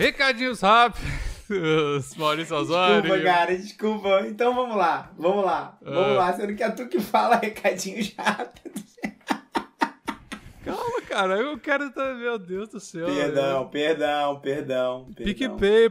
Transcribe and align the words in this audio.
Recadinhos 0.00 0.60
rápidos, 0.62 1.04
Maurício 2.16 2.56
Osório. 2.56 3.02
Desculpa, 3.02 3.22
cara, 3.24 3.54
desculpa. 3.56 4.22
Então 4.26 4.54
vamos 4.54 4.74
lá, 4.76 5.10
vamos 5.18 5.44
lá, 5.44 5.76
vamos 5.82 5.98
Ah. 6.16 6.20
lá. 6.26 6.32
Sendo 6.32 6.54
que 6.54 6.62
é 6.62 6.70
tu 6.70 6.88
que 6.88 6.98
fala 6.98 7.36
recadinhos 7.36 8.14
rápidos. 8.16 8.82
Calma, 10.64 11.02
cara, 11.08 11.34
eu 11.38 11.58
quero. 11.58 11.90
Tá... 11.90 12.14
Meu 12.14 12.38
Deus 12.38 12.68
do 12.70 12.80
céu. 12.80 13.06
Perdão, 13.06 13.68
perdão, 13.68 14.40
perdão. 14.40 15.08
perdão. 15.14 15.56
PicPay, 15.58 15.90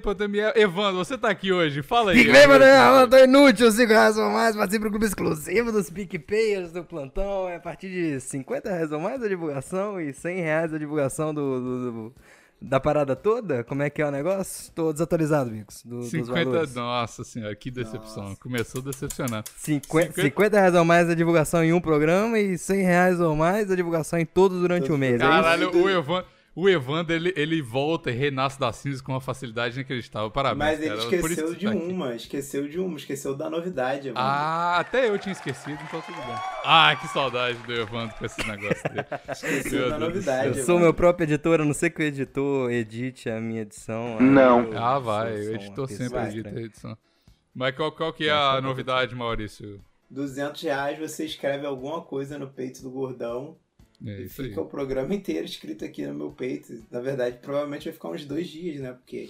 é- 0.56 0.62
Evandro, 0.62 0.98
você 0.98 1.16
tá 1.18 1.30
aqui 1.30 1.52
hoje, 1.52 1.84
fala 1.84 2.12
aí. 2.12 2.18
PicPay, 2.18 2.48
mano, 2.48 2.66
eu 2.66 3.08
tô 3.10 3.18
inútil, 3.18 3.72
5 3.72 3.92
reais 3.92 4.18
ou 4.18 4.30
mais, 4.32 4.56
participe 4.56 4.86
do 4.86 4.90
clube 4.90 5.06
exclusivo 5.06 5.72
dos 5.72 5.88
PicPayers 5.90 6.72
do 6.72 6.84
plantão. 6.84 7.48
É 7.48 7.58
a 7.58 7.60
partir 7.60 7.90
de 7.90 8.20
50 8.22 8.70
reais 8.72 8.92
ou 8.92 9.00
mais 9.00 9.22
a 9.22 9.28
divulgação 9.28 10.00
e 10.02 10.14
100 10.14 10.42
reais 10.42 10.74
a 10.74 10.78
divulgação 10.80 11.32
do, 11.34 11.60
do- 11.60 11.92
do- 11.92 12.16
da 12.62 12.80
parada 12.80 13.16
toda. 13.16 13.64
Como 13.64 13.82
é 13.84 13.90
que 13.90 14.02
é 14.02 14.06
o 14.06 14.12
negócio? 14.12 14.72
Tô 14.74 14.92
desatualizado, 14.92 15.50
Bicos, 15.50 15.82
do, 15.84 16.00
dos 16.00 16.10
50. 16.10 16.46
valores. 16.46 16.76
Nossa 16.76 17.24
senhora, 17.24 17.56
que 17.56 17.72
decepção. 17.72 18.36
Começou 18.36 18.82
decepcionando. 18.82 19.46
50, 19.58 20.08
50 20.08 20.22
50 20.22 20.60
reais 20.60 20.76
ou 20.76 20.86
mais 20.86 21.10
a 21.10 21.14
divulgação 21.16 21.64
em 21.64 21.74
um 21.74 21.80
programa 21.82 22.38
e 22.40 22.58
100 22.58 22.82
reais 22.84 23.20
ou 23.20 23.36
mais 23.36 23.72
a 23.72 23.76
divulgação 23.76 24.20
em 24.20 24.26
todos 24.26 24.60
durante 24.60 24.92
o 24.92 24.98
mês. 24.98 25.14
é 25.14 25.16
isso? 25.16 25.26
Caralho, 25.26 25.76
o 25.76 25.90
Evandro, 25.90 26.26
o 26.56 26.68
Evandro 26.68 27.14
ele, 27.14 27.34
ele 27.36 27.62
volta 27.62 28.10
e 28.10 28.14
renasce 28.14 28.60
das 28.60 28.76
cinzas 28.78 29.02
com 29.02 29.14
uma 29.14 29.22
facilidade 29.22 29.76
inacreditável. 29.76 30.32
Parabéns. 30.32 30.58
Mas 30.58 30.82
ele 30.82 30.98
cara. 30.98 31.22
Por 31.22 31.32
isso 31.32 31.42
esqueceu 31.42 31.48
que 31.54 31.60
de 31.60 31.66
tá 31.66 31.72
aqui. 31.72 31.92
uma, 31.92 32.16
esqueceu 32.16 32.68
de 32.68 32.80
uma, 32.80 32.98
esqueceu 32.98 33.36
da 33.36 33.50
novidade, 33.50 34.08
mano. 34.12 34.20
Ah, 34.20 34.78
até 34.80 35.08
eu 35.08 35.18
tinha 35.18 35.32
esquecido, 35.32 35.80
então 35.82 36.02
tudo 36.02 36.16
bem. 36.16 36.36
Ah, 36.66 36.96
que 37.00 37.08
saudade 37.08 37.58
do 37.60 37.74
Evandro 37.74 38.16
com 38.18 38.26
esse 38.26 38.48
negócio 38.48 38.90
dele. 38.90 39.06
esqueceu 39.32 39.80
meu 39.80 39.90
da 39.90 39.98
Deus 39.98 40.10
novidade. 40.10 40.58
Eu 40.60 40.66
sou 40.66 40.80
meu 40.80 40.94
próprio 40.94 41.26
editor, 41.26 41.62
a 41.62 41.66
não 41.66 41.74
ser 41.74 41.92
que 41.92 42.02
o 42.02 42.06
editor 42.06 42.72
edite 42.72 43.30
a 43.30 43.40
minha 43.40 43.62
edição. 43.62 44.18
aí 44.20 44.26
Não. 44.26 44.74
eu 44.74 44.78
Ah, 44.78 45.00
vai, 45.00 45.34
o 45.34 45.56
editor 45.56 45.88
sempre 45.88 46.10
Vai, 46.10 46.30
edita 46.30 46.50
a 46.50 46.62
edição. 46.62 46.98
Mas 47.54 47.76
qual, 47.76 47.92
qual 47.92 48.12
que 48.12 48.28
é 48.28 48.32
a 48.32 48.60
novidade, 48.62 49.16
Maurício? 49.16 49.82
200 50.10 50.62
reais 50.64 50.98
você 50.98 51.26
escreve 51.26 51.66
alguma 51.66 52.02
coisa 52.02 52.38
no 52.38 52.48
peito 52.48 52.82
do 52.82 52.90
gordão 52.90 53.58
É 54.06 54.22
e 54.22 54.24
isso 54.26 54.42
aí. 54.42 54.50
fica 54.50 54.62
o 54.62 54.66
programa 54.66 55.14
inteiro 55.14 55.46
escrito 55.46 55.84
aqui 55.84 56.06
no 56.06 56.14
meu 56.14 56.32
peito. 56.32 56.84
Na 56.90 57.02
verdade, 57.02 57.38
provavelmente 57.42 57.86
vai 57.86 57.94
ficar 57.94 58.10
uns 58.10 58.26
dois 58.26 58.48
dias, 58.48 58.80
né? 58.80 58.94
Porque 58.94 59.30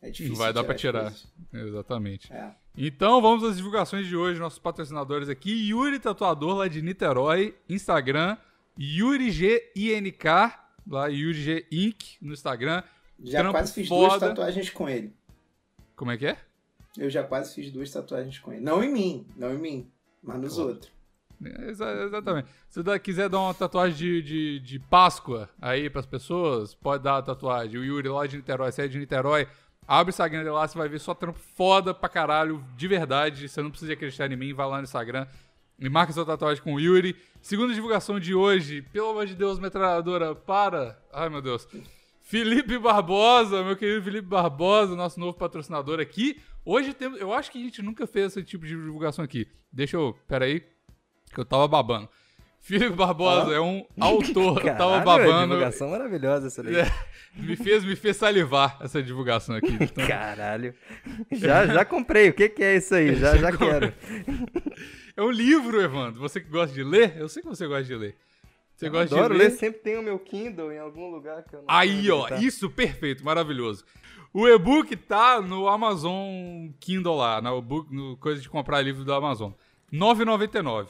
é 0.00 0.10
difícil. 0.10 0.32
Não 0.32 0.38
vai 0.38 0.52
dar 0.52 0.70
as 0.70 0.80
tirar. 0.80 1.12
Exatamente. 1.52 2.32
É. 2.32 2.54
Então 2.76 3.20
vamos 3.20 3.44
às 3.44 3.56
divulgações 3.56 4.06
de 4.06 4.16
hoje, 4.16 4.40
nossos 4.40 4.58
patrocinadores 4.58 5.28
aqui. 5.28 5.68
Yuri 5.68 5.98
Tatuador, 5.98 6.56
lá 6.56 6.68
de 6.68 6.80
Niterói, 6.80 7.54
Instagram. 7.68 8.36
Yuri 8.78 9.30
G 9.30 9.70
INK, 9.76 10.24
lá 10.88 11.06
Yuri 11.08 11.34
G 11.34 11.66
Inc. 11.70 12.16
no 12.22 12.32
Instagram. 12.32 12.82
Já 13.22 13.40
Trampo 13.40 13.58
quase 13.58 13.72
fiz 13.74 13.88
duas 13.88 14.12
foda. 14.14 14.28
tatuagens 14.28 14.70
com 14.70 14.88
ele. 14.88 15.12
Como 15.94 16.10
é 16.10 16.16
que 16.16 16.26
é? 16.26 16.36
Eu 16.96 17.08
já 17.08 17.22
quase 17.22 17.54
fiz 17.54 17.70
duas 17.70 17.90
tatuagens 17.90 18.38
com 18.38 18.52
ele. 18.52 18.62
Não 18.62 18.82
em 18.82 18.92
mim, 18.92 19.26
não 19.36 19.54
em 19.54 19.58
mim, 19.58 19.90
mas 20.22 20.40
nos 20.40 20.58
outros. 20.58 20.91
Exa- 21.68 22.04
exatamente. 22.04 22.48
Se 22.68 22.82
você 22.82 22.98
quiser 22.98 23.28
dar 23.28 23.40
uma 23.40 23.54
tatuagem 23.54 23.96
de, 23.96 24.22
de, 24.22 24.60
de 24.60 24.78
Páscoa 24.78 25.48
aí 25.60 25.88
pras 25.90 26.06
pessoas, 26.06 26.74
pode 26.74 27.02
dar 27.02 27.18
a 27.18 27.22
tatuagem. 27.22 27.78
O 27.80 27.84
Yuri 27.84 28.08
lá 28.08 28.26
de 28.26 28.36
Niterói, 28.36 28.70
você 28.72 28.82
é 28.82 28.88
de 28.88 28.98
Niterói, 28.98 29.46
abre 29.86 30.10
o 30.10 30.12
Instagram 30.12 30.52
lá, 30.52 30.66
você 30.66 30.78
vai 30.78 30.88
ver 30.88 30.98
só 31.00 31.14
trampo 31.14 31.38
foda 31.38 31.92
pra 31.92 32.08
caralho, 32.08 32.64
de 32.76 32.88
verdade. 32.88 33.48
Você 33.48 33.60
não 33.62 33.70
precisa 33.70 33.92
acreditar 33.92 34.30
em 34.30 34.36
mim, 34.36 34.52
vai 34.52 34.66
lá 34.68 34.78
no 34.78 34.84
Instagram 34.84 35.26
e 35.78 35.88
marca 35.88 36.12
sua 36.12 36.24
tatuagem 36.24 36.62
com 36.62 36.74
o 36.74 36.80
Yuri. 36.80 37.16
Segunda 37.40 37.74
divulgação 37.74 38.20
de 38.20 38.34
hoje, 38.34 38.82
pelo 38.82 39.10
amor 39.10 39.26
de 39.26 39.34
Deus, 39.34 39.58
metralhadora, 39.58 40.34
para. 40.34 40.98
Ai 41.12 41.28
meu 41.28 41.42
Deus. 41.42 41.66
Felipe 42.20 42.78
Barbosa, 42.78 43.62
meu 43.64 43.76
querido 43.76 44.02
Felipe 44.04 44.28
Barbosa, 44.28 44.94
nosso 44.94 45.18
novo 45.18 45.36
patrocinador 45.36 46.00
aqui. 46.00 46.40
Hoje 46.64 46.94
temos, 46.94 47.20
eu 47.20 47.32
acho 47.32 47.50
que 47.50 47.58
a 47.58 47.62
gente 47.62 47.82
nunca 47.82 48.06
fez 48.06 48.28
esse 48.28 48.44
tipo 48.44 48.64
de 48.64 48.76
divulgação 48.76 49.24
aqui. 49.24 49.48
Deixa 49.72 49.96
eu, 49.96 50.16
pera 50.28 50.44
aí, 50.44 50.62
que 51.32 51.40
eu 51.40 51.44
tava 51.44 51.66
babando. 51.66 52.08
Felipe 52.60 52.90
Barbosa 52.90 53.52
é 53.52 53.60
um 53.60 53.84
autor, 53.98 54.58
eu 54.64 54.76
tava 54.76 55.02
Caralho, 55.02 55.04
babando. 55.04 55.54
divulgação 55.54 55.90
maravilhosa 55.90 56.46
essa 56.46 56.62
daí. 56.62 56.76
É, 56.76 56.92
me 57.34 57.56
fez, 57.56 57.84
me 57.84 57.96
fez 57.96 58.16
salivar 58.16 58.78
essa 58.80 59.02
divulgação 59.02 59.56
aqui. 59.56 59.76
Então, 59.80 60.06
Caralho. 60.06 60.72
Já, 61.32 61.66
já 61.66 61.84
comprei. 61.84 62.28
O 62.28 62.32
que, 62.32 62.48
que 62.48 62.62
é 62.62 62.76
isso 62.76 62.94
aí? 62.94 63.16
Já, 63.16 63.36
já 63.36 63.50
quero. 63.56 63.92
é 65.16 65.22
um 65.22 65.30
livro, 65.30 65.80
Evandro. 65.82 66.20
Você 66.20 66.40
que 66.40 66.48
gosta 66.48 66.72
de 66.72 66.84
ler, 66.84 67.16
eu 67.16 67.28
sei 67.28 67.42
que 67.42 67.48
você 67.48 67.66
gosta 67.66 67.82
de 67.82 67.96
ler. 67.96 68.16
Você 68.76 68.88
gosta 68.88 69.14
Adoro 69.16 69.34
de 69.34 69.40
ler. 69.40 69.48
ler? 69.50 69.56
Sempre 69.56 69.80
tem 69.80 69.98
o 69.98 70.02
meu 70.02 70.18
Kindle 70.20 70.70
em 70.72 70.78
algum 70.78 71.10
lugar 71.10 71.42
que 71.42 71.56
eu 71.56 71.62
não 71.62 71.66
Aí, 71.68 72.08
ó, 72.12 72.28
isso, 72.36 72.70
perfeito, 72.70 73.24
maravilhoso. 73.24 73.84
O 74.32 74.46
e-book 74.48 74.94
tá 74.96 75.40
no 75.40 75.66
Amazon 75.68 76.68
Kindle 76.78 77.16
lá, 77.16 77.42
no, 77.42 77.60
book, 77.60 77.92
no 77.92 78.16
coisa 78.18 78.40
de 78.40 78.48
comprar 78.48 78.80
livro 78.82 79.04
do 79.04 79.12
Amazon. 79.12 79.50
R$ 79.90 79.98
9,99. 79.98 80.88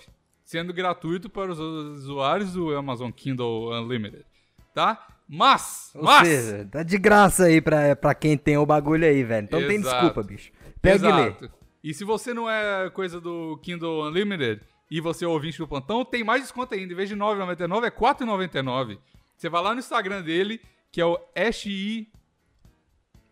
Sendo 0.52 0.70
gratuito 0.70 1.30
para 1.30 1.50
os 1.50 1.58
usuários 1.58 2.52
do 2.52 2.76
Amazon 2.76 3.10
Kindle 3.10 3.72
Unlimited. 3.72 4.26
Tá? 4.74 5.08
Mas, 5.26 5.90
Ou 5.94 6.04
mas... 6.04 6.28
seja, 6.28 6.68
tá 6.70 6.82
de 6.82 6.98
graça 6.98 7.44
aí 7.44 7.58
pra, 7.58 7.96
pra 7.96 8.14
quem 8.14 8.36
tem 8.36 8.58
o 8.58 8.66
bagulho 8.66 9.06
aí, 9.06 9.24
velho. 9.24 9.44
Então 9.44 9.66
tem 9.66 9.76
Exato. 9.76 9.94
desculpa, 9.94 10.22
bicho. 10.22 10.52
Pega 10.82 11.08
e 11.08 11.12
lê. 11.12 11.28
Exato. 11.28 11.50
E 11.82 11.94
se 11.94 12.04
você 12.04 12.34
não 12.34 12.50
é 12.50 12.90
coisa 12.90 13.18
do 13.18 13.58
Kindle 13.62 14.06
Unlimited 14.06 14.60
e 14.90 15.00
você 15.00 15.24
é 15.24 15.28
ouvinte 15.28 15.56
do 15.56 15.66
plantão, 15.66 16.04
tem 16.04 16.22
mais 16.22 16.42
desconto 16.42 16.74
ainda. 16.74 16.92
Em 16.92 16.96
vez 16.96 17.08
de 17.08 17.14
R$ 17.14 17.20
9,99 17.22 17.84
é 17.84 17.84
R$ 17.84 17.90
4,99. 17.90 18.98
Você 19.34 19.48
vai 19.48 19.62
lá 19.62 19.72
no 19.72 19.80
Instagram 19.80 20.20
dele, 20.20 20.60
que 20.90 21.00
é 21.00 21.06
o 21.06 21.18
SI... 21.50 22.12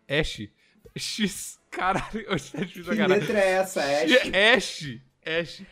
Ash. 0.09 0.49
X... 0.97 1.59
Caralho, 1.69 2.25
difícil 2.35 2.83
pra 2.83 2.95
Que 2.95 3.05
letra 3.05 3.39
é 3.39 3.51
essa, 3.51 3.79
Ash? 3.79 4.57
Ash. 4.57 5.10
Ash. 5.25 5.63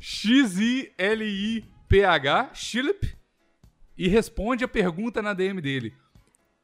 X-I-L-I-P-H. 0.00 0.90
Shilip. 2.54 3.16
E 3.96 4.06
responde 4.08 4.64
a 4.64 4.68
pergunta 4.68 5.20
na 5.20 5.32
DM 5.34 5.60
dele. 5.60 5.94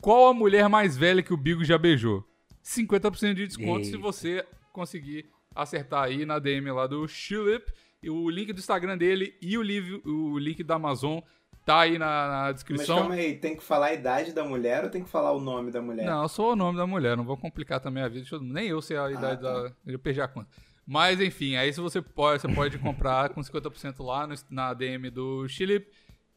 Qual 0.00 0.28
a 0.28 0.34
mulher 0.34 0.68
mais 0.68 0.96
velha 0.96 1.22
que 1.22 1.32
o 1.32 1.36
Bigo 1.36 1.64
já 1.64 1.78
beijou? 1.78 2.24
50% 2.64 3.34
de 3.34 3.46
desconto 3.46 3.84
se 3.84 3.92
Eita. 3.92 4.02
você 4.02 4.46
conseguir 4.72 5.26
acertar 5.54 6.04
aí 6.04 6.24
na 6.24 6.38
DM 6.38 6.70
lá 6.70 6.86
do 6.86 7.06
Shilip. 7.08 7.72
E 8.02 8.10
o 8.10 8.28
link 8.28 8.52
do 8.52 8.58
Instagram 8.58 8.98
dele 8.98 9.34
e 9.40 9.56
o, 9.56 9.62
livro, 9.62 10.02
o 10.04 10.38
link 10.38 10.62
da 10.62 10.74
Amazon 10.74 11.20
tá 11.64 11.80
aí 11.80 11.98
na, 11.98 12.28
na 12.28 12.42
Mas 12.42 12.54
descrição. 12.56 12.98
calma 12.98 13.14
aí, 13.14 13.36
tem 13.36 13.56
que 13.56 13.62
falar 13.62 13.86
a 13.86 13.94
idade 13.94 14.32
da 14.32 14.44
mulher 14.44 14.84
ou 14.84 14.90
tem 14.90 15.02
que 15.02 15.08
falar 15.08 15.32
o 15.32 15.40
nome 15.40 15.70
da 15.70 15.80
mulher? 15.80 16.04
Não, 16.04 16.28
só 16.28 16.52
o 16.52 16.56
nome 16.56 16.76
da 16.76 16.86
mulher, 16.86 17.16
não 17.16 17.24
vou 17.24 17.36
complicar 17.36 17.80
também 17.80 18.02
a 18.02 18.08
vida 18.08 18.24
de 18.24 18.30
todo 18.30 18.42
mundo. 18.42 18.52
Nem 18.52 18.68
eu 18.68 18.82
sei 18.82 18.98
a 18.98 19.10
idade 19.10 19.40
tá. 19.40 19.62
da. 19.62 19.72
Eu 19.86 19.98
perdi 19.98 20.20
a 20.20 20.28
conta. 20.28 20.48
Mas 20.86 21.20
enfim, 21.20 21.56
aí 21.56 21.72
se 21.72 21.80
você 21.80 22.02
pode, 22.02 22.42
você 22.42 22.48
pode 22.48 22.78
comprar 22.78 23.30
com 23.30 23.40
50% 23.40 24.02
lá 24.04 24.26
no- 24.26 24.34
na 24.50 24.74
DM 24.74 25.08
do 25.10 25.48
Chile 25.48 25.86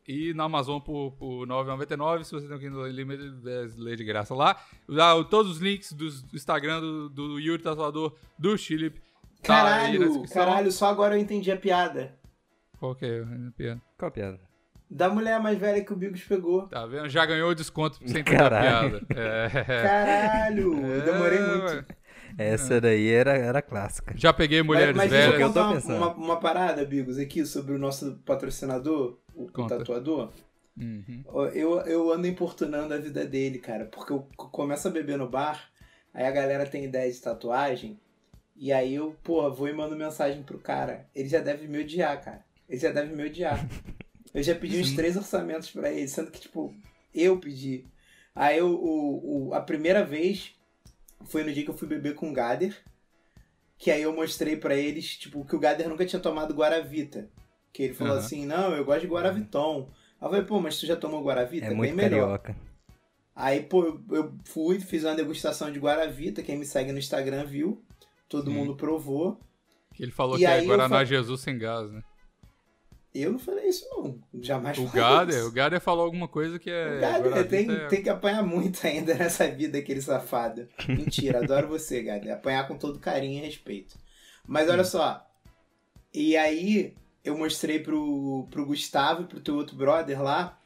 e 0.07 0.33
na 0.33 0.45
Amazon 0.45 0.79
por, 0.79 1.11
por 1.13 1.41
R$ 1.41 1.47
9,99. 1.47 2.23
Se 2.23 2.31
você 2.31 2.47
tem 2.47 2.55
o 2.55 2.59
Kindle 2.59 2.83
Unlimited, 2.85 3.35
é, 3.45 3.67
lê 3.77 3.95
de 3.97 4.05
graça 4.05 4.33
lá. 4.33 4.55
Lá, 4.87 5.21
todos 5.25 5.51
os 5.53 5.57
links 5.59 5.91
do 5.91 6.07
Instagram 6.33 6.79
do, 6.79 7.09
do 7.09 7.39
Yuri 7.39 7.61
Tatuador 7.61 8.15
do 8.39 8.57
Chile. 8.57 8.91
Tá 9.43 9.63
Caralho, 9.63 10.23
caralho, 10.29 10.71
só 10.71 10.87
agora 10.87 11.15
eu 11.15 11.19
entendi 11.21 11.51
a 11.51 11.57
piada. 11.57 12.15
Qual 12.79 12.95
que 12.95 13.05
é 13.05 13.21
a 13.21 13.51
piada? 13.55 13.81
Qual 13.97 14.07
a 14.07 14.11
piada? 14.11 14.39
Da 14.89 15.09
mulher 15.09 15.37
mais 15.41 15.59
velha 15.59 15.83
que 15.83 15.91
o 15.91 15.95
Bigos 15.97 16.23
pegou. 16.23 16.67
Tá 16.67 16.85
vendo? 16.85 17.09
Já 17.09 17.25
ganhou 17.25 17.49
o 17.51 17.55
desconto 17.55 17.97
sem 18.07 18.23
ter 18.23 18.35
a 18.35 18.39
Caralho. 18.39 19.05
piada. 19.05 19.21
É. 19.21 19.49
Caralho, 19.81 20.85
eu 20.85 21.01
demorei 21.01 21.37
É, 21.39 21.47
muito. 21.47 21.65
ué. 21.65 21.85
Essa 22.37 22.79
daí 22.79 23.09
era, 23.09 23.35
era 23.35 23.61
clássica. 23.61 24.13
Já 24.15 24.31
peguei 24.31 24.59
Mas, 24.59 24.67
mulheres 24.67 24.95
mas 24.95 25.09
deixa 25.09 25.31
velhas. 25.31 25.41
eu 25.41 25.47
eu 25.47 25.53
tô 25.53 25.59
contar 25.59 25.67
uma, 25.67 25.75
pensando. 25.81 25.97
uma, 25.97 26.13
uma 26.13 26.39
parada, 26.39 26.85
Bigos, 26.85 27.17
aqui 27.17 27.45
sobre 27.45 27.73
o 27.73 27.79
nosso 27.79 28.21
patrocinador, 28.25 29.17
o, 29.33 29.51
Conta. 29.51 29.77
tatuador. 29.77 30.31
Uhum. 30.79 31.23
Eu, 31.53 31.79
eu 31.81 32.11
ando 32.11 32.27
importunando 32.27 32.93
a 32.93 32.97
vida 32.97 33.25
dele, 33.25 33.57
cara, 33.57 33.85
porque 33.85 34.13
eu 34.13 34.27
começo 34.37 34.87
a 34.87 34.91
beber 34.91 35.17
no 35.17 35.27
bar, 35.27 35.71
aí 36.13 36.25
a 36.25 36.31
galera 36.31 36.65
tem 36.67 36.85
ideia 36.85 37.11
de 37.11 37.19
tatuagem, 37.19 37.99
e 38.55 38.71
aí 38.71 38.93
eu, 38.93 39.15
porra, 39.23 39.49
vou 39.49 39.67
e 39.67 39.73
mando 39.73 39.95
mensagem 39.95 40.43
pro 40.43 40.59
cara. 40.59 41.07
Ele 41.15 41.29
já 41.29 41.39
deve 41.39 41.67
me 41.67 41.79
odiar, 41.79 42.23
cara. 42.23 42.45
Ele 42.69 42.79
já 42.79 42.91
deve 42.91 43.15
me 43.15 43.25
odiar. 43.25 43.67
Eu 44.33 44.43
já 44.43 44.53
pedi 44.53 44.79
uns 44.79 44.93
três 44.93 45.15
orçamentos 45.15 45.71
pra 45.71 45.89
ele, 45.89 46.07
sendo 46.07 46.29
que, 46.29 46.41
tipo, 46.41 46.71
eu 47.11 47.39
pedi. 47.39 47.85
Aí 48.35 48.59
eu, 48.59 48.67
o, 48.69 49.47
o, 49.47 49.53
a 49.53 49.61
primeira 49.61 50.03
vez 50.05 50.53
foi 51.25 51.43
no 51.43 51.51
dia 51.53 51.63
que 51.63 51.69
eu 51.69 51.77
fui 51.77 51.87
beber 51.87 52.15
com 52.15 52.29
o 52.29 52.33
Gader, 52.33 52.75
que 53.77 53.91
aí 53.91 54.01
eu 54.01 54.13
mostrei 54.13 54.55
pra 54.57 54.75
eles, 54.75 55.17
tipo, 55.17 55.45
que 55.45 55.55
o 55.55 55.59
Gader 55.59 55.87
nunca 55.89 56.05
tinha 56.05 56.19
tomado 56.19 56.53
Guaravita. 56.53 57.29
Que 57.73 57.83
ele 57.83 57.93
falou 57.93 58.13
Aham. 58.13 58.21
assim, 58.25 58.45
não, 58.45 58.73
eu 58.75 58.83
gosto 58.83 59.01
de 59.01 59.07
Guaraviton. 59.07 59.89
Aí 60.19 60.25
eu 60.25 60.29
falei, 60.29 60.45
pô, 60.45 60.59
mas 60.59 60.79
tu 60.79 60.85
já 60.87 60.95
tomou 60.95 61.23
Guaravita? 61.23 61.65
É 61.67 61.69
bem 61.69 61.77
muito 61.77 61.95
melhor. 61.95 62.39
carioca. 62.39 62.55
Aí, 63.35 63.61
pô, 63.61 64.01
eu- 64.09 64.33
fui, 64.45 64.79
fiz 64.79 65.03
uma 65.03 65.13
degustação 65.13 65.71
de 65.71 65.77
Guaravita, 65.77 66.41
quem 66.41 66.57
me 66.57 66.65
segue 66.65 66.91
no 66.91 66.97
Instagram 66.97 67.45
viu, 67.45 67.83
todo 68.27 68.49
Sim. 68.49 68.57
mundo 68.57 68.75
provou. 68.75 69.39
Que 69.93 70.01
ele 70.01 70.11
falou 70.11 70.37
E 70.37 70.39
que 70.39 70.45
é 70.45 70.61
Guaraná 70.63 71.03
Jesus 71.03 71.41
sem 71.41 71.55
gás, 71.57 71.91
né? 71.91 72.01
Eu 73.21 73.31
não 73.33 73.39
falei 73.39 73.67
isso, 73.67 73.85
não. 73.91 74.19
Jamais 74.41 74.77
O 74.77 74.87
falei 74.87 75.01
Gader, 75.01 75.37
isso. 75.39 75.47
o 75.47 75.51
Gader 75.51 75.81
falou 75.81 76.05
alguma 76.05 76.27
coisa 76.27 76.57
que 76.59 76.69
é. 76.69 76.97
O 76.97 77.01
Gader 77.01 77.47
tem, 77.47 77.71
é- 77.71 77.87
tem 77.87 78.03
que 78.03 78.09
apanhar 78.09 78.43
muito 78.43 78.85
ainda 78.85 79.13
nessa 79.15 79.47
vida, 79.49 79.77
aquele 79.77 80.01
safado. 80.01 80.67
Mentira, 80.87 81.39
adoro 81.39 81.67
você, 81.67 82.01
Gader. 82.03 82.33
Apanhar 82.33 82.67
com 82.67 82.77
todo 82.77 82.99
carinho 82.99 83.41
e 83.43 83.45
respeito. 83.45 83.97
Mas 84.47 84.69
olha 84.69 84.83
só. 84.83 85.25
E 86.13 86.35
aí, 86.37 86.95
eu 87.23 87.37
mostrei 87.37 87.79
pro, 87.79 88.47
pro 88.49 88.65
Gustavo 88.65 89.23
e 89.23 89.25
pro 89.25 89.39
teu 89.41 89.55
outro 89.55 89.75
brother 89.75 90.21
lá, 90.21 90.59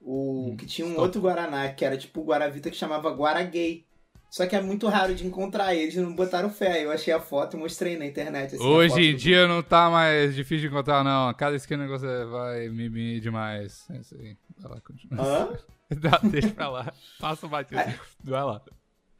o 0.00 0.50
Hum, 0.50 0.56
que 0.56 0.66
tinha 0.66 0.84
um 0.86 0.90
stop. 0.90 1.02
outro 1.06 1.20
Guaraná, 1.20 1.68
que 1.72 1.84
era 1.84 1.96
tipo 1.96 2.20
o 2.20 2.24
Guaravita 2.24 2.70
que 2.70 2.76
chamava 2.76 3.10
Guaragay. 3.10 3.86
Só 4.34 4.44
que 4.48 4.56
é 4.56 4.60
muito 4.60 4.88
raro 4.88 5.14
de 5.14 5.24
encontrar 5.24 5.76
eles, 5.76 5.94
não 5.94 6.12
botaram 6.12 6.50
fé. 6.50 6.84
Eu 6.84 6.90
achei 6.90 7.14
a 7.14 7.20
foto 7.20 7.56
e 7.56 7.60
mostrei 7.60 7.96
na 7.96 8.04
internet. 8.04 8.56
assim, 8.56 8.64
Hoje 8.64 9.10
em 9.10 9.14
dia 9.14 9.46
não 9.46 9.62
tá 9.62 9.88
mais 9.88 10.34
difícil 10.34 10.68
de 10.68 10.74
encontrar, 10.74 11.04
não. 11.04 11.32
Cada 11.34 11.54
esquina 11.54 11.84
que 11.84 11.90
você 11.92 12.24
vai, 12.24 12.68
mimimi 12.68 13.20
demais. 13.20 13.86
É 13.92 13.98
isso 13.98 14.16
aí. 14.16 14.36
Vai 14.58 14.72
lá, 14.72 14.80
continua. 14.80 15.24
Hã? 15.24 15.52
Dá, 16.00 16.20
deixa 16.24 16.48
pra 16.48 16.68
lá. 16.68 16.92
Passa 17.20 17.46
o 17.46 17.48
batido. 17.48 17.80
Vai 18.24 18.42
lá. 18.42 18.60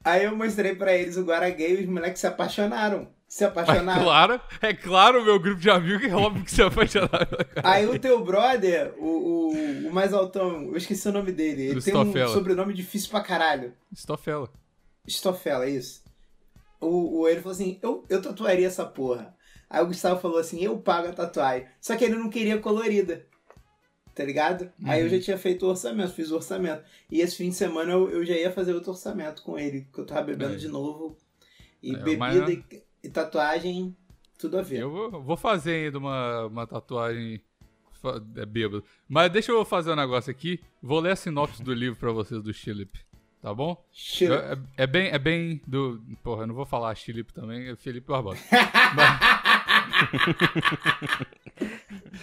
Aí 0.03 0.25
eu 0.25 0.35
mostrei 0.37 0.75
pra 0.75 0.93
eles 0.93 1.17
o 1.17 1.23
Guaragay 1.23 1.77
e 1.77 1.85
os 1.85 1.89
moleques 1.89 2.21
se 2.21 2.27
apaixonaram. 2.27 3.07
Se 3.29 3.45
É 3.45 3.47
apaixonaram. 3.47 4.03
claro, 4.03 4.41
é 4.61 4.75
claro, 4.75 5.25
meu 5.25 5.39
grupo 5.39 5.61
de 5.61 5.71
amigos 5.71 6.01
que 6.01 6.09
é 6.09 6.15
óbvio 6.17 6.45
que 6.45 6.61
é 6.61 6.69
pela 6.69 7.09
cara. 7.09 7.47
Aí 7.63 7.87
o 7.87 7.97
teu 8.01 8.25
brother, 8.25 8.95
o, 8.99 9.07
o, 9.07 9.89
o 9.91 9.93
mais 9.93 10.13
altão, 10.13 10.65
eu 10.65 10.77
esqueci 10.77 11.09
o 11.09 11.13
nome 11.13 11.31
dele. 11.31 11.67
Ele 11.69 11.81
tem 11.81 11.95
um 11.97 12.29
sobrenome 12.33 12.75
difícil 12.75 13.11
pra 13.11 13.21
caralho. 13.21 13.73
Estofela. 13.93 14.51
Stofela, 15.09 15.67
é 15.67 15.71
isso. 15.71 16.03
O, 16.81 17.21
o 17.21 17.29
ele 17.29 17.41
falou 17.41 17.53
assim: 17.55 17.79
eu, 17.83 18.05
eu 18.09 18.21
tatuaria 18.23 18.67
essa 18.67 18.85
porra. 18.85 19.35
Aí 19.69 19.83
o 19.83 19.87
Gustavo 19.87 20.21
falou 20.21 20.39
assim: 20.39 20.61
eu 20.63 20.79
pago 20.79 21.09
a 21.09 21.13
tatuagem. 21.13 21.67
Só 21.81 21.97
que 21.97 22.05
ele 22.05 22.17
não 22.17 22.29
queria 22.31 22.59
colorida. 22.59 23.27
Tá 24.15 24.25
ligado? 24.25 24.71
Aí 24.85 25.01
Uhum. 25.01 25.07
eu 25.07 25.17
já 25.19 25.21
tinha 25.25 25.39
feito 25.39 25.67
o 25.67 25.71
orçamento, 25.71 26.13
fiz 26.13 26.31
o 26.31 26.37
orçamento. 26.37 26.85
E 27.11 27.21
esse 27.21 27.37
fim 27.37 27.49
de 27.49 27.57
semana 27.57 27.91
eu, 27.93 28.09
eu 28.11 28.25
já 28.25 28.35
ia 28.35 28.53
fazer 28.53 28.73
outro 28.73 28.93
orçamento 28.93 29.43
com 29.43 29.59
ele, 29.59 29.89
que 29.93 29.99
eu 29.99 30.07
tava 30.07 30.23
bebendo 30.23 30.57
de 30.57 30.69
novo. 30.69 31.17
E 31.83 31.93
É, 31.95 31.99
bebida 31.99 32.17
mas- 32.19 32.49
e, 32.51 32.83
e 33.03 33.09
tatuagem, 33.11 33.97
tudo 34.39 34.57
a 34.59 34.63
ver. 34.63 34.83
Eu 34.83 34.91
vou, 34.91 35.23
vou 35.23 35.37
fazer 35.37 35.87
ainda 35.87 35.99
uma, 35.99 36.47
uma 36.47 36.65
tatuagem 36.67 37.43
fa- 38.01 38.23
é, 38.37 38.47
bêbado. 38.47 38.85
Mas 39.09 39.33
deixa 39.33 39.51
eu 39.51 39.65
fazer 39.65 39.91
um 39.91 39.97
negócio 39.97 40.31
aqui. 40.31 40.61
Vou 40.81 41.01
ler 41.01 41.11
a 41.13 41.17
sinopse 41.17 41.61
do 41.61 41.75
livro 41.75 41.99
pra 41.99 42.13
vocês 42.13 42.41
do 42.41 42.55
Chilip. 42.55 42.97
Tá 43.45 43.53
bom? 43.53 43.77
É, 44.77 44.85
é 44.85 44.87
bem, 44.87 45.09
é 45.09 45.19
bem 45.19 45.61
do. 45.67 46.03
Porra, 46.23 46.45
eu 46.45 46.47
não 46.47 46.55
vou 46.55 46.65
falar 46.65 46.95
Chilip 46.95 47.31
também, 47.31 47.69
é 47.69 47.77
Felipe 47.77 48.07
Barbosa. 48.09 48.41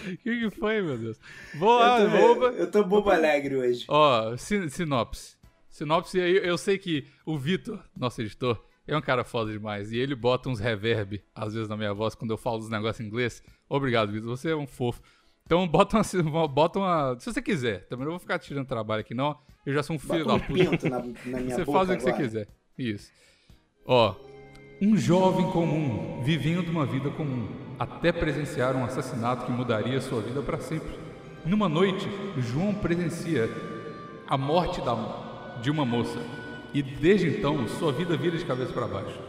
O 0.02 0.16
que, 0.18 0.40
que 0.40 0.50
foi, 0.50 0.82
meu 0.82 0.98
Deus? 0.98 1.16
Vou 1.54 1.78
lá, 1.78 2.00
eu, 2.00 2.10
tô, 2.10 2.34
vou. 2.34 2.48
eu 2.50 2.70
tô 2.70 2.84
bobo 2.84 3.08
alegre 3.08 3.54
hoje. 3.56 3.84
Ó, 3.88 4.36
sin- 4.36 4.68
sinopse. 4.68 5.36
Sinopse, 5.70 6.20
aí 6.20 6.36
eu 6.44 6.58
sei 6.58 6.76
que 6.76 7.06
o 7.24 7.38
Vitor, 7.38 7.80
nosso 7.96 8.20
editor, 8.20 8.60
é 8.86 8.96
um 8.96 9.00
cara 9.00 9.22
foda 9.22 9.52
demais. 9.52 9.92
E 9.92 9.98
ele 9.98 10.16
bota 10.16 10.48
uns 10.48 10.58
reverb, 10.58 11.22
às 11.34 11.54
vezes, 11.54 11.68
na 11.68 11.76
minha 11.76 11.94
voz, 11.94 12.16
quando 12.16 12.32
eu 12.32 12.36
falo 12.36 12.58
dos 12.58 12.68
negócios 12.68 13.00
em 13.00 13.08
inglês. 13.08 13.42
Obrigado, 13.68 14.10
Vitor, 14.10 14.28
você 14.28 14.50
é 14.50 14.56
um 14.56 14.66
fofo. 14.66 15.00
Então 15.46 15.66
bota 15.68 15.96
uma, 15.98 16.48
bota 16.48 16.78
uma. 16.78 17.16
Se 17.18 17.32
você 17.32 17.42
quiser, 17.42 17.86
também 17.88 18.04
não 18.04 18.12
vou 18.12 18.20
ficar 18.20 18.38
tirando 18.38 18.66
trabalho 18.66 19.00
aqui, 19.00 19.14
não. 19.14 19.36
Eu 19.64 19.72
já 19.74 19.82
sou 19.82 19.96
um 19.96 19.98
filho 19.98 20.24
Bota 20.24 20.38
da 20.40 20.44
puta. 20.70 20.88
na, 20.90 20.98
na 20.98 21.04
minha 21.40 21.54
Você 21.54 21.64
faz 21.64 21.88
o 21.90 21.96
que 21.96 22.02
você 22.02 22.08
agora. 22.08 22.22
quiser. 22.24 22.48
Isso. 22.78 23.12
Ó. 23.86 24.14
Um 24.80 24.96
jovem 24.96 25.48
comum, 25.52 26.20
vivendo 26.24 26.68
uma 26.68 26.84
vida 26.84 27.08
comum, 27.10 27.46
até 27.78 28.10
presenciar 28.10 28.74
um 28.74 28.84
assassinato 28.84 29.46
que 29.46 29.52
mudaria 29.52 30.00
sua 30.00 30.20
vida 30.20 30.42
para 30.42 30.58
sempre. 30.58 30.90
Numa 31.44 31.68
noite, 31.68 32.08
João 32.38 32.74
presencia 32.74 33.48
a 34.28 34.36
morte 34.36 34.80
da, 34.80 35.58
de 35.62 35.70
uma 35.70 35.84
moça. 35.84 36.18
E 36.74 36.82
desde 36.82 37.28
então, 37.28 37.68
sua 37.68 37.92
vida 37.92 38.16
vira 38.16 38.36
de 38.36 38.44
cabeça 38.44 38.72
para 38.72 38.88
baixo. 38.88 39.20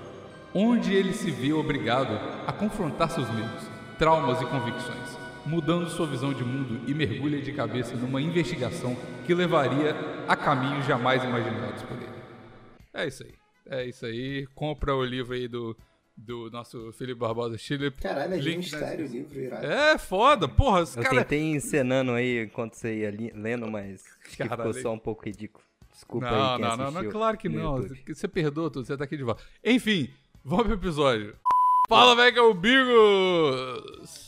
Onde 0.55 0.91
ele 0.93 1.13
se 1.13 1.29
vê 1.29 1.53
obrigado 1.53 2.17
a 2.47 2.51
confrontar 2.51 3.11
seus 3.11 3.29
medos, 3.29 3.67
traumas 3.99 4.41
e 4.41 4.45
convicções, 4.45 5.02
mudando 5.45 5.89
sua 5.89 6.07
visão 6.07 6.33
de 6.33 6.43
mundo 6.43 6.81
e 6.89 6.93
mergulha 6.93 7.41
de 7.41 7.51
cabeça 7.51 7.95
numa 7.95 8.21
investigação 8.21 8.95
que 9.25 9.33
levaria 9.33 9.95
a 10.27 10.35
caminhos 10.35 10.85
jamais 10.85 11.23
imaginados 11.23 11.81
por 11.83 11.97
ele. 11.97 12.13
É 12.93 13.07
isso 13.07 13.23
aí. 13.23 13.33
É 13.65 13.85
isso 13.85 14.05
aí. 14.05 14.47
Compra 14.55 14.95
o 14.95 15.03
livro 15.03 15.33
aí 15.33 15.47
do, 15.47 15.75
do 16.15 16.49
nosso 16.51 16.91
Felipe 16.93 17.19
Barbosa 17.19 17.57
Chile. 17.57 17.91
Caralho, 17.91 18.35
é 18.35 18.37
de 18.37 18.49
Link 18.49 18.57
mistério 18.57 19.05
o 19.05 19.09
livro, 19.09 19.39
irado. 19.39 19.65
É 19.65 19.97
foda, 19.97 20.47
porra, 20.47 20.81
os 20.81 20.95
Eu 20.95 21.03
caras. 21.03 21.19
tentei 21.19 21.41
encenando 21.51 22.11
aí 22.11 22.43
enquanto 22.43 22.75
você 22.75 22.99
ia 22.99 23.31
lendo, 23.33 23.69
mas 23.69 24.03
ficou 24.23 24.73
só 24.73 24.93
um 24.93 24.99
pouco 24.99 25.25
ridículo. 25.25 25.63
Desculpa 25.91 26.29
Não, 26.29 26.51
aí 26.53 26.57
quem 26.57 26.61
não, 26.65 26.77
não, 26.77 26.83
assistiu 26.85 27.03
não, 27.03 27.11
claro 27.11 27.37
que 27.37 27.49
não. 27.49 27.77
YouTube. 27.77 28.13
Você 28.13 28.27
perdoa 28.27 28.69
tudo, 28.69 28.85
você 28.85 28.97
tá 28.97 29.03
aqui 29.03 29.15
de 29.15 29.23
volta. 29.23 29.43
Enfim, 29.63 30.09
vamos 30.43 30.65
pro 30.65 30.73
episódio. 30.73 31.35
Fala, 31.87 32.15
velho, 32.15 32.33
que 32.33 32.39
é 32.39 32.41
o 32.41 32.53
Bigos! 32.53 34.22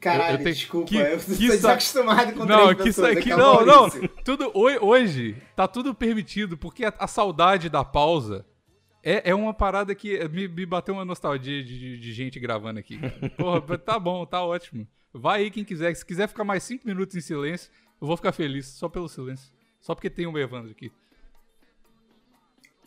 Caralho, 0.00 0.36
Eu- 0.36 0.38
eu 0.38 0.44
tenho- 0.44 0.54
desculpa, 0.54 0.88
que- 0.88 0.96
eu 0.96 1.18
que 1.18 1.26
tô 1.26 1.32
sa- 1.34 1.38
desacostumado 1.38 2.32
com 2.32 2.44
Não, 2.46 2.74
que 2.74 2.88
isso 2.88 3.04
aqui. 3.04 3.28
Não, 3.30 3.66
não. 3.66 3.90
Tudo, 4.24 4.50
hoje 4.54 5.36
tá 5.54 5.68
tudo 5.68 5.94
permitido, 5.94 6.56
porque 6.56 6.86
a, 6.86 6.94
a 6.98 7.06
saudade 7.06 7.68
da 7.68 7.84
pausa 7.84 8.46
é, 9.02 9.28
é 9.30 9.34
uma 9.34 9.52
parada 9.52 9.94
que 9.94 10.26
me, 10.28 10.48
me 10.48 10.64
bateu 10.64 10.94
uma 10.94 11.04
nostalgia 11.04 11.62
de, 11.62 11.78
de- 11.78 11.98
de 11.98 12.12
gente 12.14 12.40
gravando 12.40 12.80
aqui. 12.80 12.96
cara. 12.98 13.30
Porra, 13.36 13.60
tá 13.78 13.98
bom, 13.98 14.24
tá 14.24 14.42
ótimo. 14.42 14.88
Vai 15.12 15.42
aí 15.42 15.50
quem 15.50 15.64
quiser. 15.64 15.92
Se 15.94 16.06
quiser 16.06 16.28
ficar 16.28 16.44
mais 16.44 16.62
cinco 16.62 16.86
minutos 16.86 17.14
em 17.16 17.20
silêncio, 17.20 17.70
eu 18.00 18.06
vou 18.06 18.16
ficar 18.16 18.32
feliz, 18.32 18.66
só 18.68 18.88
pelo 18.88 19.08
silêncio. 19.08 19.52
Só 19.80 19.94
porque 19.94 20.08
tem 20.08 20.26
um 20.26 20.38
Evandro 20.38 20.70
aqui. 20.70 20.90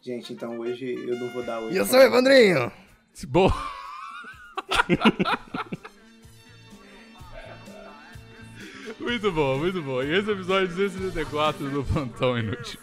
Gente, 0.01 0.33
então 0.33 0.57
hoje 0.59 0.94
eu 0.94 1.19
não 1.19 1.30
vou 1.31 1.44
dar 1.44 1.59
hoje. 1.59 1.75
E 1.75 1.77
eu 1.77 1.86
sou 1.86 2.00
o 2.00 2.01
Evandrinho! 2.01 2.71
Boa. 3.27 3.54
muito 9.04 9.32
bom, 9.32 9.58
muito 9.58 9.82
bom. 9.82 10.02
E 10.02 10.18
esse 10.18 10.30
é 10.30 10.34
o 10.34 10.36
episódio 10.36 10.68
264 10.70 11.70
do 11.70 11.84
Plantão 11.84 12.38
Inútil. 12.38 12.80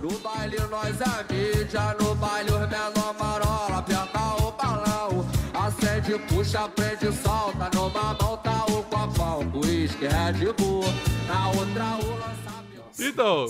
No 0.00 0.18
baile 0.20 0.58
nós 0.70 1.00
é 1.00 1.32
mídia, 1.32 1.96
no 2.00 2.14
baile 2.14 2.50
os 2.50 2.60
menor 2.60 3.14
marola, 3.18 3.78
aperta 3.78 4.20
o 4.42 4.52
balão. 4.52 5.28
Acende, 5.52 6.18
puxa, 6.28 6.68
prende, 6.68 7.12
solta, 7.12 7.70
numa 7.74 8.14
mão 8.14 8.36
tá 8.38 8.64
o 8.66 8.82
copão, 8.84 9.60
uísque, 9.60 10.06
Red 10.06 10.52
Bull, 10.52 10.84
na 11.26 11.48
outra 11.48 11.84
o 11.96 12.10
lançamento. 12.18 13.00
Então, 13.00 13.46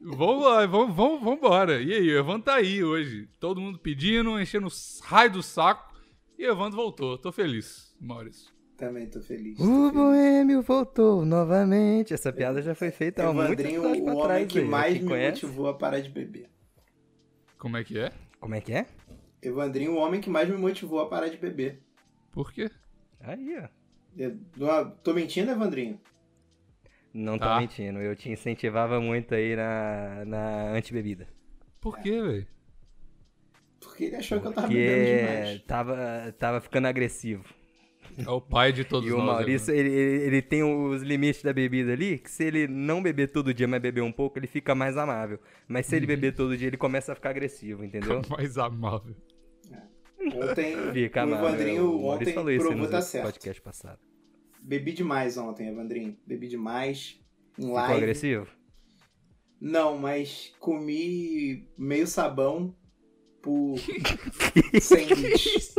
vamos 0.00 0.44
lá, 0.44 0.66
vamos, 0.66 0.94
vamos, 0.94 1.20
vamos 1.20 1.38
embora. 1.38 1.80
E 1.80 1.92
aí, 1.92 2.10
o 2.10 2.18
Evandro 2.18 2.42
tá 2.42 2.54
aí 2.54 2.82
hoje. 2.82 3.28
Todo 3.38 3.60
mundo 3.60 3.78
pedindo, 3.78 4.40
enchendo 4.40 4.66
os 4.66 5.00
raios 5.04 5.32
do 5.32 5.42
saco. 5.42 5.94
E 6.38 6.46
o 6.46 6.50
Evandro 6.50 6.76
voltou. 6.76 7.16
Tô 7.16 7.30
feliz, 7.30 7.94
Maurício. 8.00 8.53
Também 8.76 9.06
tô 9.08 9.20
feliz. 9.20 9.56
tô 9.56 9.64
O 9.64 9.90
feliz. 9.90 9.92
Boêmio 9.92 10.62
voltou 10.62 11.24
novamente. 11.24 12.12
Essa 12.12 12.32
piada 12.32 12.60
já 12.60 12.74
foi 12.74 12.90
feita 12.90 13.22
há 13.22 13.32
muito 13.32 13.52
Evandrinho, 13.52 13.82
tempo 13.82 14.00
o 14.00 14.04
pra 14.04 14.14
homem 14.14 14.22
trás. 14.26 14.52
que 14.52 14.58
aí. 14.58 14.64
mais 14.64 14.92
Quem 14.94 15.02
me 15.02 15.08
conhece? 15.08 15.46
motivou 15.46 15.68
a 15.68 15.74
parar 15.74 16.00
de 16.00 16.08
beber. 16.08 16.48
Como 17.58 17.76
é 17.76 17.84
que 17.84 17.98
é? 17.98 18.12
Como 18.40 18.54
é 18.54 18.60
que 18.60 18.72
é? 18.72 18.86
Evandrinho, 19.40 19.92
o 19.92 19.96
homem 19.98 20.20
que 20.20 20.28
mais 20.30 20.48
me 20.48 20.56
motivou 20.56 21.00
a 21.00 21.08
parar 21.08 21.28
de 21.28 21.36
beber. 21.36 21.80
Por 22.32 22.52
quê? 22.52 22.70
Aí, 23.20 23.56
ó. 23.62 23.68
Eu- 24.16 24.38
Tô 25.02 25.14
mentindo, 25.14 25.50
Evandrinho? 25.50 26.00
Não 27.12 27.38
tô 27.38 27.44
Tá. 27.44 27.60
mentindo, 27.60 28.00
eu 28.00 28.16
te 28.16 28.28
incentivava 28.28 29.00
muito 29.00 29.34
aí 29.34 29.54
na, 29.54 30.24
na 30.24 30.72
antibebida. 30.72 31.28
Por 31.80 31.98
quê, 31.98 32.10
velho? 32.20 32.46
Porque 33.80 34.04
ele 34.04 34.16
achou 34.16 34.40
que 34.40 34.46
eu 34.48 34.52
tava 34.52 34.66
bebendo 34.66 35.04
Porque 35.04 35.16
demais. 35.16 35.62
tava, 35.62 36.34
tava 36.38 36.60
ficando 36.60 36.88
agressivo. 36.88 37.44
É 38.18 38.30
o 38.30 38.40
pai 38.40 38.72
de 38.72 38.84
todos 38.84 39.08
E 39.08 39.12
o 39.12 39.16
nós. 39.18 39.26
Maurício, 39.26 39.74
ele, 39.74 39.90
ele, 39.90 40.42
tem 40.42 40.62
os 40.62 41.02
limites 41.02 41.42
da 41.42 41.52
bebida 41.52 41.92
ali, 41.92 42.18
que 42.18 42.30
se 42.30 42.44
ele 42.44 42.66
não 42.68 43.02
beber 43.02 43.30
todo 43.32 43.52
dia, 43.54 43.66
mas 43.66 43.80
beber 43.82 44.02
um 44.02 44.12
pouco, 44.12 44.38
ele 44.38 44.46
fica 44.46 44.74
mais 44.74 44.96
amável. 44.96 45.38
Mas 45.66 45.86
Uhum. 45.86 45.90
se 45.90 45.96
ele 45.96 46.06
beber 46.06 46.34
todo 46.34 46.56
dia, 46.56 46.68
ele 46.68 46.76
começa 46.76 47.12
a 47.12 47.14
ficar 47.14 47.30
agressivo, 47.30 47.84
entendeu? 47.84 48.12
Evandro. 48.12 48.30
Mais 48.36 48.56
amável. 48.58 49.14
Ontem, 50.34 50.76
Fica 50.92 51.26
o. 51.26 51.30
Evandrinho 51.34 51.84
O 51.90 52.02
Maurício 52.06 52.10
ontem 52.10 52.32
falou 52.32 52.50
isso 52.50 52.64
provou 52.66 52.82
no 52.84 52.90
tá 52.90 53.02
certo. 53.02 53.24
podcast 53.24 53.60
passado. 53.62 53.98
Bebi 54.62 54.92
demais 54.92 55.36
ontem, 55.36 55.68
Evandrinho. 55.68 56.16
Bebi 56.26 56.48
demais. 56.48 57.20
Em 57.58 57.62
Ficou 57.62 57.74
live. 57.74 57.96
agressivo? 57.98 58.46
Não, 59.60 59.98
mas 59.98 60.52
comi 60.58 61.68
meio 61.76 62.06
sabão 62.06 62.74
por 63.42 63.76
sanduíche. 64.80 65.74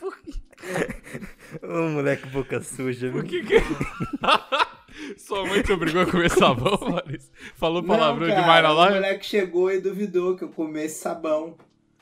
Ô, 1.62 1.88
moleque 1.88 2.26
boca 2.28 2.60
suja, 2.62 3.10
viu? 3.10 3.20
Por 3.20 3.24
que 3.24 3.42
que... 3.42 3.54
Sua 5.18 5.46
mãe 5.46 5.62
te 5.62 5.72
obrigou 5.72 6.02
a 6.02 6.06
comer 6.06 6.30
sabão, 6.30 6.78
Maurício? 6.80 7.30
Falou 7.54 7.82
palavrão 7.82 8.26
Não, 8.26 8.34
cara, 8.34 8.40
demais 8.42 8.62
na 8.62 8.72
O 8.72 8.74
live? 8.74 8.94
moleque 8.96 9.26
chegou 9.26 9.70
e 9.70 9.80
duvidou 9.80 10.36
que 10.36 10.44
eu 10.44 10.48
comesse 10.48 11.00
sabão. 11.00 11.56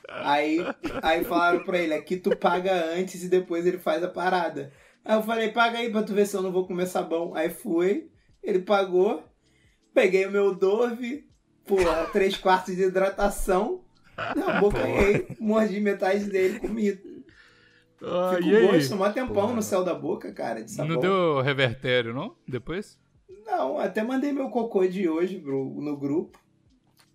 Aí, 0.09 0.57
aí 1.01 1.23
falaram 1.23 1.63
pra 1.63 1.77
ele, 1.77 1.93
aqui 1.93 2.17
tu 2.17 2.35
paga 2.35 2.73
antes 2.95 3.23
e 3.23 3.29
depois 3.29 3.65
ele 3.65 3.77
faz 3.77 4.03
a 4.03 4.07
parada. 4.07 4.71
Aí 5.05 5.15
eu 5.15 5.23
falei, 5.23 5.49
paga 5.49 5.77
aí 5.77 5.91
pra 5.91 6.03
tu 6.03 6.13
ver 6.13 6.25
se 6.25 6.35
eu 6.35 6.41
não 6.41 6.51
vou 6.51 6.65
comer 6.65 6.87
sabão. 6.87 7.33
Aí 7.35 7.49
fui, 7.49 8.09
ele 8.43 8.59
pagou, 8.59 9.23
peguei 9.93 10.25
o 10.25 10.31
meu 10.31 10.53
Dove, 10.53 11.25
porra, 11.65 12.09
três 12.11 12.35
quartos 12.35 12.75
de 12.75 12.83
hidratação, 12.83 13.83
na 14.35 14.59
boca 14.59 14.79
mordi 15.39 15.79
metade 15.79 16.25
dele, 16.25 16.59
comi. 16.59 16.99
Ah, 18.03 18.33
Fico 18.35 18.47
e 18.49 18.55
aí? 18.55 18.67
gosto, 18.67 18.95
mó 18.95 19.09
tempão 19.09 19.35
Porra. 19.35 19.53
no 19.53 19.61
céu 19.61 19.83
da 19.83 19.93
boca, 19.93 20.31
cara, 20.31 20.63
de 20.63 20.71
sabão. 20.71 20.93
Não 20.93 20.99
deu 21.01 21.41
revertério, 21.41 22.13
não? 22.13 22.35
Depois? 22.47 22.97
Não, 23.45 23.77
até 23.79 24.03
mandei 24.03 24.31
meu 24.31 24.49
cocô 24.49 24.85
de 24.87 25.09
hoje 25.09 25.37
pro, 25.39 25.65
no 25.81 25.97
grupo. 25.97 26.39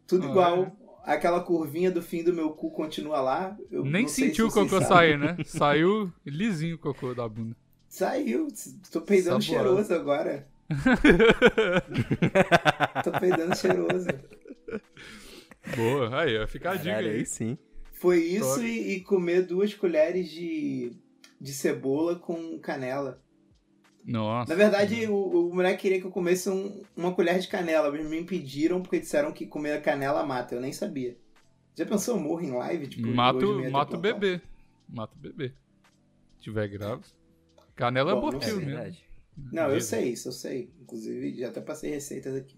Tudo 0.06 0.26
Ah, 0.26 0.30
igual. 0.30 0.76
Aquela 1.04 1.40
curvinha 1.40 1.90
do 1.90 2.00
fim 2.02 2.22
do 2.24 2.32
meu 2.32 2.50
cu 2.50 2.70
continua 2.70 3.20
lá. 3.20 3.56
Eu 3.70 3.84
Nem 3.84 4.08
sentiu 4.08 4.46
o 4.46 4.50
se 4.50 4.56
vocês 4.58 4.70
cocô 4.70 4.84
sair, 4.84 5.18
né? 5.18 5.36
Saiu 5.44 6.10
lisinho 6.24 6.76
o 6.76 6.78
cocô 6.78 7.14
da 7.14 7.28
bunda. 7.28 7.54
Saiu. 7.88 8.48
Tô 8.90 9.00
peidando 9.02 9.42
Saboado. 9.42 9.68
cheiroso 9.68 9.94
agora. 9.94 10.46
Tô 13.04 13.12
peidando 13.20 13.56
cheiroso. 13.56 14.08
Boa, 15.76 16.20
aí, 16.22 16.38
ó, 16.38 16.46
fica 16.46 16.72
a 16.72 16.76
dica 16.76 16.96
aí. 16.96 17.08
aí 17.08 17.26
sim. 17.26 17.56
Foi 17.94 18.18
isso 18.22 18.62
e, 18.62 18.96
e 18.96 19.00
comer 19.00 19.46
duas 19.46 19.72
colheres 19.74 20.28
de, 20.30 20.92
de 21.40 21.52
cebola 21.52 22.16
com 22.18 22.58
canela. 22.58 23.22
Nossa. 24.04 24.50
Na 24.52 24.56
verdade, 24.56 25.06
o, 25.06 25.48
o 25.48 25.54
moleque 25.54 25.82
queria 25.82 26.00
que 26.00 26.06
eu 26.06 26.10
comesse 26.10 26.50
um- 26.50 26.82
uma 26.94 27.14
colher 27.14 27.38
de 27.38 27.48
canela, 27.48 27.90
mas 27.90 28.04
me 28.08 28.18
impediram 28.20 28.82
porque 28.82 29.00
disseram 29.00 29.32
que 29.32 29.46
comer 29.46 29.80
canela 29.82 30.24
mata. 30.26 30.54
Eu 30.54 30.60
nem 30.60 30.72
sabia. 30.72 31.16
Já 31.76 31.86
pensou, 31.86 32.16
eu 32.16 32.22
morro 32.22 32.42
em 32.42 32.50
live? 32.52 32.86
Tipo, 32.88 33.08
Mata, 33.08 33.38
hoje 33.38 33.46
o- 33.96 33.98
bebê. 33.98 34.40
Mata 34.88 35.14
o 35.16 35.18
bebê. 35.18 35.48
Se 36.36 36.42
tiver 36.44 36.68
grávido. 36.68 37.08
Canela 37.74 38.10
é 38.10 38.14
Bom, 38.14 38.20
não 38.20 38.28
abortivo. 38.28 38.60
É 38.60 38.64
mesmo. 38.66 38.96
Não, 39.50 39.70
eu 39.70 39.80
sei 39.80 40.10
isso, 40.12 40.28
eu 40.28 40.32
sei. 40.32 40.70
Inclusive, 40.80 41.34
já 41.38 41.48
até 41.48 41.60
passei 41.60 41.90
receitas 41.90 42.34
aqui. 42.36 42.56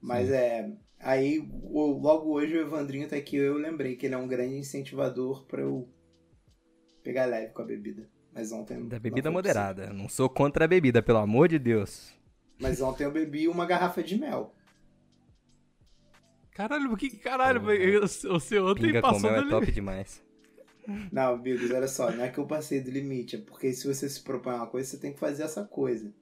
Mas 0.00 0.30
é. 0.30 0.70
Aí, 1.00 1.38
logo 1.70 2.32
hoje 2.32 2.56
o 2.56 2.60
Evandrinho 2.60 3.08
tá 3.08 3.16
aqui, 3.16 3.36
eu 3.36 3.56
lembrei 3.56 3.96
que 3.96 4.06
ele 4.06 4.14
é 4.14 4.18
um 4.18 4.26
grande 4.26 4.56
incentivador 4.56 5.46
pra 5.46 5.62
eu 5.62 5.88
pegar 7.02 7.26
leve 7.26 7.52
com 7.52 7.62
a 7.62 7.64
bebida. 7.64 8.08
Mas 8.32 8.52
ontem. 8.52 8.74
Da 8.88 8.96
não 8.96 9.00
bebida 9.00 9.22
foi 9.22 9.32
moderada. 9.32 9.84
Eu 9.86 9.94
Não 9.94 10.08
sou 10.08 10.28
contra 10.28 10.64
a 10.64 10.68
bebida, 10.68 11.02
pelo 11.02 11.18
amor 11.18 11.48
de 11.48 11.58
Deus. 11.58 11.90
possível. 11.90 12.18
Mas 12.60 12.80
ontem 12.80 13.04
eu 13.04 13.12
bebi 13.12 13.48
uma 13.48 13.66
garrafa 13.66 14.02
de 14.02 14.18
mel. 14.18 14.54
Caralho, 16.52 16.96
que 16.96 17.16
caralho, 17.18 17.62
o 18.02 18.40
seu 18.40 18.66
ontem 18.66 18.88
Pinga 18.88 19.00
com 19.00 19.12
passou 19.12 19.30
mel 19.30 19.42
é 19.42 19.48
top 19.48 19.70
demais. 19.70 20.20
Não, 21.12 21.38
Bigos, 21.38 21.70
olha 21.70 21.86
só, 21.86 22.10
não 22.10 22.24
é 22.24 22.30
que 22.30 22.38
eu 22.38 22.46
passei 22.46 22.80
do 22.80 22.90
limite, 22.90 23.36
é 23.36 23.38
porque 23.38 23.72
se 23.72 23.86
você 23.86 24.08
se 24.08 24.22
propõe 24.22 24.54
uma 24.54 24.66
coisa, 24.66 24.88
você 24.88 24.96
tem 24.98 25.12
que 25.12 25.20
fazer 25.20 25.42
essa 25.42 25.64
coisa. 25.64 26.12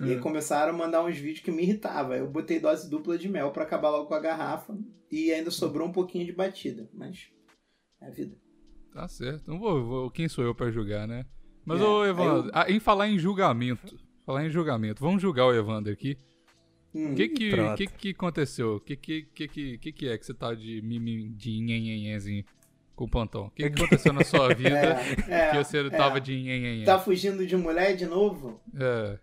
E 0.00 0.12
aí 0.12 0.18
começaram 0.20 0.74
a 0.74 0.76
mandar 0.76 1.02
uns 1.04 1.16
vídeos 1.16 1.40
que 1.40 1.50
me 1.50 1.62
irritavam. 1.62 2.14
Eu 2.14 2.28
botei 2.28 2.60
dose 2.60 2.88
dupla 2.90 3.16
de 3.18 3.28
mel 3.28 3.50
pra 3.50 3.64
acabar 3.64 3.90
logo 3.90 4.06
com 4.06 4.14
a 4.14 4.20
garrafa 4.20 4.76
e 5.10 5.32
ainda 5.32 5.50
sobrou 5.50 5.88
um 5.88 5.92
pouquinho 5.92 6.26
de 6.26 6.32
batida. 6.32 6.88
Mas 6.92 7.28
é 8.00 8.06
a 8.06 8.10
vida. 8.10 8.36
Tá 8.92 9.08
certo. 9.08 9.48
Não 9.50 9.58
vou, 9.58 9.84
vou- 9.84 10.10
quem 10.10 10.28
sou 10.28 10.44
eu 10.44 10.54
pra 10.54 10.70
julgar, 10.70 11.06
né? 11.08 11.24
Mas, 11.64 11.80
É, 11.80 11.84
ô, 11.84 12.04
Evandro, 12.04 12.46
eu- 12.48 12.50
ah, 12.54 12.70
em 12.70 12.78
falar 12.80 13.08
em 13.08 13.18
julgamento, 13.18 13.96
falar 14.24 14.44
em 14.46 14.50
julgamento, 14.50 15.00
vamos 15.02 15.20
julgar 15.22 15.46
o 15.46 15.54
Evandro 15.54 15.92
aqui. 15.92 16.16
Hum. 16.94 17.12
O 17.12 17.14
que 17.14 17.28
que, 17.28 17.50
pronto. 17.50 17.76
que 17.76 17.86
que 17.86 18.08
aconteceu? 18.10 18.76
O 18.76 18.80
que 18.80 18.96
que, 18.96 19.22
que 19.34 19.46
que 19.48 19.78
que 19.78 19.92
que 19.92 20.08
é 20.08 20.16
que 20.18 20.24
você 20.24 20.32
tá 20.34 20.54
de 20.54 20.80
mimi, 20.82 21.28
de 21.30 21.60
nhenhenhenzinho 21.60 22.44
com 22.96 23.04
o 23.04 23.08
plantão? 23.10 23.46
O 23.46 23.50
que 23.50 23.68
que 23.68 23.82
aconteceu 23.82 24.12
na 24.12 24.24
sua 24.24 24.54
vida 24.54 24.70
É, 25.28 25.48
é, 25.48 25.50
que 25.50 25.62
você 25.62 25.78
é. 25.86 25.90
tava 25.90 26.18
de 26.20 26.32
nhenhenhen? 26.34 26.84
Tá 26.86 26.98
fugindo 26.98 27.46
de 27.46 27.56
mulher 27.56 27.94
de 27.94 28.06
novo? 28.06 28.58
É. 28.74 29.18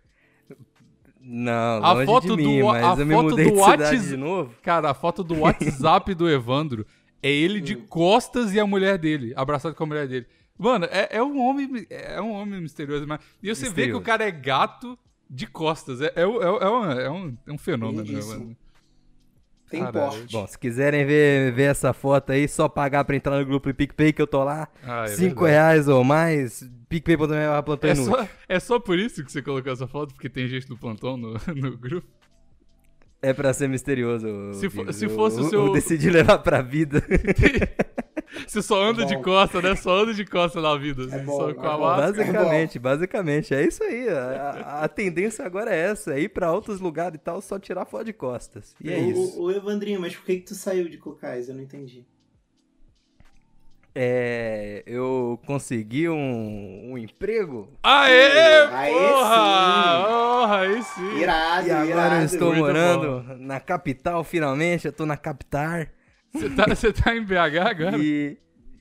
Não, 1.28 1.84
A 1.84 1.92
longe 1.92 2.06
foto 2.06 2.36
de 2.36 2.42
mim, 2.44 2.60
do- 2.60 2.66
mas 2.66 2.84
a 2.84 3.02
eu 3.02 3.06
me 3.06 3.14
foto 3.14 3.30
mudei 3.30 3.44
do 3.46 3.50
de 3.56 3.60
cidade 3.62 3.82
Whats- 3.96 4.08
de 4.08 4.16
novo. 4.16 4.54
Cara, 4.62 4.90
a 4.90 4.94
foto 4.94 5.24
do 5.24 5.40
WhatsApp 5.40 6.14
do 6.14 6.30
Evandro 6.30 6.86
é 7.22 7.30
ele 7.30 7.60
de 7.60 7.76
Hum. 7.76 7.84
costas 7.88 8.54
e 8.54 8.60
a 8.60 8.66
mulher 8.66 8.96
dele, 8.96 9.32
abraçado 9.34 9.74
com 9.74 9.82
a 9.82 9.86
mulher 9.86 10.06
dele. 10.06 10.26
Mano, 10.58 10.86
é, 10.90 11.08
é 11.16 11.22
um 11.22 11.38
homem 11.40 11.68
é 11.90 12.20
um 12.22 12.30
homem 12.32 12.60
misterioso, 12.60 13.06
mas 13.06 13.20
e 13.42 13.48
você 13.54 13.62
vê 13.64 13.66
que 13.66 13.70
Misterioso. 13.74 14.00
o 14.00 14.04
cara 14.04 14.24
é 14.24 14.30
gato 14.30 14.96
de 15.28 15.46
costas. 15.46 16.00
É, 16.00 16.06
é, 16.14 16.20
é, 16.20 16.22
é, 16.22 16.26
um, 16.28 16.90
é, 16.90 17.10
um, 17.10 17.36
é 17.48 17.52
um 17.52 17.58
fenômeno, 17.58 18.04
né, 18.10 18.20
mano? 18.24 18.56
Tem 19.70 19.80
Caralho. 19.82 20.10
porte. 20.12 20.32
Bom, 20.32 20.46
se 20.46 20.56
quiserem 20.58 21.04
ver, 21.04 21.52
ver 21.52 21.64
essa 21.70 21.92
foto 21.92 22.30
aí, 22.30 22.46
só 22.46 22.68
pagar 22.68 23.04
pra 23.04 23.16
entrar 23.16 23.36
no 23.38 23.44
grupo 23.44 23.68
do 23.68 23.74
PicPay 23.74 24.12
que 24.12 24.22
eu 24.22 24.26
tô 24.26 24.44
lá. 24.44 24.68
Ah, 24.84 25.04
é 25.04 25.08
5 25.08 25.40
verdade. 25.40 25.50
reais 25.50 25.88
ou 25.88 26.04
mais, 26.04 26.68
picpay.me 26.88 27.26
plantão 27.64 27.90
É 27.90 27.92
inútil. 27.94 28.14
só, 28.16 28.28
é 28.48 28.60
só 28.60 28.78
por 28.78 28.96
isso 28.98 29.24
que 29.24 29.32
você 29.32 29.42
colocou 29.42 29.72
essa 29.72 29.88
foto? 29.88 30.14
Porque 30.14 30.28
tem 30.28 30.46
gente 30.46 30.68
do 30.68 30.76
plantão 30.76 31.16
no, 31.16 31.34
no 31.54 31.76
grupo? 31.76 32.06
É 33.20 33.32
pra 33.32 33.52
ser 33.52 33.68
misterioso. 33.68 34.28
Se 34.54 34.70
se 34.92 35.08
fosse 35.08 35.40
o 35.40 35.44
Eu- 35.44 35.48
seu- 35.50 35.66
Eu 35.66 35.72
decidi 35.72 36.10
levar 36.10 36.38
pra 36.38 36.62
vida. 36.62 37.02
Você 38.46 38.60
só 38.62 38.82
anda 38.82 39.02
É 39.02 39.06
de 39.06 39.16
bom. 39.16 39.22
costa, 39.22 39.62
né? 39.62 39.74
Só 39.76 39.98
anda 40.02 40.12
de 40.14 40.24
costa 40.24 40.60
na 40.60 40.76
vida. 40.76 41.04
assim, 41.04 41.16
É 41.16 41.18
bom, 41.20 41.36
só 41.36 41.50
é 41.50 41.54
com 41.54 41.66
a 41.66 41.76
bom. 41.76 41.82
máscara. 41.84 42.12
basicamente, 42.12 42.78
basicamente. 42.78 43.54
É 43.54 43.62
isso 43.66 43.82
aí. 43.82 44.08
A, 44.08 44.80
a- 44.82 44.88
tendência 44.88 45.44
agora 45.44 45.74
é 45.74 45.78
essa: 45.90 46.14
é 46.14 46.20
ir 46.20 46.28
pra 46.30 46.52
outros 46.52 46.80
lugares 46.80 47.16
e 47.16 47.18
tal, 47.18 47.40
só 47.40 47.58
tirar 47.58 47.84
foto 47.86 48.04
de 48.04 48.12
costas. 48.12 48.74
E 48.80 48.92
é 48.92 48.96
o, 48.96 49.10
isso. 49.10 49.40
O, 49.40 49.44
o 49.44 49.50
Evandrinho, 49.52 50.00
mas 50.00 50.14
por 50.16 50.24
que, 50.26 50.36
que 50.36 50.46
tu 50.46 50.54
saiu 50.54 50.88
de 50.88 50.98
Cocais? 50.98 51.48
Eu 51.48 51.54
não 51.54 51.62
entendi. 51.62 52.04
É, 53.98 54.82
eu 54.86 55.40
consegui 55.46 56.06
um, 56.06 56.90
um 56.92 56.98
emprego 56.98 57.66
Aê! 57.82 58.66
Aê, 58.70 58.92
porra! 58.92 59.96
sim. 59.96 60.04
Porra, 60.06 60.58
aí 60.60 60.82
sim! 60.82 61.16
Irado, 61.18 61.66
e 61.66 61.70
agora 61.70 61.88
irado. 61.88 62.14
eu 62.16 62.24
estou 62.26 62.54
morando 62.54 63.24
na 63.38 63.58
capital, 63.58 64.22
finalmente. 64.22 64.84
Eu 64.86 64.92
tô 64.92 65.06
na 65.06 65.16
capital. 65.16 65.86
Você 66.36 66.50
tá, 66.50 66.66
você 66.68 66.92
tá 66.92 67.14
em 67.16 67.24
BH 67.24 67.34
agora? 67.68 67.98
E 67.98 68.36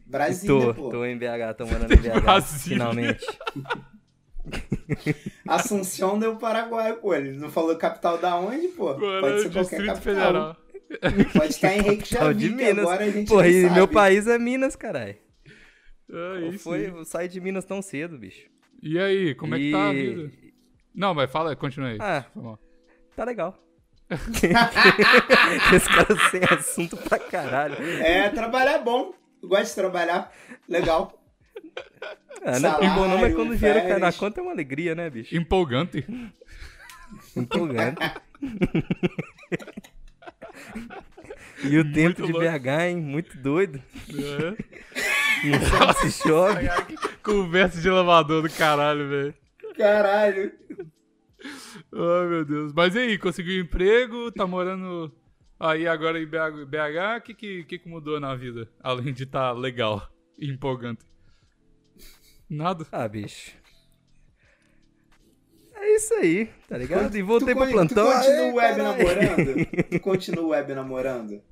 Brasília, 0.05 0.67
tô, 0.67 0.73
pô. 0.73 0.89
tô 0.89 1.05
em 1.05 1.17
BH, 1.17 1.53
tô 1.57 1.65
morando 1.65 1.91
em 1.93 1.97
BH. 1.97 2.21
Brasília. 2.21 2.77
Finalmente. 2.77 3.25
Assunção 5.47 6.19
deu 6.19 6.35
Paraguai, 6.37 6.93
pô. 6.93 7.13
Ele 7.13 7.37
não 7.37 7.49
falou 7.49 7.75
capital 7.75 8.17
da 8.17 8.35
onde, 8.37 8.67
pô? 8.69 8.89
Agora 8.89 9.21
Pode 9.21 9.33
é 9.35 9.39
ser 9.39 9.49
qualquer 9.51 9.61
Distrito 9.61 9.85
capital. 9.87 10.03
Federal. 10.03 10.57
Pode 11.33 11.51
estar 11.51 11.75
em 11.75 11.83
Capital 11.83 12.33
de 12.33 12.49
Minas. 12.49 12.77
agora 12.79 13.03
a 13.05 13.09
gente 13.09 13.27
Porra, 13.27 13.47
e 13.47 13.63
sabe. 13.63 13.73
meu 13.73 13.87
país 13.87 14.27
é 14.27 14.37
Minas, 14.37 14.75
caralho. 14.75 15.15
Aí 16.35 16.57
Foi, 16.59 16.79
sim. 16.85 16.95
eu 16.95 17.03
saí 17.05 17.27
de 17.27 17.41
Minas 17.41 17.65
tão 17.65 17.81
cedo, 17.81 18.17
bicho. 18.17 18.47
E 18.83 18.99
aí, 18.99 19.33
como 19.33 19.55
é 19.55 19.57
que 19.57 19.71
tá 19.71 19.89
a 19.89 19.93
vida? 19.93 20.31
Não, 20.93 21.13
mas 21.15 21.31
fala, 21.31 21.55
continua 21.55 21.89
aí. 21.89 21.97
Ah. 21.99 22.23
Foi. 22.31 22.55
Tá 23.15 23.23
legal. 23.25 23.57
Esse 25.73 25.89
cara 25.89 26.15
sem 26.29 26.41
assunto 26.43 26.97
pra 26.97 27.17
caralho. 27.17 27.75
É, 28.01 28.29
trabalhar 28.29 28.73
é 28.73 28.83
bom. 28.83 29.13
Eu 29.41 29.49
gosto 29.49 29.67
de 29.67 29.75
trabalhar. 29.75 30.31
Legal. 30.69 31.19
Ah, 32.43 32.59
não 32.59 32.79
é 32.79 32.89
bom 32.95 33.07
não, 33.07 33.17
mas 33.17 33.33
quando 33.33 33.51
o 33.51 33.57
dinheiro 33.57 33.81
cai 33.81 33.99
na 33.99 34.13
conta 34.13 34.39
é 34.39 34.43
uma 34.43 34.51
alegria, 34.51 34.93
né, 34.93 35.09
bicho? 35.09 35.35
Empolgante. 35.35 36.05
Empolgante. 37.35 37.99
e 41.63 41.77
o 41.77 41.91
tempo 41.91 42.25
de 42.25 42.31
louco. 42.31 42.47
BH, 42.47 42.67
hein? 42.87 42.97
Muito 42.97 43.37
doido. 43.37 43.81
É. 44.09 45.47
Não 45.47 45.61
sabe 45.61 45.93
se 45.99 46.11
chove. 46.23 46.69
Conversa 47.23 47.81
de 47.81 47.87
elevador 47.87 48.43
do 48.43 48.49
caralho, 48.49 49.09
velho. 49.09 49.33
Caralho. 49.77 50.51
Ai, 51.93 52.27
meu 52.27 52.45
Deus. 52.45 52.73
Mas 52.73 52.95
e 52.95 52.99
aí, 52.99 53.17
conseguiu 53.17 53.61
emprego, 53.61 54.31
tá 54.31 54.45
morando 54.45 55.11
aí 55.59 55.87
agora 55.87 56.19
em 56.21 56.25
BH. 56.25 57.17
O 57.17 57.21
que, 57.21 57.63
que, 57.63 57.79
que 57.79 57.89
mudou 57.89 58.19
na 58.19 58.35
vida? 58.35 58.69
Além 58.81 59.13
de 59.13 59.23
estar 59.23 59.51
legal 59.51 60.07
e 60.37 60.49
empolgante. 60.49 61.05
Nada. 62.49 62.85
Ah, 62.91 63.07
bicho. 63.07 63.55
É 65.75 65.95
isso 65.95 66.13
aí, 66.15 66.49
tá 66.67 66.77
ligado? 66.77 67.15
E 67.15 67.21
voltei 67.21 67.53
tu, 67.53 67.59
pro 67.59 67.69
plantão. 67.69 68.07
Tu 68.07 68.13
continua 68.13 68.41
Aê, 68.41 68.53
web 68.53 68.81
namorando? 68.81 69.65
Tu 69.89 69.99
continua 69.99 70.47
web 70.47 70.73
namorando? 70.73 71.43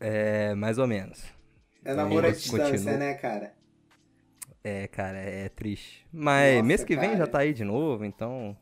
É, 0.00 0.54
mais 0.54 0.78
ou 0.78 0.86
menos. 0.86 1.24
É 1.84 1.92
namoro 1.92 2.26
à 2.26 2.30
distância, 2.30 2.70
continuo. 2.70 2.98
né, 2.98 3.14
cara? 3.14 3.52
É, 4.66 4.88
cara, 4.88 5.18
é 5.18 5.48
triste. 5.50 6.06
Mas 6.10 6.54
Nossa, 6.54 6.66
mês 6.66 6.82
que 6.84 6.96
vem 6.96 7.10
cara. 7.10 7.18
já 7.18 7.26
tá 7.26 7.38
aí 7.40 7.52
de 7.52 7.64
novo, 7.64 8.02
então 8.04 8.56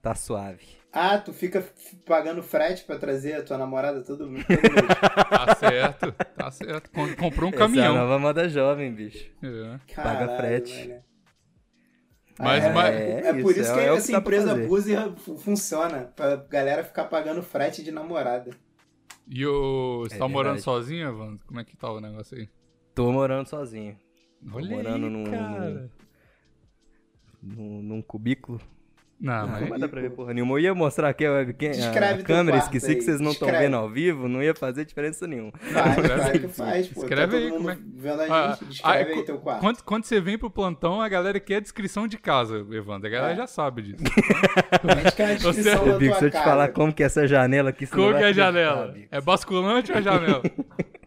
tá 0.00 0.14
suave. 0.14 0.64
Ah, 0.90 1.18
tu 1.18 1.32
fica 1.32 1.62
pagando 2.06 2.42
frete 2.42 2.84
pra 2.84 2.98
trazer 2.98 3.34
a 3.34 3.42
tua 3.42 3.58
namorada 3.58 4.02
todo, 4.02 4.28
mês. 4.28 4.44
Tá 5.30 5.54
certo, 5.56 6.12
tá 6.36 6.50
certo. 6.50 6.90
Com- 6.90 7.14
Comprou 7.16 7.50
um 7.50 7.52
Essa 7.54 7.62
é 7.62 7.64
a 7.64 7.68
caminhão. 7.68 7.94
nova 7.94 8.18
moda 8.18 8.48
jovem, 8.48 8.92
bicho. 8.94 9.30
É. 9.42 9.78
Caralho, 9.94 10.18
Paga 10.28 10.36
frete. 10.36 10.88
velho. 10.88 11.02
Mas- 12.38 12.64
é, 12.64 12.72
mas- 12.72 12.94
é, 12.96 13.18
É 13.28 13.32
por 13.34 13.50
isso, 13.52 13.60
isso 13.60 13.70
é- 13.72 13.74
que 13.74 13.80
é 13.80 13.84
que 13.92 13.96
essa 13.98 14.10
pra 14.12 14.20
empresa. 14.20 14.54
Buzi 14.66 14.94
fu- 15.18 15.36
funciona. 15.36 16.12
Pra 16.16 16.36
galera 16.36 16.82
ficar 16.82 17.04
pagando 17.04 17.42
frete 17.42 17.82
de 17.84 17.90
namorada. 17.92 18.50
E 19.28 19.46
o... 19.46 20.00
Você 20.00 20.16
É 20.16 20.18
tá 20.18 20.26
morando 20.28 20.54
verdade. 20.54 20.62
sozinho, 20.64 21.08
Evandro? 21.08 21.44
Como 21.46 21.60
é 21.60 21.64
que 21.64 21.76
tá 21.76 21.90
o 21.92 22.00
negócio 22.00 22.36
aí? 22.36 22.48
Tô 22.94 23.12
morando 23.12 23.46
sozinho. 23.46 23.96
Olha 24.52 24.70
morando 24.76 25.06
aí, 25.06 25.12
num, 25.12 25.24
cara. 25.24 25.90
num, 27.42 27.82
num 27.82 28.02
cubículo. 28.02 28.60
Não, 29.20 29.32
Ah, 29.34 29.46
mas... 29.46 29.70
não 29.70 29.78
dar 29.78 29.88
pra 29.88 30.00
ver 30.00 30.10
porra 30.10 30.34
nenhuma. 30.34 30.54
Eu 30.54 30.58
ia 30.58 30.74
mostrar 30.74 31.08
aqui 31.10 31.24
a 31.24 31.30
webcam, 31.30 31.70
Descreve 31.70 32.22
a 32.22 32.24
câmera, 32.24 32.56
esqueci 32.58 32.86
que 32.88 32.92
aí, 32.94 33.02
vocês 33.02 33.20
não 33.20 33.30
estão 33.30 33.46
vendo 33.48 33.76
ao 33.76 33.88
vivo, 33.88 34.26
não 34.26 34.42
ia 34.42 34.52
fazer 34.52 34.84
diferença 34.84 35.28
nenhuma. 35.28 35.52
Que 35.52 36.48
faz, 36.48 36.88
pô. 36.88 37.02
Escreve 37.02 37.30
tá 37.30 37.38
aí, 37.38 37.50
como 37.52 37.70
é- 37.70 37.78
vendo 37.94 38.20
a 38.20 38.24
Ah, 38.24 38.48
gente. 38.50 38.64
ah, 38.64 38.66
Descreve 38.68 39.12
ah, 39.12 39.16
aí 39.18 39.22
teu 39.24 39.38
quarto. 39.38 39.60
Quando, 39.60 39.82
quando 39.84 40.04
você 40.06 40.20
vem 40.20 40.36
pro 40.36 40.50
plantão, 40.50 41.00
a 41.00 41.08
galera 41.08 41.38
quer 41.38 41.60
descrição 41.60 42.08
de 42.08 42.18
casa, 42.18 42.66
Evandro. 42.72 43.06
A 43.06 43.10
galera 43.12 43.32
É. 43.34 43.36
já 43.36 43.46
sabe 43.46 43.82
disso. 43.82 44.02
A 44.82 44.90
a 44.90 45.34
descrição 45.34 45.52
Você- 45.52 45.62
da 45.86 45.94
Ô, 45.94 45.98
Bico, 45.98 46.10
tua 46.14 46.18
se 46.18 46.24
eu 46.26 46.30
te 46.32 46.42
falar 46.42 46.68
como 46.70 46.92
que 46.92 47.04
é 47.04 47.06
essa 47.06 47.24
janela 47.24 47.70
aqui, 47.70 47.84
não 47.84 47.90
Como 47.92 48.16
que 48.18 48.24
é 48.24 48.26
a 48.26 48.32
janela? 48.32 48.92
É 49.08 49.20
basculante 49.20 49.92
ou 49.92 49.98
é 49.98 50.02
janela? 50.02 50.42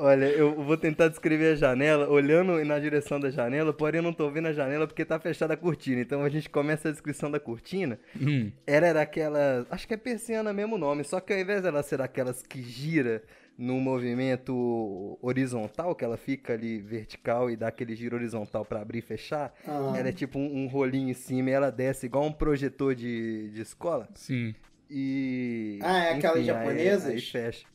Olha, 0.00 0.26
eu 0.26 0.54
vou 0.62 0.76
tentar 0.76 1.08
descrever 1.08 1.54
a 1.54 1.56
janela, 1.56 2.08
olhando 2.08 2.64
na 2.64 2.78
direção 2.78 3.18
da 3.18 3.30
janela, 3.30 3.72
porém 3.72 3.98
eu 3.98 4.02
não 4.02 4.12
tô 4.12 4.30
vendo 4.30 4.46
a 4.46 4.52
janela 4.52 4.86
porque 4.86 5.04
tá 5.04 5.18
fechada 5.18 5.54
a 5.54 5.56
cortina. 5.56 6.00
Então 6.00 6.22
a 6.22 6.28
gente 6.28 6.48
começa 6.48 6.88
a 6.88 6.92
descrição 6.92 7.28
da 7.30 7.40
cortina. 7.40 7.98
Hum. 8.20 8.52
Ela 8.64 8.86
era 8.86 8.94
daquelas. 9.00 9.66
Acho 9.70 9.88
que 9.88 9.94
é 9.94 9.96
persiana 9.96 10.52
mesmo 10.52 10.76
o 10.76 10.78
nome, 10.78 11.02
só 11.02 11.18
que 11.18 11.32
ao 11.32 11.38
invés 11.40 11.62
dela 11.62 11.82
ser 11.82 11.96
daquelas 11.98 12.42
que 12.42 12.62
gira 12.62 13.22
no 13.58 13.74
movimento 13.80 15.18
horizontal, 15.20 15.92
que 15.96 16.04
ela 16.04 16.16
fica 16.16 16.52
ali 16.52 16.78
vertical 16.78 17.50
e 17.50 17.56
dá 17.56 17.66
aquele 17.66 17.96
giro 17.96 18.14
horizontal 18.14 18.64
pra 18.64 18.80
abrir 18.80 18.98
e 18.98 19.02
fechar, 19.02 19.52
Ah. 19.66 19.94
ela 19.98 20.10
é 20.10 20.12
tipo 20.12 20.38
um, 20.38 20.62
um 20.62 20.66
rolinho 20.68 21.10
em 21.10 21.14
cima 21.14 21.50
e 21.50 21.52
ela 21.54 21.70
desce 21.72 22.06
igual 22.06 22.24
um 22.24 22.32
projetor 22.32 22.94
de, 22.94 23.48
de 23.50 23.60
escola. 23.62 24.08
Sim. 24.14 24.54
E. 24.88 25.78
Ah, 25.82 26.04
é 26.04 26.12
aquelas 26.14 26.36
aí- 26.38 26.44
japonesas? 26.44 27.06
Aí, 27.10 27.20
fecha. 27.20 27.66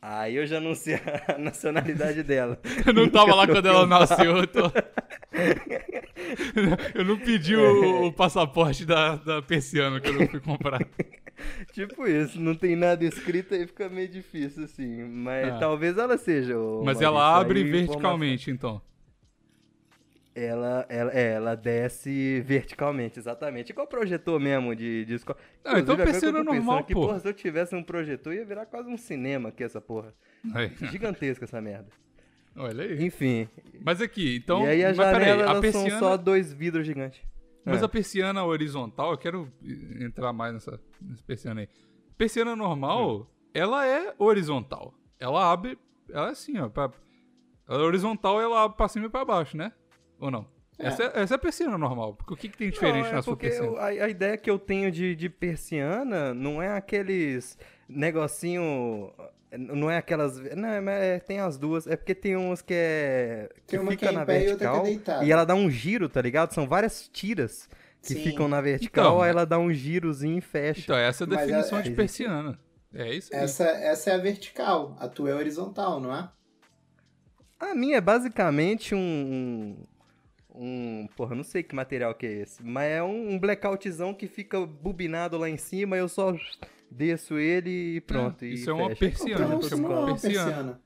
Aí 0.00 0.36
eu 0.36 0.46
já 0.46 0.60
não 0.60 0.74
sei 0.74 0.94
a 1.28 1.36
nacionalidade 1.38 2.22
dela. 2.22 2.60
Eu 2.86 2.92
não 2.92 3.08
tava 3.08 3.34
lá 3.34 3.46
quando 3.46 3.66
ela 3.66 3.86
nasceu, 3.86 4.36
eu 4.36 4.46
tô... 4.46 4.70
Eu 6.94 7.04
não 7.04 7.18
pedi 7.18 7.54
o, 7.54 8.06
o 8.06 8.12
passaporte 8.12 8.84
da, 8.84 9.16
da 9.16 9.42
persiana 9.42 10.00
que 10.00 10.08
eu 10.08 10.14
não 10.18 10.26
fui 10.26 10.40
comprar. 10.40 10.80
Tipo 11.72 12.06
isso, 12.08 12.40
não 12.40 12.54
tem 12.54 12.74
nada 12.74 13.04
escrito 13.04 13.54
aí 13.54 13.66
fica 13.66 13.88
meio 13.88 14.08
difícil 14.08 14.64
assim. 14.64 15.04
Mas 15.04 15.52
Ah. 15.52 15.58
talvez 15.58 15.98
ela 15.98 16.16
seja. 16.16 16.54
Mas 16.84 17.00
ela 17.00 17.38
abre 17.38 17.62
verticalmente, 17.64 18.50
então. 18.50 18.80
Ela, 20.38 20.84
ela, 20.90 21.12
é, 21.14 21.32
ela 21.32 21.54
desce 21.54 22.42
verticalmente, 22.42 23.18
exatamente. 23.18 23.70
Igual 23.70 23.86
projetor 23.86 24.38
mesmo 24.38 24.76
de, 24.76 25.06
de 25.06 25.14
escola. 25.14 25.38
Ah, 25.64 25.78
então 25.80 25.96
que 25.96 26.04
tô 26.04 26.12
pensando 26.12 26.44
normal, 26.44 26.84
pô. 26.84 26.92
porra, 26.92 27.18
se 27.18 27.26
eu 27.26 27.32
tivesse 27.32 27.74
um 27.74 27.82
projetor, 27.82 28.34
ia 28.34 28.44
virar 28.44 28.66
quase 28.66 28.90
um 28.90 28.98
cinema 28.98 29.48
aqui, 29.48 29.64
essa 29.64 29.80
porra. 29.80 30.12
Aí. 30.54 30.70
Gigantesca 30.90 31.46
essa 31.46 31.58
merda. 31.58 31.88
Olha 32.54 32.84
aí. 32.84 33.02
Enfim. 33.02 33.48
Mas 33.82 34.02
aqui, 34.02 34.36
então. 34.36 34.62
e 34.64 34.68
aí 34.68 34.84
a 34.84 34.92
janela, 34.92 35.44
a 35.44 35.50
elas 35.52 35.60
persiana. 35.60 35.88
são 35.90 35.98
só 36.00 36.16
dois 36.18 36.52
vidros 36.52 36.86
gigantes. 36.86 37.22
Mas 37.64 37.82
Ah. 37.82 37.86
a 37.86 37.88
persiana 37.88 38.44
horizontal, 38.44 39.12
eu 39.12 39.18
quero 39.18 39.50
entrar 40.00 40.34
mais 40.34 40.52
nessa, 40.52 40.78
nessa 41.00 41.24
persiana 41.24 41.62
aí. 41.62 41.68
Persiana 42.18 42.54
normal, 42.54 43.20
Hum. 43.20 43.26
ela 43.54 43.86
é 43.86 44.14
horizontal. 44.18 44.92
Ela 45.18 45.50
abre, 45.50 45.78
ela 46.10 46.28
é 46.28 46.30
assim, 46.32 46.58
ó. 46.58 46.68
Pra, 46.68 46.90
ela 47.66 47.82
é 47.82 47.86
horizontal 47.86 48.38
ela 48.38 48.64
abre 48.64 48.76
pra 48.76 48.86
cima 48.86 49.06
e 49.06 49.08
pra 49.08 49.24
baixo, 49.24 49.56
né? 49.56 49.72
Ou 50.20 50.30
não? 50.30 50.46
Essa, 50.78 51.04
é, 51.04 51.22
essa 51.22 51.34
é 51.34 51.36
a 51.36 51.38
persiana 51.38 51.78
normal. 51.78 52.14
Porque 52.14 52.34
o 52.34 52.36
que, 52.36 52.48
que 52.50 52.58
tem 52.58 52.70
diferente 52.70 53.04
Não, 53.04 53.10
é 53.10 53.14
na 53.14 53.22
sua 53.22 53.32
porque 53.34 53.48
persiana? 53.48 53.72
eu- 53.72 53.78
a, 53.78 53.86
a 53.86 54.08
ideia 54.08 54.36
que 54.36 54.50
eu 54.50 54.58
tenho 54.58 54.90
de, 54.92 55.14
de 55.16 55.28
persiana 55.30 56.34
não 56.34 56.60
é 56.62 56.76
aqueles 56.76 57.56
negocinho. 57.88 59.10
Não 59.58 59.90
é 59.90 59.96
aquelas. 59.96 60.38
Não, 60.54 60.68
é- 60.68 61.16
é- 61.16 61.18
tem 61.18 61.40
as 61.40 61.56
duas. 61.56 61.86
É 61.86 61.96
porque 61.96 62.14
tem 62.14 62.36
umas 62.36 62.60
que 62.60 62.74
é. 62.74 63.48
Que 63.66 63.72
Tem 63.72 63.80
uma 63.80 63.92
que 63.92 63.96
fica 63.98 64.10
é 64.10 64.12
na 64.12 64.26
pé 64.26 64.44
e 64.44 64.50
outra 64.50 64.56
que 64.58 64.64
é 64.64 64.66
vertical. 64.68 64.82
deitada. 64.84 65.24
E 65.24 65.32
ela 65.32 65.44
dá 65.46 65.54
um 65.54 65.70
giro, 65.70 66.08
tá 66.08 66.20
ligado? 66.20 66.52
São 66.52 66.68
várias 66.68 67.08
tiras 67.08 67.68
que 68.02 68.08
Sim. 68.14 68.22
ficam 68.22 68.46
na 68.46 68.60
vertical, 68.60 69.04
Então, 69.06 69.22
aí 69.22 69.30
ela 69.30 69.46
dá 69.46 69.58
um 69.58 69.72
girozinho 69.72 70.38
e 70.38 70.40
fecha. 70.42 70.80
Então, 70.82 70.96
essa 70.96 71.24
é 71.24 71.26
a 71.26 71.28
Mas 71.28 71.38
a- 71.38 71.46
definição 71.46 71.82
de 71.82 71.90
persiana. 71.92 72.58
É 72.94 73.14
isso 73.14 73.34
aí. 73.34 73.42
Essa, 73.42 73.64
essa 73.64 74.10
é 74.10 74.14
a 74.14 74.18
vertical, 74.18 74.96
a 75.00 75.08
tua 75.08 75.30
é 75.30 75.34
horizontal, 75.34 76.00
não 76.00 76.14
é? 76.14 76.28
A 77.58 77.74
minha 77.74 77.96
é 77.96 78.00
basicamente 78.00 78.94
um. 78.94 79.76
Um. 80.56 81.06
Porra, 81.16 81.34
não 81.34 81.44
sei 81.44 81.62
que 81.62 81.74
material 81.74 82.14
que 82.14 82.26
é 82.26 82.32
esse. 82.42 82.62
Mas 82.64 82.84
é 82.90 83.02
um, 83.02 83.32
um 83.32 83.38
blackoutzão 83.38 84.14
que 84.14 84.26
fica 84.26 84.64
bobinado 84.64 85.36
lá 85.38 85.48
em 85.48 85.56
cima. 85.56 85.96
Eu 85.96 86.08
só 86.08 86.34
desço 86.90 87.38
ele 87.38 87.96
e 87.96 88.00
pronto. 88.00 88.44
É, 88.44 88.48
e 88.48 88.54
isso 88.54 88.70
é 88.70 88.72
uma 88.72 88.94
persiana, 88.94 89.46
porque 89.58 89.66
isso 89.66 89.76
não 89.82 89.92
é 89.92 89.98
uma 89.98 90.06
persiana. 90.06 90.80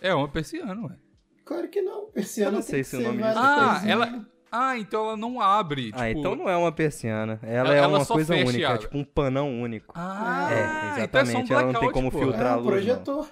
É 0.00 0.14
uma 0.14 0.28
persiana, 0.28 0.86
ué. 0.86 0.96
Claro 1.44 1.68
que 1.68 1.80
não. 1.82 2.06
Persiana 2.06 2.48
Eu 2.50 2.52
não 2.54 2.60
tem 2.60 2.68
sei 2.70 2.80
que 2.80 2.84
se 2.88 2.96
o 2.96 3.00
nome 3.00 3.22
disso 3.22 3.28
é 3.38 3.42
Ah, 3.42 3.82
ela. 3.86 4.26
Ah, 4.54 4.76
então 4.78 5.04
ela 5.06 5.16
não 5.16 5.40
abre. 5.40 5.90
Ah, 5.94 6.08
tipo- 6.08 6.20
então 6.20 6.34
não 6.36 6.48
é 6.48 6.56
uma 6.56 6.70
persiana. 6.70 7.40
Ela, 7.42 7.74
Ela- 7.74 7.76
é 7.76 7.86
uma 7.86 8.04
coisa 8.04 8.34
fecha 8.34 8.44
e 8.44 8.48
única, 8.48 8.68
abre. 8.68 8.78
é 8.78 8.82
tipo 8.86 8.98
um 8.98 9.04
panão 9.04 9.62
único. 9.62 9.94
Ah, 9.96 10.48
É, 10.98 11.04
então 11.04 11.20
é 11.20 11.24
só 11.24 11.30
um 11.38 11.40
exatamente, 11.40 11.52
ela 11.52 11.72
não 11.72 11.80
tem 11.80 11.90
como 11.90 12.10
pô. 12.10 12.18
filtrar. 12.18 12.46
É 12.46 12.48
a 12.48 12.52
um 12.52 12.56
luz, 12.56 12.64
não. 12.64 12.72
projetor. 12.72 13.28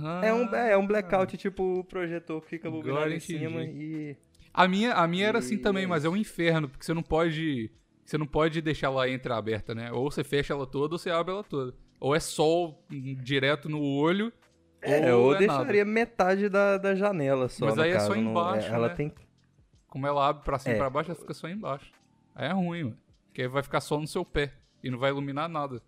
Ah. 0.00 0.20
É 0.24 0.32
um, 0.34 0.54
é 0.54 0.76
um 0.76 0.86
blackout, 0.86 1.36
tipo 1.36 1.80
o 1.80 1.84
projetor 1.84 2.40
que 2.42 2.48
fica 2.48 2.70
bobinado 2.70 2.98
Agora 3.00 3.14
em 3.14 3.20
cima 3.20 3.62
e. 3.62 4.16
A 4.58 4.68
minha, 4.68 4.92
a 4.94 5.06
minha 5.06 5.26
era 5.26 5.38
assim 5.38 5.56
também, 5.58 5.84
é 5.84 5.86
mas 5.86 6.04
é 6.04 6.08
um 6.08 6.16
inferno, 6.16 6.68
porque 6.68 6.84
você 6.84 6.92
não 6.94 7.02
pode. 7.02 7.70
Você 8.04 8.16
não 8.18 8.26
pode 8.26 8.60
deixar 8.62 8.86
ela 8.88 9.08
entreaberta, 9.08 9.74
né? 9.74 9.92
Ou 9.92 10.10
você 10.10 10.24
fecha 10.24 10.52
ela 10.54 10.66
toda 10.66 10.94
ou 10.94 10.98
você 10.98 11.10
abre 11.10 11.32
ela 11.32 11.44
toda. 11.44 11.74
Ou 12.00 12.14
é 12.14 12.20
sol 12.20 12.82
hum, 12.90 13.14
direto 13.22 13.68
no 13.68 13.82
olho. 13.82 14.32
É, 14.80 15.12
ou 15.14 15.26
ou 15.26 15.34
é 15.34 15.38
deixaria 15.38 15.84
nada. 15.84 15.94
metade 15.94 16.48
da, 16.48 16.78
da 16.78 16.94
janela 16.94 17.48
só. 17.48 17.66
Mas 17.66 17.78
aí 17.78 17.90
é 17.90 17.98
só 18.00 18.08
caso, 18.08 18.20
não- 18.20 18.30
embaixo, 18.30 18.72
Ela 18.72 18.88
né? 18.88 18.94
tem. 18.94 19.12
Como 19.88 20.06
ela 20.06 20.28
abre 20.28 20.42
pra 20.44 20.58
cima 20.58 20.74
e 20.74 20.76
É. 20.76 20.78
pra 20.78 20.88
baixo, 20.90 21.10
ela 21.10 21.20
fica 21.20 21.34
só 21.34 21.48
embaixo. 21.48 21.92
Aí 22.34 22.48
é 22.48 22.52
ruim, 22.52 22.84
mano. 22.84 22.98
Porque 23.26 23.42
aí 23.42 23.48
vai 23.48 23.62
ficar 23.62 23.80
só 23.80 23.98
no 24.00 24.06
seu 24.06 24.24
pé. 24.24 24.54
E 24.82 24.90
não 24.90 24.98
vai 24.98 25.10
iluminar 25.10 25.48
nada. 25.48 25.82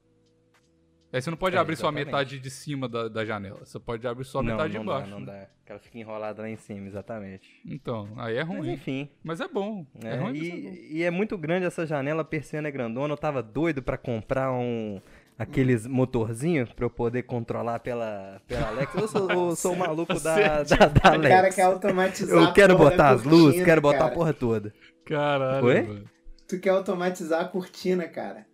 Aí 1.13 1.21
você 1.21 1.29
não 1.31 1.37
pode 1.37 1.57
É, 1.57 1.59
abrir 1.59 1.75
só 1.77 1.87
a 1.87 1.91
exatamente. 1.91 2.07
metade 2.07 2.39
de 2.39 2.51
cima 2.51 2.89
da, 2.89 3.09
da 3.09 3.25
janela. 3.25 3.59
Você 3.65 3.79
pode 3.81 4.07
abrir 4.07 4.25
só 4.25 4.39
a 4.39 4.43
não, 4.43 4.53
metade 4.53 4.75
não 4.75 4.81
de 4.83 4.87
baixo. 4.87 5.11
Dá, 5.11 5.19
não 5.19 5.21
né? 5.21 5.27
dá. 5.41 5.47
Que 5.67 5.73
ela 5.73 5.81
fica 5.81 5.99
enrolada 5.99 6.43
lá 6.43 6.49
em 6.49 6.57
cima, 6.57 6.87
exatamente. 6.87 7.49
Então, 7.67 8.09
aí 8.17 8.37
é 8.37 8.45
Mas 8.45 8.57
ruim. 8.57 8.73
enfim. 8.73 9.09
Mas 9.25 9.41
é 9.41 9.49
bom. 9.49 9.85
É, 10.05 10.09
É, 10.09 10.17
ruim, 10.17 10.39
mas 10.39 10.49
é 10.49 10.51
bom. 10.53 10.57
e, 10.69 10.97
e 10.99 11.03
é 11.03 11.11
muito 11.11 11.37
grande 11.37 11.67
essa 11.67 11.85
janela, 11.85 12.23
a 12.23 12.25
persiana 12.25 12.69
é 12.69 12.71
grandona. 12.71 13.13
Eu 13.13 13.19
tava 13.19 13.43
doido 13.43 13.83
pra 13.83 13.99
comprar 13.99 14.53
um. 14.53 15.01
Aqueles 15.39 15.87
motorzinhos 15.87 16.71
pra 16.71 16.85
eu 16.85 16.91
poder 16.91 17.23
controlar 17.23 17.79
pela, 17.81 18.43
pela 18.47 18.69
Alexa. 18.69 19.01
Eu 19.01 19.09
sou, 19.09 19.31
eu 19.31 19.57
sou 19.57 19.73
o 19.73 19.77
maluco 19.79 20.21
da, 20.21 20.39
é 20.39 20.49
da, 20.49 20.65
tipo 20.67 20.79
da 20.79 20.87
O 20.87 21.01
cara 21.01 21.15
Alexa. 21.39 21.57
quer 21.57 21.63
automatizar 21.63 22.37
Eu 22.39 22.45
a 22.45 22.53
quero 22.53 22.77
porra 22.77 22.91
botar 22.91 23.03
da 23.05 23.11
as 23.15 23.23
luzes, 23.25 23.65
quero 23.65 23.81
botar 23.81 23.99
cara. 24.01 24.11
a 24.11 24.15
porra 24.15 24.35
toda. 24.35 24.71
Caralho, 25.07 25.65
Oi? 25.67 25.83
mano. 25.83 26.05
Tu 26.47 26.61
quer 26.61 26.69
automatizar 26.71 27.41
a 27.41 27.45
cortina, 27.49 28.07
cara. 28.07 28.47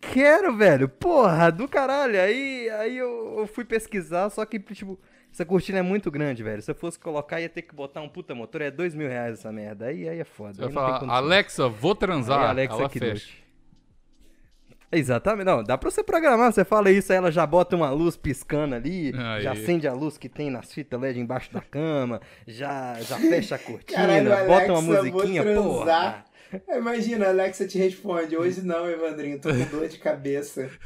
Quero, 0.00 0.56
velho. 0.56 0.88
Porra, 0.88 1.50
do 1.50 1.68
caralho. 1.68 2.20
Aí, 2.20 2.68
aí 2.70 2.96
eu, 2.96 3.36
eu 3.38 3.46
fui 3.46 3.64
pesquisar, 3.64 4.30
só 4.30 4.44
que, 4.44 4.58
tipo, 4.58 4.98
essa 5.32 5.44
cortina 5.44 5.78
é 5.78 5.82
muito 5.82 6.10
grande, 6.10 6.42
velho. 6.42 6.62
Se 6.62 6.70
eu 6.70 6.74
fosse 6.74 6.98
colocar, 6.98 7.40
ia 7.40 7.48
ter 7.48 7.62
que 7.62 7.74
botar 7.74 8.00
um 8.00 8.08
puta 8.08 8.34
motor. 8.34 8.62
É 8.62 8.70
dois 8.70 8.94
mil 8.94 9.08
reais 9.08 9.34
essa 9.34 9.52
merda. 9.52 9.86
Aí, 9.86 10.08
aí 10.08 10.18
é 10.18 10.24
foda. 10.24 10.64
Tem 10.64 10.72
falar. 10.72 11.08
Alexa, 11.08 11.68
vou 11.68 11.94
transar. 11.94 12.40
Aí, 12.40 12.48
Alexa 12.48 12.76
ela 12.76 12.88
que 12.88 12.98
fecha. 12.98 13.46
Exatamente. 14.90 15.44
Não, 15.44 15.62
dá 15.62 15.76
pra 15.76 15.90
você 15.90 16.02
programar. 16.02 16.52
Você 16.52 16.64
fala 16.64 16.90
isso, 16.90 17.12
aí 17.12 17.18
ela 17.18 17.30
já 17.30 17.46
bota 17.46 17.76
uma 17.76 17.90
luz 17.90 18.16
piscando 18.16 18.74
ali, 18.74 19.12
Aí. 19.16 19.42
já 19.42 19.52
acende 19.52 19.86
a 19.86 19.92
luz 19.92 20.16
que 20.16 20.28
tem 20.28 20.48
nas 20.50 20.72
fitas 20.72 20.98
LED 21.00 21.20
embaixo 21.20 21.52
da 21.52 21.60
cama, 21.60 22.20
já, 22.46 22.94
já 23.00 23.18
fecha 23.18 23.56
a 23.56 23.58
cortina, 23.60 24.00
Caralho, 24.00 24.46
bota 24.46 24.72
uma 24.72 24.78
Alexa, 24.78 25.02
musiquinha, 25.02 25.42
vou 25.42 25.80
porra. 25.80 26.24
Imagina, 26.76 27.26
a 27.26 27.28
Alexa 27.30 27.66
te 27.66 27.78
responde, 27.78 28.36
hoje 28.36 28.62
não, 28.62 28.88
Evandrinho, 28.88 29.40
tô 29.40 29.48
com 29.50 29.64
dor 29.78 29.88
de 29.88 29.98
cabeça. 29.98 30.70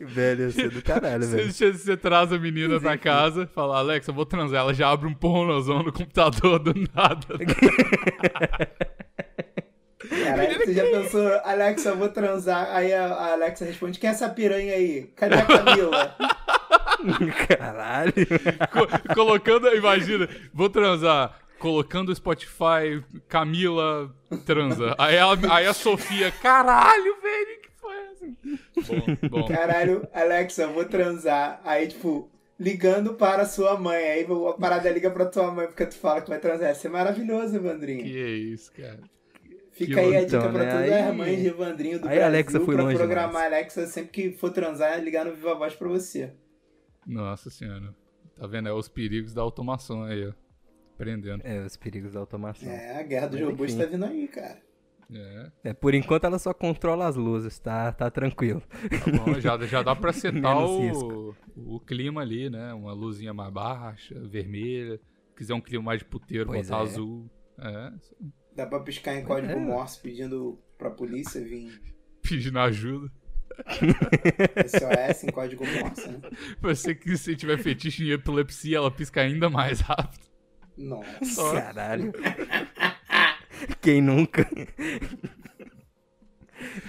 Velho, 0.00 0.44
eu 0.44 0.50
sei 0.50 0.68
do 0.68 0.82
caralho, 0.82 1.26
velho. 1.26 1.52
você, 1.52 1.72
você 1.72 1.96
traz 1.96 2.32
a 2.32 2.38
menina 2.38 2.80
pra 2.80 2.96
casa, 2.96 3.46
fala, 3.46 3.78
Alexa, 3.78 4.10
vou 4.12 4.24
transar. 4.26 4.60
Ela 4.60 4.74
já 4.74 4.88
abre 4.90 5.06
um 5.06 5.14
pornozão 5.14 5.82
no 5.82 5.92
computador 5.92 6.58
do 6.58 6.74
nada. 6.94 7.26
Caralho, 10.08 10.58
você 10.58 10.72
já 10.74 10.84
pensou, 10.84 11.40
Alexa, 11.44 11.94
vou 11.94 12.08
transar. 12.08 12.68
Aí 12.70 12.92
a, 12.92 13.06
a 13.06 13.32
Alexa 13.32 13.64
responde, 13.64 13.98
quem 13.98 14.08
é 14.08 14.12
essa 14.12 14.28
piranha 14.28 14.74
aí? 14.74 15.10
Cadê 15.14 15.34
a 15.34 15.44
Camila? 15.44 16.16
Caralho. 17.48 18.12
Co- 18.72 19.14
colocando, 19.14 19.68
imagina, 19.74 20.28
vou 20.52 20.68
transar. 20.68 21.38
Colocando 21.58 22.10
o 22.10 22.14
Spotify, 22.14 23.02
Camila 23.28 24.14
transa. 24.44 24.94
Aí, 24.98 25.16
ela- 25.16 25.38
aí 25.50 25.66
a 25.66 25.72
Sofia, 25.72 26.30
caralho, 26.30 27.16
velho, 27.22 27.60
que 27.62 27.70
foi 27.80 27.96
essa? 27.96 28.26
Bom, 28.92 29.28
bom. 29.40 29.48
Caralho, 29.48 30.06
Alexa, 30.12 30.66
vou 30.66 30.84
transar. 30.84 31.60
Aí, 31.64 31.88
tipo, 31.88 32.30
ligando 32.60 33.14
para 33.14 33.46
sua 33.46 33.78
mãe. 33.78 33.96
Aí 34.04 34.26
a 34.48 34.52
parada 34.52 34.90
liga 34.90 35.10
pra 35.10 35.24
tua 35.24 35.50
mãe 35.50 35.66
porque 35.66 35.86
tu 35.86 35.96
fala 35.96 36.20
que 36.20 36.28
vai 36.28 36.38
transar. 36.38 36.72
Isso 36.72 36.86
é 36.86 36.90
maravilhoso, 36.90 37.56
Evandrinho. 37.56 38.04
Que 38.04 38.18
é 38.22 38.28
isso, 38.28 38.70
cara. 38.72 39.00
Fica 39.72 40.00
aí 40.00 40.16
a 40.16 40.24
dica 40.24 40.36
Então, 40.38 40.52
pra 40.52 40.62
né? 40.64 40.70
todas 40.72 40.92
Aí- 40.92 41.02
as 41.08 41.14
mães 41.16 41.40
de 41.40 41.48
Evandrinho 41.48 41.98
do 41.98 42.04
aí 42.08 42.16
Brasil 42.16 42.22
a 42.22 42.26
Alexa 42.26 42.60
foi 42.60 42.74
pra 42.74 42.84
longe 42.84 42.96
programar 42.96 43.42
a 43.42 43.46
Alexa 43.46 43.86
sempre 43.86 44.10
que 44.10 44.32
for 44.32 44.50
transar, 44.50 44.98
ligar 45.02 45.24
no 45.24 45.34
Viva 45.34 45.54
Voz 45.54 45.74
pra 45.74 45.88
você. 45.88 46.30
Nossa 47.06 47.50
senhora. 47.50 47.94
Tá 48.34 48.46
vendo? 48.46 48.68
É 48.68 48.72
os 48.72 48.88
perigos 48.88 49.32
da 49.32 49.42
automação 49.42 50.02
aí, 50.02 50.26
ó. 50.26 50.32
Aprendendo. 50.94 51.42
É, 51.44 51.64
os 51.64 51.76
perigos 51.76 52.12
da 52.14 52.20
automação. 52.20 52.68
É. 52.70 52.96
É, 52.96 53.00
a 53.00 53.02
guerra 53.02 53.26
dos 53.28 53.40
robôs 53.40 53.74
tá 53.74 53.84
vindo 53.84 54.04
aí, 54.04 54.26
cara. 54.28 54.64
É. 55.62 55.72
por 55.72 55.94
enquanto 55.94 56.24
ela 56.24 56.36
só 56.36 56.52
controla 56.52 57.06
as 57.06 57.14
luzes, 57.14 57.60
tá, 57.60 57.92
tá 57.92 58.10
tranquilo. 58.10 58.60
Tá 58.60 59.24
bom, 59.24 59.38
já, 59.38 59.56
já 59.64 59.80
dá 59.80 59.94
pra 59.94 60.10
setar 60.12 60.58
o, 60.58 61.32
o 61.54 61.78
clima 61.78 62.22
ali, 62.22 62.50
né? 62.50 62.74
Uma 62.74 62.92
luzinha 62.92 63.32
mais 63.32 63.52
baixa, 63.52 64.18
vermelha. 64.26 64.98
Quiser 65.36 65.54
um 65.54 65.60
clima 65.60 65.84
mais 65.84 66.00
de 66.00 66.06
puteiro, 66.06 66.46
Pois 66.46 66.68
botar 66.68 66.80
é. 66.80 66.82
azul. 66.82 67.30
É, 67.58 67.92
Dá 68.56 68.66
pra 68.66 68.80
piscar 68.80 69.14
em 69.14 69.22
código 69.24 69.52
É. 69.52 69.56
Morse 69.56 70.00
pedindo 70.00 70.58
pra 70.76 70.90
polícia 70.90 71.40
vir 71.44 71.80
pedindo 72.22 72.58
ajuda. 72.58 73.12
SOS 74.68 75.24
em 75.24 75.32
código 75.32 75.64
Morse, 75.66 76.08
né? 76.08 76.20
Você 76.60 76.94
que 76.94 77.16
se 77.16 77.34
tiver 77.36 77.58
fetiche 77.58 78.04
em 78.06 78.10
epilepsia, 78.12 78.76
ela 78.78 78.90
pisca 78.90 79.20
ainda 79.22 79.48
mais 79.48 79.80
rápido. 79.80 80.26
Nossa. 80.76 81.52
Caralho. 81.54 82.12
Quem 83.80 84.02
nunca? 84.02 84.46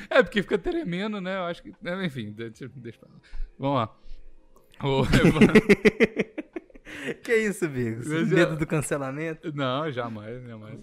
É, 0.09 0.21
porque 0.23 0.41
fica 0.41 0.57
tremendo, 0.57 1.19
né? 1.21 1.37
Eu 1.37 1.43
acho 1.43 1.61
que. 1.63 1.73
é, 1.83 2.05
Enfim, 2.05 2.31
deixa, 2.31 2.69
deixa 2.75 2.99
pra 2.99 3.09
lá. 3.09 3.15
Vamos 3.59 3.75
lá. 3.77 3.95
Evandro- 5.25 5.61
Que 7.23 7.35
isso, 7.35 7.67
Bigos? 7.69 8.07
Mas 8.07 8.27
Medo 8.29 8.55
do 8.57 8.65
cancelamento? 8.67 9.51
Não, 9.55 9.89
jamais, 9.91 10.43
jamais. 10.45 10.79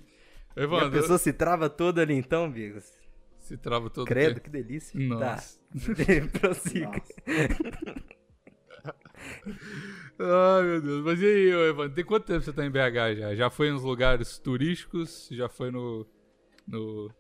E 0.57 0.61
a 0.61 0.63
Evandro, 0.63 0.91
pessoa 0.93 1.19
se 1.19 1.33
trava 1.33 1.69
toda 1.69 2.03
ali 2.03 2.15
então, 2.15 2.51
Bigos? 2.51 2.93
Se 3.45 3.57
trava 3.57 3.91
todo 3.91 4.07
Credo, 4.07 4.41
que 4.41 4.51
delícia. 4.51 4.99
Nossa. 4.99 5.59
Tá. 5.59 6.39
Prossiga. 6.39 6.91
Nossa. 6.91 8.05
Ai, 10.19 10.63
meu 10.63 10.81
Deus. 10.81 11.05
Mas 11.05 11.21
e 11.21 11.27
aí, 11.27 11.55
ô, 11.55 11.67
Evandro, 11.69 11.95
tem 11.95 12.05
quanto 12.05 12.27
tempo 12.27 12.41
você 12.43 12.53
tá 12.53 12.65
em 12.65 12.71
BH 12.71 13.19
já? 13.19 13.35
Já 13.35 13.51
foi 13.51 13.71
nos 13.71 13.83
lugares 13.83 14.39
turísticos? 14.39 15.29
Já 15.31 15.49
foi 15.49 15.71
no. 15.71 16.07
no... 16.67 17.11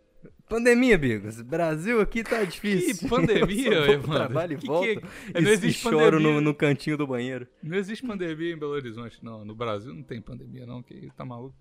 Pandemia, 0.48 0.96
Bigos. 0.96 1.40
Brasil 1.42 2.00
aqui 2.00 2.22
tá 2.22 2.44
difícil. 2.44 2.98
Que 2.98 3.08
pandemia, 3.08 3.74
Evandro? 3.92 4.14
trabalho 4.16 4.52
e 4.52 4.56
Que 4.56 4.62
que 4.62 4.66
volto. 4.66 4.88
é? 5.34 5.40
Não 5.40 5.50
existe 5.50 5.82
choro 5.82 6.20
no, 6.20 6.40
no 6.40 6.54
cantinho 6.54 6.96
do 6.96 7.06
banheiro. 7.06 7.46
Não 7.62 7.76
existe 7.76 8.06
pandemia 8.06 8.52
em 8.52 8.58
Belo 8.58 8.72
Horizonte, 8.72 9.22
não. 9.22 9.44
No 9.44 9.54
Brasil 9.54 9.92
não 9.94 10.02
tem 10.02 10.20
pandemia, 10.20 10.64
não. 10.66 10.82
Que 10.82 11.10
tá 11.16 11.24
maluco. 11.24 11.56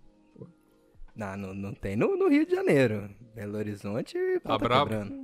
Não, 1.16 1.38
não, 1.38 1.54
não 1.54 1.74
tem 1.74 1.96
no, 1.96 2.18
no 2.18 2.28
Rio 2.28 2.46
de 2.46 2.56
Janeiro. 2.56 3.10
Belo 3.36 3.58
Horizonte 3.58 4.18
pô, 4.44 4.50
Tá 4.50 4.58
bravo? 4.58 4.90
quebrando. 4.90 5.24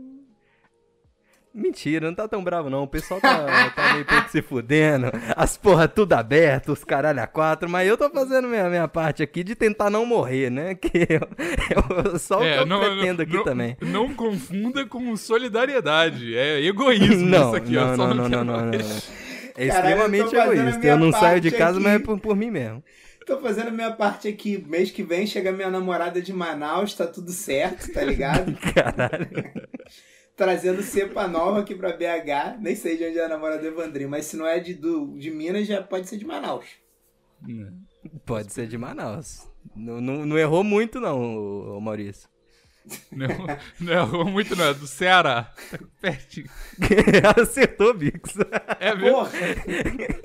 Mentira, 1.51 2.05
não 2.07 2.13
tá 2.13 2.27
tão 2.27 2.43
bravo 2.43 2.69
não. 2.69 2.83
O 2.83 2.87
pessoal 2.87 3.19
tá, 3.19 3.43
tá 3.75 3.93
meio 3.93 4.05
pouco 4.05 4.29
se 4.29 4.39
fudendo. 4.39 5.07
As 5.35 5.57
porra 5.57 5.87
tudo 5.87 6.13
aberto, 6.13 6.71
os 6.71 6.83
caralho 6.83 7.19
a 7.21 7.25
quatro. 7.27 7.67
Mas 7.67 7.87
eu 7.87 7.97
tô 7.97 8.07
fazendo 8.11 8.47
minha, 8.47 8.69
minha 8.69 8.87
parte 8.87 9.23
aqui 9.23 9.43
de 9.43 9.55
tentar 9.55 9.89
não 9.89 10.05
morrer, 10.05 10.51
né? 10.51 10.75
Que 10.79 11.07
eu, 11.09 12.05
eu- 12.11 12.19
só 12.19 12.37
o 12.37 12.41
que 12.41 12.71
eu 12.71 12.79
pretendo 12.79 13.23
aqui 13.23 13.33
É, 13.33 13.35
não- 13.37 13.43
também. 13.43 13.77
Não 13.81 14.13
confunda 14.13 14.85
com 14.85 15.17
solidariedade. 15.17 16.37
É 16.37 16.63
egoísmo 16.63 17.25
Não, 17.25 17.47
isso 17.47 17.55
aqui. 17.55 17.71
não, 17.73 17.89
eu 17.89 17.95
só 17.95 18.07
não, 18.07 18.13
não, 18.13 18.29
não, 18.29 18.43
não, 18.43 18.57
não, 18.57 18.65
não. 18.67 18.73
É 18.73 18.77
Caralho, 18.77 19.57
eu 19.57 19.67
extremamente 19.67 20.35
fazendo 20.35 20.39
a 20.39 20.53
egoísta. 20.53 20.87
Eu 20.87 20.97
não 20.99 21.11
saio 21.11 21.41
de 21.41 21.51
casa, 21.51 21.77
aqui. 21.79 21.83
mas 21.83 21.95
é 21.95 21.99
por, 21.99 22.19
por 22.19 22.35
mim 22.35 22.51
mesmo. 22.51 22.83
Tô 23.29 23.39
fazendo 23.39 23.71
minha 23.71 23.91
parte 23.91 24.27
aqui. 24.27 24.57
Mês 24.57 24.89
que 24.89 25.03
vem 25.03 25.27
chega 25.27 25.51
minha 25.51 25.69
namorada 25.69 26.19
de 26.19 26.33
Manaus, 26.33 26.95
tá 26.95 27.05
tudo 27.05 27.31
certo, 27.31 27.93
tá 27.93 28.03
ligado? 28.03 28.57
Caralho. 28.73 29.29
Trazendo 30.35 30.81
cepa 30.81 31.27
nova 31.27 31.59
aqui 31.59 31.75
pra 31.75 31.95
BH. 31.95 32.59
Nem 32.59 32.75
sei 32.75 32.97
de 32.97 33.05
onde 33.05 33.19
é 33.19 33.25
a 33.25 33.29
namorada 33.29 33.61
do 33.61 33.67
Evandrinho, 33.67 34.09
mas 34.09 34.25
se 34.25 34.35
não 34.35 34.47
é 34.47 34.59
de, 34.59 34.73
do, 34.73 35.15
de 35.15 35.29
Minas, 35.29 35.67
já 35.67 35.79
pode 35.83 36.09
ser 36.09 36.17
de 36.17 36.25
Manaus. 36.25 36.65
Pode 38.25 38.51
ser 38.51 38.65
de 38.65 38.79
Manaus. 38.79 39.47
Não, 39.75 40.01
não, 40.01 40.25
não 40.25 40.35
errou 40.35 40.63
muito, 40.63 40.99
não, 40.99 41.79
Maurício. 41.79 42.27
Não, 43.11 43.27
não 43.79 44.25
muito, 44.25 44.55
não. 44.55 44.65
É 44.65 44.73
do 44.73 44.87
Ceará. 44.87 45.51
Tá 45.71 45.79
pertinho. 46.01 46.47
Acertou, 47.41 47.93
Bix. 47.93 48.35
É 48.79 48.95
mesmo? 48.95 49.11
Porra! 49.11 49.31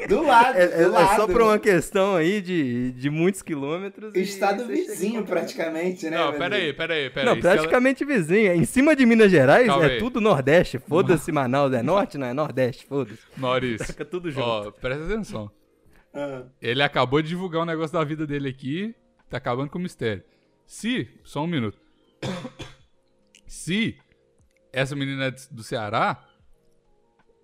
Do 0.09 0.22
lado, 0.22 0.59
É, 0.59 0.62
é- 0.62 0.66
do 0.68 0.83
é 0.83 0.87
lado. 0.87 1.16
só 1.16 1.27
por 1.27 1.42
uma 1.42 1.59
questão 1.59 2.16
aí 2.16 2.40
de, 2.40 2.92
de 2.92 3.11
muitos 3.11 3.42
quilômetros. 3.42 4.14
Estado 4.14 4.62
chega 4.66 4.72
vizinho, 4.74 5.24
praticamente, 5.24 6.05
né? 6.09 6.16
Não, 6.16 6.29
Evandrinho? 6.35 6.38
pera 6.38 6.57
aí, 6.57 6.72
pera 6.72 6.94
aí, 6.94 7.11
pera 7.11 7.27
Não, 7.27 7.33
aí. 7.35 7.40
Se 7.42 7.46
ela- 7.48 7.57
praticamente 7.57 8.05
vizinho. 8.05 8.50
É 8.50 8.57
Em 8.57 8.64
cima 8.64 8.94
de 8.94 9.05
Minas 9.07 9.31
Gerais 9.31 9.66
Calma 9.66 9.87
é 9.87 9.92
aí. 9.94 9.98
tudo 9.98 10.20
Nordeste. 10.20 10.79
Foda-se, 10.79 11.31
Manaus. 11.33 11.72
É 11.72 11.83
Norte, 11.83 12.18
não 12.18 12.27
é 12.27 12.33
Nordeste. 12.33 12.87
Foda-se. 12.87 13.20
Maurício, 13.37 13.87
Fica 13.87 14.05
tudo 14.05 14.31
junto. 14.31 14.46
ó, 14.46 14.70
presta 14.70 15.05
atenção. 15.05 15.50
Ah, 16.12 16.42
Ele 16.62 16.83
acabou 16.83 17.20
de 17.20 17.29
divulgar 17.29 17.62
um 17.62 17.66
negócio 17.66 17.92
da 17.92 18.05
vida 18.05 18.27
dele 18.27 18.48
aqui, 18.48 18.94
tá 19.29 19.37
acabando 19.38 19.68
com 19.70 19.79
o 19.79 19.83
mistério. 19.83 20.22
Se, 20.66 21.09
só 21.24 21.42
um 21.42 21.46
minuto. 21.46 21.77
Se 23.46 23.96
essa 24.72 24.94
menina 24.96 25.26
é 25.26 25.30
do 25.50 25.62
Ceará, 25.62 26.22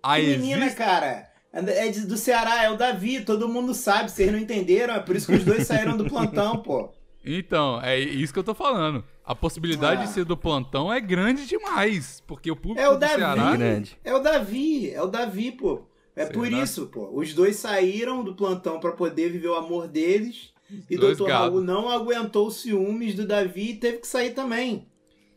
a 0.03 0.15
que 0.17 0.27
menina, 0.37 0.65
existe... 0.65 0.77
cara. 0.77 1.29
É 1.53 1.61
do 1.91 2.15
Ceará, 2.17 2.63
é 2.63 2.69
o 2.69 2.77
Davi, 2.77 3.25
todo 3.25 3.47
mundo 3.49 3.73
sabe, 3.73 4.09
vocês 4.09 4.31
não 4.31 4.39
entenderam, 4.39 4.93
é 4.93 4.99
por 5.01 5.15
isso 5.17 5.27
que 5.27 5.33
os 5.33 5.43
dois 5.43 5.67
saíram 5.67 5.97
do 5.97 6.05
plantão, 6.05 6.57
pô. 6.57 6.93
Então, 7.25 7.79
é 7.81 7.99
isso 7.99 8.31
que 8.31 8.39
eu 8.39 8.43
tô 8.43 8.55
falando. 8.55 9.03
A 9.23 9.35
possibilidade 9.35 10.01
Ah. 10.01 10.05
de 10.05 10.11
ser 10.11 10.23
do 10.25 10.35
plantão 10.37 10.91
é 10.91 10.99
grande 11.01 11.45
demais, 11.45 12.23
porque 12.25 12.49
o 12.49 12.55
público 12.55 12.79
É 12.81 12.87
o 12.89 12.93
do 12.93 12.99
Davi. 12.99 13.15
Ceará... 13.15 13.55
grande. 13.57 13.97
É 14.03 14.13
o 14.13 14.19
Davi, 14.19 14.91
é 14.91 15.01
o 15.01 15.07
Davi, 15.07 15.51
pô. 15.51 15.81
É 16.15 16.23
Será? 16.25 16.33
por 16.33 16.51
isso, 16.51 16.87
pô. 16.87 17.09
Os 17.13 17.33
dois 17.33 17.57
saíram 17.57 18.23
do 18.23 18.33
plantão 18.33 18.79
pra 18.79 18.91
poder 18.93 19.29
viver 19.29 19.47
o 19.49 19.55
amor 19.55 19.87
deles. 19.87 20.50
E 20.89 20.97
dois 20.97 21.17
Dr. 21.17 21.27
gado. 21.27 21.43
Raul 21.51 21.61
não 21.61 21.89
aguentou 21.89 22.47
os 22.47 22.61
ciúmes 22.61 23.15
do 23.15 23.25
Davi 23.25 23.71
e 23.71 23.75
teve 23.75 23.97
que 23.99 24.07
sair 24.07 24.31
também. 24.31 24.87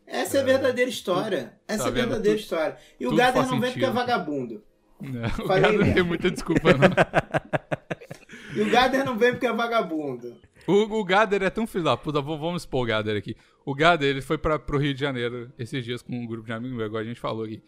Essa 0.07 0.37
é, 0.37 0.39
a 0.39 0.43
É. 0.43 0.45
verdadeira 0.45 0.89
história. 0.89 1.53
Essa 1.67 1.83
Tá 1.83 1.89
é 1.89 1.91
a 1.91 1.93
verdadeira 1.95 2.39
história. 2.39 2.77
E 2.99 3.07
o 3.07 3.15
Gader 3.15 3.47
não 3.47 3.59
vem 3.59 3.71
porque 3.71 3.85
é 3.85 3.89
vagabundo. 3.91 4.63
Não, 5.01 5.25
o 5.45 5.47
cara 5.47 5.71
não 5.73 5.93
tem 5.93 6.03
muita 6.03 6.29
desculpa, 6.31 6.71
não. 6.73 6.89
E 8.55 8.61
o 8.61 8.69
Gader 8.71 9.03
não 9.03 9.17
vem 9.17 9.31
porque 9.33 9.45
é 9.47 9.51
vagabundo. 9.51 10.33
O, 10.65 10.99
o 10.99 11.03
Gader 11.03 11.43
é 11.43 11.49
tão 11.49 11.67
filho 11.67 11.83
da 11.83 11.97
puta, 11.97 12.21
vamos 12.21 12.61
expor 12.61 12.83
o 12.83 12.85
Gader 12.87 13.17
aqui. 13.17 13.35
O 13.65 13.75
Gader, 13.75 14.07
ele 14.09 14.21
foi 14.21 14.37
pra, 14.37 14.57
pro 14.57 14.77
Rio 14.77 14.93
de 14.93 14.99
Janeiro 15.01 15.51
esses 15.59 15.83
dias 15.83 16.01
com 16.01 16.13
um 16.13 16.25
grupo 16.25 16.45
de 16.45 16.53
amigos 16.53 16.77
meus, 16.77 16.87
igual 16.87 17.01
a 17.01 17.05
gente 17.05 17.19
falou 17.19 17.43
aqui. 17.43 17.61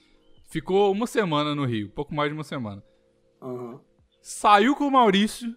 Ficou 0.49 0.89
uma 0.91 1.05
semana 1.05 1.53
no 1.53 1.65
Rio, 1.65 1.89
pouco 1.89 2.15
mais 2.15 2.29
de 2.29 2.33
uma 2.37 2.43
semana. 2.45 2.81
Aham. 3.41 3.81
Saiu 4.21 4.75
com 4.77 4.85
o 4.87 4.91
Maurício, 4.91 5.53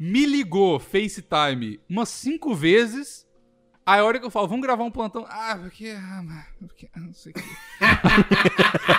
me 0.00 0.24
ligou 0.24 0.80
FaceTime 0.80 1.78
umas 1.86 2.08
cinco 2.08 2.54
vezes. 2.54 3.28
Aí 3.84 4.00
a 4.00 4.04
hora 4.04 4.18
que 4.18 4.24
eu 4.24 4.30
falo, 4.30 4.48
vamos 4.48 4.64
gravar 4.64 4.84
um 4.84 4.90
plantão. 4.90 5.26
Ah, 5.28 5.58
porque. 5.60 5.88
Ah, 5.88 6.46
porque 6.58 6.88
ah, 6.94 7.00
não 7.00 7.12
sei 7.12 7.32
o 7.32 7.34
que. 7.34 7.42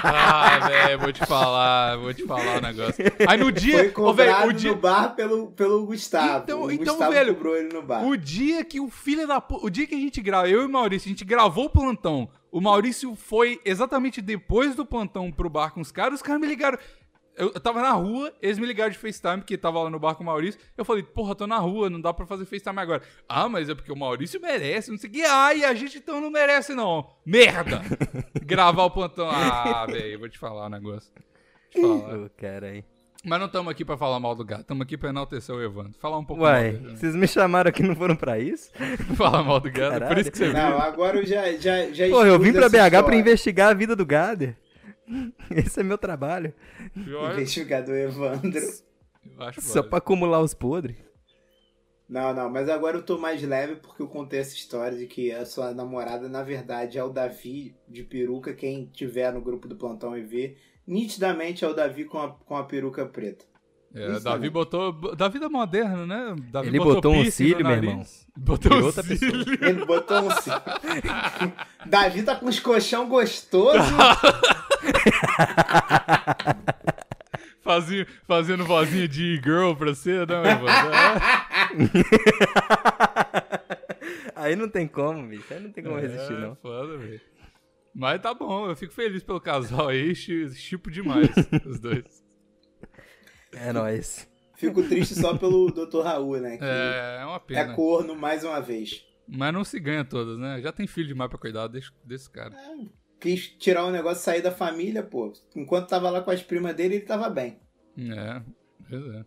ah, 0.03 0.67
velho, 0.67 0.99
vou 0.99 1.11
te 1.11 1.25
falar, 1.25 1.97
vou 1.97 2.13
te 2.13 2.23
falar 2.25 2.57
o 2.57 2.61
negócio. 2.61 3.03
Aí 3.27 3.37
no 3.37 3.51
dia. 3.51 3.77
Foi 3.77 3.89
cobrado 3.89 4.49
o 4.49 4.53
dia, 4.53 4.71
no 4.71 4.77
bar 4.77 5.15
pelo, 5.15 5.51
pelo 5.53 5.85
Gustavo. 5.87 6.43
Então- 6.43 6.61
o 6.63 6.71
então, 6.71 6.93
Gustavo 6.93 7.11
velho, 7.13 7.33
cobrou 7.33 7.55
ele 7.55 7.73
no 7.73 7.81
bar. 7.81 8.05
O 8.05 8.15
dia 8.15 8.63
que 8.63 8.79
o 8.79 8.89
filho 8.89 9.25
da. 9.27 9.43
O 9.49 9.69
dia 9.71 9.87
que 9.87 9.95
a 9.95 9.99
gente 9.99 10.21
grava, 10.21 10.49
eu 10.49 10.61
e 10.61 10.65
o 10.65 10.69
Maurício, 10.69 11.07
a 11.07 11.09
gente 11.09 11.25
gravou 11.25 11.65
o 11.65 11.69
plantão. 11.69 12.29
O 12.51 12.59
Maurício 12.59 13.15
foi 13.15 13.61
exatamente 13.63 14.21
depois 14.21 14.75
do 14.75 14.85
plantão 14.85 15.31
pro 15.31 15.49
bar 15.49 15.71
com 15.71 15.81
os 15.81 15.91
caras. 15.91 16.15
Os 16.15 16.21
caras 16.21 16.41
me 16.41 16.47
ligaram. 16.47 16.77
Eu, 17.37 17.51
eu 17.53 17.59
tava 17.59 17.81
na 17.81 17.91
rua, 17.91 18.31
eles 18.41 18.59
me 18.59 18.65
ligaram 18.67 18.91
de 18.91 18.97
FaceTime, 18.97 19.37
porque 19.37 19.57
tava 19.57 19.81
lá 19.81 19.89
no 19.89 19.99
bar 19.99 20.15
com 20.15 20.23
o 20.23 20.25
Maurício. 20.25 20.59
Eu 20.77 20.83
falei, 20.85 21.01
porra, 21.03 21.33
tô 21.33 21.47
na 21.47 21.57
rua, 21.57 21.89
não 21.89 21.99
dá 22.01 22.13
pra 22.13 22.25
fazer 22.25 22.45
FaceTime 22.45 22.79
agora. 22.79 23.01
Ah, 23.27 23.47
mas 23.47 23.69
é 23.69 23.75
porque 23.75 23.91
o 23.91 23.95
Maurício 23.95 24.39
merece, 24.41 24.91
não 24.91 24.97
sei 24.97 25.09
o 25.09 25.13
que. 25.13 25.23
Ai, 25.23 25.63
a 25.63 25.73
gente 25.73 25.97
então 25.97 26.19
não 26.21 26.29
merece, 26.29 26.75
não. 26.75 27.07
Merda! 27.25 27.81
Gravar 28.43 28.83
o 28.83 28.91
plantão. 28.91 29.29
Ah, 29.29 29.85
velho, 29.85 30.19
vou 30.19 30.29
te 30.29 30.37
falar 30.37 30.67
um 30.67 30.69
negócio. 30.69 31.11
Vou 31.75 31.99
te 31.99 32.03
falar. 32.03 32.19
Ô, 32.25 32.29
cara 32.37 32.67
aí. 32.67 32.83
Mas 33.23 33.39
não 33.39 33.45
estamos 33.45 33.71
aqui 33.71 33.85
pra 33.85 33.95
falar 33.95 34.19
mal 34.19 34.33
do 34.33 34.43
gato, 34.43 34.61
estamos 34.61 34.81
aqui 34.81 34.97
pra 34.97 35.09
enaltecer 35.09 35.53
o 35.53 35.61
Evandro. 35.61 35.93
Falar 35.99 36.17
um 36.17 36.25
pouco 36.25 36.41
mal 36.41 36.51
Uai, 36.51 36.71
dele, 36.71 36.87
né? 36.87 36.95
vocês 36.95 37.15
me 37.15 37.27
chamaram 37.27 37.69
aqui 37.69 37.83
não 37.83 37.95
foram 37.95 38.15
pra 38.15 38.39
isso? 38.39 38.71
Falar 39.15 39.43
mal 39.43 39.59
do 39.59 39.71
gato, 39.71 39.91
por 39.93 39.99
Caralho. 39.99 40.21
isso 40.21 40.31
que 40.31 40.37
você 40.39 40.45
viu. 40.45 40.53
Não, 40.53 40.79
agora 40.79 41.17
eu 41.19 41.25
já, 41.25 41.51
já, 41.53 41.91
já 41.91 42.09
Pô, 42.09 42.25
eu 42.25 42.39
vim 42.39 42.49
essa 42.49 42.67
BH 42.67 42.71
pra 42.71 42.87
história. 42.87 43.19
investigar 43.19 43.69
a 43.69 43.73
vida 43.75 43.95
do 43.95 44.05
Gader. 44.07 44.55
Esse 45.51 45.79
é 45.79 45.83
meu 45.83 45.97
trabalho. 45.97 46.53
Pior, 46.93 47.33
Investigador 47.33 47.95
Evandro. 47.95 48.59
eu 48.59 49.43
acho 49.43 49.61
Só 49.61 49.83
pra 49.83 49.97
acumular 49.97 50.41
os 50.41 50.53
podres. 50.53 50.97
Não, 52.07 52.33
não, 52.33 52.49
mas 52.49 52.67
agora 52.67 52.97
eu 52.97 53.03
tô 53.03 53.17
mais 53.17 53.41
leve 53.41 53.77
porque 53.77 54.01
eu 54.01 54.07
contei 54.07 54.41
essa 54.41 54.53
história 54.53 54.97
de 54.97 55.07
que 55.07 55.31
a 55.31 55.45
sua 55.45 55.73
namorada, 55.73 56.27
na 56.27 56.43
verdade, 56.43 56.97
é 56.97 57.03
o 57.03 57.09
Davi 57.09 57.73
de 57.87 58.03
peruca. 58.03 58.53
Quem 58.53 58.85
tiver 58.87 59.31
no 59.31 59.39
grupo 59.39 59.65
do 59.65 59.77
plantão 59.77 60.17
e 60.17 60.21
ver, 60.21 60.57
nitidamente 60.85 61.63
é 61.63 61.67
o 61.69 61.73
Davi 61.73 62.03
com 62.03 62.17
a, 62.17 62.31
com 62.31 62.57
a 62.57 62.65
peruca 62.65 63.05
preta. 63.05 63.45
É, 63.93 64.11
Isso, 64.13 64.23
Davi 64.23 64.43
né? 64.45 64.49
botou. 64.49 64.93
Da 65.15 65.27
vida 65.27 65.49
moderna, 65.49 66.05
né? 66.05 66.35
Davi 66.49 66.69
Ele 66.69 66.79
botou 66.79 67.11
um 67.11 67.15
piercing 67.23 67.31
cílio, 67.31 67.65
meu 67.65 67.75
irmão. 67.75 68.05
Botou 68.37 68.73
um 68.77 68.83
outra 68.85 69.03
pessoa. 69.03 69.31
cílio. 69.31 69.57
Ele 69.67 69.85
botou 69.85 70.17
um 70.21 70.31
sim. 70.31 70.51
Davi 71.85 72.23
tá 72.23 72.35
com 72.35 72.45
os 72.47 72.59
colchão 72.59 73.09
gostoso. 73.09 73.77
Fazia, 77.61 78.07
fazendo 78.27 78.65
vozinha 78.65 79.07
de 79.07 79.35
girl 79.43 79.73
pra 79.75 79.93
você, 79.93 80.25
né, 80.25 80.41
meu 80.41 80.45
irmão? 80.45 80.71
Aí 84.35 84.55
não 84.55 84.67
tem 84.67 84.87
como, 84.87 85.27
bicho. 85.27 85.53
Aí 85.53 85.59
não 85.59 85.71
tem 85.71 85.83
como 85.83 85.97
resistir, 85.97 86.33
É, 86.33 86.39
não. 86.39 86.55
foda, 86.55 86.97
velho. 86.97 87.21
Mas 87.93 88.21
tá 88.21 88.33
bom, 88.33 88.67
eu 88.69 88.75
fico 88.75 88.93
feliz 88.93 89.21
pelo 89.21 89.39
casal 89.39 89.89
aí, 89.89 90.15
chipo 90.15 90.89
demais, 90.89 91.29
os 91.65 91.79
dois. 91.79 92.20
É 93.53 93.71
nóis. 93.73 94.29
Fico 94.55 94.83
triste 94.83 95.15
só 95.15 95.37
pelo 95.37 95.71
Dr. 95.71 96.01
Raul, 96.03 96.39
né? 96.39 96.57
Que 96.57 96.63
É, 96.63 97.17
é 97.21 97.25
uma 97.25 97.37
é, 97.37 97.39
pena. 97.39 97.73
corno 97.73 98.15
mais 98.15 98.43
uma 98.43 98.59
vez. 98.61 99.03
Mas 99.27 99.53
não 99.53 99.63
se 99.63 99.79
ganha 99.79 100.03
todas, 100.05 100.37
né? 100.37 100.61
Já 100.61 100.71
tem 100.71 100.85
filho 100.87 101.07
demais 101.07 101.29
pra 101.29 101.39
cuidar 101.39 101.67
desse, 101.67 101.89
desse 102.05 102.29
cara. 102.29 102.55
Quis 103.19 103.47
tirar 103.47 103.85
o 103.85 103.91
negócio, 103.91 104.23
sair 104.23 104.41
da 104.41 104.51
família, 104.51 105.01
pô. 105.03 105.31
Enquanto 105.55 105.87
tava 105.89 106.09
lá 106.09 106.21
com 106.21 106.31
as 106.31 106.43
primas 106.43 106.75
dele, 106.75 106.95
ele 106.95 107.05
tava 107.05 107.29
bem. 107.29 107.59
É, 107.97 108.41
pois 108.89 109.05
é. 109.15 109.25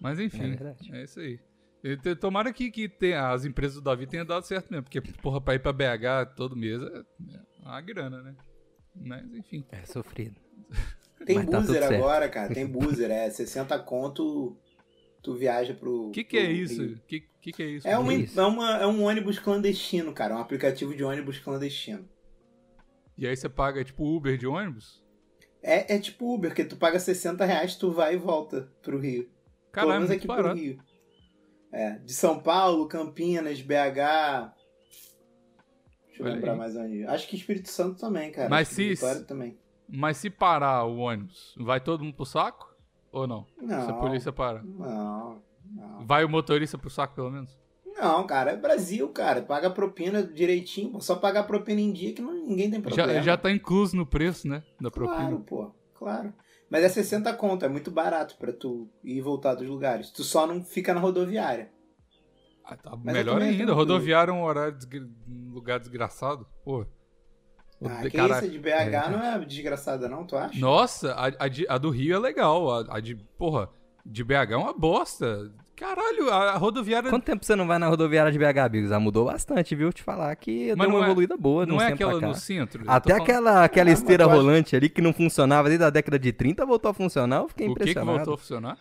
Mas 0.00 0.18
enfim, 0.20 0.56
É 0.92 0.98
é, 0.98 1.04
isso 1.04 1.20
aí. 1.20 1.40
E 1.82 2.14
Tomara 2.16 2.52
que, 2.52 2.70
que 2.70 2.88
tenha- 2.88 3.30
as 3.30 3.44
empresas 3.44 3.76
do 3.76 3.82
Davi 3.82 4.06
tenham 4.06 4.26
dado 4.26 4.44
certo 4.44 4.70
mesmo, 4.70 4.82
porque, 4.84 5.00
porra, 5.00 5.40
pra 5.40 5.54
ir 5.54 5.60
pra 5.60 5.72
BH 5.72 6.34
todo 6.36 6.56
mês 6.56 6.82
é, 6.82 6.86
é 6.98 7.40
uma 7.62 7.80
grana, 7.80 8.22
né? 8.22 8.34
Mas 8.94 9.24
enfim. 9.34 9.64
É 9.70 9.84
sofrido. 9.84 10.36
Tem 11.24 11.36
Mas 11.36 11.46
tá 11.48 11.60
tudo 11.60 11.72
certo. 11.72 11.94
agora, 11.94 12.28
cara. 12.28 12.52
Tem 12.54 12.66
buzzer. 12.68 13.10
É 13.10 13.30
60 13.30 13.78
conto, 13.80 14.56
tu 15.22 15.34
viaja 15.34 15.74
pro. 15.74 16.08
O 16.08 16.10
que, 16.12 16.22
que 16.24 16.36
é 16.36 16.50
isso? 16.50 16.82
O 16.84 16.98
que, 17.06 17.20
que, 17.40 17.52
que 17.52 17.62
é 17.62 17.66
isso? 17.66 17.88
É, 17.88 17.96
uma, 17.98 18.12
isso? 18.14 18.38
é, 18.38 18.44
uma, 18.46 18.76
é 18.78 18.86
um 18.86 19.02
ônibus 19.04 19.38
clandestino, 19.38 20.12
cara. 20.12 20.34
Um 20.36 20.40
aplicativo 20.40 20.94
de 20.94 21.02
ônibus 21.02 21.38
clandestino. 21.38 22.08
E 23.16 23.26
aí 23.26 23.34
você 23.36 23.48
paga, 23.48 23.82
tipo, 23.82 24.04
Uber 24.04 24.36
de 24.36 24.46
ônibus? 24.46 25.02
É, 25.62 25.96
é 25.96 25.98
tipo 25.98 26.32
Uber, 26.34 26.54
que 26.54 26.64
tu 26.64 26.76
paga 26.76 26.98
60 26.98 27.44
reais, 27.44 27.74
tu 27.76 27.90
vai 27.90 28.14
e 28.14 28.18
volta 28.18 28.70
pro 28.82 28.98
Rio. 28.98 29.22
Pelo 29.24 29.32
Caralho, 29.72 29.92
menos 29.94 30.08
muito 30.10 30.18
aqui 30.18 30.42
pro. 30.42 30.54
Rio. 30.54 30.78
É, 31.72 31.92
de 31.98 32.12
São 32.12 32.38
Paulo, 32.40 32.86
Campinas, 32.86 33.60
BH. 33.60 34.52
Deixa 36.06 36.22
eu 36.22 36.26
Olha 36.26 36.34
lembrar 36.34 36.52
aí. 36.52 36.58
mais 36.58 36.76
onde. 36.76 37.04
Acho 37.04 37.26
que 37.28 37.36
Espírito 37.36 37.68
Santo 37.68 37.98
também, 37.98 38.30
cara. 38.30 38.48
Mas 38.48 38.68
Acho 38.68 38.76
que 38.76 38.82
se- 38.82 38.94
Vitória 38.94 39.24
também. 39.24 39.58
Mas 39.88 40.16
se 40.16 40.28
parar 40.30 40.84
o 40.84 40.98
ônibus, 40.98 41.54
vai 41.58 41.80
todo 41.80 42.02
mundo 42.04 42.14
pro 42.16 42.24
saco? 42.26 42.74
Ou 43.12 43.26
não? 43.26 43.46
Não. 43.60 43.84
Se 43.84 43.90
a 43.90 43.94
polícia 43.94 44.32
para. 44.32 44.62
Não, 44.62 45.42
não. 45.70 46.06
Vai 46.06 46.24
o 46.24 46.28
motorista 46.28 46.76
pro 46.76 46.90
saco, 46.90 47.14
pelo 47.14 47.30
menos? 47.30 47.56
Não, 47.98 48.26
cara, 48.26 48.50
é 48.52 48.56
Brasil, 48.56 49.08
cara. 49.08 49.40
Paga 49.40 49.70
propina 49.70 50.22
direitinho. 50.22 51.00
Só 51.00 51.16
pagar 51.16 51.44
propina 51.44 51.80
em 51.80 51.92
dia 51.92 52.12
que 52.12 52.20
não, 52.20 52.34
ninguém 52.34 52.70
tem 52.70 52.80
problema. 52.80 53.14
Já, 53.14 53.22
já 53.22 53.36
tá 53.38 53.50
incluso 53.50 53.96
no 53.96 54.04
preço, 54.04 54.46
né? 54.46 54.62
Da 54.80 54.90
propina. 54.90 55.16
Claro, 55.18 55.40
pô. 55.40 55.70
Claro. 55.94 56.34
Mas 56.68 56.84
é 56.84 56.88
60 56.90 57.32
conto, 57.34 57.64
é 57.64 57.68
muito 57.68 57.90
barato 57.90 58.36
pra 58.36 58.52
tu 58.52 58.90
ir 59.02 59.16
e 59.16 59.20
voltar 59.22 59.54
dos 59.54 59.66
lugares. 59.66 60.10
Tu 60.10 60.22
só 60.24 60.46
não 60.46 60.62
fica 60.62 60.92
na 60.92 61.00
rodoviária. 61.00 61.70
Ah, 62.64 62.76
tá 62.76 62.90
Mas 62.96 63.14
é 63.14 63.18
melhor 63.18 63.40
ainda. 63.40 63.72
Rodoviária 63.72 64.30
é 64.30 64.34
um 64.34 64.42
horário 64.42 64.76
desgra- 64.76 65.08
um 65.28 65.52
lugar 65.52 65.78
desgraçado. 65.78 66.46
Pô. 66.64 66.84
O 67.80 67.88
Ah, 67.88 68.02
de- 68.02 68.10
que 68.10 68.16
cara- 68.16 68.38
isso 68.38 68.50
de 68.50 68.58
BH 68.58 69.10
não 69.10 69.22
é 69.22 69.38
desgraçada 69.44 70.08
não, 70.08 70.24
tu 70.24 70.36
acha? 70.36 70.58
Nossa, 70.58 71.12
a, 71.12 71.44
a 71.44 71.48
de- 71.48 71.66
a 71.68 71.76
do 71.76 71.90
Rio 71.90 72.16
é 72.16 72.18
legal. 72.18 72.70
A, 72.72 72.96
a 72.96 73.00
de. 73.00 73.14
Porra, 73.38 73.68
de 74.04 74.24
BH 74.24 74.52
é 74.52 74.56
uma 74.56 74.72
bosta. 74.72 75.50
Caralho, 75.76 76.30
a, 76.32 76.56
rodoviária. 76.56 77.10
Quanto 77.10 77.24
tempo 77.24 77.44
você 77.44 77.54
não 77.54 77.66
vai 77.66 77.78
na 77.78 77.86
rodoviária 77.86 78.32
de 78.32 78.38
BH, 78.38 78.66
Bigos? 78.70 78.88
Já 78.88 78.98
mudou 78.98 79.26
bastante, 79.26 79.74
viu? 79.74 79.92
Te 79.92 80.02
falar 80.02 80.34
que 80.36 80.74
Mas 80.74 80.88
deu 80.88 80.96
uma 80.96 81.04
é- 81.04 81.10
evoluída 81.10 81.36
boa 81.36 81.66
não 81.66 81.78
é 81.78 81.88
aquela 81.88 82.18
no 82.18 82.34
centro? 82.34 82.82
Até 82.86 83.10
falando- 83.10 83.22
aquela, 83.22 83.64
aquela 83.64 83.90
Ah, 83.90 83.92
esteira 83.92 84.24
acha- 84.24 84.34
rolante 84.34 84.74
ali 84.74 84.88
que 84.88 85.02
não 85.02 85.12
funcionava 85.12 85.68
desde 85.68 85.84
a 85.84 85.90
década 85.90 86.18
de 86.18 86.32
30 86.32 86.64
voltou 86.64 86.90
a 86.90 86.94
funcionar. 86.94 87.42
Eu 87.42 87.48
fiquei 87.48 87.66
O 87.68 87.74
que 87.74 87.80
que 87.80 87.90
impressionado. 87.90 88.16
voltou 88.16 88.34
a 88.34 88.38
funcionar? 88.38 88.78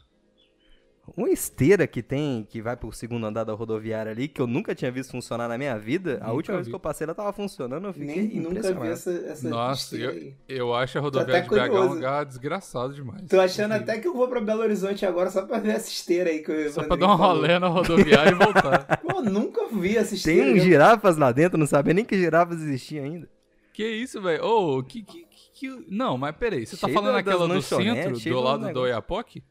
Uma 1.16 1.30
esteira 1.30 1.86
que 1.86 2.02
tem, 2.02 2.46
que 2.50 2.62
vai 2.62 2.76
pro 2.76 2.92
segundo 2.92 3.26
andar 3.26 3.44
da 3.44 3.54
rodoviária 3.54 4.12
ali, 4.12 4.28
que 4.28 4.42
eu 4.42 4.48
nunca 4.48 4.74
tinha 4.74 4.92
visto 4.92 5.12
funcionar 5.12 5.48
na 5.48 5.58
minha 5.58 5.78
vida. 5.78 6.14
a 6.16 6.26
Nunca 6.26 6.34
última 6.34 6.56
vez 6.58 6.68
vi. 6.68 6.72
que 6.72 6.76
eu 6.76 6.80
passei, 6.80 7.06
ela 7.06 7.14
tava 7.14 7.32
funcionando, 7.32 7.88
eu 7.88 7.94
fiquei 7.94 8.08
Nem, 8.28 8.40
nunca 8.42 8.74
vi 8.74 8.88
essa, 8.88 9.12
essa 9.12 9.48
Nossa, 9.50 9.96
eu, 9.96 10.10
aí. 10.10 10.36
eu 10.50 10.74
acho 10.74 10.98
a 10.98 11.02
rodoviária 11.02 11.44
de 11.44 11.50
BH 11.50 11.74
um 11.74 11.94
lugar 11.94 12.26
desgraçado 12.26 12.94
demais. 12.94 13.22
Tô 13.30 13.40
achando 13.40 13.74
até 13.74 14.00
que 14.00 14.08
eu 14.08 14.14
vou 14.14 14.28
pra 14.28 14.42
Belo 14.42 14.62
Horizonte 14.62 15.06
agora 15.06 15.30
só 15.30 15.44
pra 15.46 15.60
ver 15.60 15.76
essa 15.76 15.90
esteira 15.90 16.30
aí 16.30 16.40
que 16.40 16.52
eu 16.52 16.72
Só 16.72 16.84
pra 16.84 16.96
dar 16.96 17.08
um 17.14 17.16
rolê 17.16 17.60
na 17.60 17.68
rodoviária 17.68 18.32
e 18.32 18.36
voltar. 18.36 18.98
Pô, 19.08 19.22
nunca 19.22 19.68
vi 19.72 19.98
essa 19.98 20.16
esteira. 20.16 20.46
Tem 20.46 20.58
já- 20.58 20.64
girafas 20.64 21.18
lá 21.18 21.32
dentro, 21.32 21.58
não 21.58 21.68
sabia 21.68 21.94
nem 21.94 22.04
que 22.04 22.18
girafas 22.18 22.62
existiam 22.62 23.06
ainda. 23.06 23.30
Que 23.74 23.88
isso, 23.88 24.22
velho? 24.22 24.44
Ô, 24.46 24.82
que, 24.84 25.02
que, 25.04 25.26
que, 25.26 25.52
que- 25.70 25.86
Não, 25.90 26.18
mas 26.18 26.36
peraí. 26.36 26.66
Você 26.66 26.78
tá 26.78 26.88
Cheio 26.88 26.94
falando 26.98 27.14
da- 27.14 27.20
aquela 27.20 27.48
das 27.48 27.58
do 27.58 27.62
centro, 27.62 28.20
do 28.20 28.40
lado 28.40 28.74
do. 28.74 28.80
Oiapoque? 28.82 29.44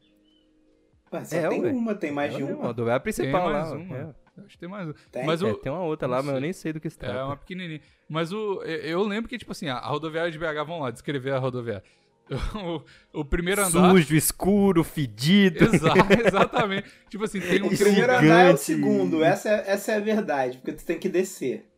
Ué, 1.13 1.23
só 1.25 1.35
É, 1.37 1.47
tem 1.49 1.61
ué. 1.61 1.71
uma, 1.71 1.95
tem 1.95 2.11
mais 2.11 2.31
de 2.31 2.37
Ela 2.37 2.45
mesmo, 2.47 2.59
uma. 2.59 2.65
A 2.65 2.67
rodoviária 2.67 2.99
Tem 2.99 3.13
principal 3.13 3.51
mais 3.51 3.69
lá. 3.69 3.75
uma. 3.77 3.97
é. 3.97 4.15
Acho 4.39 4.47
que 4.49 4.57
tem 4.57 4.67
mais 4.69 4.85
uma. 4.87 4.95
Tem? 5.11 5.25
Mas 5.25 5.41
É, 5.41 5.45
o, 5.45 5.55
tem 5.55 5.71
uma 5.71 5.83
outra 5.83 6.07
lá, 6.07 6.21
mas 6.21 6.35
eu 6.35 6.41
nem 6.41 6.51
sei 6.51 6.73
do 6.73 6.79
que 6.79 6.89
se 6.89 6.97
trata. 6.97 7.17
É 7.17 7.23
uma 7.23 7.37
pequenininha. 7.37 7.79
Mas 8.09 8.33
o, 8.33 8.61
eu 8.63 9.01
lembro 9.03 9.29
que, 9.29 9.37
tipo 9.37 9.51
assim, 9.51 9.67
a 9.69 9.77
a 9.77 9.87
rodoviária 9.87 10.29
de 10.31 10.37
BH, 10.37 10.65
vamos 10.67 10.81
lá, 10.81 10.91
descrever 10.91 11.31
a 11.31 11.39
rodoviária. 11.39 11.83
O, 13.13 13.19
o 13.21 13.23
primeiro 13.25 13.61
andar. 13.61 13.91
Sujo, 13.91 14.15
escuro, 14.15 14.83
fedido. 14.83 15.63
Exa- 15.63 15.93
exatamente. 16.27 16.89
Tipo 17.07 17.23
assim, 17.23 17.39
tem 17.39 17.61
um. 17.61 17.67
O 17.67 17.77
primeiro 17.77 18.11
andar 18.11 18.45
é 18.49 18.51
o 18.53 18.57
segundo, 18.57 19.23
essa 19.23 19.47
é, 19.49 19.63
essa 19.67 19.91
é 19.91 19.97
a 19.97 19.99
verdade, 19.99 20.57
porque 20.57 20.73
tu 20.73 20.83
tem 20.83 20.97
que 20.97 21.07
descer. 21.07 21.69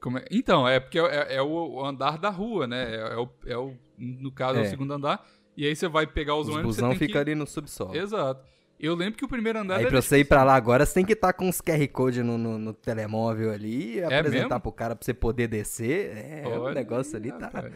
como 0.00 0.18
é- 0.18 0.24
Então, 0.30 0.66
é 0.68 0.80
porque 0.80 0.98
é, 0.98 1.36
é 1.36 1.40
o, 1.42 1.46
o 1.48 1.84
andar 1.84 2.18
da 2.18 2.30
rua, 2.30 2.66
né? 2.66 2.96
É, 2.96 3.12
é 3.12 3.16
o, 3.16 3.28
é 3.46 3.56
o- 3.56 3.76
no 3.96 4.32
caso, 4.32 4.58
é. 4.58 4.62
o 4.62 4.64
É. 4.64 4.68
segundo 4.68 4.92
andar. 4.92 5.24
E 5.56 5.64
aí 5.66 5.76
você 5.76 5.86
vai 5.86 6.04
pegar 6.06 6.34
os, 6.34 6.48
Os 6.48 6.54
ônibus. 6.54 6.76
busão 6.76 6.88
você 6.92 6.98
tem 6.98 7.06
fica 7.08 7.12
que... 7.24 7.30
ali 7.30 7.34
no 7.36 7.46
subsolo. 7.46 7.94
Exato. 7.96 8.44
Eu 8.82 8.96
lembro 8.96 9.16
que 9.16 9.24
o 9.24 9.28
primeiro 9.28 9.60
andar 9.60 9.76
Aí 9.78 9.86
pra 9.86 10.02
você 10.02 10.18
ir 10.18 10.24
pra 10.24 10.42
lá 10.42 10.54
agora, 10.56 10.84
você 10.84 10.94
tem 10.94 11.04
que 11.04 11.12
estar 11.12 11.32
com 11.32 11.46
uns 11.48 11.60
QR 11.60 11.86
Code 11.88 12.20
no, 12.22 12.36
no, 12.36 12.58
no 12.58 12.74
telemóvel 12.74 13.52
ali 13.52 13.98
e 13.98 14.02
apresentar 14.02 14.48
mesmo? 14.48 14.60
pro 14.60 14.72
cara 14.72 14.96
pra 14.96 15.04
você 15.04 15.14
poder 15.14 15.46
descer. 15.46 16.16
É, 16.16 16.48
o 16.48 16.68
negócio 16.74 17.16
ali 17.16 17.30
tá, 17.30 17.46
rapaz. 17.46 17.72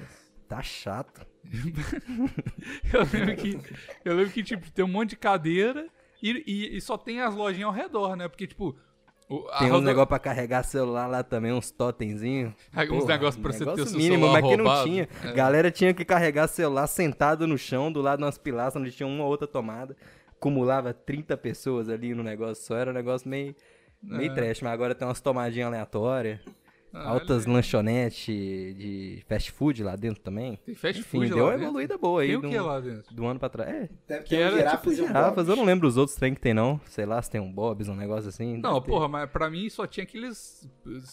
tá 0.49 0.61
chato. 0.63 1.25
Eu 2.93 3.01
lembro 3.13 3.37
que, 3.37 3.59
eu 4.05 4.15
lembro 4.17 4.33
que 4.33 4.43
tipo, 4.43 4.71
tem 4.71 4.85
um 4.85 4.89
monte 4.89 5.11
de 5.11 5.17
cadeira 5.17 5.87
e, 6.23 6.43
e, 6.47 6.77
e 6.77 6.81
só 6.81 6.97
tem 6.97 7.21
as 7.21 7.35
lojinhas 7.35 7.67
ao 7.69 7.73
redor, 7.73 8.17
né? 8.17 8.27
Porque, 8.29 8.47
tipo. 8.47 8.77
o- 9.29 9.43
Tem 9.59 9.69
uns 9.69 9.73
rodo- 9.73 9.85
negócios 9.87 10.09
pra 10.09 10.19
carregar 10.19 10.63
celular 10.65 11.07
lá 11.07 11.23
também, 11.23 11.53
uns 11.53 11.71
totemzinhos. 11.71 12.53
Uns 12.91 13.05
negócios 13.07 13.41
pra 13.41 13.53
você 13.53 13.59
ter 13.61 13.65
negócio 13.65 13.87
seu 13.87 13.97
mínimo, 13.99 14.25
celular 14.27 14.43
mas 14.43 14.51
que 14.51 14.57
não 14.57 14.85
tinha. 14.85 15.09
É. 15.25 15.33
Galera 15.33 15.71
tinha 15.71 15.95
que 15.95 16.05
carregar 16.05 16.49
celular 16.49 16.87
sentado 16.87 17.47
no 17.47 17.57
chão, 17.59 17.93
do 17.93 18.01
lado 18.01 18.19
de 18.19 18.25
umas 18.25 18.39
pilastras 18.39 18.83
onde 18.83 18.91
tinha 18.93 19.07
uma 19.07 19.25
ou 19.25 19.31
outra 19.31 19.47
tomada. 19.47 19.97
Acumulava 20.39 20.93
30 20.93 21.37
pessoas 21.37 21.89
ali 21.89 22.15
no 22.15 22.23
negócio 22.23 22.65
só, 22.65 22.77
era 22.77 22.91
um 22.91 22.95
negócio 22.95 23.29
meio, 23.29 23.55
meio 24.03 24.31
É. 24.31 24.35
trash, 24.35 24.61
mas 24.61 24.73
agora 24.73 24.95
tem 24.95 25.07
umas 25.09 25.21
tomadinhas 25.21 25.69
aleatórias. 25.69 26.41
Ah, 26.97 27.11
Altas 27.11 27.45
olha 27.45 27.55
lanchonetes 27.55 28.25
de 28.27 29.23
fast 29.29 29.51
food 29.53 29.83
lá 29.83 29.97
dentro 29.97 30.23
também. 30.23 30.59
Tem 30.65 30.75
fast 30.75 31.01
Enfim, 31.01 31.19
food 31.19 31.29
deu 31.29 31.39
lá 31.39 31.45
uma 31.45 31.51
dentro? 31.53 31.65
evoluída 31.67 31.99
boa 31.99 32.23
aí 32.23 32.29
Tem 32.29 32.37
o 32.37 32.41
do, 32.41 32.49
que 32.49 32.59
lá 32.59 32.81
dentro? 32.81 33.15
do 33.15 33.27
ano 33.27 33.39
pra 33.39 33.49
trás. 33.49 33.69
É, 33.69 33.89
Deve 34.09 34.23
Que 34.25 34.31
ter 34.31 34.37
era 34.41 34.57
girafas 34.57 34.81
tipo 34.81 34.91
e 34.91 35.05
um 35.05 35.07
girafas, 35.09 35.49
eu 35.49 35.57
não 35.57 35.65
lembro 35.65 35.87
os 35.89 35.97
outros 35.97 36.17
trem 36.17 36.35
que 36.35 36.41
tem 36.41 36.55
não. 36.55 36.81
Sei 36.87 37.05
lá 37.05 37.21
se 37.21 37.31
tem 37.31 37.41
um 37.41 37.53
Bob's, 37.53 37.89
um 37.89 37.95
negócio 37.95 38.29
assim. 38.29 38.57
Não, 38.59 38.75
deve 38.75 38.87
ter. 38.87 38.91
porra, 38.93 39.09
mas 39.09 39.31
pra 39.31 39.51
mim 39.51 39.69
só 39.69 39.87
tinha 39.87 40.05
aqueles 40.05 40.69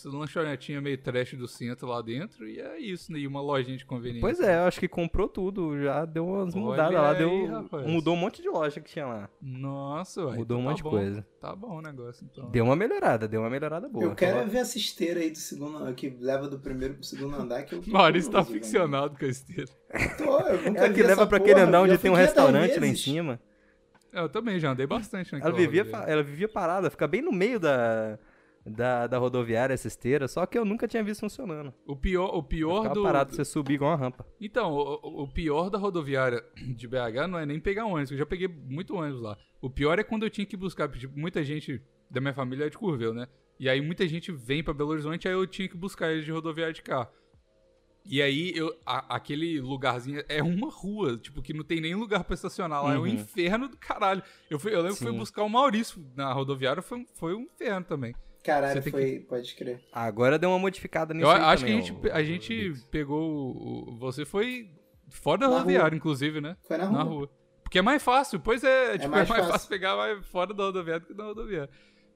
lanchonetinha 0.06 0.82
meio 0.82 0.98
trash 0.98 1.34
do 1.34 1.48
centro 1.48 1.88
lá 1.88 2.02
dentro 2.02 2.48
e 2.48 2.60
é 2.60 2.80
isso, 2.80 3.12
né? 3.12 3.20
E 3.20 3.28
uma 3.28 3.42
lojinha 3.42 3.78
de 3.78 3.86
conveniência. 3.86 4.22
Pois 4.22 4.40
é, 4.40 4.60
eu 4.60 4.68
acho 4.68 4.80
que 4.80 4.88
comprou 4.88 5.28
tudo, 5.28 5.80
já 5.82 6.06
deu 6.06 6.26
umas 6.28 6.54
Olha 6.56 6.64
mudadas 6.64 6.94
lá, 6.94 7.12
aí, 7.12 7.18
deu, 7.18 7.48
rapaz. 7.48 7.86
mudou 7.88 8.14
um 8.14 8.18
monte 8.18 8.42
de 8.42 8.50
loja 8.50 8.80
que 8.80 8.90
tinha 8.92 9.06
lá. 9.06 9.30
Nossa, 9.42 10.26
ué, 10.26 10.36
Mudou 10.38 10.44
então 10.44 10.60
um 10.60 10.64
tá 10.64 10.70
monte 10.70 10.78
de 10.78 10.84
bom. 10.84 10.90
coisa. 10.92 11.28
Tá 11.40 11.56
bom 11.56 11.78
o 11.78 11.82
negócio, 11.82 12.26
então. 12.32 12.50
Deu 12.50 12.64
uma 12.66 12.76
melhorada, 12.76 13.28
deu 13.28 13.42
uma 13.42 13.50
melhorada 13.50 13.90
boa. 13.90 14.06
Eu 14.06 14.16
quero 14.16 14.38
é 14.40 14.46
ver 14.46 14.60
essa 14.60 14.78
esteira 14.78 15.20
aí 15.20 15.30
do 15.30 15.38
segundo, 15.38 15.73
que 15.96 16.10
leva 16.20 16.48
do 16.48 16.60
primeiro 16.60 16.96
pro 16.96 17.04
segundo 17.04 17.36
andar. 17.36 17.64
Que 17.64 17.76
eu 17.76 17.84
Maurício 17.88 18.32
tá 18.32 18.44
ficcionado 18.44 19.18
com 19.18 19.26
a 19.26 19.28
esteira. 19.28 19.72
Tô, 20.18 20.40
eu 20.40 20.62
nunca 20.64 20.80
É 20.82 20.86
a 20.86 20.88
vi 20.90 20.94
que 20.96 21.04
leva 21.04 21.28
pra 21.28 21.38
aquele 21.38 21.60
andar 21.60 21.80
já 21.80 21.82
onde 21.82 21.98
tem 21.98 22.12
um 22.12 22.16
500 22.16 22.20
restaurante 22.36 22.80
lá 22.80 22.88
em 22.88 22.96
cima. 22.96 23.40
Eu 24.12 24.30
também 24.30 24.60
já 24.60 24.72
andei 24.72 24.86
bastante 24.86 25.34
Ela 25.34 25.40
naquela 25.44 25.58
vivia, 25.58 25.82
rodoviária. 25.84 26.06
fa- 26.08 26.12
ela 26.12 26.24
vivia 26.24 26.48
parada, 26.48 26.90
fica 26.90 27.08
bem 27.08 27.22
no 27.22 27.32
meio 27.32 27.60
da, 27.60 28.20
da, 28.64 29.08
da 29.08 29.18
rodoviária 29.18 29.74
essa 29.74 29.88
esteira, 29.88 30.28
só 30.28 30.46
que 30.46 30.56
eu 30.56 30.64
nunca 30.64 30.88
tinha 30.88 31.04
visto 31.04 31.22
funcionando. 31.22 31.74
O 31.88 31.96
pior, 31.96 32.28
o 32.36 32.44
pior 32.44 32.94
do. 32.94 33.02
parado 33.02 33.30
pra 33.30 33.36
você 33.38 33.44
subir 33.46 33.74
igual 33.74 33.90
uma 33.92 33.98
rampa. 33.98 34.24
Então, 34.40 34.72
o, 34.72 35.24
o- 35.24 35.28
pior 35.28 35.70
da 35.72 35.80
rodoviária 35.80 36.44
de 36.76 36.88
BH 36.88 37.28
não 37.28 37.40
é 37.40 37.46
nem 37.46 37.60
pegar 37.60 37.86
ônibus, 37.86 38.12
eu 38.12 38.18
já 38.20 38.26
peguei 38.26 38.48
muito 38.48 38.96
ônibus 38.96 39.22
lá. 39.22 39.36
O 39.60 39.70
pior 39.70 39.98
é 39.98 40.04
quando 40.04 40.24
eu 40.24 40.30
tinha 40.30 40.46
que 40.46 40.56
buscar, 40.56 40.88
porque, 40.88 41.00
tipo, 41.08 41.18
muita 41.20 41.44
gente 41.44 41.82
da 42.08 42.22
minha 42.22 42.34
família 42.36 42.66
é 42.66 42.70
de 42.70 42.78
Curvelo, 42.78 43.16
né? 43.16 43.28
E 43.64 43.70
aí 43.70 43.80
muita 43.80 44.06
gente 44.06 44.30
vem 44.30 44.62
pra 44.62 44.74
Belo 44.74 44.90
Horizonte, 44.90 45.26
aí 45.26 45.34
eu 45.34 45.48
tinha 45.48 45.70
que 45.70 45.78
buscar 45.78 46.12
eles 46.12 46.26
de 46.26 46.32
rodoviária 46.34 46.74
de 46.74 46.82
carro. 46.82 47.08
E 48.06 48.22
aí, 48.22 48.52
eu, 48.54 48.78
a- 48.86 49.16
aquele 49.16 49.62
lugarzinho 49.62 50.22
é 50.28 50.44
uma 50.44 50.70
rua, 50.70 51.16
tipo, 51.18 51.42
que 51.42 51.54
não 51.54 51.64
tem 51.64 51.80
nem 51.80 51.96
lugar 51.96 52.26
pra 52.26 52.34
estacionar 52.34 52.84
lá. 52.84 52.94
É 52.94 52.98
um 52.98 53.04
Uhum. 53.04 53.08
inferno 53.08 53.70
do 53.70 53.78
caralho. 53.78 54.22
Eu, 54.50 54.60
fui, 54.60 54.74
eu 54.74 54.80
lembro 54.82 54.98
que 54.98 55.04
fui 55.04 55.14
Sim. 55.14 55.18
buscar 55.18 55.44
o 55.44 55.48
Maurício 55.50 56.06
na 56.14 56.34
rodoviária, 56.34 56.82
foi, 56.82 56.98
um- 56.98 57.06
foi 57.14 57.34
um 57.34 57.44
inferno 57.44 57.86
também. 57.86 58.14
Caralho, 58.44 58.84
foi. 58.84 59.22
Pode 59.22 59.56
crer. 59.56 59.82
Agora 59.94 60.38
deu 60.38 60.50
uma 60.50 60.60
modificada 60.60 61.14
nisso 61.14 61.26
Eu 61.26 61.32
aí 61.32 61.42
acho 61.44 61.64
também, 61.64 61.82
que 61.82 61.88
a 61.88 61.94
gente, 61.94 62.08
ó, 62.12 62.14
a 62.18 62.24
gente 62.76 62.88
pegou. 62.92 63.56
o- 63.88 63.98
Você 64.00 64.26
foi 64.26 64.70
fora 65.10 65.40
da 65.40 65.48
Na 65.48 65.54
rodoviária, 65.54 65.96
inclusive, 65.96 66.42
né? 66.42 66.58
Foi 66.68 66.76
na 66.78 66.84
rua. 66.84 66.98
Na 66.98 67.04
rua. 67.04 67.30
Porque 67.64 67.80
é 67.80 67.82
mais 67.82 68.04
fácil, 68.04 68.38
pois 68.42 68.66
é. 68.66 68.98
tipo, 68.98 69.06
é 69.06 69.08
mais, 69.08 69.30
mais 69.30 69.40
fácil. 69.44 69.52
fácil. 69.54 69.70
pegar 69.70 69.96
mais 69.96 70.26
fora 70.28 70.54
da 70.54 70.66
rodoviária 70.66 71.00
do 71.00 71.08
que 71.08 71.14
da 71.14 71.24
rodoviária. 71.24 71.70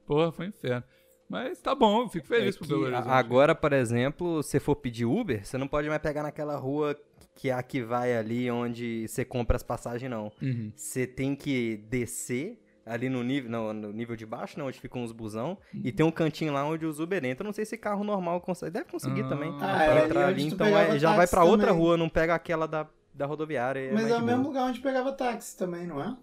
Porra, 0.05 0.33
foi 0.33 0.47
um 0.47 0.49
inferno. 0.49 0.83
Mas 1.29 1.59
tá 1.59 1.75
bom, 1.75 2.03
eu 2.03 2.09
fico 2.09 2.25
É 2.33 2.37
feliz 2.39 2.57
por 2.57 2.63
que 2.65 2.69
Belo 2.73 2.85
Horizonte. 2.85 3.09
agora, 3.09 3.53
por 3.53 3.73
exemplo, 3.73 4.41
se 4.43 4.59
for 4.59 4.75
pedir 4.75 5.05
Uber, 5.05 5.45
você 5.45 5.57
não 5.57 5.67
pode 5.67 5.89
mais 5.89 6.01
pegar 6.01 6.23
naquela 6.23 6.55
rua 6.55 6.97
que 7.35 7.49
é 7.49 7.53
a 7.53 7.61
que 7.61 7.81
vai 7.83 8.15
ali 8.15 8.49
onde 8.49 9.07
você 9.07 9.23
compra 9.25 9.57
as 9.57 9.63
passagens, 9.63 10.09
não. 10.09 10.31
Uhum. 10.41 10.71
Você 10.75 11.05
tem 11.05 11.35
que 11.35 11.77
descer 11.89 12.59
ali 12.85 13.09
no 13.09 13.21
nível, 13.21 13.51
no, 13.51 13.73
no 13.73 13.91
nível 13.91 14.15
de 14.15 14.25
baixo, 14.25 14.57
né, 14.57 14.63
onde 14.65 14.79
ficam 14.79 15.03
os 15.03 15.11
busão, 15.11 15.57
e 15.83 15.91
tem 15.91 16.05
um 16.05 16.11
cantinho 16.11 16.53
lá 16.53 16.65
onde 16.65 16.85
os 16.85 16.99
Uber 17.01 17.17
entram. 17.25 17.43
Eu 17.43 17.49
não 17.49 17.53
sei 17.53 17.65
se 17.65 17.77
carro 17.77 18.01
normal 18.03 18.39
consegue. 18.39 18.71
Deve 18.71 18.89
conseguir 18.89 19.21
Ah. 19.23 19.27
também. 19.27 19.53
Ah, 19.59 19.91
ali 19.91 20.05
entrar 20.05 20.27
ali, 20.27 20.43
então 20.47 20.65
é- 20.67 20.97
já 20.97 21.13
vai 21.13 21.27
pra 21.27 21.43
outra 21.43 21.67
também. 21.67 21.81
rua, 21.83 21.97
não 21.97 22.07
pega 22.07 22.33
aquela 22.33 22.65
da, 22.65 22.87
da 23.13 23.25
rodoviária. 23.25 23.91
Mas 23.93 24.03
mais 24.03 24.13
é 24.13 24.17
de 24.17 24.23
o 24.23 24.25
mesmo 24.25 24.43
lugar 24.47 24.63
onde 24.69 24.79
pegava 24.79 25.11
táxi 25.11 25.55
também, 25.57 25.85
não 25.85 26.01
é? 26.01 26.15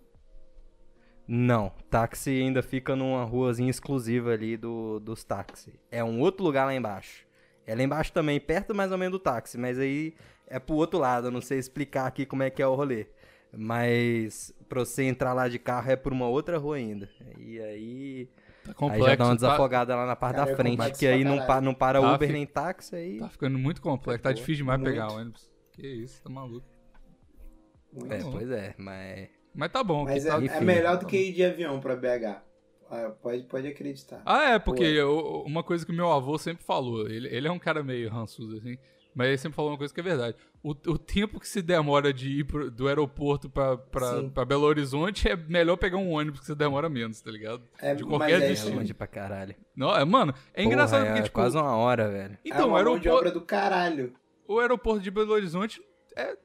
Não, 1.26 1.72
táxi 1.90 2.30
ainda 2.30 2.62
fica 2.62 2.94
numa 2.94 3.24
ruazinha 3.24 3.70
exclusiva 3.70 4.32
ali 4.32 4.56
do, 4.56 5.00
dos 5.00 5.24
táxis. 5.24 5.72
É 5.90 6.04
um 6.04 6.20
outro 6.20 6.44
lugar 6.44 6.66
lá 6.66 6.74
embaixo. 6.74 7.24
É 7.66 7.74
lá 7.74 7.82
embaixo 7.82 8.12
também, 8.12 8.38
perto 8.38 8.74
mais 8.74 8.92
ou 8.92 8.98
menos 8.98 9.12
do 9.12 9.18
táxi, 9.18 9.56
mas 9.56 9.78
aí 9.78 10.14
é 10.46 10.58
pro 10.58 10.74
outro 10.76 10.98
lado, 10.98 11.28
eu 11.28 11.30
não 11.30 11.40
sei 11.40 11.58
explicar 11.58 12.06
aqui 12.06 12.26
como 12.26 12.42
é 12.42 12.50
que 12.50 12.60
é 12.62 12.66
o 12.66 12.74
rolê. 12.74 13.06
Mas 13.56 14.52
pra 14.68 14.80
você 14.80 15.04
entrar 15.04 15.32
lá 15.32 15.48
de 15.48 15.58
carro 15.58 15.90
é 15.90 15.96
por 15.96 16.12
uma 16.12 16.28
outra 16.28 16.58
rua 16.58 16.76
ainda. 16.76 17.08
E 17.38 17.58
aí, 17.60 18.28
Tá 18.64 18.70
aí 18.70 18.74
complexo. 18.74 19.06
já 19.06 19.14
dá 19.16 19.24
uma 19.24 19.30
tá- 19.30 19.34
desafogada 19.36 19.96
lá 19.96 20.06
na 20.06 20.16
parte 20.16 20.36
Cara, 20.36 20.46
da 20.46 20.52
é 20.52 20.56
frente, 20.56 20.76
complexo 20.76 20.98
que 21.00 21.06
aí 21.06 21.24
não, 21.24 21.46
pa, 21.46 21.60
não 21.60 21.72
para 21.72 22.00
Tá, 22.00 22.14
Uber 22.14 22.28
fi- 22.28 22.32
nem 22.34 22.46
táxi, 22.46 22.96
aí... 22.96 23.18
Tá 23.18 23.28
ficando 23.30 23.58
muito 23.58 23.80
complexo. 23.80 24.22
Tá 24.24 24.32
difícil 24.32 24.56
demais 24.64 24.80
Muito. 24.80 24.92
pegar 24.92 25.08
ônibus. 25.12 25.50
Que 25.72 25.86
isso, 25.86 26.22
tá 26.22 26.28
maluco. 26.30 26.66
Muito. 27.92 28.12
É, 28.12 28.18
pois 28.22 28.50
é, 28.50 28.74
mas... 28.76 29.28
Mas 29.54 29.70
tá 29.70 29.82
bom. 29.84 30.04
Mas 30.04 30.22
que 30.24 30.28
é, 30.28 30.32
tá... 30.32 30.40
é 30.40 30.44
enfim, 30.46 30.64
melhor 30.64 30.96
do 30.96 31.02
tá 31.02 31.06
que 31.08 31.16
ir 31.16 31.32
de 31.32 31.44
avião 31.44 31.80
pra 31.80 31.94
BH. 31.96 32.42
Ah, 32.90 33.10
Pode, 33.22 33.42
pode 33.44 33.66
acreditar. 33.66 34.22
Ah, 34.26 34.50
é, 34.50 34.58
porque 34.58 34.84
eu- 34.84 35.42
uma 35.46 35.62
coisa 35.62 35.84
que 35.86 35.92
meu 35.92 36.12
avô 36.12 36.36
sempre 36.38 36.64
falou, 36.64 37.08
ele, 37.08 37.28
ele 37.34 37.48
é 37.48 37.50
um 37.50 37.58
cara 37.58 37.82
meio 37.82 38.08
rançudo, 38.10 38.56
assim, 38.58 38.76
mas 39.14 39.28
ele 39.28 39.38
sempre 39.38 39.56
falou 39.56 39.70
uma 39.72 39.78
coisa 39.78 39.92
que 39.92 40.00
é 40.00 40.02
verdade. 40.02 40.36
O, 40.62 40.70
o 40.70 40.98
tempo 40.98 41.40
que 41.40 41.48
se 41.48 41.60
demora 41.62 42.12
de 42.12 42.40
ir 42.40 42.44
pro- 42.44 42.70
do 42.70 42.86
aeroporto 42.86 43.48
pra, 43.50 43.76
pra, 43.76 44.22
pra 44.24 44.44
Belo 44.44 44.64
Horizonte 44.64 45.28
é 45.28 45.34
melhor 45.36 45.76
pegar 45.76 45.96
um 45.96 46.10
ônibus 46.12 46.40
que 46.40 46.46
você 46.46 46.54
demora 46.54 46.88
menos, 46.88 47.20
tá 47.20 47.30
ligado? 47.30 47.62
É, 47.80 47.94
de 47.94 48.04
qualquer 48.04 48.42
é 48.42 48.46
É 48.46 48.52
isso 48.52 48.68
aí. 48.68 48.74
longe 48.74 48.94
pra 48.94 49.06
caralho. 49.06 49.54
Não, 49.74 49.94
é, 49.96 50.04
mano, 50.04 50.32
é 50.52 50.62
Porra, 50.62 50.66
engraçado 50.66 51.02
é 51.04 51.06
porque, 51.06 51.22
tipo, 51.22 51.34
quase 51.34 51.56
uma 51.56 51.74
hora, 51.76 52.08
velho. 52.10 52.34
é 52.34 52.38
então, 52.44 52.66
o 52.66 52.68
uma 52.68 52.82
mão 52.82 52.98
de 52.98 53.08
aeroporto, 53.08 53.16
obra 53.18 53.30
do 53.32 53.40
caralho. 53.40 54.12
o 54.46 54.58
aeroporto 54.60 55.00
de 55.00 55.10
Belo 55.10 55.32
Horizonte 55.32 55.82
é 56.16 56.36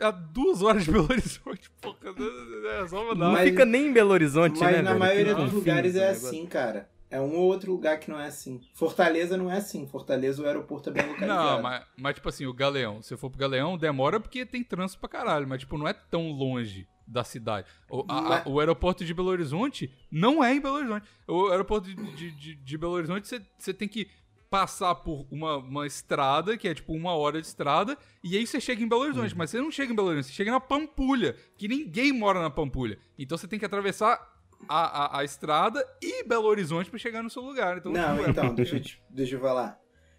a 0.00 0.10
duas 0.10 0.62
horas 0.62 0.84
de 0.84 0.90
Belo 0.90 1.04
Horizonte, 1.10 1.70
porra, 1.80 1.96
é. 2.06 3.14
Não 3.14 3.32
Mas- 3.32 3.48
fica 3.50 3.64
nem 3.64 3.86
em 3.88 3.92
Belo 3.92 4.10
Horizonte, 4.12 4.60
Mas 4.60 4.72
né, 4.76 4.82
na 4.82 4.90
velho? 4.90 4.98
maioria 5.00 5.34
dos 5.34 5.52
lugares 5.52 5.94
é 5.96 6.00
negócio. 6.08 6.28
assim, 6.28 6.46
cara. 6.46 6.88
É 7.08 7.20
um 7.20 7.36
ou 7.36 7.44
outro 7.44 7.70
lugar 7.70 8.00
que 8.00 8.10
não 8.10 8.18
é 8.20 8.26
assim. 8.26 8.60
Fortaleza 8.74 9.36
não 9.36 9.48
é 9.50 9.58
assim. 9.58 9.86
Fortaleza, 9.86 10.42
o 10.42 10.46
aeroporto 10.46 10.90
é 10.90 10.92
bem 10.92 11.06
localizado. 11.06 11.56
Não, 11.56 11.62
mas, 11.62 11.84
mas 11.96 12.14
tipo 12.16 12.28
assim, 12.28 12.46
o 12.46 12.52
Galeão, 12.52 13.00
se 13.00 13.16
for 13.16 13.30
pro 13.30 13.38
Galeão, 13.38 13.78
demora 13.78 14.18
porque 14.18 14.44
tem 14.44 14.64
trânsito 14.64 14.98
pra 15.00 15.08
caralho, 15.08 15.46
mas 15.46 15.60
tipo, 15.60 15.78
não 15.78 15.86
é 15.86 15.92
tão 15.92 16.32
longe 16.32 16.86
da 17.06 17.22
cidade. 17.22 17.68
O, 17.88 18.04
a- 18.08 18.18
a- 18.18 18.22
Mas- 18.22 18.46
o 18.46 18.58
aeroporto 18.58 19.04
de 19.04 19.14
Belo 19.14 19.28
Horizonte 19.28 19.88
não 20.10 20.42
é 20.42 20.52
em 20.56 20.60
Belo 20.60 20.74
Horizonte. 20.78 21.06
O 21.28 21.46
aeroporto 21.46 21.86
de, 21.88 21.94
de, 21.94 22.30
de- 22.32 22.54
de 22.56 22.76
Belo 22.78 22.92
Horizonte, 22.94 23.28
você 23.56 23.72
tem 23.72 23.86
que 23.86 24.08
passar 24.50 24.94
por 24.96 25.26
uma, 25.30 25.56
uma 25.56 25.86
estrada, 25.86 26.56
que 26.56 26.68
é 26.68 26.74
tipo 26.74 26.92
uma 26.92 27.12
hora 27.14 27.40
de 27.40 27.46
estrada, 27.46 27.96
e 28.22 28.36
aí 28.36 28.46
você 28.46 28.60
chega 28.60 28.82
em 28.82 28.88
Belo 28.88 29.02
Horizonte. 29.02 29.32
Uhum. 29.32 29.38
Mas 29.38 29.50
você 29.50 29.58
não 29.60 29.70
chega 29.70 29.92
em 29.92 29.96
Belo 29.96 30.08
Horizonte, 30.08 30.28
você 30.30 30.36
chega 30.36 30.50
na 30.50 30.60
Pampulha, 30.60 31.36
que 31.56 31.66
ninguém 31.68 32.12
mora 32.12 32.40
na 32.40 32.50
Pampulha. 32.50 32.98
Então 33.18 33.36
você 33.36 33.48
tem 33.48 33.58
que 33.58 33.64
atravessar 33.64 34.34
a, 34.68 35.16
a, 35.16 35.20
a 35.20 35.24
estrada 35.24 35.84
e 36.02 36.24
Belo 36.24 36.46
Horizonte 36.46 36.88
pra 36.90 36.98
chegar 36.98 37.22
no 37.22 37.30
seu 37.30 37.42
lugar. 37.42 37.78
Então, 37.78 37.92
Não, 37.92 38.16
tipo, 38.16 38.26
é 38.28 38.30
então, 38.30 38.54
deixa 38.54 38.76
eu, 38.76 38.80
te- 38.80 39.02
deixa 39.10 39.36
eu 39.36 39.40
falar. 39.40 39.78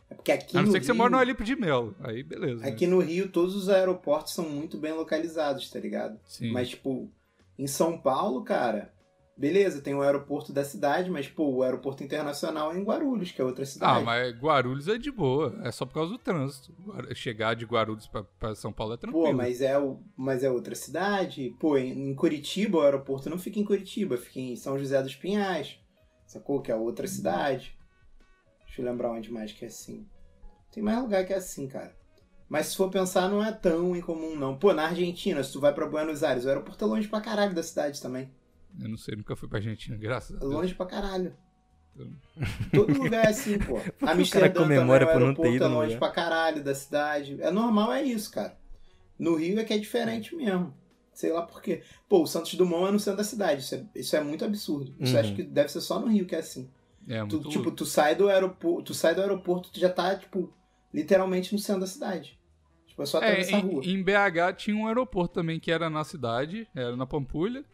É 0.09 0.15
porque 0.15 0.31
aqui 0.31 0.57
A 0.57 0.61
não 0.61 0.71
ser 0.71 0.79
que 0.79 0.85
você 0.85 0.91
Rio, 0.93 0.97
mora 0.99 1.09
no 1.11 1.17
Alipe 1.17 1.43
de 1.43 1.55
Melo. 1.55 1.93
Aí, 2.01 2.23
beleza. 2.23 2.65
Aqui 2.65 2.87
no 2.87 2.99
Rio, 2.99 3.27
todos 3.29 3.55
os 3.55 3.67
aeroportos 3.67 4.33
são 4.33 4.47
muito 4.47 4.77
bem 4.77 4.93
localizados, 4.93 5.69
tá 5.69 5.79
ligado? 5.79 6.17
Sim. 6.25 6.51
Mas, 6.51 6.69
tipo, 6.69 7.11
em 7.59 7.67
São 7.67 7.97
Paulo, 7.97 8.41
cara, 8.43 8.93
beleza, 9.37 9.81
tem 9.81 9.93
o 9.93 10.01
aeroporto 10.01 10.51
da 10.51 10.63
cidade, 10.63 11.09
mas, 11.11 11.27
pô, 11.27 11.47
o 11.49 11.63
aeroporto 11.63 12.03
internacional 12.03 12.71
é 12.73 12.77
em 12.77 12.83
Guarulhos, 12.83 13.31
que 13.31 13.39
é 13.41 13.43
outra 13.45 13.63
Ah, 13.63 13.67
cidade. 13.67 14.03
mas 14.05 14.35
Guarulhos 14.37 14.87
é 14.87 14.97
de 14.97 15.11
boa. 15.11 15.59
É 15.63 15.71
só 15.71 15.85
por 15.85 15.93
causa 15.93 16.11
do 16.11 16.17
trânsito. 16.17 16.73
Chegar 17.13 17.55
de 17.55 17.65
Guarulhos 17.65 18.07
pra, 18.07 18.23
pra 18.23 18.55
São 18.55 18.73
Paulo 18.73 18.93
é 18.93 18.97
tranquilo. 18.97 19.25
Pô, 19.25 19.33
mas 19.33 19.61
é, 19.61 19.77
o, 19.77 19.99
mas 20.15 20.43
é 20.43 20.49
outra 20.49 20.73
cidade. 20.75 21.55
Pô, 21.59 21.77
em, 21.77 22.09
em 22.09 22.15
Curitiba, 22.15 22.79
o 22.79 22.81
aeroporto 22.81 23.29
não 23.29 23.37
fica 23.37 23.59
em 23.59 23.63
Curitiba, 23.65 24.17
fica 24.17 24.39
em 24.39 24.55
São 24.55 24.77
José 24.77 25.01
dos 25.03 25.15
Pinhais. 25.15 25.79
Sacou? 26.25 26.61
Que 26.61 26.71
é 26.71 26.75
outra 26.75 27.07
cidade. 27.07 27.77
Deixa 28.65 28.81
eu 28.81 28.85
lembrar 28.85 29.11
onde 29.11 29.31
mais 29.31 29.51
que 29.51 29.63
é 29.63 29.67
assim. 29.67 30.05
Tem 30.71 30.83
mais 30.83 30.99
lugar 31.01 31.25
que 31.25 31.33
é 31.33 31.37
assim, 31.37 31.67
cara. 31.67 31.95
Mas 32.49 32.67
se 32.67 32.77
for 32.77 32.89
pensar, 32.89 33.29
não 33.29 33.43
é 33.43 33.51
tão 33.51 33.95
incomum, 33.95 34.35
não. 34.35 34.57
Pô, 34.57 34.73
na 34.73 34.85
Argentina, 34.87 35.43
se 35.43 35.51
tu 35.51 35.59
vai 35.59 35.73
pra 35.73 35.85
Buenos 35.87 36.23
Aires, 36.23 36.45
o 36.45 36.47
aeroporto 36.49 36.83
é 36.83 36.87
longe 36.87 37.07
pra 37.07 37.19
caralho 37.21 37.53
da 37.53 37.61
cidade 37.63 38.01
também. 38.01 38.29
Eu 38.79 38.89
não 38.89 38.97
sei, 38.97 39.15
nunca 39.15 39.35
fui 39.35 39.47
pra 39.49 39.57
Argentina, 39.59 39.97
graças 39.97 40.35
a 40.35 40.37
É 40.37 40.39
Deus. 40.41 40.51
longe 40.53 40.75
pra 40.75 40.85
caralho. 40.85 41.35
Todo 42.73 42.93
lugar 42.93 43.25
é 43.25 43.29
assim, 43.29 43.57
pô. 43.57 43.75
cara 43.99 44.11
Amsterdã 44.13 44.61
comemora 44.61 45.05
também, 45.05 45.15
o 45.15 45.19
por 45.19 45.27
não 45.27 45.33
ter 45.43 45.53
ido 45.55 45.65
é 45.65 45.67
longe 45.67 45.97
pra 45.97 46.11
caralho 46.11 46.63
da 46.63 46.75
cidade. 46.75 47.37
É 47.41 47.49
normal, 47.49 47.91
é 47.91 48.03
isso, 48.03 48.31
cara. 48.31 48.55
No 49.17 49.35
Rio 49.35 49.59
é 49.59 49.63
que 49.63 49.73
é 49.73 49.77
diferente 49.77 50.35
mesmo. 50.35 50.73
Sei 51.11 51.31
lá 51.33 51.41
por 51.41 51.59
quê. 51.61 51.81
Pô, 52.07 52.21
o 52.21 52.27
Santos 52.27 52.53
Dumont 52.53 52.89
é 52.89 52.91
no 52.91 52.99
centro 52.99 53.17
da 53.17 53.23
cidade. 53.23 53.61
Isso 53.63 53.73
é, 53.73 53.83
isso 53.95 54.15
é 54.15 54.21
muito 54.21 54.45
absurdo. 54.45 54.93
Isso 54.99 55.13
Uhum. 55.15 55.19
acho 55.19 55.35
que 55.35 55.41
deve 55.41 55.69
ser 55.71 55.81
só 55.81 55.99
no 55.99 56.07
Rio 56.07 56.27
que 56.27 56.35
é 56.35 56.39
assim. 56.39 56.69
É, 57.07 57.25
Tu, 57.25 57.37
muito 57.37 57.49
tipo, 57.49 57.71
tu 57.71 57.85
sai 57.85 58.13
do 58.15 58.29
aeroporto, 58.29 58.83
tu 58.83 58.93
sai 58.93 59.15
do 59.15 59.21
aeroporto, 59.21 59.71
tu 59.71 59.79
já 59.79 59.89
tá, 59.89 60.15
tipo, 60.15 60.53
literalmente 60.93 61.51
no 61.53 61.57
centro 61.59 61.81
da 61.81 61.87
cidade. 61.87 62.37
Tipo, 62.85 63.01
é 63.01 63.05
só 63.07 63.19
É, 63.23 63.29
atravessar 63.31 63.57
a 63.57 63.61
rua. 63.61 63.81
em 63.83 64.03
BH 64.03 64.53
tinha 64.57 64.75
um 64.77 64.85
aeroporto 64.87 65.33
também 65.33 65.59
que 65.59 65.71
era 65.71 65.89
na 65.89 66.03
cidade, 66.03 66.67
era 66.75 66.95
na 66.95 67.07
Pampulha. 67.07 67.65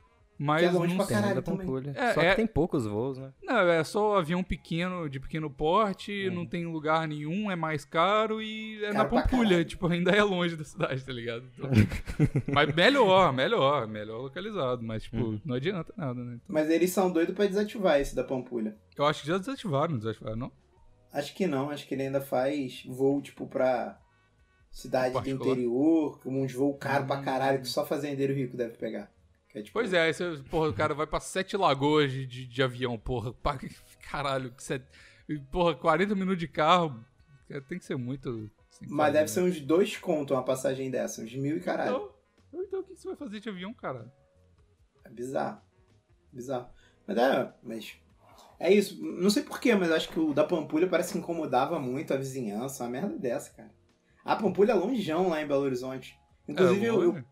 Mas 0.46 0.62
Que 0.62 0.68
é 0.68 0.72
longe 0.72 0.96
não 0.98 1.06
pra 1.06 1.16
caralho. 1.16 1.42
Pampulha. 1.42 1.94
É, 1.96 2.14
Só 2.14 2.22
é- 2.22 2.30
que 2.32 2.36
tem 2.36 2.48
poucos 2.48 2.86
voos, 2.86 3.18
né? 3.18 3.32
Não, 3.42 3.58
é 3.60 3.82
só 3.84 4.18
avião 4.18 4.44
pequeno, 4.44 5.10
de 5.10 5.20
pequeno 5.20 5.50
porte, 5.50 6.28
Uhum. 6.28 6.36
não 6.36 6.46
tem 6.46 6.66
lugar 6.66 7.08
nenhum, 7.08 7.50
é 7.50 7.56
mais 7.56 7.86
caro 7.86 8.42
e 8.42 8.84
é 8.84 8.88
na 8.90 9.06
Caro 9.06 9.10
pra 9.10 9.22
Pampulha, 9.22 9.64
tipo, 9.64 9.88
ainda 9.88 10.12
é 10.12 10.22
longe 10.22 10.56
da 10.58 10.66
cidade, 10.66 11.02
tá 11.06 11.14
ligado? 11.14 11.46
Então- 11.58 11.70
mas 12.54 12.76
melhor, 12.76 13.32
melhor, 13.32 13.88
melhor 13.88 14.22
localizado, 14.22 14.84
mas 14.84 15.04
tipo, 15.04 15.16
Uhum. 15.18 15.42
não 15.46 15.56
adianta 15.56 15.94
nada, 15.96 16.22
né? 16.22 16.34
Então, 16.36 16.54
Mas 16.54 16.70
eles 16.70 16.90
são 16.92 17.10
doidos 17.10 17.34
pra 17.36 17.46
desativar 17.46 18.00
esse 18.02 18.14
da 18.14 18.24
Pampulha. 18.24 18.76
eu 18.98 19.06
acho 19.06 19.22
que 19.22 19.28
já 19.30 19.38
desativaram, 19.38 19.92
não 19.94 20.00
desativaram, 20.00 20.36
não? 20.36 20.52
Acho 21.14 21.34
que 21.36 21.48
não, 21.48 21.70
acho 21.70 21.88
que 21.88 21.94
ele 21.94 22.04
ainda 22.04 22.20
faz 22.20 22.84
voo, 22.88 23.22
tipo, 23.22 23.48
pra 23.48 23.98
cidade 24.72 25.14
do 25.14 25.30
interior, 25.30 26.20
uns 26.26 26.52
voos 26.52 26.76
caros 26.80 27.06
pra 27.08 27.20
Hum. 27.20 27.24
caralho 27.24 27.62
que 27.62 27.68
só 27.68 27.86
fazendeiro 27.86 28.34
rico 28.34 28.58
deve 28.58 28.76
pegar. 28.78 29.10
É, 29.54 29.62
tipo, 29.62 29.74
Pois 29.74 29.94
é, 29.94 30.02
aí 30.02 30.14
você, 30.14 30.38
porra, 30.50 30.70
o 30.70 30.74
cara 30.74 30.94
vai 30.94 31.06
pra 31.06 31.20
Sete 31.20 31.56
Lagoas 31.56 32.12
de, 32.12 32.26
de, 32.26 32.46
de 32.48 32.64
avião, 32.64 32.98
porra, 32.98 33.34
pa- 33.34 33.60
caralho, 34.10 34.52
que 34.52 34.64
set- 34.64 34.86
porra, 35.52 35.76
40 35.76 36.16
minutos 36.16 36.40
de 36.40 36.48
carro, 36.48 37.06
é, 37.50 37.60
tem 37.62 37.78
que 37.78 37.86
ser 37.86 37.96
muito... 37.98 38.50
assim, 38.72 38.86
Mas 38.90 39.14
deve 39.14 39.28
ser 39.30 39.42
uns 39.42 39.60
dois 39.62 39.96
conto 39.98 40.34
uma 40.34 40.44
passagem 40.44 40.90
dessa, 40.90 41.22
uns 41.22 41.34
mil 41.36 41.58
e 41.58 41.60
caralho. 41.60 42.12
Então, 42.52 42.62
então 42.66 42.80
o 42.80 42.84
que 42.84 42.96
você 42.96 43.08
vai 43.08 43.16
fazer 43.18 43.40
de 43.40 43.50
avião, 43.50 43.74
cara? 43.74 44.12
É 45.04 45.10
bizarro. 45.10 45.62
Bizarro. 46.32 46.70
Mas 47.06 47.18
é, 47.18 47.54
mas. 47.62 47.94
É 48.60 48.72
isso. 48.74 49.00
Não 49.04 49.30
sei 49.30 49.44
porquê, 49.44 49.76
mas 49.76 49.92
acho 49.92 50.10
que 50.10 50.20
o 50.20 50.34
da 50.34 50.44
Pampulha 50.44 50.88
parece 50.88 51.14
que 51.14 51.20
incomodava 51.20 51.80
muito 51.80 52.14
a 52.14 52.18
vizinhança. 52.18 52.84
Uma 52.84 52.90
merda 52.92 53.18
dessa, 53.18 53.52
cara. 53.52 53.72
A 54.24 54.36
Pampulha 54.36 54.72
é 54.72 54.76
longeão 54.76 55.30
lá 55.30 55.42
em 55.42 55.48
Belo 55.48 55.64
Horizonte. 55.64 56.18
Inclusive, 56.48 56.86
É, 56.86 56.90
eu, 56.90 57.04
eu. 57.04 57.24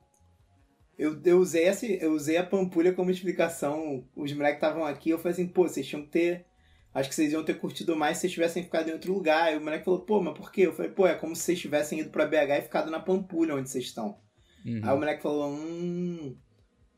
Eu, 1.01 1.19
eu 1.25 1.39
usei 1.39 1.63
essa, 1.63 1.87
eu 1.87 2.13
usei 2.13 2.37
a 2.37 2.45
Pampulha 2.45 2.93
como 2.93 3.09
explicação. 3.09 4.05
Os 4.15 4.31
moleques 4.33 4.57
estavam 4.57 4.85
aqui, 4.85 5.09
eu 5.09 5.17
falei 5.17 5.33
assim, 5.33 5.47
pô, 5.47 5.67
vocês 5.67 5.87
tinham 5.87 6.03
que 6.03 6.11
ter. 6.11 6.45
Acho 6.93 7.09
que 7.09 7.15
vocês 7.15 7.31
iam 7.31 7.43
ter 7.43 7.55
curtido 7.55 7.95
mais 7.95 8.17
se 8.17 8.21
vocês 8.21 8.33
tivessem 8.33 8.61
ficado 8.61 8.87
em 8.87 8.93
outro 8.93 9.11
lugar. 9.11 9.51
E 9.51 9.57
o 9.57 9.61
moleque 9.61 9.83
falou, 9.83 10.01
pô, 10.01 10.21
mas 10.21 10.37
por 10.37 10.51
quê? 10.51 10.61
Eu 10.61 10.73
falei, 10.73 10.91
pô, 10.91 11.07
é 11.07 11.15
como 11.15 11.35
se 11.35 11.41
vocês 11.41 11.59
tivessem 11.59 12.01
ido 12.01 12.11
pra 12.11 12.27
BH 12.27 12.59
e 12.59 12.61
ficado 12.61 12.91
na 12.91 12.99
Pampulha 12.99 13.55
onde 13.55 13.67
vocês 13.67 13.85
estão. 13.85 14.19
Uhum. 14.63 14.79
Aí 14.83 14.93
o 14.93 14.97
moleque 14.97 15.23
falou, 15.23 15.49
hum. 15.51 16.37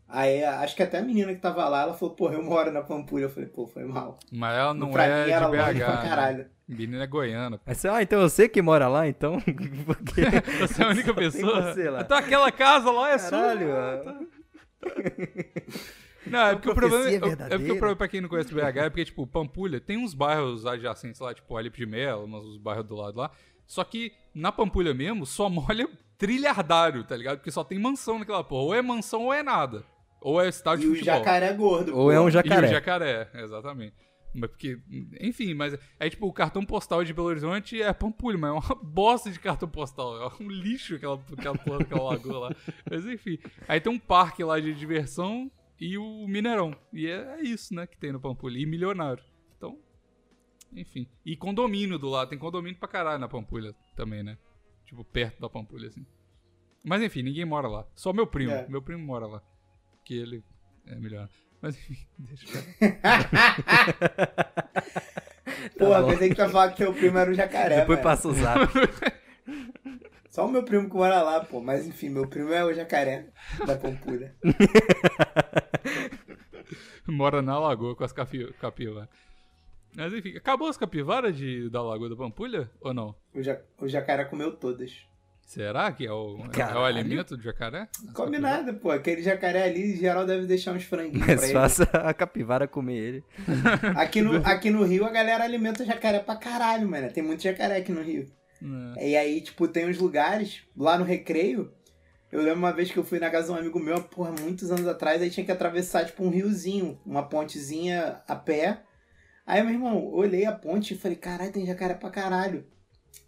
Aí 0.07 0.43
acho 0.43 0.75
que 0.75 0.83
até 0.83 0.99
a 0.99 1.01
menina 1.01 1.33
que 1.33 1.39
tava 1.41 1.67
lá, 1.67 1.81
ela 1.83 1.93
falou, 1.93 2.13
porra, 2.15 2.35
eu 2.35 2.43
moro 2.43 2.71
na 2.71 2.81
Pampulha. 2.81 3.23
Eu 3.23 3.29
falei, 3.29 3.49
pô, 3.49 3.65
foi 3.65 3.83
mal. 3.83 4.19
Mas 4.31 4.57
ela 4.57 4.73
não 4.73 4.91
pra 4.91 5.05
é 5.05 5.25
mim 5.25 5.31
era 5.31 5.45
de 5.45 5.51
BH. 5.51 5.57
pra 5.57 5.73
né? 5.73 6.09
caralho. 6.09 6.45
Menina 6.67 7.03
é 7.03 7.07
goiana. 7.07 7.59
Aí 7.65 7.75
você, 7.75 7.87
ah, 7.87 8.01
então 8.01 8.21
eu 8.21 8.29
sei 8.29 8.47
que 8.47 8.61
mora 8.61 8.87
lá, 8.87 9.07
então. 9.07 9.39
Porque... 9.85 10.21
Você 10.61 10.81
é 10.81 10.85
a 10.85 10.89
única 10.89 11.13
pessoa. 11.15 11.73
você 11.73 11.89
lá. 11.89 12.01
Então 12.01 12.17
aquela 12.17 12.51
casa 12.51 12.89
lá 12.91 13.11
é 13.13 13.17
Caralho, 13.19 13.67
sua. 13.67 13.93
ah. 13.93 13.97
tá. 13.97 14.19
Não, 16.25 16.39
é 16.47 16.53
porque 16.53 16.69
o 16.69 16.75
problema. 16.75 17.05
É, 17.05 17.15
é 17.15 17.57
porque 17.57 17.71
o 17.71 17.77
problema 17.77 17.95
pra 17.95 18.07
quem 18.07 18.21
não 18.21 18.29
conhece 18.29 18.53
BH 18.53 18.77
é 18.77 18.89
porque, 18.89 19.05
tipo, 19.05 19.27
Pampulha 19.27 19.81
tem 19.81 19.97
uns 19.97 20.13
bairros 20.13 20.65
adjacentes 20.65 21.19
lá, 21.19 21.33
tipo 21.33 21.55
Alipe 21.57 21.77
de 21.77 21.85
Melo, 21.85 22.25
uns 22.25 22.45
os 22.45 22.57
bairros 22.57 22.85
do 22.85 22.95
lado 22.95 23.17
lá. 23.17 23.31
Só 23.67 23.83
que 23.83 24.13
na 24.33 24.51
Pampulha 24.51 24.93
mesmo, 24.93 25.25
só 25.25 25.49
molha 25.49 25.87
trilhardário, 26.17 27.03
tá 27.03 27.15
ligado? 27.17 27.37
Porque 27.37 27.51
só 27.51 27.63
tem 27.63 27.77
mansão 27.77 28.19
naquela 28.19 28.43
porra. 28.43 28.63
Ou 28.63 28.73
é 28.73 28.81
mansão 28.81 29.23
ou 29.23 29.33
é 29.33 29.43
nada. 29.43 29.83
Ou 30.23 30.41
é 30.41 30.47
estádio 30.47 30.83
E 30.83 30.87
de 30.87 30.91
o 30.93 30.95
futebol. 30.99 31.19
jacaré 31.19 31.47
é 31.47 31.53
gordo. 31.53 31.95
Ou 31.97 32.11
é 32.11 32.19
um 32.19 32.23
E 32.25 32.27
o 32.27 32.31
jacaré. 32.31 32.67
jacaré, 32.67 33.29
exatamente. 33.35 33.95
Mas 34.33 34.49
porque, 34.49 34.79
enfim, 35.21 35.53
mas 35.53 35.77
é 35.99 36.09
tipo, 36.09 36.25
o 36.25 36.33
cartão 36.33 36.65
postal 36.65 37.03
de 37.03 37.13
Belo 37.13 37.27
Horizonte 37.27 37.79
é 37.79 37.93
Pampulha, 37.93 38.35
mas 38.37 38.49
é 38.49 38.53
uma 38.53 38.75
bosta 38.81 39.29
de 39.29 39.39
cartão 39.39 39.69
postal. 39.69 40.23
É 40.23 40.43
um 40.43 40.47
lixo 40.49 40.95
aquela, 40.95 41.21
aquela 41.37 41.55
porra 41.57 41.79
daquela 41.79 42.03
lagoa 42.03 42.39
lá. 42.49 42.55
Mas 42.89 43.05
enfim. 43.05 43.37
Aí 43.67 43.79
tem 43.79 43.91
um 43.93 43.99
parque 43.99 44.43
lá 44.43 44.59
de 44.59 44.73
diversão 44.73 45.51
e 45.79 45.97
o 45.99 46.25
Mineirão. 46.27 46.75
E 46.91 47.05
é, 47.05 47.35
é 47.37 47.41
isso, 47.43 47.75
né, 47.75 47.85
que 47.85 47.95
tem 47.97 48.11
no 48.11 48.19
Pampulha. 48.19 48.57
E 48.57 48.65
milionário. 48.65 49.23
Então, 49.55 49.77
enfim. 50.75 51.07
E 51.23 51.35
condomínio 51.37 51.99
do 51.99 52.09
lado. 52.09 52.29
Tem 52.29 52.39
condomínio 52.39 52.79
pra 52.79 52.87
caralho 52.87 53.19
na 53.19 53.27
Pampulha 53.27 53.75
também, 53.95 54.23
né? 54.23 54.35
Tipo, 54.85 55.03
perto 55.03 55.39
da 55.41 55.49
Pampulha, 55.49 55.89
assim. 55.89 56.05
Mas 56.83 57.03
enfim, 57.03 57.21
ninguém 57.21 57.45
mora 57.45 57.67
lá. 57.67 57.85
Só 57.93 58.11
meu 58.11 58.25
primo. 58.25 58.51
É. 58.51 58.67
Meu 58.67 58.81
primo 58.81 59.05
mora 59.05 59.27
lá. 59.27 59.43
Que 60.03 60.17
ele 60.17 60.43
é 60.87 60.95
milionário. 60.95 61.31
Mas 61.61 61.75
enfim, 61.77 61.97
deixa 62.19 62.45
eu... 62.57 62.63
Porra, 65.79 66.01
bom. 66.03 66.09
pensei 66.09 66.29
que 66.29 66.35
tu 66.35 66.41
ia 66.41 66.49
falar 66.49 66.69
que 66.71 66.77
teu 66.77 66.93
primo 66.93 67.17
era 67.17 67.31
um 67.31 67.33
jacaré, 67.33 67.79
Depois 67.81 67.97
velho. 67.99 68.03
passa 68.03 68.27
o 68.27 68.33
zap. 68.33 68.59
Só 70.29 70.45
o 70.47 70.49
meu 70.51 70.63
primo 70.63 70.89
que 70.89 70.95
mora 70.95 71.21
lá, 71.21 71.45
pô. 71.45 71.61
Mas 71.61 71.85
enfim, 71.85 72.09
meu 72.09 72.27
primo 72.27 72.51
é 72.51 72.65
o 72.65 72.73
jacaré 72.73 73.27
da 73.67 73.77
Pampulha. 73.77 74.35
Mora 77.07 77.41
na 77.41 77.59
lagoa 77.59 77.95
com 77.95 78.03
as 78.03 78.11
capi 78.11 78.51
capivaras. 78.59 79.09
Mas 79.95 80.11
enfim, 80.11 80.35
acabou 80.35 80.67
as 80.67 80.77
capivaras 80.77 81.37
de, 81.37 81.69
da 81.69 81.83
Lagoa 81.83 82.09
da 82.09 82.15
Pampulha? 82.15 82.67
Ou 82.81 82.93
não? 82.95 83.15
O, 83.31 83.43
ja- 83.43 83.61
o 83.77 83.87
jacaré 83.87 84.25
comeu 84.25 84.51
todas. 84.55 85.05
Será 85.45 85.91
que 85.91 86.05
é 86.05 86.11
o, 86.11 86.37
é 86.57 86.75
o 86.75 86.83
alimento 86.83 87.37
do 87.37 87.43
jacaré? 87.43 87.87
Come 88.13 88.39
nada, 88.39 88.73
pô. 88.73 88.89
Aquele 88.89 89.21
jacaré 89.21 89.63
ali, 89.63 89.93
em 89.93 89.97
geral, 89.97 90.25
deve 90.25 90.47
deixar 90.47 90.71
uns 90.73 90.83
franguinhos 90.83 91.27
Mas 91.27 91.35
pra 91.35 91.45
ele. 91.45 91.53
faça 91.53 91.83
a 91.83 92.13
capivara 92.13 92.67
comer 92.67 92.97
ele. 92.97 93.23
Aqui 93.95 94.21
no, 94.21 94.37
aqui 94.45 94.69
no 94.71 94.83
Rio, 94.83 95.05
a 95.05 95.11
galera 95.11 95.43
alimenta 95.43 95.85
jacaré 95.85 96.19
pra 96.19 96.35
caralho, 96.35 96.89
mano. 96.89 97.11
Tem 97.11 97.21
muito 97.21 97.43
jacaré 97.43 97.77
aqui 97.77 97.91
no 97.91 98.01
Rio. 98.01 98.25
É. 98.97 99.09
E 99.09 99.17
aí, 99.17 99.41
tipo, 99.41 99.67
tem 99.67 99.87
uns 99.87 99.97
lugares, 99.99 100.63
lá 100.75 100.97
no 100.97 101.03
Recreio, 101.05 101.71
eu 102.31 102.41
lembro 102.41 102.59
uma 102.59 102.71
vez 102.73 102.89
que 102.89 102.97
eu 102.97 103.03
fui 103.03 103.19
na 103.19 103.29
casa 103.29 103.47
de 103.47 103.51
um 103.53 103.55
amigo 103.57 103.79
meu, 103.79 104.01
porra, 104.01 104.31
muitos 104.31 104.71
anos 104.71 104.87
atrás, 104.87 105.21
aí 105.21 105.29
tinha 105.29 105.45
que 105.45 105.51
atravessar, 105.51 106.05
tipo, 106.05 106.23
um 106.23 106.29
riozinho, 106.29 106.99
uma 107.05 107.27
pontezinha 107.27 108.21
a 108.27 108.35
pé. 108.35 108.81
Aí, 109.45 109.61
meu 109.61 109.73
irmão, 109.73 109.97
eu 109.97 110.13
olhei 110.13 110.45
a 110.45 110.51
ponte 110.51 110.93
e 110.93 110.97
falei, 110.97 111.17
caralho, 111.17 111.51
tem 111.51 111.65
jacaré 111.65 111.93
pra 111.93 112.09
caralho. 112.09 112.65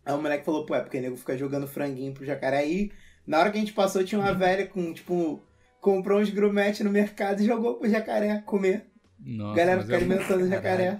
Aí 0.05 0.13
o 0.13 0.21
moleque 0.21 0.45
falou, 0.45 0.65
pô, 0.65 0.75
é 0.75 0.81
porque 0.81 0.97
o 0.97 1.01
nego 1.01 1.17
fica 1.17 1.37
jogando 1.37 1.67
franguinho 1.67 2.13
pro 2.13 2.25
jacaré 2.25 2.59
aí. 2.59 2.91
Na 3.25 3.39
hora 3.39 3.51
que 3.51 3.57
a 3.57 3.59
gente 3.59 3.73
passou, 3.73 4.03
tinha 4.03 4.21
uma 4.21 4.33
velha 4.33 4.67
com, 4.67 4.93
tipo, 4.93 5.41
comprou 5.81 6.19
uns 6.19 6.29
grumetes 6.29 6.81
no 6.81 6.91
mercado 6.91 7.41
e 7.41 7.45
jogou 7.45 7.75
pro 7.75 7.89
jacaré 7.89 8.41
comer. 8.45 8.85
Nossa, 9.19 9.53
a 9.53 9.55
galera 9.55 9.81
fica 9.81 9.93
é, 9.93 9.97
alimentando 9.97 10.43
o 10.43 10.47
jacaré. 10.47 10.99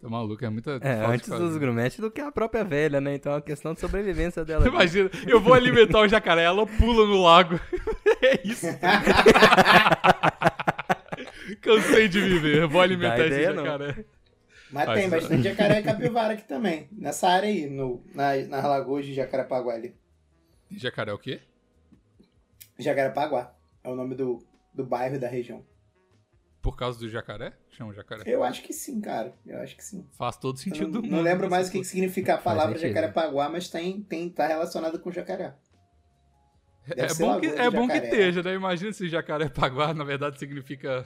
tá 0.00 0.08
maluco, 0.08 0.44
é 0.44 0.50
muita 0.50 0.80
É, 0.82 1.04
antes 1.06 1.28
dos 1.28 1.56
grumetes 1.56 2.00
do 2.00 2.10
que 2.10 2.20
a 2.20 2.32
própria 2.32 2.64
velha, 2.64 3.00
né? 3.00 3.14
Então 3.14 3.32
é 3.32 3.36
uma 3.36 3.40
questão 3.40 3.72
de 3.74 3.80
sobrevivência 3.80 4.44
dela. 4.44 4.66
Imagina, 4.66 5.08
eu 5.26 5.40
vou 5.40 5.54
alimentar 5.54 6.00
o 6.00 6.08
jacaré, 6.08 6.42
ela 6.42 6.66
pula 6.66 7.06
no 7.06 7.22
lago. 7.22 7.60
é 8.20 8.40
isso. 8.44 8.66
Cansei 11.60 12.08
de 12.08 12.20
viver, 12.20 12.66
vou 12.66 12.80
alimentar 12.80 13.20
esse 13.20 13.28
ideia, 13.28 13.52
não. 13.52 13.64
Mas 14.72 14.94
tem 14.94 15.08
bastante 15.08 15.42
jacaré 15.44 15.80
e 15.80 15.82
capivara 15.82 16.34
aqui 16.34 16.44
também. 16.44 16.88
Nessa 16.90 17.28
área 17.28 17.48
aí, 17.48 17.68
no, 17.68 18.02
na, 18.14 18.36
nas 18.36 18.64
lagoas 18.64 19.04
de 19.04 19.14
Jacarepaguá 19.14 19.74
ali. 19.74 19.94
Jacaré 20.70 21.10
é 21.10 21.14
o 21.14 21.18
quê? 21.18 21.40
Jacarepaguá 22.78 23.54
é 23.84 23.88
o 23.88 23.94
nome 23.94 24.14
do, 24.14 24.44
do 24.74 24.84
bairro 24.84 25.16
e 25.16 25.18
da 25.18 25.28
região. 25.28 25.64
Por 26.62 26.76
causa 26.76 26.98
do 27.00 27.08
jacaré? 27.08 27.52
Chama 27.70 27.92
jacaré. 27.92 28.22
Eu 28.24 28.44
acho 28.44 28.62
que 28.62 28.72
sim, 28.72 29.00
cara. 29.00 29.34
Eu 29.44 29.60
acho 29.60 29.76
que 29.76 29.82
sim. 29.82 30.06
Faz 30.12 30.36
todo 30.36 30.56
sentido 30.58 30.84
não, 30.84 30.90
do 30.92 31.02
mundo. 31.02 31.10
não 31.10 31.20
lembro 31.20 31.50
mais 31.50 31.68
o 31.68 31.72
que, 31.72 31.80
que 31.80 31.84
significa 31.84 32.34
a 32.34 32.38
palavra. 32.38 32.78
Jacarepaguá, 32.78 33.48
mas 33.48 33.68
tem, 33.68 34.00
tem, 34.00 34.30
tá 34.30 34.46
relacionado 34.46 34.98
com 35.00 35.10
jacaré. 35.10 35.56
É 36.88 36.94
Deve 36.94 37.14
ser 37.14 37.24
bom, 37.24 37.40
que, 37.40 37.46
é 37.46 37.70
bom 37.70 37.88
que 37.88 37.96
esteja, 37.96 38.42
né? 38.44 38.54
Imagina 38.54 38.92
se 38.92 39.08
jacaré 39.08 39.48
paguá, 39.48 39.92
na 39.92 40.04
verdade, 40.04 40.38
significa 40.38 41.04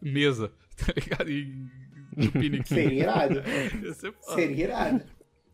mesa, 0.00 0.50
tá 0.76 0.92
ligado? 0.94 1.30
Em 1.30 1.70
Tupiniquim. 2.20 2.74
Seria 2.74 3.02
irado. 3.02 3.42
Seria 4.34 4.64
irado. 4.64 5.04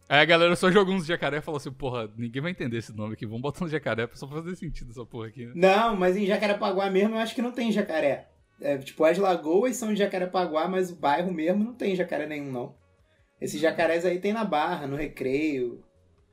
Aí 0.09 0.21
a 0.21 0.25
galera 0.25 0.55
só 0.55 0.71
jogou 0.71 0.95
uns 0.95 1.05
jacaré 1.05 1.39
e 1.39 1.41
falou 1.41 1.57
assim, 1.57 1.73
porra, 1.73 2.09
ninguém 2.17 2.41
vai 2.41 2.53
entender 2.53 2.79
esse 2.79 2.95
nome 2.95 3.15
aqui, 3.15 3.27
vamos 3.27 3.43
botar 3.43 3.65
um 3.65 3.69
jacaré 3.69 4.07
pra 4.07 4.17
só 4.17 4.29
fazer 4.29 4.55
sentido 4.55 4.91
essa 4.93 5.05
porra 5.05 5.27
aqui, 5.27 5.47
né? 5.47 5.53
Não, 5.57 5.97
mas 5.97 6.17
em 6.17 6.25
Jacarepaguá 6.25 6.89
mesmo 6.89 7.17
eu 7.17 7.19
acho 7.19 7.35
que 7.35 7.43
não 7.43 7.51
tem 7.51 7.73
jacaré. 7.73 8.29
É, 8.61 8.79
tipo, 8.79 9.05
as 9.05 9.19
lagoas 9.19 9.77
são 9.77 9.93
de 9.93 9.99
Jacarepaguá, 9.99 10.69
mas 10.69 10.91
o 10.91 10.97
bairro 10.97 11.33
mesmo 11.33 11.63
não 11.63 11.75
tem 11.75 11.95
jacaré 11.95 12.27
nenhum, 12.27 12.51
não. 12.51 12.75
Esses 13.41 13.61
jacarés 13.61 14.07
aí 14.07 14.19
tem 14.19 14.33
na 14.33 14.45
Barra, 14.45 14.87
no 14.87 14.97
Recreio. 14.97 15.85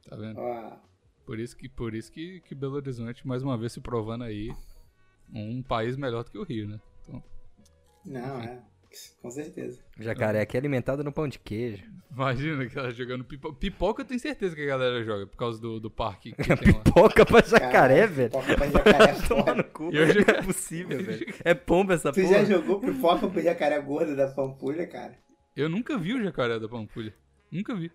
Tá 0.08 0.16
vendo? 0.16 0.40
Ó, 0.40 0.78
Por 1.26 1.40
isso 1.40 1.58
que, 1.58 1.68
por 1.68 1.94
isso 1.94 2.12
que, 2.12 2.40
que 2.42 2.56
Belo 2.56 2.76
Horizonte, 2.76 3.28
mais 3.28 3.44
uma 3.44 3.58
vez, 3.58 3.74
se 3.74 3.82
provando 3.82 4.24
aí 4.24 4.54
um 5.34 5.62
país 5.62 5.98
melhor 5.98 6.24
do 6.24 6.32
que 6.32 6.38
o 6.38 6.44
Rio, 6.44 6.70
né? 6.70 6.80
Então, 7.02 7.24
Não, 8.06 8.42
é. 8.42 8.62
Com 9.22 9.30
certeza. 9.32 9.80
O 10.00 10.04
jacaré 10.04 10.42
aqui 10.42 10.56
é 10.56 10.60
alimentado 10.60 11.04
no 11.04 11.12
pão 11.12 11.28
de 11.28 11.40
queijo. 11.40 11.84
imagina 12.12 12.66
que 12.68 12.78
ela 12.78 12.92
jogando 12.92 13.24
pipoca. 13.24 13.56
Pipoca 13.56 14.02
eu 14.02 14.06
tenho 14.06 14.20
certeza 14.20 14.56
que 14.56 14.62
a 14.62 14.66
galera 14.68 15.04
joga, 15.04 15.26
por 15.28 15.36
causa 15.38 15.60
do, 15.60 15.80
do 15.80 15.90
parque 15.90 16.32
que 16.34 16.44
tem 16.56 16.74
lá. 16.74 16.80
Pipoca 16.82 17.26
pra 17.26 17.42
jacaré, 17.42 18.06
velho. 18.08 18.30
Pipoca 18.30 18.56
pra 18.56 18.68
jacaré 18.70 19.12
é 19.12 19.14
Toma 19.28 19.42
foda. 19.44 19.56
no 19.56 19.64
cu. 19.64 19.90
Eu 19.92 20.08
já- 20.08 20.22
é 20.38 20.42
possível, 20.44 21.04
velho. 21.04 21.34
É 21.44 21.54
pomba 21.54 21.94
essa 21.96 22.12
Tu 22.12 22.22
porra. 22.22 22.34
já 22.34 22.46
jogou 22.46 22.80
pipoca 22.80 23.28
pro 23.28 23.42
jacaré 23.42 23.80
gordo 23.82 24.16
da 24.16 24.28
Pampulha, 24.28 24.86
cara? 24.88 25.18
Eu 25.56 25.68
nunca 25.70 25.98
vi 25.98 26.14
o 26.14 26.24
jacaré 26.24 26.60
da 26.60 26.68
Pampulha. 26.70 27.14
Nunca 27.52 27.76
vi. 27.76 27.92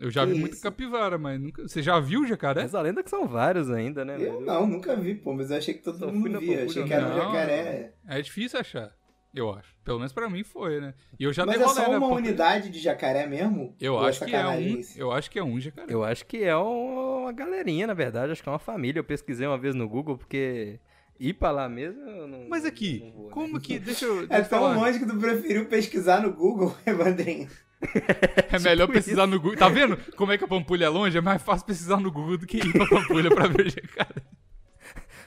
Eu 0.00 0.10
já 0.10 0.26
Que 0.26 0.32
vi 0.32 0.40
muito 0.40 0.54
isso? 0.54 0.62
capivara, 0.62 1.16
mas 1.16 1.40
nunca. 1.40 1.62
Você 1.68 1.80
já 1.80 2.00
viu 2.00 2.22
o 2.22 2.26
jacaré? 2.26 2.62
Mas 2.62 2.74
a 2.74 2.80
lenda 2.82 3.00
é 3.00 3.02
que 3.04 3.10
são 3.10 3.28
vários 3.28 3.70
ainda, 3.70 4.04
né? 4.04 4.16
Eu 4.16 4.18
velho? 4.18 4.40
não, 4.40 4.66
nunca 4.66 4.96
vi, 4.96 5.14
pô, 5.14 5.32
mas 5.32 5.50
eu 5.50 5.56
achei 5.56 5.72
que 5.74 5.82
todo 5.84 5.98
Só 5.98 6.06
mundo 6.10 6.40
via. 6.40 6.58
Pampulha, 6.58 6.64
Achei 6.64 6.84
que 6.84 6.92
era 6.92 7.06
um 7.06 7.10
não. 7.10 7.16
jacaré. 7.16 7.92
É 8.08 8.20
difícil 8.20 8.58
achar, 8.58 8.92
eu 9.34 9.50
acho. 9.52 9.74
Pelo 9.84 9.98
menos 9.98 10.12
pra 10.12 10.30
mim 10.30 10.44
foi, 10.44 10.80
né? 10.80 10.94
E 11.18 11.24
eu 11.24 11.32
já 11.32 11.44
Mas 11.44 11.60
é 11.60 11.68
só 11.68 11.82
né? 11.82 11.88
uma 11.88 12.00
Pampulha. 12.00 12.16
unidade 12.28 12.70
de 12.70 12.78
jacaré 12.78 13.26
mesmo? 13.26 13.74
Eu 13.80 13.94
Ou 13.94 14.00
acho 14.06 14.20
que 14.20 14.24
é 14.34 14.38
sacanagem 14.38 14.76
um. 14.76 14.78
isso? 14.78 14.98
Eu 14.98 15.12
acho 15.12 15.30
que 15.30 15.38
é 15.38 15.44
um 15.44 15.60
jacaré. 15.60 15.92
Eu 15.92 16.04
acho 16.04 16.24
que 16.24 16.42
é 16.44 16.56
um- 16.56 17.22
uma 17.22 17.32
galerinha, 17.32 17.86
na 17.86 17.94
verdade. 17.94 18.32
Acho 18.32 18.42
que 18.42 18.48
é 18.48 18.52
uma 18.52 18.58
família. 18.58 19.00
Eu 19.00 19.04
pesquisei 19.04 19.46
uma 19.46 19.58
vez 19.58 19.74
no 19.74 19.88
Google, 19.88 20.16
porque 20.16 20.78
ir 21.20 21.34
pra 21.34 21.50
lá 21.50 21.68
mesmo 21.68 22.00
eu 22.02 22.26
não. 22.28 22.46
Mas 22.48 22.64
aqui, 22.64 23.00
não 23.04 23.10
vou, 23.12 23.24
né? 23.26 23.30
como 23.32 23.60
que. 23.60 23.78
Deixa 23.78 24.04
eu. 24.06 24.22
É 24.24 24.26
deixa 24.26 24.42
eu 24.44 24.48
tão 24.48 24.58
falar. 24.60 24.74
longe 24.76 24.98
que 24.98 25.06
tu 25.06 25.16
preferiu 25.18 25.66
pesquisar 25.66 26.22
no 26.22 26.32
Google, 26.32 26.74
Evandrinho. 26.86 27.48
É 28.50 28.58
melhor 28.60 28.86
Tipo 28.86 28.92
pesquisar 28.94 29.26
no 29.26 29.38
Google. 29.38 29.58
Tá 29.58 29.68
vendo 29.68 29.98
como 30.16 30.32
é 30.32 30.38
que 30.38 30.44
a 30.44 30.48
Pampulha 30.48 30.86
é 30.86 30.88
longe? 30.88 31.18
É 31.18 31.20
mais 31.20 31.42
fácil 31.42 31.66
pesquisar 31.66 31.98
no 31.98 32.10
Google 32.10 32.38
do 32.38 32.46
que 32.46 32.56
ir 32.56 32.72
pra 32.72 32.86
Pampulha 32.86 33.28
pra 33.34 33.46
ver 33.46 33.66
o 33.66 33.68
jacaré. 33.70 34.22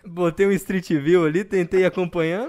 Botei 0.05 0.47
um 0.47 0.51
Street 0.51 0.89
View 0.89 1.25
ali, 1.25 1.43
tentei 1.43 1.85
acompanhar, 1.85 2.47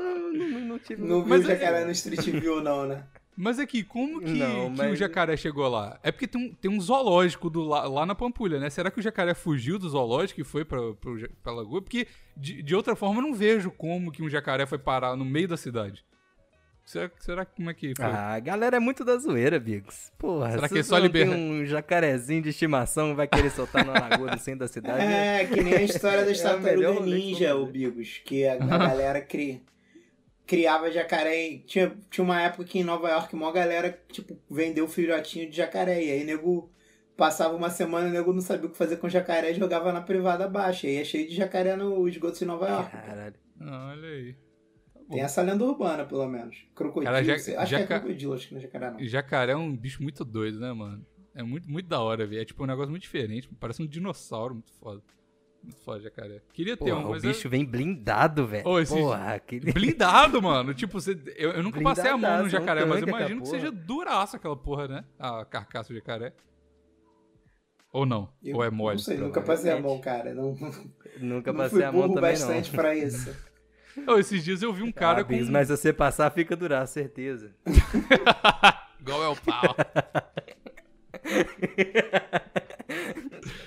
não, 0.78 0.84
tive. 0.84 1.02
Não 1.02 1.20
viu 1.20 1.28
Mas 1.28 1.46
o 1.46 1.50
é- 1.50 1.54
jacaré 1.56 1.84
no 1.84 1.90
Street 1.92 2.24
View, 2.40 2.62
não, 2.62 2.86
né? 2.86 3.04
Mas 3.40 3.60
aqui, 3.60 3.84
como 3.84 4.20
que, 4.20 4.30
Não, 4.32 4.70
que 4.72 4.78
mas- 4.78 4.92
o 4.92 4.96
jacaré 4.96 5.36
chegou 5.36 5.68
lá? 5.68 5.96
É 6.02 6.10
porque 6.10 6.26
tem 6.26 6.44
um, 6.48 6.52
tem 6.54 6.68
um 6.68 6.80
zoológico 6.80 7.48
do, 7.48 7.62
lá, 7.62 7.86
lá 7.86 8.04
na 8.04 8.12
Pampulha, 8.14 8.58
né? 8.58 8.68
Será 8.68 8.90
que 8.90 8.98
o 8.98 9.02
jacaré 9.02 9.32
fugiu 9.32 9.78
do 9.78 9.88
zoológico 9.88 10.40
e 10.40 10.44
foi 10.44 10.64
pra, 10.64 10.92
pro, 10.94 11.16
ja- 11.20 11.28
pra 11.40 11.52
lagoa? 11.52 11.80
Porque, 11.80 12.08
de, 12.36 12.62
de 12.64 12.74
outra 12.74 12.96
forma, 12.96 13.20
eu 13.20 13.22
não 13.28 13.34
vejo 13.34 13.70
como 13.70 14.10
que 14.10 14.22
um 14.24 14.28
jacaré 14.28 14.66
foi 14.66 14.76
parar 14.78 15.14
no 15.14 15.24
meio 15.24 15.46
da 15.46 15.56
cidade. 15.56 16.04
Será, 16.84 17.10
será 17.20 17.44
que 17.44 17.54
como 17.54 17.70
é 17.70 17.74
que 17.74 17.92
foi? 17.94 18.04
Ah, 18.06 18.32
a 18.32 18.40
galera 18.40 18.78
é 18.78 18.80
muito 18.80 19.04
da 19.04 19.16
zoeira, 19.18 19.60
Bigos. 19.60 20.10
Porra, 20.18 20.50
Será 20.52 20.66
se 20.68 20.72
que 20.74 20.80
é 20.80 20.82
você 20.82 20.88
só 20.88 21.08
tem 21.08 21.28
um 21.28 21.64
jacarezinho 21.66 22.42
de 22.42 22.48
estimação 22.48 23.14
vai 23.14 23.28
querer 23.28 23.50
soltar 23.50 23.84
na 23.84 23.92
lagoa 23.92 24.30
do 24.30 24.38
centro 24.40 24.60
da 24.60 24.68
cidade? 24.68 25.04
É, 25.04 25.44
que 25.44 25.62
nem 25.62 25.74
a 25.74 25.82
história 25.82 26.24
da 26.24 26.32
É 26.32 26.34
o 26.34 26.60
melhor 26.60 26.60
tartaruga 26.62 26.92
rolê 27.00 27.20
que 27.20 27.26
ninja, 27.26 27.54
o. 27.54 27.66
Bigos. 27.66 28.20
Que 28.24 28.46
a, 28.48 28.54
a 28.54 28.56
galera 28.78 29.20
cri, 29.20 29.62
criava 30.48 30.90
jacaré. 30.90 31.58
Tinha, 31.66 31.96
tinha 32.10 32.24
uma 32.24 32.40
época 32.42 32.64
que 32.64 32.78
em 32.80 32.82
Nova 32.84 33.08
York, 33.10 33.32
uma 33.36 33.52
galera, 33.52 33.96
tipo, 34.10 34.36
vendeu 34.50 34.88
filhotinho 34.88 35.48
de 35.48 35.56
jacaré. 35.56 36.02
E 36.02 36.10
aí, 36.10 36.24
nego, 36.24 36.72
passava 37.16 37.54
uma 37.54 37.70
semana, 37.70 38.08
o 38.08 38.10
nego 38.10 38.32
não 38.32 38.40
sabia 38.40 38.66
o 38.66 38.70
que 38.70 38.76
fazer 38.78 38.96
com 38.96 39.08
jacaré 39.08 39.50
e 39.52 39.54
jogava 39.54 39.92
na 39.92 40.00
privada 40.00 40.48
baixa. 40.48 40.86
E 40.86 40.90
aí 40.90 40.96
é 40.96 41.04
cheio 41.04 41.28
de 41.28 41.36
jacaré 41.36 41.76
no 41.76 42.08
esgoto 42.08 42.38
de 42.38 42.44
Nova 42.46 42.66
York. 42.68 42.90
Caralho. 42.90 43.34
Ah, 43.60 43.90
olha 43.92 44.08
aí. 44.08 44.36
Tem 45.10 45.20
essa 45.22 45.40
lenda 45.42 45.64
urbana, 45.64 46.04
pelo 46.04 46.26
menos. 46.28 46.66
Crocodilo. 46.74 47.12
Cara, 47.12 47.38
sei- 47.38 47.56
acho 47.56 47.70
já 47.70 47.76
que 47.78 47.82
é 47.92 47.98
crocodilo, 47.98 48.34
acho 48.34 48.48
que 48.48 48.54
não 48.54 48.60
é 48.60 48.62
jacaré, 48.62 48.90
não. 48.90 49.00
E 49.00 49.08
jacaré 49.08 49.52
é 49.52 49.56
um 49.56 49.74
bicho 49.76 50.02
muito 50.02 50.24
doido, 50.24 50.58
né, 50.60 50.72
mano? 50.72 51.06
É 51.34 51.42
muito, 51.42 51.70
muito 51.70 51.86
da 51.86 52.00
hora, 52.00 52.26
velho. 52.26 52.42
É 52.42 52.44
tipo 52.44 52.62
um 52.62 52.66
negócio 52.66 52.90
muito 52.90 53.02
diferente. 53.02 53.48
Parece 53.60 53.82
um 53.82 53.86
dinossauro, 53.86 54.54
muito 54.54 54.72
foda. 54.72 55.02
Muito 55.68 55.84
foda, 55.84 56.00
jacaré. 56.00 56.40
Queria 56.54 56.78
ter 56.78 56.84
Porra, 56.86 57.00
um, 57.00 57.08
o 57.08 57.10
mas 57.10 57.20
bicho 57.20 57.46
vem 57.46 57.62
blindado, 57.62 58.46
velho. 58.46 58.78
Esse- 58.78 58.94
Porra, 58.94 59.34
aquele... 59.34 59.70
blindado, 59.70 60.40
mano. 60.40 60.72
Tipo, 60.72 60.98
você, 60.98 61.12
eu, 61.36 61.50
eu 61.50 61.62
nunca 61.62 61.78
passei 61.82 62.10
a 62.10 62.16
mão 62.16 62.38
no 62.40 62.46
é 62.46 62.48
jacaré, 62.48 62.86
mas 62.86 63.02
eu 63.02 63.08
imagino 63.08 63.42
que 63.42 63.48
seja 63.48 63.70
duraça 63.70 64.38
aquela 64.38 64.56
porra, 64.56 64.88
né? 64.88 65.04
A 65.18 65.44
carcaça 65.44 65.92
do 65.92 65.96
jacaré. 65.96 66.32
Ou 67.92 68.06
não? 68.06 68.32
Eu 68.42 68.56
Ou 68.56 68.64
é 68.64 68.70
mole? 68.70 68.96
Não 68.96 69.02
sei, 69.04 69.18
nunca 69.18 69.42
passei 69.42 69.70
a 69.70 69.78
mão, 69.78 70.00
cara. 70.00 70.32
Não, 70.32 70.56
Nunca 71.20 71.52
não 71.52 71.60
passei 71.60 71.84
a 71.84 71.92
mão 71.92 72.08
também, 72.08 72.20
bastante 72.20 72.70
não. 72.70 72.76
pra 72.76 72.96
isso. 72.96 73.36
Ô, 74.06 74.18
esses 74.18 74.42
dias 74.42 74.62
eu 74.62 74.72
vi 74.72 74.82
um 74.82 74.92
cara 74.92 75.20
Ah, 75.20 75.24
com. 75.24 75.34
Mas 75.50 75.68
se 75.68 75.76
você 75.76 75.92
passar, 75.92 76.30
fica 76.30 76.56
durar, 76.56 76.86
certeza. 76.88 77.54
Igual 79.00 79.22
é 79.22 79.28
o 79.28 79.36
pau. 79.36 79.74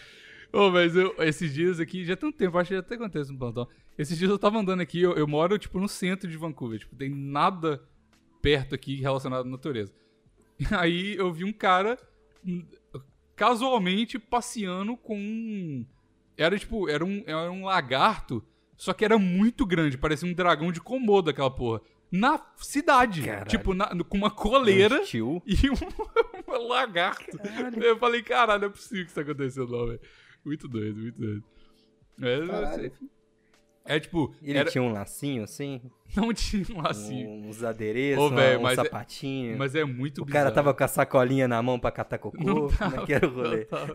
Ô, 0.57 0.69
mas 0.69 0.95
eu, 0.95 1.15
esses 1.19 1.53
dias 1.53 1.79
aqui, 1.79 2.03
já 2.03 2.15
tem 2.15 2.27
um 2.29 2.31
tempo, 2.31 2.57
acho 2.57 2.69
que 2.69 2.73
já 2.75 2.79
até 2.81 2.95
acontece 2.95 3.31
no 3.31 3.37
plantão. 3.37 3.67
Esses 3.97 4.17
dias 4.17 4.29
eu 4.29 4.39
tava 4.39 4.59
andando 4.59 4.81
aqui, 4.81 5.01
eu, 5.01 5.13
eu 5.13 5.27
moro, 5.27 5.57
tipo, 5.57 5.79
no 5.79 5.87
centro 5.87 6.29
de 6.29 6.37
Vancouver. 6.37 6.79
Tipo, 6.79 6.95
tem 6.95 7.09
nada 7.09 7.81
perto 8.41 8.75
aqui 8.75 8.95
relacionado 8.95 9.45
à 9.45 9.49
natureza. 9.49 9.93
Aí 10.71 11.15
eu 11.15 11.31
vi 11.31 11.43
um 11.45 11.53
cara 11.53 11.97
hum, 12.45 12.65
casualmente 13.35 14.19
passeando 14.19 14.95
com 14.97 15.17
um... 15.17 15.85
Era, 16.37 16.57
tipo, 16.57 16.89
era 16.89 17.03
um, 17.05 17.23
era 17.25 17.51
um 17.51 17.65
lagarto, 17.65 18.43
só 18.75 18.93
que 18.93 19.05
era 19.05 19.17
muito 19.19 19.65
grande, 19.65 19.97
parecia 19.97 20.27
um 20.27 20.33
dragão 20.33 20.71
de 20.71 20.81
Komodo, 20.81 21.29
aquela 21.29 21.51
porra. 21.51 21.81
Na 22.11 22.41
cidade, 22.57 23.21
Caralho. 23.21 23.47
tipo, 23.47 23.73
na- 23.73 23.89
com 24.03 24.17
uma 24.17 24.31
coleira 24.31 25.01
e 25.13 25.21
um, 25.21 25.39
um 26.49 26.67
lagarto. 26.67 27.37
Eu 27.81 27.97
falei, 27.97 28.21
caralho, 28.21 28.61
não 28.61 28.67
é 28.67 28.71
possível 28.71 29.05
que 29.05 29.11
isso 29.11 29.15
tá 29.15 29.21
acontecendo, 29.21 29.71
não, 29.71 29.87
velho. 29.87 29.99
Muito 30.45 30.67
doido, 30.67 30.99
muito 31.01 31.19
doido. 31.19 31.43
É, 33.85 33.95
é 33.95 33.99
tipo, 33.99 34.33
Ele 34.41 34.57
era- 34.57 34.69
tinha 34.69 34.81
um 34.83 34.91
lacinho 34.91 35.43
assim, 35.43 35.81
não 36.15 36.33
tinha 36.33 36.63
um 36.75 36.81
lacinho, 36.81 37.29
uns 37.47 37.63
adereços, 37.63 38.23
Ô, 38.23 38.29
velho, 38.29 38.59
um 38.59 38.63
mas 38.63 38.77
é- 38.77 38.83
sapatinho. 38.83 39.57
mas 39.57 39.75
é 39.75 39.83
muito 39.83 40.21
o 40.21 40.25
cara 40.25 40.49
bizarro. 40.49 40.55
tava 40.55 40.73
com 40.73 40.83
a 40.83 40.87
sacolinha 40.87 41.47
na 41.47 41.61
mão 41.61 41.79
pra 41.79 41.91
catar 41.91 42.17
cocô. 42.17 42.37
Não 42.43 42.69
Como 42.69 42.95
é 43.01 43.05
que 43.05 43.13
era 43.13 43.27
o 43.27 43.33
rolê? 43.33 43.65
Tava. 43.65 43.93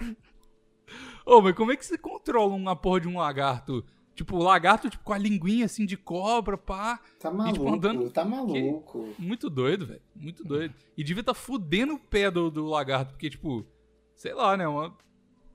Ô, 1.24 1.40
mas 1.40 1.54
como 1.54 1.72
é 1.72 1.76
que 1.76 1.84
você 1.84 1.98
controla 1.98 2.54
uma 2.54 2.76
porra 2.76 3.00
de 3.00 3.08
um 3.08 3.18
lagarto? 3.18 3.84
Tipo, 4.14 4.36
o 4.36 4.42
lagarto 4.42 4.88
tipo, 4.88 5.04
com 5.04 5.12
a 5.12 5.18
linguinha 5.18 5.66
assim 5.66 5.84
de 5.84 5.96
cobra, 5.96 6.56
pá. 6.56 6.98
Tá 7.20 7.28
E, 7.28 7.52
tipo, 7.52 7.64
maluco, 7.64 7.68
andando- 7.68 8.10
tá 8.10 8.24
maluco. 8.24 9.12
Muito 9.18 9.50
doido, 9.50 9.86
velho. 9.86 10.00
Muito 10.14 10.42
doido. 10.42 10.74
E 10.96 11.04
devia 11.04 11.22
tá 11.22 11.34
fudendo 11.34 11.94
o 11.94 11.98
pé 11.98 12.30
do, 12.30 12.50
do 12.50 12.64
lagarto, 12.66 13.12
porque, 13.12 13.28
tipo, 13.28 13.66
sei 14.14 14.32
lá, 14.32 14.56
né? 14.56 14.66
Uma... 14.66 14.96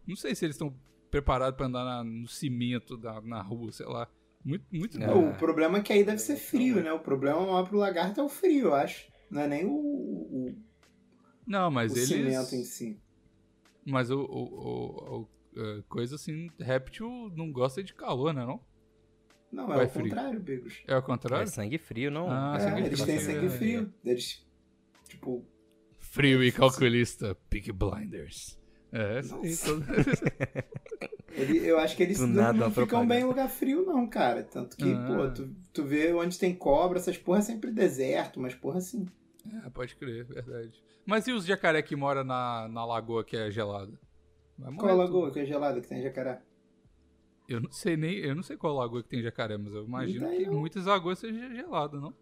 Não 0.07 0.15
sei 0.15 0.35
se 0.35 0.45
eles 0.45 0.55
estão 0.55 0.75
preparados 1.09 1.57
pra 1.57 1.65
andar 1.67 1.83
na- 1.83 2.03
no 2.03 2.27
cimento 2.27 2.97
da, 2.97 3.19
na 3.21 3.41
rua, 3.41 3.71
sei 3.71 3.85
lá. 3.85 4.07
Muito, 4.43 4.65
muito 4.71 5.01
É. 5.01 5.13
O 5.13 5.35
problema 5.37 5.77
é 5.77 5.81
que 5.81 5.93
aí 5.93 6.03
deve 6.03 6.17
ser 6.19 6.35
frio, 6.35 6.81
né? 6.83 6.91
O 6.91 6.99
problema 6.99 7.39
maior 7.41 7.67
pro 7.67 7.77
lagarto 7.77 8.19
é 8.19 8.23
o 8.23 8.29
frio, 8.29 8.67
eu 8.67 8.73
acho. 8.75 9.07
Não 9.29 9.41
é 9.41 9.47
nem 9.47 9.65
o, 9.65 9.71
o, 9.71 10.55
Não, 11.45 11.69
mas 11.69 11.91
o 11.91 11.95
eles. 11.97 12.07
cimento 12.09 12.55
em 12.55 12.63
si. 12.63 12.99
Mas 13.85 14.09
o, 14.09 14.19
o, 14.19 14.25
o- 14.25 15.21
o- 15.21 15.29
é, 15.59 15.81
coisa 15.89 16.15
assim, 16.15 16.49
réptil 16.59 17.31
não 17.35 17.51
gosta 17.51 17.83
de 17.83 17.93
calor, 17.93 18.33
né? 18.33 18.45
Não? 18.45 18.61
Não, 19.51 19.67
Ou 19.67 19.73
é 19.73 19.83
é 19.83 19.85
o 19.85 19.89
frio? 19.89 20.03
contrário, 20.05 20.39
Bigos. 20.39 20.81
É 20.87 20.95
o 20.95 20.99
É 20.99 21.01
contrário? 21.01 21.47
sangue 21.47 21.77
frio, 21.77 22.09
não? 22.09 22.29
Ah, 22.31 22.53
É, 22.55 22.59
sangue 22.59 22.81
eles 22.81 22.99
frio. 23.01 23.05
têm 23.05 23.15
É, 23.15 23.19
sangue 23.19 23.45
é. 23.45 23.49
frio. 23.49 23.93
Eles, 24.05 24.47
tipo, 25.09 25.45
Frio 25.99 26.43
e 26.43 26.51
calculista, 26.53 27.35
Peak 27.49 27.71
Blinders. 27.71 28.59
É. 28.91 29.21
Nossa. 29.21 29.65
todo- 29.65 29.85
ele, 31.33 31.57
eu 31.65 31.79
acho 31.79 31.95
que 31.95 32.03
eles 32.03 32.19
Do 32.19 32.27
não, 32.27 32.35
nada 32.35 32.57
não 32.57 32.71
ficam 32.71 33.07
bem 33.07 33.21
em 33.21 33.23
lugar 33.25 33.49
frio, 33.49 33.85
não, 33.85 34.05
cara. 34.07 34.43
Tanto 34.43 34.75
que, 34.75 34.91
Ah. 34.91 35.05
pô, 35.07 35.29
tu, 35.31 35.55
tu 35.73 35.83
vê 35.83 36.11
onde 36.13 36.37
tem 36.37 36.53
cobra, 36.53 36.99
essas 36.99 37.17
porra 37.17 37.39
é 37.39 37.41
sempre 37.41 37.71
deserto, 37.71 38.39
mas 38.39 38.53
porra 38.53 38.79
assim. 38.79 39.05
É, 39.65 39.69
pode 39.69 39.95
crer, 39.95 40.25
verdade. 40.25 40.83
Mas 41.05 41.25
e 41.27 41.31
os 41.31 41.45
jacaré 41.45 41.81
que 41.81 41.95
moram 41.95 42.23
na, 42.23 42.67
na 42.67 42.85
lagoa 42.85 43.23
que 43.23 43.35
é 43.35 43.49
gelada? 43.49 43.91
Vai 44.57 44.73
Qual 44.75 44.95
lagoa 44.95 45.21
tudo. 45.23 45.33
que 45.33 45.39
é 45.39 45.45
gelada 45.45 45.81
que 45.81 45.87
tem 45.87 45.99
em 45.99 46.03
jacaré? 46.03 46.41
Eu 47.49 47.59
não 47.59 47.71
sei 47.71 47.97
nem, 47.97 48.17
eu 48.17 48.35
não 48.35 48.43
sei 48.43 48.55
qual 48.55 48.75
lagoa 48.75 49.01
que 49.01 49.09
tem 49.09 49.21
jacaré, 49.23 49.57
mas 49.57 49.73
eu 49.73 49.83
imagino 49.85 50.29
que 50.29 50.45
não. 50.45 50.59
muitas 50.59 50.85
lagoas 50.85 51.17
sejam 51.19 51.53
geladas, 51.55 51.99
não? 52.01 52.13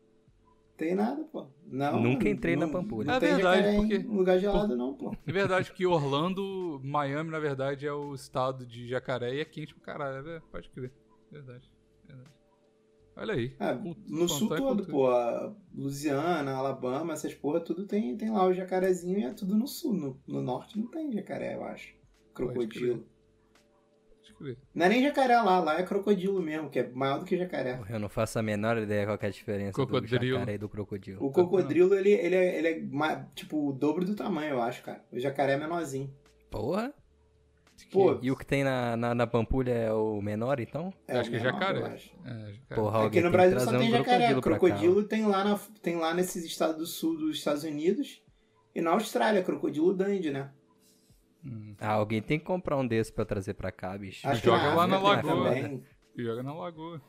Tem 0.79 0.95
nada, 0.95 1.21
pô. 1.25 1.45
Não. 1.67 2.01
Nunca 2.01 2.29
entrei 2.29 2.55
não, 2.55 2.65
na 2.67 2.71
Pampulha. 2.73 3.07
Não 3.07 3.13
É 3.15 3.19
tem 3.19 3.35
verdade, 3.35 3.57
jacaré 3.63 3.75
porque- 3.77 3.95
em 3.97 4.17
lugar 4.17 4.39
gelado, 4.39 4.77
não, 4.77 4.93
pô. 4.93 5.13
É 5.27 5.31
verdade 5.31 5.73
que 5.73 5.85
Orlando, 5.85 6.79
Miami, 6.83 7.29
na 7.29 7.37
verdade, 7.39 7.85
é 7.85 7.91
o 7.91 8.15
estado 8.15 8.65
de 8.65 8.87
jacaré 8.87 9.35
e 9.35 9.41
é 9.41 9.45
quente 9.45 9.75
pro 9.75 9.83
caralho. 9.83 10.25
É, 10.27 10.39
pode 10.49 10.69
crer. 10.69 10.93
Verdade. 11.29 11.69
verdade. 12.07 12.29
Olha 13.17 13.33
aí. 13.33 13.49
Cultu- 13.83 14.01
no 14.07 14.29
sul 14.29 14.53
é 14.55 14.57
todo, 14.57 14.85
pô. 14.87 15.09
Louisiana, 15.75 16.53
Alabama, 16.53 17.11
essas 17.11 17.33
porra, 17.35 17.59
tudo 17.59 17.85
tem, 17.85 18.15
tem 18.15 18.31
lá 18.31 18.45
o 18.45 18.53
jacarezinho 18.53 19.19
e 19.19 19.23
é 19.25 19.33
tudo 19.33 19.57
no 19.57 19.67
sul. 19.67 19.93
No, 19.93 20.17
no 20.25 20.41
norte 20.41 20.79
não 20.79 20.87
tem 20.87 21.11
jacaré, 21.11 21.55
eu 21.55 21.63
acho. 21.65 21.93
Crocodilo. 22.33 23.05
Crer. 24.39 24.57
Não 24.73 24.85
é 24.85 24.89
nem 24.89 25.03
jacaré 25.03 25.35
lá, 25.41 25.59
lá 25.59 25.79
é 25.79 25.83
crocodilo 25.83 26.41
mesmo, 26.41 26.69
que 26.69 26.79
é 26.79 26.89
maior 26.89 27.19
do 27.19 27.25
que 27.25 27.37
jacaré. 27.37 27.79
Eu 27.89 27.99
não 27.99 28.07
faço 28.09 28.39
a 28.39 28.41
menor 28.41 28.77
ideia 28.77 29.05
qual 29.05 29.17
que 29.17 29.25
é 29.25 29.29
a 29.29 29.31
diferença 29.31 29.73
Crocodilo. 29.73 30.19
do 30.19 30.25
jacaré 30.27 30.53
e 30.53 30.57
do 30.57 30.69
crocodilo. 30.69 31.23
O 31.23 31.29
crocodilo, 31.31 31.93
ele, 31.93 32.11
ele, 32.11 32.35
é, 32.35 32.57
ele 32.57 32.67
é 33.03 33.25
tipo 33.35 33.69
o 33.69 33.73
dobro 33.73 34.05
do 34.05 34.15
tamanho, 34.15 34.51
eu 34.55 34.61
acho, 34.61 34.81
cara. 34.81 35.03
O 35.11 35.19
jacaré 35.19 35.53
é 35.53 35.57
menorzinho. 35.57 36.09
Porra! 36.49 36.93
Pô, 37.91 38.19
E 38.21 38.29
o 38.29 38.35
que 38.35 38.45
tem 38.45 38.63
na, 38.63 38.97
na, 38.97 39.15
na 39.15 39.25
Pampulha 39.25 39.71
é 39.71 39.93
o 39.93 40.21
menor, 40.21 40.59
então? 40.59 40.93
é 41.07 41.15
Eu 41.15 41.19
acho 41.21 41.29
que 41.29 41.37
é 41.37 41.39
jacaré. 41.39 41.81
acho. 41.85 42.11
É, 42.25 42.51
jacaré. 42.53 42.75
Porra, 42.75 43.07
Aqui 43.07 43.21
no 43.21 43.31
Brasil 43.31 43.59
só 43.59 43.71
tem 43.71 43.87
um 43.87 43.91
jacaré. 43.91 44.27
crocodilo. 44.41 44.41
Crocodilo 44.59 45.03
tem 45.03 45.25
lá, 45.25 45.43
na, 45.45 45.59
tem 45.81 45.95
lá 45.95 46.13
nesses 46.13 46.43
estados 46.43 46.75
do 46.77 46.85
sul 46.85 47.17
dos 47.17 47.37
Estados 47.37 47.63
Unidos. 47.63 48.21
E 48.75 48.81
na 48.81 48.91
Austrália, 48.91 49.41
crocodilo 49.43 49.93
dandy, 49.93 50.29
né? 50.29 50.51
Ah, 51.79 51.93
alguém 51.93 52.21
tem 52.21 52.37
que 52.37 52.45
comprar 52.45 52.77
um 52.77 52.85
desses 52.85 53.11
pra 53.11 53.23
trazer 53.25 53.53
pra 53.53 53.71
cá, 53.71 53.97
bicho. 53.97 54.27
Acho 54.27 54.43
Joga 54.43 54.59
que 54.59 54.65
na 54.67 54.75
lá 54.75 54.87
na 54.87 54.97
África 54.97 55.21
tem 55.21 55.31
lagoa. 55.31 55.49
também. 55.55 55.83
Joga 56.17 56.43
na 56.43 56.53
lagoa. 56.53 57.01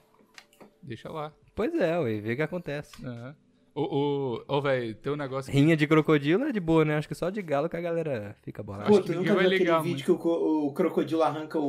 Deixa 0.83 1.11
lá. 1.11 1.33
Pois 1.55 1.74
é, 1.74 1.99
ué, 1.99 2.20
vê 2.20 2.33
o 2.33 2.37
que 2.37 2.43
acontece. 2.43 2.93
É. 3.05 3.35
Ô, 3.74 3.83
ô, 3.83 4.45
ô, 4.57 4.61
velho, 4.62 4.95
tem 4.97 5.12
um 5.12 5.16
negócio 5.16 5.51
que 5.51 5.59
Rinha 5.59 5.76
de 5.76 5.87
crocodilo 5.87 6.45
é 6.45 6.53
de 6.53 6.61
boa, 6.61 6.85
né? 6.85 6.97
Acho 6.97 7.09
que 7.09 7.14
só 7.14 7.28
de 7.31 7.41
galo 7.43 7.68
que 7.68 7.76
a 7.76 7.81
galera 7.81 8.37
fica 8.43 8.62
bolada. 8.62 8.85
Pô, 8.89 8.95
Acho 8.95 9.03
tu 9.03 9.12
que 9.12 9.18
nunca 9.18 9.31
viu 9.35 9.41
aquele 9.47 9.59
vídeo 9.59 9.81
muito. 9.85 10.05
que 10.05 10.11
o, 10.12 10.66
o 10.66 10.72
crocodilo 10.72 11.22
arranca 11.22 11.59
o, 11.59 11.64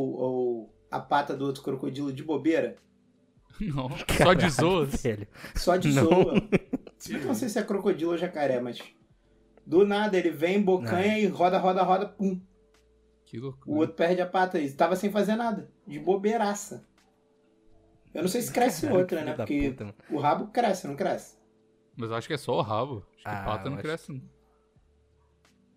o- 0.65 0.73
a 0.89 0.99
pata 0.99 1.35
do 1.35 1.45
outro 1.45 1.63
crocodilo 1.63 2.11
de 2.13 2.23
bobeira? 2.23 2.75
Não, 3.59 3.89
só 4.23 4.33
de 4.33 4.49
zoas. 4.49 5.01
Velho. 5.01 5.27
Só 5.55 5.77
de 5.77 5.89
Não. 5.93 6.03
zoa. 6.05 6.33
Eu 7.09 7.19
não 7.25 7.33
sei 7.33 7.49
se 7.49 7.57
é 7.57 7.63
crocodilo 7.63 8.11
ou 8.11 8.17
jacaré, 8.17 8.59
mas... 8.61 8.79
Do 9.65 9.85
nada, 9.85 10.17
ele 10.17 10.29
vem, 10.31 10.61
bocanha 10.61 11.17
e 11.19 11.25
roda, 11.27 11.57
roda, 11.57 11.81
roda, 11.83 12.05
pum. 12.07 12.39
Que 13.31 13.39
loucura. 13.39 13.71
O 13.71 13.79
outro 13.79 13.95
perde 13.95 14.19
a 14.21 14.25
pata 14.25 14.59
e 14.59 14.69
tava 14.73 14.93
sem 14.97 15.09
fazer 15.09 15.37
nada. 15.37 15.71
De 15.87 15.97
bobeiraça. 15.97 16.85
Eu 18.13 18.23
não 18.23 18.27
sei 18.29 18.41
se 18.41 18.51
cresce 18.51 18.81
Caralho, 18.81 18.99
outra, 18.99 19.23
né? 19.23 19.33
Porque 19.33 19.69
puta, 19.69 19.95
o 20.09 20.19
rabo 20.19 20.47
cresce, 20.47 20.85
não 20.85 20.97
cresce? 20.97 21.37
Mas 21.95 22.09
eu 22.09 22.15
acho 22.17 22.27
que 22.27 22.33
é 22.33 22.37
só 22.37 22.57
o 22.57 22.61
rabo. 22.61 23.05
Acho 23.13 23.23
que 23.23 23.29
Ah, 23.29 23.43
pata 23.45 23.69
não 23.69 23.77
acho 23.77 23.83
cresce. 23.87 24.11
não. 24.11 24.21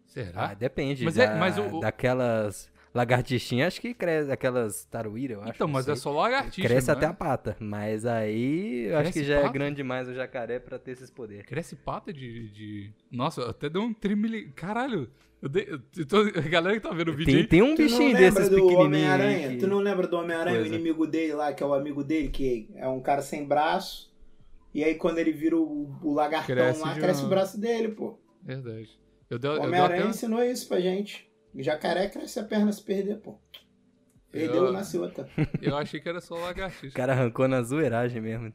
Será? 0.06 0.46
Ah, 0.50 0.54
depende. 0.54 1.04
Mas 1.04 1.14
da, 1.14 1.22
é- 1.24 1.38
mas 1.38 1.56
o- 1.56 1.78
Daquelas 1.78 2.72
lagartixinhas, 2.92 3.68
acho 3.68 3.80
que 3.80 3.94
cresce. 3.94 4.32
Aquelas 4.32 4.84
taruíra, 4.86 5.34
eu 5.34 5.42
acho. 5.42 5.50
então, 5.50 5.68
mas 5.68 5.88
é 5.88 5.94
só 5.94 6.10
lagartixa. 6.10 6.66
Cresce 6.68 6.90
até 6.90 7.06
é? 7.06 7.08
a 7.08 7.14
pata. 7.14 7.56
Mas 7.60 8.04
aí 8.04 8.86
eu 8.86 8.98
acho 8.98 9.12
que 9.12 9.22
já 9.22 9.36
é 9.36 9.42
pata? 9.42 9.52
grande 9.52 9.76
demais 9.76 10.08
o 10.08 10.12
jacaré 10.12 10.58
pra 10.58 10.76
ter 10.76 10.90
esses 10.90 11.08
poderes. 11.08 11.46
Cresce 11.46 11.76
pata 11.76 12.12
de, 12.12 12.48
de... 12.50 12.92
Nossa, 13.12 13.48
até 13.48 13.68
deu 13.68 13.82
um 13.82 13.94
trimili... 13.94 14.50
Caralho. 14.50 15.08
Eu 15.44 15.48
dei... 15.50 15.68
eu 15.98 16.06
tô- 16.06 16.20
A 16.22 16.48
galera 16.48 16.74
que 16.74 16.80
tá 16.88 16.94
vendo 16.94 17.10
o 17.10 17.12
vídeo 17.12 17.26
Tem, 17.26 17.36
aí... 17.42 17.46
tem 17.46 17.60
um 17.62 17.76
bichinho 17.76 18.16
desses. 18.16 18.50
Homem-Aranha? 18.50 19.48
aí 19.48 19.54
que- 19.56 19.60
Tu 19.60 19.66
não 19.66 19.78
lembra 19.78 20.06
do 20.06 20.16
Homem-Aranha, 20.16 20.62
o 20.62 20.66
inimigo 20.66 21.06
dele 21.06 21.34
lá, 21.34 21.52
que 21.52 21.62
é 21.62 21.66
o 21.66 21.74
amigo 21.74 22.02
dele, 22.02 22.28
que 22.30 22.70
é 22.74 22.88
um 22.88 22.98
cara 23.00 23.20
sem 23.20 23.44
braço. 23.46 24.10
E 24.72 24.82
aí 24.82 24.94
quando 24.94 25.18
ele 25.18 25.32
vira 25.32 25.54
o, 25.56 25.94
o 26.02 26.14
lagartão 26.14 26.56
Cresce 26.56 26.80
lá, 26.80 26.94
cresce 26.94 27.20
uma- 27.20 27.26
o 27.26 27.28
braço 27.30 27.60
dele, 27.60 27.88
pô. 27.88 28.18
Verdade. 28.42 28.88
Eu 29.28 29.38
dei, 29.38 29.50
O 29.50 29.62
Homem-Aranha 29.62 30.00
até... 30.00 30.10
ensinou 30.10 30.42
isso 30.42 30.66
pra 30.66 30.80
gente. 30.80 31.30
O 31.54 31.62
jacaré 31.62 32.08
cresce 32.08 32.40
a 32.40 32.44
perna 32.44 32.72
se 32.72 32.82
perder, 32.82 33.18
pô. 33.18 33.38
Perdeu, 34.32 34.64
Eu- 34.64 34.72
nasce 34.72 34.96
outra. 34.98 35.28
Eu 35.60 35.76
achei 35.76 36.00
que 36.00 36.08
era 36.08 36.20
só 36.22 36.36
O 36.36 36.40
lagartixa. 36.40 36.96
cara 36.96 37.12
arrancou 37.12 37.46
na 37.46 37.62
zoeiragem 37.62 38.20
mesmo. 38.22 38.50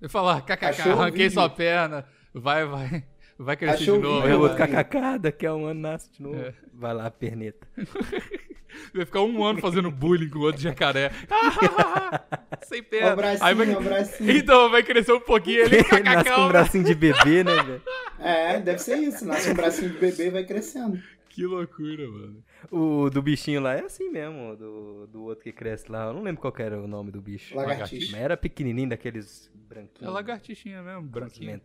Eu 0.00 0.08
falar, 0.08 0.40
kkk, 0.40 0.88
o 0.88 0.92
arranquei 0.92 1.28
sua 1.30 1.48
perna. 1.50 2.06
Vai, 2.34 2.64
vai. 2.64 3.04
Vai 3.42 3.56
crescer 3.56 3.84
de 3.84 3.90
novo. 3.90 4.16
Aí 4.16 4.22
vídeo? 4.22 4.36
o 4.36 4.40
vai. 4.40 4.50
outro 4.50 4.56
kkk, 4.84 5.18
daqui 5.20 5.46
a 5.46 5.54
um 5.54 5.66
ano 5.66 5.80
nasce 5.80 6.10
de 6.12 6.22
novo. 6.22 6.36
É. 6.40 6.54
Vai 6.72 6.94
lá, 6.94 7.10
perneta. 7.10 7.66
Vai 8.94 9.04
ficar 9.04 9.20
um 9.20 9.44
ano 9.44 9.60
fazendo 9.60 9.90
bullying 9.90 10.30
com 10.30 10.38
o 10.38 10.42
outro 10.42 10.60
jacaré. 10.60 11.10
Sem 12.64 12.80
Ó 12.80 12.84
perna. 12.88 13.12
o 13.12 13.16
bracinho, 13.16 13.44
Aí 13.46 13.54
vai... 13.54 13.74
o 13.74 13.80
bracinho. 13.82 14.30
Então, 14.32 14.70
vai 14.70 14.82
crescer 14.82 15.12
um 15.12 15.20
pouquinho 15.20 15.60
ele. 15.60 15.76
Nasce 15.76 15.90
com 15.90 15.96
um 15.96 16.02
cacau, 16.02 16.48
bracinho 16.48 16.84
de 16.84 16.94
bebê, 16.94 17.44
né, 17.44 17.62
velho? 17.62 17.82
É, 18.18 18.60
deve 18.60 18.78
ser 18.78 18.96
isso. 18.96 19.26
Nasce 19.26 19.50
um 19.50 19.54
bracinho 19.54 19.90
de 19.90 19.98
bebê 19.98 20.28
e 20.28 20.30
vai 20.30 20.44
crescendo. 20.44 20.98
Que 21.28 21.44
loucura, 21.44 22.08
mano. 22.08 22.42
O 22.70 23.10
do 23.10 23.20
bichinho 23.22 23.60
lá 23.60 23.74
é 23.74 23.84
assim 23.84 24.10
mesmo, 24.10 24.56
do, 24.56 25.06
do 25.06 25.22
outro 25.24 25.44
que 25.44 25.52
cresce 25.52 25.90
lá. 25.90 26.06
Eu 26.06 26.14
não 26.14 26.22
lembro 26.22 26.40
qual 26.40 26.54
era 26.58 26.80
o 26.80 26.86
nome 26.86 27.10
do 27.10 27.20
bicho. 27.20 27.54
Lagartixa. 27.54 28.12
Mas 28.12 28.20
era 28.20 28.36
pequenininho, 28.36 28.90
daqueles 28.90 29.50
É 29.54 29.58
branquinhos. 29.68 30.14
lagartixinha 30.14 30.82
mesmo, 30.82 31.02
branquinho. 31.02 31.60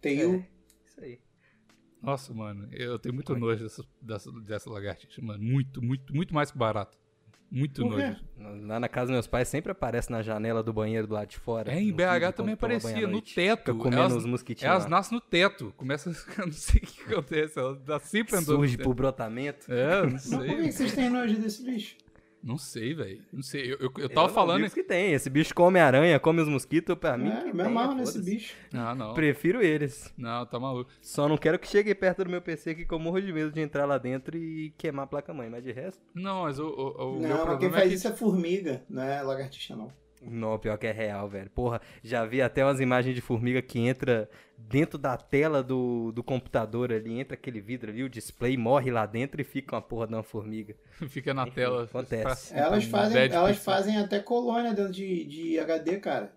Teio. 0.00 0.44
É, 0.46 0.53
isso 0.96 1.04
aí. 1.04 1.18
Nossa, 2.02 2.34
mano, 2.34 2.68
eu 2.72 2.98
tenho 2.98 3.14
muito 3.14 3.34
nojo 3.34 3.62
dessa, 3.64 3.82
dessa, 4.00 4.30
dessa 4.42 4.70
lagartixa, 4.70 5.22
mano. 5.22 5.42
Muito, 5.42 5.82
muito, 5.82 6.14
muito 6.14 6.34
mais 6.34 6.50
que 6.50 6.58
barato. 6.58 6.98
Muito 7.50 7.82
Por 7.82 7.96
quê? 7.96 8.16
nojo. 8.36 8.66
Lá 8.66 8.80
na 8.80 8.88
casa 8.88 9.06
dos 9.06 9.12
meus 9.12 9.26
pais 9.26 9.46
sempre 9.48 9.70
aparece 9.72 10.10
na 10.10 10.22
janela 10.22 10.62
do 10.62 10.72
banheiro 10.72 11.06
do 11.06 11.14
lado 11.14 11.28
de 11.28 11.38
fora. 11.38 11.72
É, 11.72 11.80
em 11.80 11.92
BH 11.92 12.32
também 12.36 12.54
aparecia, 12.54 13.06
no 13.06 13.22
teto. 13.22 13.74
Comendo 13.76 13.96
Elas- 14.02 14.12
os 14.16 14.26
mosquitinhos 14.26 14.70
Elas 14.70 14.84
lá. 14.84 14.90
nascem 14.90 15.14
no 15.16 15.20
teto. 15.20 15.72
Começa. 15.76 16.10
Eu 16.10 16.14
não 16.46 16.52
sei 16.52 16.80
o 16.82 16.86
que 16.86 17.12
acontece. 17.12 17.58
Elas 17.58 18.02
sempre 18.02 18.34
andando. 18.36 18.56
Surge 18.56 18.76
por 18.76 18.82
teto. 18.82 18.94
brotamento. 18.94 19.72
É, 19.72 20.02
não 20.04 20.12
Mas 20.12 20.28
por 20.28 20.40
que 20.44 20.46
sei. 20.62 20.72
vocês 20.72 20.94
têm 20.94 21.08
nojo 21.08 21.36
desse 21.38 21.64
bicho? 21.64 21.96
Não 22.44 22.58
sei, 22.58 22.92
velho. 22.92 23.22
Não 23.32 23.42
sei. 23.42 23.72
Eu, 23.72 23.78
eu, 23.80 23.92
eu 23.96 24.02
Eu 24.02 24.08
tava 24.10 24.26
não 24.28 24.34
falando. 24.34 24.70
que 24.70 24.82
tem. 24.82 25.12
Esse 25.14 25.30
bicho 25.30 25.54
come 25.54 25.80
aranha, 25.80 26.20
come 26.20 26.42
os 26.42 26.48
mosquitos, 26.48 26.94
pra 26.94 27.16
mim. 27.16 27.30
É, 27.30 27.44
que 27.44 27.52
me 27.56 27.62
amarro 27.62 27.94
nesse 27.94 28.20
bicho. 28.22 28.54
Ah, 28.74 28.94
não. 28.94 29.14
Prefiro 29.14 29.62
eles. 29.62 30.12
Não, 30.18 30.44
tá 30.44 30.60
maluco. 30.60 30.90
Só 31.00 31.26
não 31.26 31.38
quero 31.38 31.58
que 31.58 31.66
chegue 31.66 31.94
perto 31.94 32.22
do 32.22 32.30
meu 32.30 32.42
PC 32.42 32.70
aqui 32.70 32.84
que 32.84 32.92
eu 32.92 32.98
morro 32.98 33.22
de 33.22 33.32
medo 33.32 33.50
de 33.50 33.60
entrar 33.62 33.86
lá 33.86 33.96
dentro 33.96 34.36
e 34.36 34.74
queimar 34.76 35.04
a 35.04 35.08
placa-mãe. 35.08 35.48
Mas 35.48 35.64
de 35.64 35.72
resto, 35.72 36.02
Não, 36.14 36.42
mas 36.42 36.58
o, 36.58 36.66
o, 36.66 37.16
o 37.16 37.20
meu 37.20 37.28
Não, 37.30 37.46
mas 37.46 37.58
quem 37.58 37.68
é 37.68 37.72
faz 37.72 37.88
que. 37.88 37.94
isso 37.94 38.08
é 38.08 38.12
formiga, 38.12 38.84
não 38.90 39.02
é 39.02 39.22
lagartixa, 39.22 39.74
não. 39.74 39.88
Não, 40.30 40.58
pior 40.58 40.76
que 40.78 40.86
é 40.86 40.92
real, 40.92 41.28
velho. 41.28 41.50
Porra, 41.50 41.80
já 42.02 42.24
vi 42.24 42.40
até 42.42 42.64
umas 42.64 42.80
imagens 42.80 43.14
de 43.14 43.20
formiga 43.20 43.60
que 43.62 43.78
entra 43.78 44.28
dentro 44.56 44.98
da 44.98 45.16
tela 45.16 45.62
do, 45.62 46.12
do 46.12 46.22
computador 46.22 46.92
ali, 46.92 47.18
entra 47.20 47.34
aquele 47.34 47.60
vidro 47.60 47.90
ali, 47.90 48.02
o 48.02 48.08
display 48.08 48.56
morre 48.56 48.90
lá 48.90 49.04
dentro 49.06 49.40
e 49.40 49.44
fica 49.44 49.74
uma 49.76 49.82
porra 49.82 50.06
de 50.06 50.14
uma 50.14 50.22
formiga. 50.22 50.74
Fica 51.08 51.34
na 51.34 51.42
Enfim, 51.42 51.52
tela. 51.54 51.84
acontece. 51.84 52.54
Elas 52.54 52.84
um 52.86 52.90
fazem, 52.90 53.22
elas 53.32 53.58
fazem 53.58 53.98
até 53.98 54.20
colônia 54.20 54.72
dentro 54.72 54.92
de, 54.92 55.24
de 55.24 55.58
HD, 55.58 55.98
cara. 55.98 56.32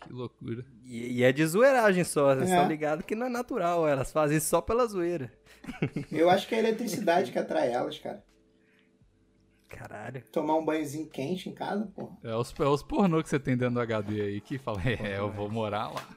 Que 0.00 0.12
loucura. 0.12 0.64
E, 0.84 1.18
e 1.18 1.22
é 1.22 1.30
de 1.30 1.46
zoeiragem 1.46 2.02
só, 2.04 2.34
vocês 2.34 2.50
É. 2.50 2.54
estão 2.54 2.68
ligados 2.68 3.04
que 3.04 3.14
não 3.14 3.26
é 3.26 3.30
natural, 3.30 3.86
elas 3.86 4.10
fazem 4.10 4.38
isso 4.38 4.48
só 4.48 4.60
pela 4.60 4.86
zoeira. 4.86 5.30
Eu 6.10 6.28
acho 6.28 6.48
que 6.48 6.54
é 6.54 6.58
a 6.58 6.60
eletricidade 6.60 7.30
que 7.30 7.38
atrai 7.38 7.70
elas, 7.72 7.98
cara. 7.98 8.24
Caralho. 9.76 10.22
Tomar 10.32 10.56
um 10.56 10.64
banhozinho 10.64 11.08
quente 11.08 11.48
em 11.48 11.54
casa, 11.54 11.86
porra. 11.94 12.16
É 12.22 12.34
os, 12.34 12.54
é 12.58 12.64
os 12.64 12.82
pornô 12.82 13.22
que 13.22 13.28
você 13.28 13.38
tem 13.40 13.56
dentro 13.56 13.74
do 13.74 13.80
HD 13.80 14.20
aí 14.20 14.40
que 14.40 14.58
fala, 14.58 14.80
é, 14.84 15.18
eu 15.18 15.30
vou 15.32 15.50
morar 15.50 15.88
lá. 15.88 16.08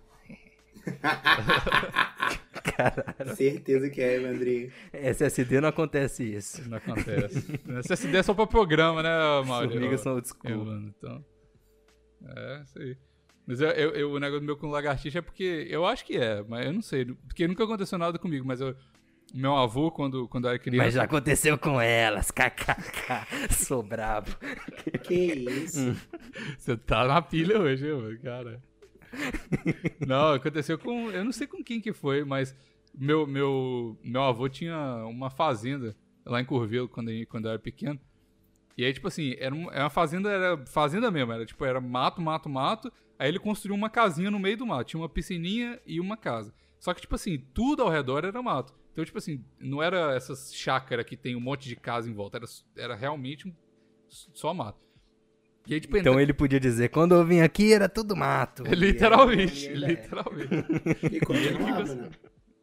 Certeza 3.36 3.90
que 3.90 4.02
é, 4.02 4.16
Evandrinho. 4.16 4.72
SSD 4.94 5.62
não 5.62 5.70
acontece 5.70 6.24
isso. 6.24 6.68
Não 6.70 6.78
acontece. 6.78 7.60
SSD 7.86 8.18
é 8.18 8.24
só 8.24 8.34
pra 8.34 8.48
programa, 8.48 9.02
né, 9.02 9.10
Mauro? 9.46 9.70
Formigas 9.70 10.02
são 10.02 10.16
old 10.16 10.28
school. 10.28 10.78
então. 10.88 11.24
É, 12.36 12.62
isso 12.64 12.80
aí. 12.80 12.98
Mas 13.48 13.62
eu, 13.62 13.70
eu- 13.70 13.92
eu- 13.92 14.12
o 14.12 14.20
negócio 14.20 14.44
meu 14.44 14.58
com 14.58 14.68
lagartixa 14.68 15.20
é 15.20 15.22
porque. 15.22 15.68
Eu 15.70 15.86
acho 15.86 16.04
que 16.04 16.18
é, 16.18 16.42
mas 16.44 16.66
eu 16.66 16.74
não 16.74 16.82
sei. 16.82 17.06
Porque 17.06 17.48
nunca 17.48 17.64
aconteceu 17.64 17.98
nada 17.98 18.18
comigo, 18.18 18.46
mas 18.46 18.60
eu. 18.60 18.76
Meu 19.34 19.56
avô, 19.56 19.92
quando, 19.92 20.28
quando 20.30 20.46
eu 20.46 20.50
era 20.52 20.60
criança. 20.60 20.84
Mas 20.86 20.94
já 20.94 21.04
aconteceu 21.04 21.58
com 21.58 21.80
elas, 21.82 22.32
kkk. 22.32 23.54
Sou 23.54 23.84
brabo. 23.84 24.32
Que 25.04 25.14
isso? 25.34 25.96
Você 26.58 26.78
tá 26.78 27.06
na 27.06 27.22
pilha 27.22 27.60
hoje, 27.60 27.92
mano, 27.92 28.18
cara. 28.22 28.64
não, 30.06 30.34
aconteceu 30.34 30.78
com. 30.78 31.10
Eu 31.12 31.24
não 31.24 31.32
sei 31.32 31.48
com 31.48 31.64
quem 31.64 31.82
que 31.82 31.92
foi, 31.94 32.24
mas 32.24 32.56
meu, 32.94 33.26
meu, 33.28 33.98
meu 34.04 34.22
avô 34.24 34.48
tinha 34.48 34.78
uma 35.06 35.30
fazenda 35.30 35.96
lá 36.26 36.40
em 36.42 36.46
Curvelo 36.46 36.88
quando, 36.88 37.10
eu- 37.12 37.28
quando 37.28 37.46
eu 37.46 37.52
era 37.52 37.60
pequeno. 37.60 38.00
E 38.78 38.84
aí, 38.86 38.94
tipo 38.94 39.08
assim, 39.08 39.36
era 39.38 39.54
uma, 39.56 39.72
era 39.74 39.84
uma 39.86 39.90
fazenda, 39.90 40.30
era 40.30 40.66
fazenda 40.66 41.10
mesmo, 41.12 41.32
era 41.32 41.46
tipo, 41.46 41.64
era 41.66 41.80
mato, 41.82 42.22
mato, 42.22 42.50
mato. 42.50 42.92
Aí 43.18 43.30
ele 43.30 43.40
construiu 43.40 43.76
uma 43.76 43.90
casinha 43.90 44.30
no 44.30 44.40
meio 44.40 44.58
do 44.58 44.66
mato. 44.66 44.88
Tinha 44.88 45.02
uma 45.02 45.08
piscininha 45.10 45.80
e 45.86 46.00
uma 46.00 46.18
casa. 46.18 46.54
Só 46.80 46.94
que, 46.94 47.02
tipo 47.02 47.16
assim, 47.16 47.38
tudo 47.54 47.82
ao 47.84 47.90
redor 47.90 48.26
era 48.26 48.42
mato. 48.42 48.74
Então, 48.96 49.04
tipo 49.04 49.18
assim, 49.18 49.44
não 49.60 49.84
era 49.84 50.16
essas 50.16 50.56
chácaras 50.56 51.06
que 51.06 51.18
tem 51.18 51.36
um 51.36 51.42
monte 51.42 51.68
de 51.68 51.76
casa 51.76 52.10
em 52.10 52.14
volta. 52.14 52.38
Era, 52.38 52.46
era 52.78 52.96
realmente 52.96 53.46
um- 53.46 53.54
só 54.08 54.54
mato. 54.54 54.80
E 55.68 55.74
aí, 55.74 55.82
tipo, 55.82 55.98
Então 55.98 56.18
ele 56.18 56.34
podia 56.34 56.62
dizer, 56.62 56.88
quando 56.88 57.14
eu 57.14 57.26
vim 57.26 57.42
aqui 57.42 57.74
era 57.74 57.90
tudo 57.90 58.16
mato. 58.16 58.64
Literalmente, 58.74 59.66
E 59.66 59.68
ainda 59.74 59.86
é. 59.86 59.90
literalmente. 59.90 60.50
E 61.12 61.20
continuava, 61.20 61.96
né? 61.96 62.10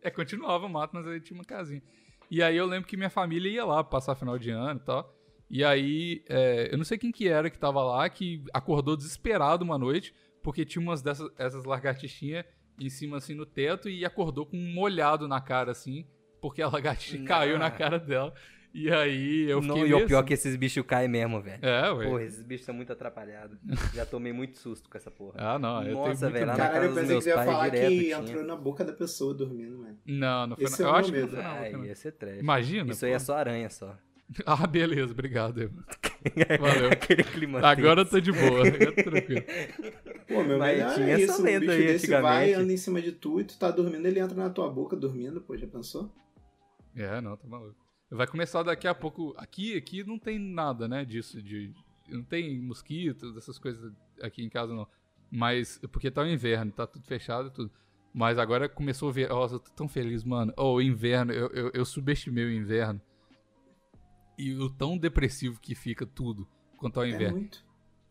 É, 0.01 0.11
continuava 0.11 0.69
mato, 0.71 0.93
mas 0.95 1.07
aí 1.07 1.21
tinha 1.21 1.37
uma 1.39 1.45
casinha. 1.45 1.83
E 2.31 2.43
aí 2.43 2.57
eu 2.57 2.65
lembro 2.65 2.89
que 2.89 2.97
minha 2.97 3.11
família 3.11 3.51
ia 3.51 3.65
lá 3.67 3.85
passar 3.85 4.15
final 4.15 4.39
de 4.39 4.49
ano 4.51 4.81
e 4.81 4.85
tal. 4.87 5.15
E 5.51 5.63
aí, 5.63 6.25
é, 6.31 6.73
eu 6.73 6.79
não 6.79 6.85
sei 6.85 6.97
quem 6.97 7.13
que 7.13 7.29
era 7.29 7.51
que 7.51 7.59
tava 7.59 7.83
lá, 7.85 8.09
que 8.09 8.43
acordou 8.55 8.97
desesperado 8.97 9.63
uma 9.63 9.77
noite, 9.77 10.15
porque 10.43 10.65
tinha 10.65 10.81
umas 10.83 11.03
dessas 11.03 11.29
essas 11.37 11.67
lagartixinhas 11.67 12.47
em 12.81 12.89
cima, 12.89 13.19
assim, 13.19 13.35
no 13.35 13.45
teto, 13.45 13.87
e 13.91 14.03
acordou 14.03 14.47
com 14.47 14.57
um 14.57 14.73
molhado 14.73 15.29
na 15.29 15.43
cara, 15.43 15.73
assim, 15.73 16.07
porque 16.43 16.61
a 16.61 16.69
lagartixa 16.69 17.17
Não. 17.19 17.25
caiu 17.25 17.59
na 17.59 17.71
cara 17.71 17.99
dela. 17.99 18.35
E 18.75 18.91
aí 18.91 19.43
eu 19.51 19.61
Não, 19.61 19.75
fiquei 19.77 19.91
e 19.91 19.95
o 19.95 20.07
pior 20.07 20.17
é 20.17 20.21
assim. 20.21 20.27
que 20.29 20.33
esses 20.35 20.57
bichos 20.57 20.83
caem 20.87 21.07
mesmo, 21.09 21.41
velho. 21.43 21.59
É, 21.63 21.93
ué. 21.93 22.07
Porra, 22.07 22.23
esses 22.25 22.43
bichos 22.43 22.65
são 22.65 22.75
muito 22.75 22.91
atrapalhados. 22.93 23.59
Já 23.95 24.05
tomei 24.07 24.33
muito 24.33 24.59
susto 24.59 24.89
com 24.89 24.97
essa 24.97 25.11
porra. 25.11 25.35
Ah, 25.37 25.59
não, 25.59 25.83
eu 25.85 25.93
Nossa, 25.95 26.09
tenho 26.09 26.21
muito 26.21 26.33
velho, 26.33 26.47
lá 26.47 26.53
na 26.53 26.59
Caralho, 26.59 26.85
eu 26.87 26.95
pensei 26.95 27.17
que 27.17 27.23
você 27.23 27.29
ia 27.31 27.45
falar 27.45 27.69
direto 27.69 27.91
que 27.91 27.99
tinha. 28.01 28.17
entrou 28.19 28.45
na 28.45 28.57
boca 28.57 28.83
da 28.85 28.93
pessoa 28.95 29.35
dormindo, 29.35 29.79
mano. 29.79 29.99
Não, 30.07 30.47
não 30.49 30.57
foi 30.57 30.65
Esse 30.65 30.83
na... 30.83 30.89
é 30.89 30.91
o 30.91 30.95
Eu 30.95 30.97
acho 30.97 31.13
que 31.13 31.19
não 31.19 31.27
medo. 31.27 31.35
foi 31.37 31.43
na 31.45 31.51
boca, 31.51 31.63
Aí, 31.65 31.73
não. 31.75 31.85
ia 31.85 31.95
ser 31.95 32.13
trash. 32.13 32.39
Imagina. 32.41 32.93
Isso 32.93 33.05
aí 33.05 33.13
é 33.13 33.19
pô. 33.19 33.25
só 33.25 33.37
aranha 33.37 33.71
só. 33.71 33.97
Ah, 34.47 34.67
beleza, 34.67 35.13
obrigado. 35.13 35.71
Valeu. 36.59 36.91
Aquele 36.91 37.23
clima 37.25 37.61
Agora 37.61 38.01
eu 38.01 38.07
tô 38.07 38.19
de 38.21 38.33
boa, 38.33 38.67
agora 38.67 38.93
tô 38.93 39.03
tranquilo. 39.03 39.43
Pô, 40.27 40.43
meu 40.45 40.59
Mas 40.59 40.77
melhor 40.79 40.95
tinha 40.95 41.07
é 41.09 41.13
essa 41.13 41.23
isso, 41.25 41.43
um 41.43 41.45
lenda 41.45 41.61
bicho 41.61 41.73
aí 41.73 41.87
desse 41.87 42.07
vai, 42.11 42.55
anda 42.55 42.73
em 42.73 42.77
cima 42.79 43.03
de 43.03 43.13
tu 43.13 43.39
e 43.41 43.45
tu 43.45 43.59
tá 43.59 43.71
dormindo, 43.71 44.07
ele 44.07 44.19
entra 44.21 44.35
na 44.35 44.49
tua 44.49 44.71
boca 44.71 44.97
dormindo, 44.97 45.43
pô, 45.43 45.55
já 45.59 45.67
pensou? 45.67 46.11
É, 46.95 47.21
não, 47.21 47.37
tá 47.37 47.47
maluco. 47.47 47.77
Vai 48.11 48.27
começar 48.27 48.63
daqui 48.63 48.87
a 48.87 48.95
pouco. 48.95 49.35
Aqui, 49.39 49.77
aqui 49.77 50.05
não 50.05 50.19
tem 50.19 50.39
nada, 50.39 50.87
né, 50.87 51.05
disso. 51.05 51.41
De, 51.43 51.73
não 52.09 52.23
tem 52.23 52.61
mosquitos, 52.61 53.37
essas 53.37 53.59
coisas 53.59 53.93
aqui 54.21 54.43
em 54.45 54.49
casa, 54.51 54.75
não. 54.75 54.87
Mas, 55.31 55.79
porque 55.91 56.11
tá 56.11 56.23
o 56.23 56.27
inverno, 56.29 56.71
tá 56.73 56.87
tudo 56.87 57.07
fechado 57.07 57.49
e 57.49 57.51
tudo. 57.51 57.71
Mas 58.13 58.39
agora 58.39 58.69
começou 58.69 59.09
o 59.09 59.13
verão. 59.13 59.37
Nossa, 59.37 59.55
eu 59.55 59.61
tô 59.61 59.71
tão 59.71 59.89
feliz, 59.89 60.23
mano. 60.23 60.53
Oh, 60.59 60.75
o 60.75 60.83
inverno, 60.83 61.33
eu, 61.33 61.49
eu, 61.49 61.71
eu 61.73 61.85
subestimei 61.87 62.45
o 62.45 62.53
inverno. 62.53 63.01
E 64.37 64.55
o 64.55 64.69
tão 64.69 64.99
depressivo 64.99 65.59
que 65.61 65.75
fica 65.75 66.05
tudo 66.05 66.47
quanto 66.77 66.99
ao 67.01 67.07
É 67.07 67.11
inverno. 67.11 67.39
muito. 67.39 67.65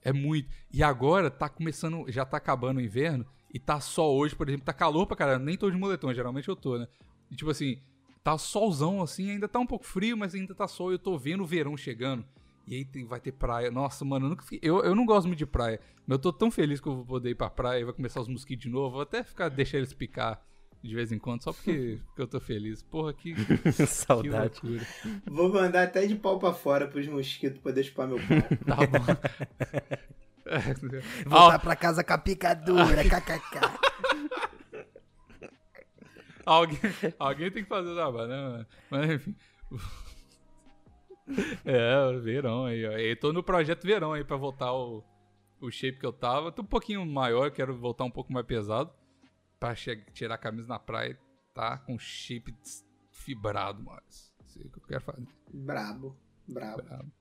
É 0.03 0.11
muito. 0.11 0.49
E 0.73 0.81
agora 0.81 1.29
tá 1.29 1.47
começando, 1.47 2.05
já 2.09 2.25
tá 2.25 2.37
acabando 2.37 2.77
o 2.77 2.81
inverno 2.81 3.23
e 3.53 3.59
tá 3.59 3.79
só 3.79 4.11
hoje, 4.11 4.35
por 4.35 4.47
exemplo, 4.49 4.65
tá 4.65 4.73
calor 4.73 5.05
pra 5.05 5.15
caralho. 5.15 5.43
Nem 5.43 5.55
tô 5.55 5.69
de 5.69 5.77
moletom, 5.77 6.11
geralmente 6.11 6.47
eu 6.49 6.55
tô, 6.55 6.79
né? 6.79 6.87
E 7.29 7.35
tipo 7.35 7.51
assim, 7.51 7.79
tá 8.23 8.37
solzão 8.37 9.01
assim, 9.01 9.31
ainda 9.31 9.47
tá 9.47 9.59
um 9.59 9.65
pouco 9.65 9.85
frio, 9.85 10.15
mas 10.17 10.35
ainda 10.35 10.53
tá 10.53 10.67
sol 10.67 10.91
e 10.91 10.95
eu 10.95 10.99
tô 10.99 11.17
vendo 11.17 11.41
o 11.43 11.45
verão 11.45 11.75
chegando. 11.75 12.23
E 12.67 12.75
aí 12.75 12.85
tem- 12.85 13.05
vai 13.05 13.19
ter 13.19 13.31
praia. 13.31 13.71
Nossa, 13.71 14.05
mano, 14.05 14.25
eu, 14.25 14.29
nunca 14.29 14.43
fiquei- 14.43 14.59
eu, 14.61 14.83
eu 14.83 14.93
não 14.95 15.05
gosto 15.05 15.25
muito 15.27 15.39
de 15.39 15.45
praia, 15.47 15.79
mas 16.05 16.17
eu 16.17 16.21
tô 16.21 16.31
tão 16.31 16.51
feliz 16.51 16.79
que 16.79 16.87
eu 16.87 16.95
vou 16.95 17.05
poder 17.05 17.31
ir 17.31 17.35
pra 17.35 17.49
praia 17.49 17.81
e 17.81 17.83
vai 17.83 17.93
começar 17.93 18.21
os 18.21 18.27
mosquitos 18.27 18.63
de 18.63 18.69
novo. 18.69 18.91
Vou 18.93 19.01
até 19.01 19.23
ficar, 19.23 19.49
deixar 19.49 19.77
eles 19.77 19.93
picar 19.93 20.41
de 20.83 20.95
vez 20.95 21.11
em 21.11 21.17
quando, 21.19 21.43
só 21.43 21.51
porque, 21.51 21.99
porque 22.07 22.21
eu 22.21 22.27
tô 22.27 22.39
feliz. 22.39 22.81
Porra, 22.83 23.13
que, 23.13 23.33
que 23.35 23.85
Saudade. 23.87 24.59
loucura. 24.63 24.87
Vou 25.25 25.51
mandar 25.51 25.83
até 25.83 26.05
de 26.05 26.15
pau 26.15 26.37
pra 26.39 26.53
fora 26.53 26.87
pros 26.87 27.07
mosquitos 27.07 27.59
poder 27.59 27.83
chupar 27.83 28.07
meu 28.07 28.17
pau. 28.17 28.27
Tá 28.65 28.75
bom. 28.87 29.05
Voltar 31.29 31.59
pra 31.59 31.75
casa 31.75 32.03
com 32.03 32.13
a 32.13 32.17
picadura, 32.17 33.03
kkk. 33.03 33.59
Alguém, 36.45 36.79
alguém 37.19 37.51
tem 37.51 37.63
que 37.63 37.69
fazer 37.69 37.89
o 37.89 37.95
trabalho, 37.95 38.27
né? 38.27 38.41
mano? 38.49 38.67
Mas 38.89 39.11
enfim. 39.11 39.35
É, 41.63 42.19
verão 42.19 42.65
aí, 42.65 42.85
ó. 42.85 42.91
Eu 42.91 43.19
tô 43.19 43.31
no 43.31 43.43
projeto 43.43 43.83
verão 43.85 44.13
aí 44.13 44.23
pra 44.23 44.35
voltar 44.35 44.73
o, 44.73 45.03
o 45.59 45.71
shape 45.71 45.99
que 45.99 46.05
eu 46.05 46.13
tava. 46.13 46.51
Tô 46.51 46.61
um 46.61 46.65
pouquinho 46.65 47.05
maior, 47.05 47.51
quero 47.51 47.75
voltar 47.77 48.03
um 48.03 48.11
pouco 48.11 48.33
mais 48.33 48.45
pesado. 48.45 48.91
Pra 49.59 49.75
tirar 49.75 50.35
a 50.35 50.37
camisa 50.37 50.67
na 50.67 50.79
praia, 50.79 51.17
tá? 51.53 51.77
Com 51.77 51.97
shape 51.99 52.53
fibrado, 53.11 53.83
mano. 53.83 54.01
Isso 54.09 54.31
é 54.59 54.65
o 54.65 54.69
que 54.69 54.79
eu 54.79 54.83
quero 54.87 55.01
fazer. 55.01 55.27
Brabo, 55.53 56.17
brabo. 56.47 56.81
Brabo. 56.81 57.11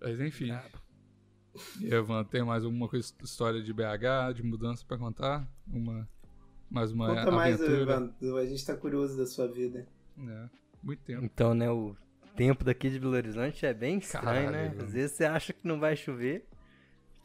Mas 0.00 0.20
enfim. 0.20 0.50
E 1.80 1.92
Evan, 1.92 2.22
tem 2.24 2.42
mais 2.44 2.64
alguma 2.64 2.86
coisa, 2.86 3.12
história 3.22 3.62
de 3.62 3.72
BH, 3.72 4.34
de 4.34 4.42
mudança 4.42 4.84
pra 4.86 4.98
contar? 4.98 5.50
Uma, 5.66 6.06
mais 6.70 6.92
uma 6.92 7.08
Conta 7.14 7.30
mais, 7.30 7.60
aventura? 7.60 8.12
Ivan. 8.20 8.36
A 8.38 8.46
gente 8.46 8.64
tá 8.66 8.76
curioso 8.76 9.16
da 9.16 9.26
sua 9.26 9.46
vida. 9.48 9.86
É, 10.18 10.48
muito 10.82 11.02
tempo. 11.02 11.24
Então, 11.24 11.54
né, 11.54 11.70
o 11.70 11.96
tempo 12.36 12.64
daqui 12.64 12.90
de 12.90 12.98
Belo 12.98 13.14
Horizonte 13.14 13.64
é 13.64 13.72
bem 13.74 13.98
estranho, 13.98 14.24
Caralho, 14.24 14.50
né? 14.50 14.68
mano. 14.68 14.82
Às 14.84 14.92
vezes 14.92 15.12
você 15.12 15.24
acha 15.24 15.52
que 15.52 15.66
não 15.66 15.78
vai 15.80 15.96
chover, 15.96 16.46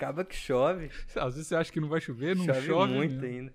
Acaba 0.01 0.25
que 0.25 0.35
chove. 0.35 0.89
Às 1.15 1.35
vezes 1.35 1.47
você 1.47 1.55
acha 1.55 1.71
que 1.71 1.79
não 1.79 1.87
vai 1.87 2.01
chover, 2.01 2.35
não 2.35 2.45
chove, 2.45 2.61
chove, 2.65 2.93
muito 2.93 3.15
mesmo. 3.15 3.27
ainda. 3.27 3.53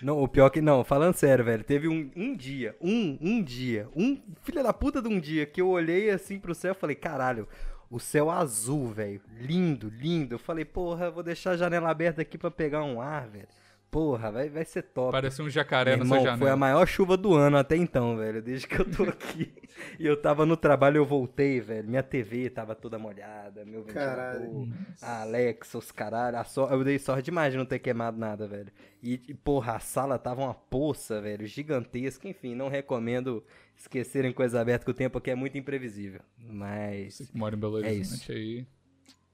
Não, 0.00 0.22
o 0.22 0.26
pior 0.26 0.48
que. 0.48 0.62
Não, 0.62 0.82
falando 0.82 1.14
sério, 1.14 1.44
velho. 1.44 1.62
Teve 1.62 1.88
um, 1.88 2.10
um 2.16 2.34
dia, 2.34 2.74
um, 2.80 3.18
um 3.20 3.42
dia, 3.42 3.86
um 3.94 4.18
filho 4.40 4.62
da 4.62 4.72
puta 4.72 5.02
de 5.02 5.08
um 5.08 5.20
dia 5.20 5.44
que 5.44 5.60
eu 5.60 5.68
olhei 5.68 6.08
assim 6.08 6.38
pro 6.38 6.54
céu 6.54 6.72
e 6.72 6.74
falei, 6.74 6.96
caralho, 6.96 7.46
o 7.90 8.00
céu 8.00 8.30
azul, 8.30 8.88
velho. 8.88 9.20
Lindo, 9.38 9.90
lindo. 9.90 10.36
Eu 10.36 10.38
falei, 10.38 10.64
porra, 10.64 11.10
vou 11.10 11.22
deixar 11.22 11.50
a 11.50 11.56
janela 11.56 11.90
aberta 11.90 12.22
aqui 12.22 12.38
pra 12.38 12.50
pegar 12.50 12.82
um 12.82 12.98
ar, 12.98 13.28
velho. 13.28 13.48
Porra, 13.90 14.30
vai, 14.30 14.48
vai 14.48 14.64
ser 14.64 14.82
top. 14.82 15.10
Parecia 15.10 15.44
um 15.44 15.50
jacaré 15.50 15.96
Meu 15.96 16.00
na 16.00 16.04
sua 16.04 16.16
irmão, 16.16 16.24
janela. 16.24 16.38
foi 16.38 16.50
a 16.50 16.56
maior 16.56 16.86
chuva 16.86 17.16
do 17.16 17.34
ano 17.34 17.56
até 17.56 17.74
então, 17.74 18.16
velho. 18.16 18.40
Desde 18.40 18.68
que 18.68 18.80
eu 18.80 18.88
tô 18.88 19.02
aqui. 19.02 19.52
e 19.98 20.06
eu 20.06 20.16
tava 20.16 20.46
no 20.46 20.56
trabalho, 20.56 20.98
eu 20.98 21.04
voltei, 21.04 21.60
velho. 21.60 21.88
Minha 21.88 22.02
TV 22.02 22.48
tava 22.50 22.76
toda 22.76 23.00
molhada, 23.00 23.64
meu 23.64 23.82
Caralho. 23.82 24.40
ventilador, 24.40 24.68
a 25.02 25.22
Alexa, 25.22 25.76
os 25.76 25.90
caralho. 25.90 26.36
A 26.36 26.44
so... 26.44 26.68
Eu 26.70 26.84
dei 26.84 27.00
sorte 27.00 27.24
demais 27.24 27.52
de 27.52 27.58
não 27.58 27.64
ter 27.66 27.80
queimado 27.80 28.16
nada, 28.16 28.46
velho. 28.46 28.70
E, 29.02 29.20
e, 29.26 29.34
porra, 29.34 29.74
a 29.74 29.80
sala 29.80 30.18
tava 30.18 30.42
uma 30.42 30.54
poça, 30.54 31.20
velho, 31.20 31.44
gigantesca. 31.44 32.28
Enfim, 32.28 32.54
não 32.54 32.68
recomendo 32.68 33.44
esquecerem 33.76 34.32
coisa 34.32 34.60
aberta, 34.60 34.84
que 34.84 34.90
o 34.90 34.94
tempo 34.94 35.18
aqui 35.18 35.32
é 35.32 35.34
muito 35.34 35.58
imprevisível. 35.58 36.20
Mas. 36.38 37.14
Você 37.14 37.26
que 37.26 37.36
mora 37.36 37.56
em 37.56 37.58
Belo 37.58 37.82
É 37.82 37.88
Horizonte 37.88 38.30
aí. 38.30 38.66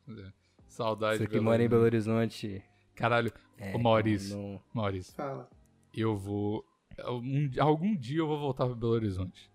É. 0.09 0.33
Saudade 0.67 1.19
Você 1.19 1.27
que 1.27 1.41
mora 1.41 1.63
em 1.63 1.69
Belo 1.69 1.83
Horizonte. 1.83 2.63
Caralho, 2.95 3.31
É, 3.59 3.75
ô 3.75 3.79
Maurício, 3.79 4.37
não- 4.37 4.61
Maurício, 4.73 5.15
Fala. 5.15 5.49
eu 5.95 6.17
vou. 6.17 6.65
um- 7.09 7.51
algum 7.59 7.95
dia 7.95 8.19
eu 8.21 8.27
vou 8.27 8.39
voltar 8.39 8.67
pra 8.67 8.75
Belo 8.75 8.93
Horizonte. 8.93 9.51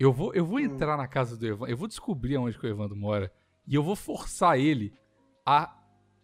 Eu 0.00 0.12
vou, 0.12 0.34
eu 0.34 0.44
vou 0.44 0.58
Hum. 0.58 0.62
entrar 0.62 0.96
na 0.96 1.06
casa 1.06 1.36
do 1.36 1.46
Evandro, 1.46 1.70
eu 1.72 1.76
vou 1.76 1.86
descobrir 1.86 2.36
onde 2.38 2.58
que 2.58 2.66
o 2.66 2.68
Evandro 2.68 2.96
mora 2.96 3.30
e 3.66 3.74
eu 3.74 3.82
vou 3.82 3.94
forçar 3.94 4.58
ele 4.58 4.92
a 5.46 5.74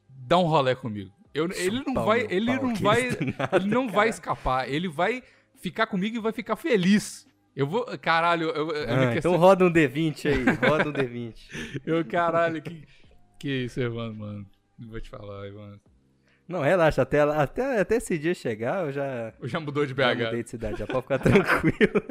dar 0.08 0.38
um 0.38 0.46
rolê 0.46 0.74
comigo. 0.74 1.12
Eu, 1.34 1.50
ele 1.52 1.82
não 1.86 1.94
vai, 2.04 2.26
ele 2.30 2.56
pau, 2.56 2.62
não 2.66 2.74
vai, 2.74 3.08
ele 3.52 3.68
não 3.68 3.88
vai 3.88 4.08
escapar. 4.08 4.68
Ele 4.68 4.88
vai 4.88 5.22
ficar 5.56 5.86
comigo 5.86 6.16
e 6.16 6.20
vai 6.20 6.32
ficar 6.32 6.56
feliz. 6.56 7.26
Eu 7.54 7.66
vou, 7.66 7.84
caralho, 7.98 8.48
eu, 8.50 8.70
a 8.70 8.96
minha 8.96 9.10
Ah, 9.10 9.12
questão- 9.12 9.32
então 9.32 9.36
roda 9.36 9.64
um 9.66 9.70
D20 9.72 10.26
aí, 10.28 10.44
roda 10.68 10.88
um 10.88 10.92
D20. 10.92 11.34
eu 11.86 12.04
caralho, 12.04 12.62
que 12.62 12.84
que 13.38 13.64
isso, 13.64 13.78
Evandro, 13.80 14.16
mano. 14.18 14.46
Não 14.78 14.88
vou 14.88 15.00
te 15.00 15.10
falar, 15.10 15.46
Evandro. 15.46 15.80
Não, 16.48 16.62
relaxa, 16.62 17.02
até, 17.02 17.20
até, 17.20 17.80
até 17.80 17.96
esse 17.96 18.18
dia 18.18 18.32
chegar, 18.34 18.86
eu 18.86 18.90
já, 18.92 19.34
Eu 19.38 19.46
já 19.46 19.60
mudou 19.60 19.84
de 19.84 19.94
já 19.94 20.14
BH. 20.14 20.24
mudei 20.24 20.42
de 20.42 20.48
cidade, 20.48 20.78
já 20.78 20.86
pode 20.86 21.02
ficar 21.02 21.18
tranquilo. 21.20 22.02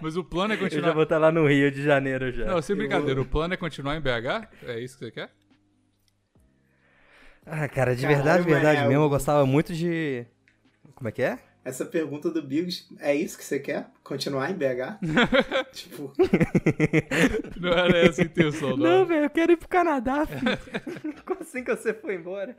Mas 0.00 0.16
o 0.16 0.22
plano 0.22 0.52
é 0.52 0.56
Eu 0.56 0.60
já 0.60 0.64
continuar. 0.68 0.92
vou 0.92 1.02
estar 1.02 1.18
lá 1.18 1.32
no 1.32 1.44
Rio 1.48 1.70
de 1.72 1.82
Janeiro 1.82 2.30
já. 2.30 2.44
Não, 2.44 2.62
sem 2.62 2.76
brincadeira, 2.76 3.20
o 3.20 3.24
plano 3.26 3.54
é 3.54 3.56
continuar 3.56 3.96
em 3.96 4.00
BH? 4.00 4.48
É 4.64 4.78
isso 4.78 4.96
que 4.96 5.06
você 5.06 5.10
quer? 5.10 5.30
Ah, 7.44 7.68
cara, 7.68 7.94
de 7.96 8.02
Caralho, 8.02 8.16
verdade, 8.24 8.42
de 8.44 8.50
verdade 8.50 8.80
é 8.80 8.88
mesmo, 8.88 9.02
eu 9.02 9.06
o- 9.06 9.08
gostava 9.08 9.44
muito 9.46 9.72
de... 9.72 10.24
Como 10.94 11.08
é 11.08 11.12
que 11.12 11.22
é? 11.22 11.38
Essa 11.66 11.84
pergunta 11.84 12.30
do 12.30 12.40
Biggs, 12.40 12.86
é 13.00 13.12
isso 13.12 13.36
que 13.36 13.42
você 13.44 13.58
quer? 13.58 13.88
Continuar 14.04 14.52
em 14.52 14.54
BH? 14.54 15.00
tipo, 15.74 16.12
Não 17.60 17.72
era 17.72 17.98
essa 18.06 18.22
a 18.22 18.24
intenção, 18.24 18.76
não. 18.76 18.98
Não, 19.00 19.04
velho, 19.04 19.24
eu 19.24 19.30
quero 19.30 19.50
ir 19.50 19.56
pro 19.56 19.66
Canadá, 19.66 20.24
filho. 20.26 21.24
Como 21.24 21.40
assim 21.42 21.64
que 21.64 21.74
você 21.74 21.92
foi 21.92 22.14
embora? 22.14 22.54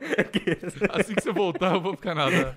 Assim 0.90 1.14
que 1.14 1.22
você 1.22 1.32
voltar, 1.32 1.76
eu 1.76 1.80
vou 1.80 1.94
pro 1.94 2.02
Canadá. 2.02 2.54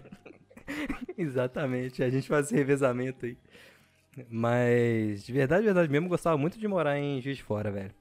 Exatamente, 1.18 2.04
a 2.04 2.10
gente 2.10 2.28
faz 2.28 2.48
esse 2.48 2.56
revezamento 2.56 3.26
aí. 3.26 3.38
Mas, 4.30 5.24
de 5.24 5.32
verdade, 5.32 5.62
de 5.62 5.68
verdade 5.68 5.90
mesmo, 5.90 6.08
eu 6.08 6.12
gostava 6.12 6.38
muito 6.38 6.60
de 6.60 6.68
morar 6.68 6.98
em 7.00 7.22
Juiz 7.22 7.38
de 7.38 7.44
Fora, 7.44 7.72
velho. 7.72 7.94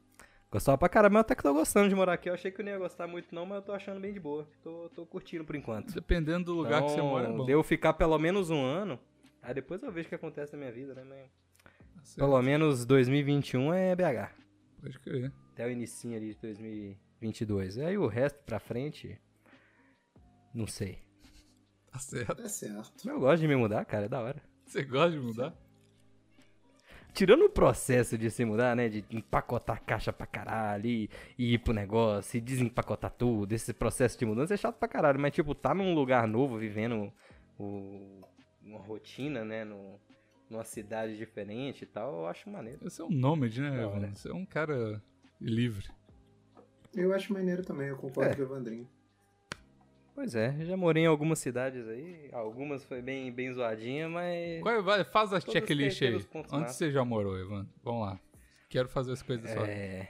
Gostava 0.51 0.76
pra 0.76 0.88
caramba, 0.88 1.18
eu 1.18 1.20
até 1.20 1.34
que 1.36 1.42
tô 1.44 1.55
gostando 1.55 1.88
de 1.88 1.94
morar 1.94 2.14
aqui. 2.14 2.28
Eu 2.28 2.34
achei 2.34 2.51
que 2.51 2.61
eu 2.61 2.64
não 2.64 2.72
ia 2.72 2.78
gostar 2.78 3.07
muito 3.07 3.32
não, 3.32 3.46
mas 3.46 3.59
eu 3.59 3.62
tô 3.62 3.72
achando 3.72 4.01
bem 4.01 4.12
de 4.12 4.18
boa. 4.18 4.48
Tô, 4.62 4.88
tô 4.90 5.07
curtindo 5.07 5.44
por 5.44 5.55
enquanto. 5.55 5.94
Dependendo 5.94 6.46
do 6.46 6.55
lugar 6.55 6.82
que 6.82 6.88
você 6.88 6.94
Então, 6.94 7.07
mora, 7.07 7.28
é 7.28 7.32
bom. 7.32 7.44
De 7.46 7.53
eu 7.53 7.62
ficar 7.62 7.92
pelo 7.92 8.18
menos 8.18 8.51
um 8.51 8.61
ano, 8.64 8.98
aí 9.40 9.55
depois 9.55 9.80
eu 9.80 9.92
vejo 9.92 10.07
o 10.07 10.09
que 10.09 10.14
acontece 10.16 10.53
na 10.53 10.59
minha 10.59 10.72
vida, 10.72 10.92
né? 10.94 11.05
Mas 11.05 12.14
Tá 12.16 12.24
pelo 12.24 12.42
menos 12.42 12.84
2021 12.84 13.72
é 13.72 13.94
BH. 13.94 14.34
Pode 14.80 14.98
crer. 14.98 15.32
Até 15.53 15.66
o 15.66 15.70
inicinho 15.70 16.16
ali 16.16 16.34
de 16.34 16.40
2022. 16.40 17.78
Aí 17.78 17.96
o 17.96 18.09
resto 18.09 18.42
pra 18.44 18.59
frente, 18.59 19.20
não 20.53 20.66
sei. 20.66 20.98
Tá 21.92 21.98
certo. 22.01 22.42
é 22.42 22.48
certo. 22.48 23.09
Eu 23.09 23.20
gosto 23.20 23.40
de 23.40 23.46
me 23.46 23.55
mudar, 23.55 23.84
cara, 23.84 24.07
é 24.07 24.09
da 24.09 24.20
hora. 24.20 24.42
Você 24.66 24.82
gosta 24.82 25.12
de 25.12 25.20
mudar? 25.20 25.55
Tirando 27.12 27.44
o 27.44 27.50
processo 27.50 28.16
de 28.16 28.30
se 28.30 28.44
mudar, 28.44 28.74
né? 28.76 28.88
De 28.88 29.04
empacotar 29.11 29.82
caixa 29.84 30.12
pra 30.12 30.26
caralho 30.26 30.86
e, 30.86 31.11
e 31.38 31.54
ir 31.54 31.58
pro 31.58 31.72
negócio 31.72 32.36
e 32.38 32.40
desempacotar 32.40 33.11
tudo. 33.11 33.52
Esse 33.52 33.72
processo 33.74 34.18
de 34.18 34.24
mudança 34.24 34.54
é 34.54 34.56
chato 34.56 34.76
pra 34.76 34.88
caralho. 34.88 35.18
Mas, 35.20 35.32
tipo, 35.32 35.54
tá 35.54 35.74
num 35.74 35.94
lugar 35.94 36.26
novo, 36.26 36.58
vivendo 36.58 37.12
o- 37.58 38.22
uma 38.62 38.78
rotina, 38.78 39.44
né? 39.44 39.64
No, 39.64 39.98
numa 40.48 40.64
cidade 40.64 41.16
diferente 41.16 41.82
e 41.82 41.86
tal, 41.86 42.20
eu 42.20 42.26
acho 42.26 42.48
maneiro. 42.50 42.78
Você 42.82 43.02
é 43.02 43.04
um 43.04 43.11
nômade, 43.11 43.61
né. 43.61 43.82
Evandro? 43.82 44.11
Você 44.16 44.28
é 44.30 44.34
um 44.34 44.44
cara 44.46 45.02
livre. 45.40 45.88
Eu 46.94 47.14
acho 47.14 47.32
maneiro 47.32 47.62
também, 47.64 47.88
eu 47.88 47.96
concordo 47.96 48.32
É. 48.32 48.34
com 48.34 48.42
o 48.42 48.44
Evandrinho. 48.44 48.88
Pois 50.14 50.34
é, 50.34 50.54
já 50.64 50.76
morei 50.76 51.04
em 51.04 51.06
algumas 51.06 51.38
cidades 51.38 51.86
aí. 51.88 52.28
Algumas 52.32 52.84
foi 52.84 53.00
bem, 53.00 53.32
bem 53.32 53.52
zoadinha, 53.52 54.08
mas. 54.08 54.61
Qual 54.61 54.74
é- 54.74 54.82
vai, 54.82 55.04
faz 55.04 55.32
a 55.32 55.40
Todos 55.40 55.52
checklist 55.52 56.02
aí. 56.02 56.14
Onde 56.34 56.50
massa. 56.52 56.74
você 56.74 56.90
já 56.90 57.04
morou, 57.04 57.38
Evandro? 57.38 57.68
Vamos 57.82 58.02
lá. 58.02 58.20
Quero 58.68 58.88
fazer 58.88 59.12
as 59.12 59.22
coisas 59.22 59.48
só. 59.50 59.64
É. 59.64 60.08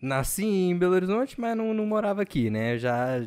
Nasci 0.00 0.44
em 0.44 0.76
Belo 0.76 0.94
Horizonte, 0.94 1.38
mas 1.40 1.56
não, 1.56 1.74
não 1.74 1.84
morava 1.86 2.22
aqui, 2.22 2.48
né? 2.50 2.78
Já. 2.78 3.20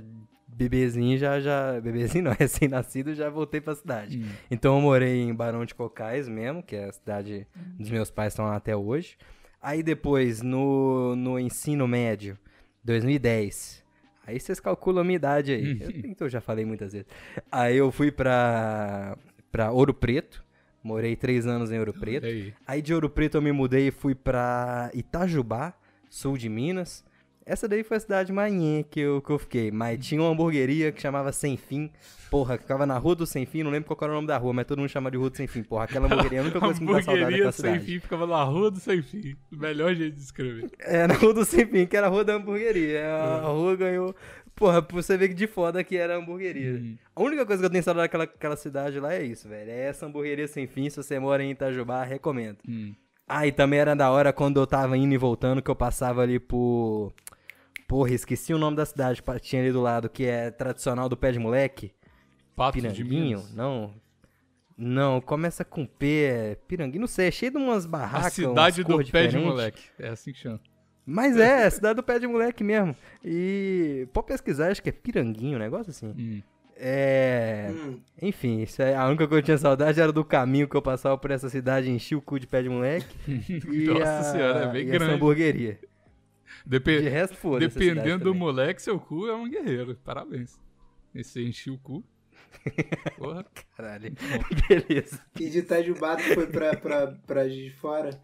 Bebezinho, 0.48 1.18
já. 1.18 1.40
já 1.40 1.80
bebezinho 1.82 2.26
não, 2.26 2.32
recém-nascido, 2.32 3.14
já 3.16 3.30
voltei 3.30 3.60
pra 3.62 3.76
cidade. 3.76 4.20
Hum. 4.20 4.30
Então 4.52 4.76
eu 4.76 4.82
morei 4.82 5.22
em 5.22 5.34
Barão 5.34 5.66
de 5.66 5.74
Cocais 5.74 6.28
mesmo, 6.28 6.62
que 6.62 6.76
é 6.76 6.86
a 6.86 6.92
cidade 6.92 7.48
dos 7.78 7.90
meus 7.90 8.12
pais 8.12 8.34
estão 8.34 8.46
lá 8.46 8.56
até 8.56 8.76
hoje. 8.76 9.18
Aí 9.62 9.82
depois, 9.82 10.42
no, 10.42 11.16
no 11.16 11.40
ensino 11.40 11.88
médio, 11.88 12.38
2010. 12.84 13.83
Aí 14.26 14.40
vocês 14.40 14.60
calculam 14.60 15.02
a 15.02 15.04
minha 15.04 15.16
idade 15.16 15.52
aí. 15.52 15.78
Eu, 15.82 15.90
então 16.12 16.26
eu 16.26 16.30
já 16.30 16.42
falei 16.42 16.66
muitas 16.66 16.94
vezes. 16.94 17.08
Aí 17.52 17.76
eu 17.78 17.92
fui 17.92 18.12
pra, 18.12 19.18
pra 19.52 19.72
Ouro 19.72 19.94
Preto. 19.94 20.44
Morei 20.82 21.16
três 21.16 21.48
anos 21.48 21.72
em 21.72 21.80
Ouro 21.80 21.94
Preto. 21.94 22.26
Aí? 22.26 22.54
Aí 22.68 22.82
de 22.82 22.94
Ouro 22.94 23.10
Preto 23.10 23.38
eu 23.38 23.42
me 23.42 23.52
mudei 23.52 23.88
e 23.88 23.92
fui 23.92 24.14
pra 24.14 24.90
Itajubá, 24.94 25.74
sul 26.10 26.38
de 26.38 26.50
Minas. 26.50 27.06
Essa 27.46 27.68
daí 27.68 27.84
foi 27.84 27.98
a 27.98 28.00
cidade 28.00 28.32
mais 28.32 28.54
nhê 28.54 28.84
que 28.90 29.00
eu, 29.00 29.22
que 29.22 29.30
eu 29.30 29.38
fiquei. 29.38 29.72
Mas 29.72 30.06
tinha 30.06 30.22
uma 30.22 30.32
hamburgueria 30.32 30.92
que 30.92 31.02
chamava 31.02 31.32
Sem 31.32 31.58
Fim. 31.58 31.92
Porra, 32.32 32.58
que 32.58 32.64
ficava 32.64 32.86
na 32.86 32.98
Rua 32.98 33.16
do 33.16 33.26
Sem 33.26 33.46
Fim. 33.46 33.64
Não 33.64 33.72
lembro 33.72 33.96
qual 33.96 34.08
era 34.08 34.14
o 34.14 34.16
nome 34.16 34.28
da 34.28 34.38
rua, 34.38 34.54
mas 34.54 34.66
todo 34.66 34.80
mundo 34.80 34.90
chama 34.90 35.12
de 35.12 35.18
Rua 35.18 35.30
do 35.30 35.38
Sem 35.38 35.48
Fim. 35.48 35.64
Porra, 35.64 35.84
aquela 35.84 36.06
hamburgueria 36.08 36.40
é 36.40 36.42
a 36.42 36.44
única 36.44 36.60
coisa 36.60 36.80
que 36.80 36.86
me 36.86 36.94
dá 36.94 37.02
saudade 37.02 37.24
Hamburgueria 37.24 37.46
daquela 37.46 37.52
sem 37.52 37.66
cidade. 37.66 37.86
fim 37.86 38.00
ficava 38.00 38.28
na 38.28 38.44
rua 38.44 38.72
do 38.72 38.80
sem 38.80 39.02
fim. 39.02 39.36
Melhor 39.52 39.94
jeito 39.94 40.16
de 40.16 40.22
escrever. 40.22 40.72
É, 40.80 41.06
na 41.06 41.14
Rua 41.16 41.34
do 41.34 41.46
Sem 41.46 41.66
Fim, 41.66 41.86
que 41.86 41.98
era 41.98 42.08
a 42.08 42.10
Rua 42.10 42.24
da 42.24 42.34
Hamburgueria. 42.36 43.06
A 43.06 43.48
rua 43.48 43.76
ganhou... 43.76 44.16
Porra, 44.56 44.82
pra 44.82 44.96
você 44.96 45.18
ver 45.18 45.30
que 45.30 45.34
de 45.34 45.48
foda 45.48 45.84
que 45.84 45.98
era 45.98 46.14
a 46.14 46.18
hamburgueria. 46.18 46.74
Hum. 46.74 46.96
A 47.16 47.22
única 47.24 47.46
coisa 47.46 47.62
que 47.62 47.66
eu 47.66 47.70
tenho 47.72 47.84
saudade 47.84 48.06
daquela 48.06 48.24
aquela 48.26 48.56
cidade 48.56 49.00
lá 49.00 49.14
é 49.14 49.24
isso, 49.24 49.50
velho. 49.50 49.72
É 49.72 49.88
essa 49.88 50.06
hamburgueria 50.06 50.48
sem 50.48 50.68
fim. 50.68 50.90
Se 50.90 50.98
você 50.98 51.18
mora 51.20 51.44
em 51.44 51.52
Itajubá, 51.52 52.04
recomendo. 52.04 52.58
Hum. 52.68 52.94
Ah, 53.28 53.48
e 53.48 53.52
também 53.52 53.80
era 53.80 53.96
da 53.96 54.12
hora 54.12 54.32
quando 54.32 54.60
eu 54.60 54.68
tava 54.68 54.96
indo 54.98 55.14
e 55.14 55.18
voltando, 55.18 55.62
que 55.62 55.72
eu 55.72 55.76
passava 55.76 56.22
ali 56.22 56.40
por. 56.40 57.14
Porra, 57.94 58.12
esqueci 58.12 58.52
o 58.52 58.58
nome 58.58 58.76
da 58.76 58.88
cidade 58.88 59.22
que 59.22 59.40
tinha 59.40 59.62
ali 59.62 59.72
do 59.72 59.80
lado, 59.80 60.10
que 60.10 60.26
é 60.26 60.50
tradicional 60.50 61.08
do 61.08 61.16
pé 61.16 61.32
de 61.32 61.38
moleque. 61.38 61.94
Pato 62.56 62.76
de 62.76 62.82
Piranguinho? 62.82 63.38
Minas. 63.38 63.54
Não. 63.54 63.94
Não, 64.76 65.22
começa 65.22 65.64
com 65.64 65.86
P, 65.86 66.24
é 66.24 66.56
Piranguinho, 66.68 67.02
não 67.02 67.08
sei, 67.08 67.28
é 67.28 67.32
cheio 67.32 67.52
de 67.52 67.58
umas 67.60 67.86
barracas. 67.86 68.26
A 68.26 68.30
cidade 68.32 68.82
umas 68.82 68.88
do 68.88 68.96
cor 68.96 69.12
pé 69.12 69.28
de 69.28 69.38
moleque. 69.38 69.84
É 70.00 70.08
assim 70.10 70.32
que 70.32 70.40
chama. 70.40 70.60
Mas 71.06 71.38
é, 71.38 71.62
é 71.62 71.66
a 71.66 71.70
cidade 71.70 71.98
do 71.98 72.02
pé 72.02 72.18
de 72.18 72.26
moleque 72.26 72.64
mesmo. 72.64 72.96
E 73.24 74.08
pode 74.12 74.26
pesquisar, 74.26 74.72
acho 74.72 74.82
que 74.82 74.90
é 74.90 74.92
Piranguinho, 74.92 75.58
um 75.58 75.62
negócio 75.62 75.92
assim. 75.92 76.08
Hum. 76.18 76.42
É. 76.76 77.72
Hum, 77.72 78.00
Enfim, 78.20 78.64
isso 78.64 78.82
é, 78.82 78.96
a 78.96 79.06
única 79.06 79.28
coisa 79.28 79.44
que 79.44 79.52
eu 79.52 79.56
tinha 79.56 79.58
saudade 79.60 80.02
era 80.02 80.12
do 80.12 80.26
caminho 80.26 80.68
que 80.68 80.76
eu 80.76 80.82
passava 80.82 81.16
por 81.16 81.30
essa 81.30 81.48
cidade, 81.48 81.92
enchi 81.92 82.16
o 82.16 82.22
cu 82.24 82.40
de 82.40 82.48
pé 82.48 82.64
de 82.64 82.70
moleque. 82.70 83.16
e 83.72 83.86
Nossa 83.86 84.18
a, 84.18 84.24
senhora, 84.24 84.60
é 84.64 84.72
bem 84.72 84.82
e 84.82 84.86
grande. 84.86 85.04
essa 85.04 85.14
hamburgueria. 85.14 85.80
De 86.66 86.80
resto, 87.10 87.36
foda 87.36 87.68
Dependendo 87.68 88.26
do 88.26 88.34
moleque, 88.36 88.82
seu 88.82 89.00
cu 89.00 89.28
é 89.28 89.36
um 89.36 89.50
guerreiro. 89.50 89.96
Parabéns. 90.04 90.58
Esse 91.14 91.42
encheu 91.44 91.74
o 91.76 91.80
cu. 91.80 92.04
Porra. 93.18 93.46
Caralho. 93.76 94.14
Beleza. 94.70 95.20
E 95.40 95.50
de 95.50 95.60
Itajubá 95.60 96.16
tu 96.16 96.24
foi 96.34 96.48
pra, 96.48 96.76
pra, 96.76 97.08
pra 97.28 97.48
Juiz 97.48 97.66
de 97.66 97.72
Fora? 97.72 98.22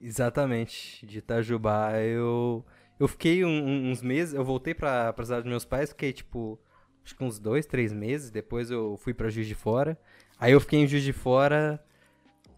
Exatamente. 0.00 1.04
De 1.06 1.18
Itajubá, 1.18 1.98
eu. 2.00 2.64
Eu 2.98 3.06
fiquei 3.08 3.44
um- 3.44 3.90
uns 3.90 4.00
meses, 4.02 4.34
eu 4.34 4.44
voltei 4.44 4.74
pra, 4.74 5.12
pra 5.12 5.24
cidade 5.24 5.42
dos 5.42 5.50
meus 5.50 5.64
pais, 5.64 5.90
fiquei 5.90 6.12
tipo. 6.12 6.58
Acho 7.04 7.14
que 7.16 7.22
uns 7.24 7.38
dois, 7.38 7.66
três 7.66 7.92
meses. 7.92 8.30
Depois 8.30 8.70
eu 8.70 8.96
fui 8.96 9.14
pra 9.14 9.28
Juiz 9.28 9.46
de 9.46 9.54
Fora. 9.54 9.98
Aí 10.38 10.52
eu 10.52 10.60
fiquei 10.60 10.80
em 10.80 10.86
Juiz 10.86 11.04
de 11.04 11.12
Fora. 11.12 11.82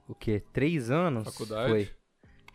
O 0.08 0.14
quê? 0.14 0.42
Três 0.52 0.90
anos? 0.90 1.24
Faculdade? 1.24 1.68
Foi. 1.70 1.90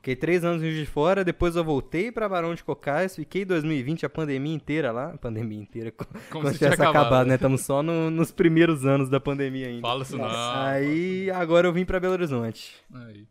Fiquei 0.04 0.18
três 0.18 0.44
anos 0.44 0.62
em 0.62 0.66
Juiz 0.66 0.80
de 0.80 0.86
Fora, 0.86 1.24
depois 1.24 1.56
eu 1.56 1.64
voltei 1.64 2.12
pra 2.12 2.28
Barão 2.28 2.54
de 2.54 2.62
Cocais, 2.62 3.16
fiquei 3.16 3.46
2020 3.46 4.06
a 4.06 4.10
pandemia 4.10 4.54
inteira 4.54 4.92
lá. 4.92 5.18
Pandemia 5.18 5.58
inteira, 5.58 5.94
co- 5.94 6.06
como, 6.30 6.46
se 6.48 6.52
se 6.56 6.60
tivesse 6.60 6.82
acabado, 6.82 7.02
acabado. 7.04 7.28
né? 7.28 7.36
Estamos 7.36 7.62
só 7.62 7.82
no- 7.82 8.12
nos 8.12 8.30
primeiros 8.30 8.86
anos 8.86 9.08
da 9.08 9.22
pandemia 9.22 9.68
ainda. 9.70 9.80
Fala 9.82 10.04
isso 10.04 10.18
não. 10.18 10.28
Aí, 10.28 11.32
agora 11.32 11.70
eu 11.70 11.72
vim 11.72 11.86
pra 11.86 12.02
Belo 12.02 12.12
Horizonte. 12.16 12.84
Aí. 12.94 13.26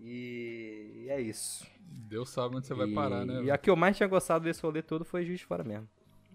E 0.00 1.04
é 1.10 1.20
isso. 1.20 1.66
Deus 2.08 2.30
sabe 2.30 2.56
onde 2.56 2.66
você 2.68 2.72
vai 2.72 2.88
e... 2.88 2.94
parar, 2.94 3.26
né? 3.26 3.42
E 3.44 3.50
a 3.50 3.58
que 3.58 3.68
eu 3.68 3.76
mais 3.76 3.94
tinha 3.94 4.08
gostado 4.08 4.44
desse 4.46 4.62
rolê 4.62 4.80
todo 4.80 5.04
foi 5.04 5.26
Juiz 5.26 5.40
de 5.40 5.44
Fora 5.44 5.62
mesmo. 5.62 5.86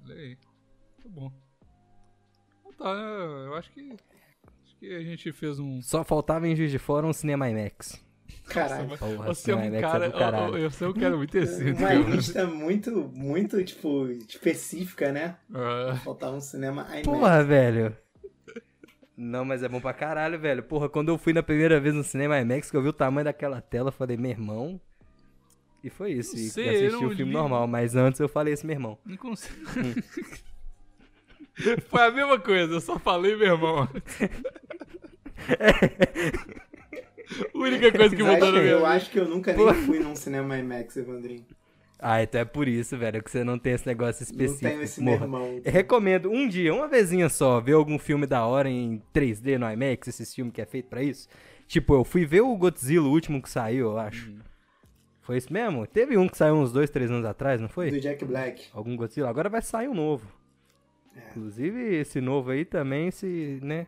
Olha 0.05 0.13
aí. 0.13 0.35
Tá 1.01 1.09
bom. 1.09 1.31
Então 2.61 2.73
tá, 2.73 2.91
eu 2.93 3.55
acho 3.55 3.71
que. 3.71 3.91
Acho 3.91 4.77
que 4.79 4.95
a 4.95 5.01
gente 5.01 5.31
fez 5.31 5.57
um. 5.57 5.81
Só 5.81 6.03
faltava 6.03 6.47
em 6.47 6.55
Juiz 6.55 6.69
de 6.69 6.77
Fora 6.77 7.07
um 7.07 7.13
Cinema 7.13 7.49
IMAX. 7.49 8.07
Caralho. 8.47 8.97
Porra, 8.97 9.27
Você 9.27 9.51
é 9.51 9.55
um 9.55 9.59
Cinema 9.59 9.77
IMAX 9.77 9.91
cara. 9.91 10.11
caralho. 10.11 10.55
eu, 10.57 10.63
eu 10.63 10.71
sou 10.71 10.89
um 10.89 10.93
cara 10.93 11.15
muito 11.15 11.37
excêntrico. 11.37 11.79
Uma 11.79 11.93
lista 11.93 12.45
muito, 12.47 12.91
muito, 13.13 13.63
tipo, 13.63 14.07
específica, 14.27 15.11
né? 15.11 15.35
Ah, 15.53 15.95
Faltava 16.03 16.35
um 16.35 16.41
cinema 16.41 16.83
IMAX. 16.89 17.03
Porra, 17.03 17.43
velho. 17.43 17.95
Não, 19.15 19.43
mas 19.43 19.61
é 19.63 19.67
bom 19.67 19.81
pra 19.81 19.93
caralho, 19.93 20.39
velho. 20.39 20.63
Porra, 20.63 20.87
quando 20.89 21.09
eu 21.09 21.17
fui 21.17 21.33
na 21.33 21.43
primeira 21.43 21.79
vez 21.79 21.93
no 21.93 22.03
cinema 22.03 22.39
IMAX, 22.39 22.71
que 22.71 22.77
eu 22.77 22.81
vi 22.81 22.87
o 22.89 22.93
tamanho 22.93 23.25
daquela 23.25 23.61
tela, 23.61 23.89
eu 23.89 23.93
falei, 23.93 24.15
meu 24.17 24.31
irmão. 24.31 24.79
E 25.83 25.89
foi 25.89 26.11
isso. 26.13 26.35
Não 26.35 26.41
E 26.43 26.49
sei, 26.49 26.87
assisti 26.87 27.05
o 27.05 27.09
filme 27.15 27.23
li. 27.25 27.31
normal, 27.31 27.67
mas 27.67 27.95
antes 27.95 28.19
eu 28.19 28.27
falei 28.29 28.53
esse 28.53 28.65
meu 28.65 28.75
irmão. 28.75 28.97
não 29.05 29.15
consigo. 29.17 29.55
Foi 31.89 32.01
a 32.01 32.11
mesma 32.11 32.39
coisa, 32.39 32.73
eu 32.73 32.81
só 32.81 32.97
falei 32.97 33.35
meu 33.35 33.47
irmão. 33.53 33.83
A 33.83 33.89
única 37.53 37.91
coisa 37.91 38.15
que 38.15 38.23
mudou 38.23 38.51
na 38.51 38.59
minha 38.59 38.71
eu 38.73 38.85
acho 38.85 39.09
que 39.11 39.19
eu 39.19 39.27
nunca 39.27 39.53
nem 39.53 39.73
fui 39.85 39.99
num 39.99 40.15
cinema 40.15 40.57
IMAX, 40.57 40.97
Evandrinho. 40.97 41.45
Ah, 42.01 42.23
então 42.23 42.39
é 42.39 42.45
por 42.45 42.67
isso, 42.67 42.97
velho, 42.97 43.21
que 43.21 43.29
você 43.29 43.43
não 43.43 43.59
tem 43.59 43.73
esse 43.73 43.85
negócio 43.85 44.25
Não 44.25 44.31
específico. 44.31 44.69
tenho 44.71 44.81
esse 44.81 45.03
meu 45.03 45.13
morra. 45.13 45.25
irmão. 45.25 45.61
Eu 45.65 45.71
recomendo 45.71 46.31
um 46.31 46.47
dia, 46.47 46.73
uma 46.73 46.87
vezinha 46.87 47.27
só, 47.27 47.59
ver 47.59 47.73
algum 47.73 47.99
filme 47.99 48.25
da 48.25 48.45
hora 48.45 48.69
em 48.69 49.01
3D 49.13 49.57
no 49.57 49.69
IMAX, 49.69 50.07
esses 50.07 50.33
filmes 50.33 50.53
que 50.53 50.61
é 50.61 50.65
feito 50.65 50.87
pra 50.87 51.03
isso. 51.03 51.27
Tipo, 51.67 51.93
eu 51.95 52.05
fui 52.05 52.25
ver 52.25 52.41
o 52.41 52.55
Godzilla, 52.55 53.05
o 53.05 53.11
último 53.11 53.41
que 53.41 53.49
saiu, 53.49 53.87
eu 53.91 53.99
acho. 53.99 54.29
Uhum. 54.29 54.39
Foi 55.21 55.37
isso 55.37 55.51
mesmo? 55.51 55.85
Teve 55.85 56.17
um 56.17 56.27
que 56.27 56.37
saiu 56.37 56.55
uns 56.55 56.71
dois, 56.71 56.89
três 56.89 57.11
anos 57.11 57.25
atrás, 57.25 57.59
não 57.61 57.67
foi? 57.69 57.91
Do 57.91 57.99
Jack 57.99 58.23
Black. 58.25 58.67
Algum 58.73 58.95
Godzilla. 58.95 59.29
Agora 59.29 59.49
vai 59.49 59.61
sair 59.61 59.87
um 59.89 59.93
novo. 59.93 60.25
É. 61.15 61.19
Inclusive, 61.29 61.97
esse 61.97 62.21
novo 62.21 62.49
aí 62.49 62.63
também, 62.65 63.11
se, 63.11 63.59
né? 63.61 63.85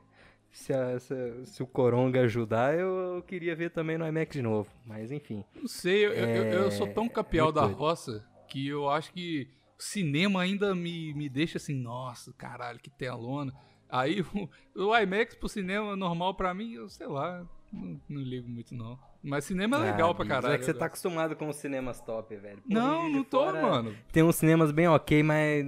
Se, 0.51 0.73
a- 0.73 0.99
se- 0.99 1.45
se 1.45 1.63
o 1.63 1.67
Coronga 1.67 2.21
ajudar, 2.21 2.77
eu, 2.77 3.15
eu 3.15 3.21
queria 3.23 3.55
ver 3.55 3.71
também 3.71 3.97
no 3.97 4.05
IMAX 4.07 4.33
de 4.33 4.41
novo. 4.41 4.69
Mas 4.85 5.11
enfim. 5.11 5.43
Não 5.55 5.67
sei, 5.67 6.05
eu, 6.05 6.11
eu, 6.13 6.43
eu 6.45 6.71
sou 6.71 6.87
tão 6.87 7.07
capial 7.07 7.47
muito 7.47 7.55
da 7.55 7.61
doido. 7.61 7.77
roça 7.77 8.25
que 8.47 8.67
eu 8.67 8.89
acho 8.89 9.13
que 9.13 9.47
o 9.79 9.81
cinema 9.83 10.41
ainda 10.41 10.75
me, 10.75 11.13
me 11.13 11.29
deixa 11.29 11.57
assim, 11.57 11.73
nossa, 11.73 12.33
caralho, 12.33 12.79
que 12.79 12.89
telona. 12.89 13.53
Aí 13.89 14.21
o, 14.75 14.87
o 14.87 14.97
IMAX 14.97 15.35
pro 15.35 15.47
cinema 15.49 15.95
normal 15.95 16.33
pra 16.35 16.53
mim, 16.53 16.73
eu 16.73 16.89
sei 16.89 17.07
lá, 17.07 17.45
não, 17.71 17.99
não 18.09 18.21
ligo 18.21 18.49
muito 18.49 18.75
não. 18.75 18.99
Mas 19.23 19.45
cinema 19.45 19.77
é 19.77 19.91
legal 19.91 20.11
Ah, 20.11 20.15
pra 20.15 20.25
Bigos, 20.25 20.35
caralho. 20.41 20.55
É 20.55 20.57
que 20.57 20.65
você 20.65 20.73
tá 20.73 20.85
acostumado 20.87 21.35
com 21.35 21.47
os 21.47 21.55
cinemas 21.55 22.01
top, 22.01 22.35
velho. 22.35 22.57
Pô, 22.57 22.73
Não, 22.73 23.07
não 23.09 23.23
tô, 23.23 23.43
Fora 23.45 23.61
mano. 23.61 23.95
Tem 24.11 24.21
uns 24.23 24.35
cinemas 24.35 24.71
bem 24.71 24.87
ok, 24.87 25.21
mas, 25.23 25.65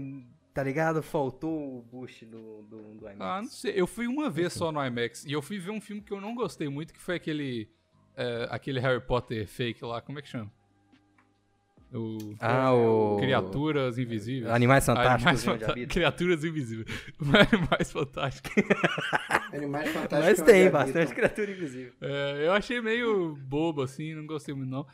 tá 0.53 0.63
ligado? 0.63 1.01
Faltou 1.01 1.79
o 1.79 1.81
boost 1.81 2.25
do, 2.25 2.61
do, 2.63 2.95
do 2.95 3.05
IMAX. 3.09 3.21
Ah, 3.21 3.41
não 3.41 3.49
sei. 3.49 3.73
Eu 3.75 3.87
fui 3.87 4.07
uma 4.07 4.29
vez 4.29 4.53
só 4.53 4.71
no 4.71 4.83
IMAX 4.85 5.25
e 5.25 5.31
eu 5.31 5.41
fui 5.41 5.57
ver 5.59 5.71
um 5.71 5.81
filme 5.81 6.01
que 6.01 6.13
eu 6.13 6.21
não 6.21 6.35
gostei 6.35 6.69
muito, 6.69 6.93
que 6.93 7.01
foi 7.01 7.15
aquele. 7.15 7.69
é, 8.15 8.47
aquele 8.49 8.79
Harry 8.79 9.01
Potter 9.01 9.47
fake 9.47 9.83
lá, 9.83 10.01
como 10.01 10.19
é 10.19 10.21
que 10.21 10.29
chama? 10.29 10.51
O. 11.93 12.35
Ah, 12.39 12.73
o... 12.73 13.17
Criaturas 13.19 13.99
Invisíveis. 13.99 14.51
Animais 14.51 14.83
Fantásticos. 14.83 15.47
Animais 15.47 15.47
onde 15.47 15.65
Fanta-. 15.65 15.93
Criaturas 15.93 16.43
Invisíveis. 16.43 16.87
Animais 17.53 17.91
Fantásticos. 17.91 18.51
Animais 19.53 19.89
Fantásticos. 19.91 20.19
Mas 20.19 20.39
onde 20.39 20.51
tem 20.51 20.69
bastante 20.71 21.13
criatura 21.13 21.51
invisível. 21.51 21.93
É, 22.01 22.47
eu 22.47 22.53
achei 22.53 22.81
meio 22.81 23.35
bobo, 23.35 23.83
assim, 23.83 24.15
não 24.15 24.25
gostei 24.25 24.55
muito, 24.55 24.71
não. 24.71 24.87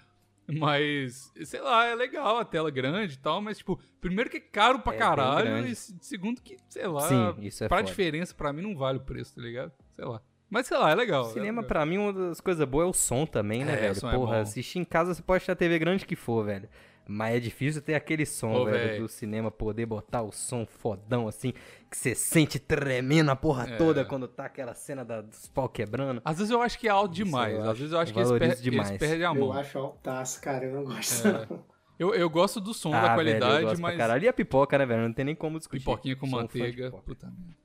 Mas, 0.57 1.31
sei 1.43 1.61
lá, 1.61 1.85
é 1.85 1.95
legal 1.95 2.37
a 2.37 2.45
tela 2.45 2.71
grande 2.71 3.13
e 3.13 3.17
tal, 3.17 3.41
mas, 3.41 3.57
tipo, 3.59 3.79
primeiro 4.01 4.29
que 4.29 4.37
é 4.37 4.39
caro 4.39 4.79
pra 4.79 4.93
É 4.93 4.97
caralho, 4.97 5.67
e 5.67 5.75
se- 5.75 5.95
segundo 6.01 6.41
que, 6.41 6.57
sei 6.67 6.87
lá, 6.87 7.01
Sim, 7.07 7.35
isso 7.41 7.63
é 7.63 7.67
pra 7.67 7.77
foda. 7.77 7.89
diferença, 7.89 8.33
pra 8.33 8.51
mim 8.51 8.61
não 8.63 8.75
vale 8.75 8.97
o 8.97 9.01
preço, 9.01 9.35
tá 9.35 9.41
ligado? 9.41 9.71
Sei 9.95 10.05
lá. 10.05 10.21
Mas, 10.49 10.65
sei 10.65 10.77
lá, 10.77 10.89
é 10.89 10.95
legal. 10.95 11.25
Cinema, 11.25 11.61
é, 11.61 11.65
pra 11.65 11.85
mim, 11.85 11.99
uma 11.99 12.11
das 12.11 12.41
coisas 12.41 12.67
boas 12.67 12.87
é 12.87 12.89
o 12.89 12.93
som 12.93 13.25
também, 13.25 13.63
né, 13.63 13.73
É, 13.73 13.75
velho? 13.93 13.97
é 14.07 14.11
Porra, 14.15 14.35
bom. 14.37 14.41
assistir 14.41 14.79
em 14.79 14.83
casa 14.83 15.13
você 15.13 15.21
pode 15.21 15.45
ter 15.45 15.51
a 15.51 15.55
TV 15.55 15.77
grande 15.77 16.05
que 16.07 16.15
for, 16.15 16.43
velho. 16.43 16.67
Mas 17.11 17.35
é 17.37 17.39
difícil 17.39 17.81
ter 17.81 17.95
aquele 17.95 18.23
som, 18.23 18.53
Ô, 18.53 18.65
velho, 18.65 18.77
velho. 18.77 19.01
do 19.03 19.09
cinema, 19.09 19.49
poder 19.49 19.85
botar 19.87 20.21
o 20.21 20.31
som 20.31 20.63
fodão, 20.65 21.27
assim, 21.27 21.53
que 21.89 21.97
você 21.97 22.13
sente 22.13 22.59
tremendo 22.59 23.31
a 23.31 23.35
porra 23.35 23.67
É. 23.67 23.77
toda 23.77 24.05
quando 24.05 24.27
tá 24.27 24.45
aquela 24.45 24.75
cena 24.75 25.03
da- 25.03 25.21
dos 25.21 25.47
pau 25.47 25.67
quebrando. 25.67 26.21
Às 26.23 26.37
vezes 26.37 26.51
eu 26.51 26.61
acho 26.61 26.77
que 26.77 26.87
é 26.87 26.91
alto 26.91 27.13
demais. 27.15 27.55
eu 27.55 27.61
Às 27.63 27.67
acho- 27.69 27.77
vezes 27.79 27.93
eu 27.93 27.99
acho 27.99 28.11
eu 28.11 28.13
que 28.13 28.19
eles, 28.19 28.31
per 28.31 28.41
eles 28.43 28.61
demais. 28.61 28.97
perdem 28.97 29.25
a 29.25 29.33
mão. 29.33 29.47
Eu 29.47 29.53
acho 29.53 29.77
altaço, 29.79 30.39
cara. 30.39 30.65
Eu 30.65 30.73
não 30.75 30.83
gosto, 30.83 31.27
É. 31.27 31.47
Eu, 31.97 32.13
eu 32.13 32.29
gosto 32.29 32.61
do 32.61 32.73
som, 32.75 32.91
da 32.91 32.97
ah, 32.99 33.01
velho, 33.01 33.15
qualidade, 33.15 33.55
eu 33.63 33.69
gosto 33.69 33.81
mas. 33.81 33.95
pra 33.95 34.05
caralho. 34.05 34.23
E 34.23 34.27
a 34.27 34.33
pipoca, 34.33 34.77
né, 34.77 34.85
velho? 34.85 35.01
Não 35.01 35.11
tem 35.13 35.25
nem 35.25 35.35
como 35.35 35.57
discutir. 35.57 35.79
Pipoquinha 35.83 36.15
com 36.15 36.27
Sou 36.27 36.39
manteiga. 36.39 36.85
pipoca. 36.85 37.03
Puta 37.03 37.27
merda. 37.27 37.59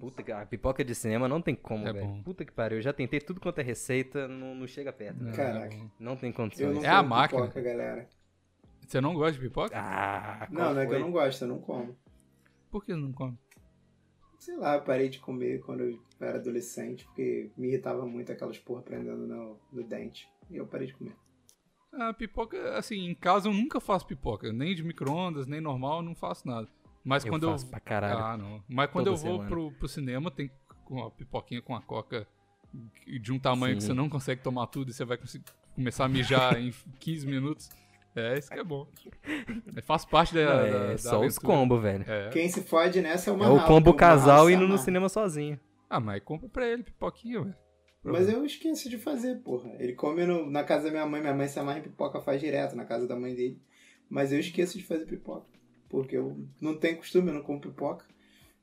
Puta 0.00 0.22
que 0.24 0.32
a 0.32 0.44
pipoca 0.44 0.84
de 0.84 0.94
cinema 0.96 1.28
não 1.28 1.40
tem 1.40 1.54
como, 1.54 1.86
É 1.86 1.92
velho. 1.92 2.04
bom. 2.06 2.22
Puta 2.24 2.44
que 2.44 2.50
pariu. 2.52 2.78
Eu 2.78 2.82
já 2.82 2.92
tentei 2.92 3.20
tudo 3.20 3.40
quanto 3.40 3.60
é 3.60 3.62
receita, 3.62 4.26
não, 4.26 4.52
não 4.56 4.66
chega 4.66 4.92
perto. 4.92 5.22
Não, 5.22 5.32
Caraca. 5.32 5.76
Não 6.00 6.16
tem 6.16 6.32
condições. 6.32 6.82
É 6.82 6.88
a 6.88 7.02
máquina. 7.04 7.42
pipoca, 7.42 7.60
galera. 7.62 8.08
Você 8.92 9.00
não 9.00 9.14
gosta 9.14 9.32
de 9.32 9.38
pipoca? 9.38 9.74
Ah, 9.74 10.46
Não, 10.50 10.74
não 10.74 10.82
é 10.82 10.86
que 10.86 10.92
eu 10.92 11.00
não 11.00 11.10
gosto, 11.10 11.40
eu 11.40 11.48
não 11.48 11.58
como. 11.58 11.96
Por 12.70 12.84
que 12.84 12.94
não 12.94 13.10
come? 13.10 13.38
Sei 14.38 14.54
lá, 14.54 14.74
eu 14.74 14.82
parei 14.82 15.08
de 15.08 15.18
comer 15.18 15.62
quando 15.62 15.80
eu 15.80 15.98
era 16.20 16.36
adolescente, 16.36 17.02
porque 17.06 17.50
me 17.56 17.68
irritava 17.68 18.04
muito 18.04 18.30
aquelas 18.30 18.58
porra 18.58 18.82
prendendo 18.82 19.26
no, 19.26 19.58
no 19.72 19.82
dente. 19.82 20.28
E 20.50 20.58
eu 20.58 20.66
parei 20.66 20.88
de 20.88 20.92
comer. 20.92 21.16
A 21.90 22.12
pipoca, 22.12 22.76
assim, 22.76 23.08
em 23.08 23.14
casa 23.14 23.48
eu 23.48 23.54
nunca 23.54 23.80
faço 23.80 24.06
pipoca. 24.06 24.52
Nem 24.52 24.74
de 24.74 24.84
micro-ondas, 24.84 25.46
nem 25.46 25.60
normal, 25.62 26.00
eu 26.00 26.02
não 26.02 26.14
faço 26.14 26.46
nada. 26.46 26.68
Mas 27.02 27.24
Eu 27.24 27.30
quando 27.32 27.46
faço 27.50 27.64
eu. 27.64 27.70
pra 27.70 27.80
caralho. 27.80 28.18
Ah, 28.18 28.36
não. 28.36 28.62
Mas 28.68 28.90
quando 28.90 29.06
Toda 29.06 29.26
eu 29.26 29.38
vou 29.38 29.46
pro, 29.46 29.72
pro 29.72 29.88
cinema, 29.88 30.30
tem 30.30 30.50
com 30.84 31.02
a 31.02 31.10
pipoquinha 31.10 31.62
com 31.62 31.74
a 31.74 31.80
coca 31.80 32.28
de 33.06 33.32
um 33.32 33.38
tamanho 33.38 33.76
que 33.76 33.80
Sim. 33.80 33.86
você 33.88 33.94
não 33.94 34.10
consegue 34.10 34.42
tomar 34.42 34.66
tudo 34.66 34.90
e 34.90 34.92
você 34.92 35.02
vai 35.06 35.16
conseguir 35.16 35.46
começar 35.74 36.04
a 36.04 36.08
mijar 36.10 36.60
em 36.60 36.74
15 37.00 37.26
minutos. 37.26 37.70
É, 38.14 38.38
isso 38.38 38.50
que 38.50 38.58
é 38.58 38.64
bom. 38.64 38.86
É, 39.74 39.80
faz 39.80 40.04
parte 40.04 40.34
da. 40.34 40.40
Não, 40.44 40.70
da- 40.70 40.78
é 40.86 40.92
da 40.92 40.98
só 40.98 41.20
os 41.20 41.36
aventura. 41.36 41.46
combos, 41.46 41.82
velho. 41.82 42.04
É. 42.06 42.28
Quem 42.30 42.48
se 42.48 42.62
fode 42.62 43.00
nessa 43.00 43.30
é 43.30 43.32
uma 43.32 43.46
É 43.46 43.48
o 43.48 43.64
combo 43.64 43.94
casal 43.94 44.50
indo 44.50 44.68
no 44.68 44.76
cinema. 44.76 45.08
sozinho. 45.08 45.58
Ah, 45.88 45.98
mas 46.00 46.22
compra 46.22 46.48
pra 46.48 46.66
ele 46.68 46.82
pipoquinha, 46.82 47.40
velho. 47.42 47.54
Mas 48.04 48.28
eu 48.28 48.44
esqueço 48.44 48.90
de 48.90 48.98
fazer, 48.98 49.36
porra. 49.40 49.70
Ele 49.78 49.92
come 49.94 50.26
no- 50.26 50.50
na 50.50 50.62
casa 50.64 50.84
da 50.86 50.90
minha 50.90 51.06
mãe, 51.06 51.20
minha 51.20 51.32
mãe 51.34 51.46
se 51.48 51.58
amarra 51.58 51.78
em 51.78 51.82
pipoca, 51.82 52.20
faz 52.20 52.40
direto 52.40 52.74
na 52.76 52.84
casa 52.84 53.06
da 53.06 53.14
mãe 53.16 53.34
dele. 53.34 53.60
Mas 54.10 54.32
eu 54.32 54.40
esqueço 54.40 54.76
de 54.76 54.84
fazer 54.84 55.06
pipoca. 55.06 55.46
Porque 55.88 56.16
eu 56.16 56.36
não 56.60 56.76
tenho 56.76 56.96
costume, 56.98 57.28
eu 57.28 57.34
não 57.34 57.42
como 57.42 57.60
pipoca. 57.60 58.04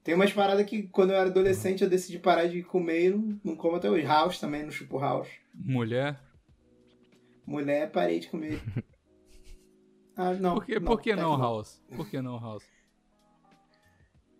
Tem 0.03 0.13
umas 0.13 0.31
paradas 0.33 0.65
que 0.65 0.83
quando 0.83 1.11
eu 1.11 1.15
era 1.17 1.29
adolescente 1.29 1.83
eu 1.83 1.89
decidi 1.89 2.19
parar 2.19 2.47
de 2.47 2.61
comer 2.63 3.05
e 3.05 3.09
não, 3.11 3.39
não 3.43 3.55
como 3.55 3.75
até 3.77 3.89
hoje. 3.89 4.05
House 4.05 4.39
também, 4.39 4.63
no 4.63 4.71
chupo 4.71 4.97
house. 4.99 5.29
Mulher. 5.55 6.19
Mulher, 7.45 7.89
parei 7.91 8.19
de 8.19 8.27
comer. 8.29 8.61
Ah, 10.21 10.33
não. 10.33 10.55
por 10.55 10.65
que, 10.65 10.79
por 10.81 11.01
que 11.01 11.11
até 11.13 11.21
não, 11.21 11.37
House? 11.37 11.81
Por 11.95 12.09
que 12.09 12.21
não, 12.21 12.37
House? 12.37 12.65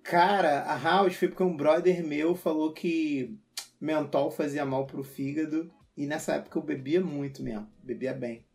Cara, 0.04 0.64
a 0.64 0.78
House 0.78 1.16
foi 1.16 1.30
porque 1.30 1.42
um 1.42 1.56
brother 1.56 2.06
meu 2.06 2.36
falou 2.36 2.74
que 2.74 3.40
mentol 3.80 4.30
fazia 4.30 4.66
mal 4.66 4.86
pro 4.86 5.06
fígado. 5.06 5.72
E 5.96 6.06
nessa 6.06 6.34
época 6.34 6.60
eu 6.60 6.64
bebia 6.64 7.00
muito 7.00 7.42
mesmo. 7.42 7.66
Bebia 7.82 8.14
bem. 8.14 8.46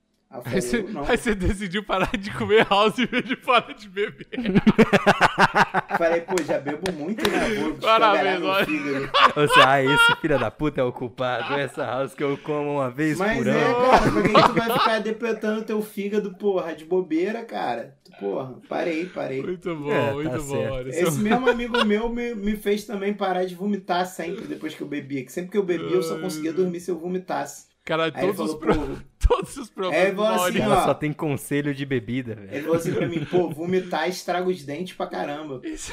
Aí 0.45 0.61
você, 0.61 0.85
aí 1.09 1.17
você 1.17 1.35
decidiu 1.35 1.85
parar 1.85 2.11
de 2.17 2.31
comer 2.31 2.67
House 2.69 2.99
em 2.99 3.07
vez 3.07 3.25
de 3.25 3.37
parar 3.37 3.73
de 3.75 3.89
beber. 3.89 4.27
Falei, 5.99 6.21
pô, 6.23 6.35
já 6.43 6.59
bebo 6.59 6.91
muito, 6.93 7.29
né? 7.31 7.55
Vou 7.61 7.75
Parabéns, 7.75 8.43
olha. 8.43 8.67
seja, 8.67 9.69
ah, 9.69 9.83
esse 9.83 10.17
filho 10.21 10.39
da 10.39 10.51
puta 10.51 10.81
é 10.81 10.85
o 10.85 10.93
culpado. 10.93 11.55
Essa 11.55 11.85
house 11.85 12.15
que 12.15 12.23
eu 12.25 12.37
como 12.39 12.73
uma 12.75 12.91
vez 12.91 13.19
Mas 13.19 13.37
por 13.39 13.47
é, 13.47 13.51
ano. 13.51 13.75
cara, 13.91 14.11
pra 14.13 14.23
que 14.23 14.29
que 14.29 14.43
tu 14.43 14.53
vai 14.55 14.79
ficar 14.79 14.99
depletando 15.01 15.63
teu 15.65 15.81
fígado, 15.83 16.35
porra, 16.35 16.75
de 16.75 16.85
bobeira, 16.85 17.45
cara? 17.45 17.97
Porra, 18.19 18.55
parei, 18.69 19.07
parei. 19.07 19.43
Muito 19.43 19.75
bom, 19.77 19.91
É, 19.93 20.07
tá 20.09 20.15
muito 20.15 20.31
bom. 20.43 20.57
certo. 20.57 20.73
Olha, 20.75 20.89
Esse 20.89 21.03
seu- 21.13 21.13
mesmo 21.23 21.49
amigo 21.51 21.85
meu 21.85 22.09
me, 22.09 22.35
me 22.35 22.57
fez 22.57 22.85
também 22.85 23.13
parar 23.15 23.45
de 23.45 23.55
vomitar 23.55 24.07
sempre 24.07 24.45
depois 24.47 24.75
que 24.75 24.83
eu 24.83 24.87
bebia. 24.87 25.25
Que 25.25 25.33
sempre 25.33 25.51
que 25.51 25.59
eu 25.59 25.63
bebia 25.65 25.97
eu 25.97 26.03
só 26.03 26.19
conseguia 26.19 26.53
dormir 26.53 26.81
se 26.81 26.91
eu 26.91 26.99
vomitasse. 26.99 27.67
Caralho, 27.85 28.13
Aí 28.17 28.27
todos 28.27 28.41
os, 28.41 28.47
falou, 28.53 28.59
pro... 28.61 28.75
pô, 28.75 28.97
todos 29.27 29.57
os 29.57 29.71
problemas 29.71 30.07
É, 30.09 30.11
do 30.13 30.17
falou 30.23 30.45
assim, 30.47 30.61
ó. 30.63 30.85
só 30.85 30.95
tem 30.95 31.13
conselho 31.13 31.75
de 31.75 31.85
bebida, 31.87 32.35
velho. 32.35 32.49
ele 32.53 32.61
falou 32.63 32.77
assim 32.77 32.93
pra 32.95 33.09
mim, 33.09 33.25
pô, 33.25 33.49
vomitar 33.51 34.09
estraga 34.09 34.49
os 34.49 34.63
dentes 34.65 34.95
pra 34.97 35.07
caramba. 35.07 35.61
Esse, 35.65 35.93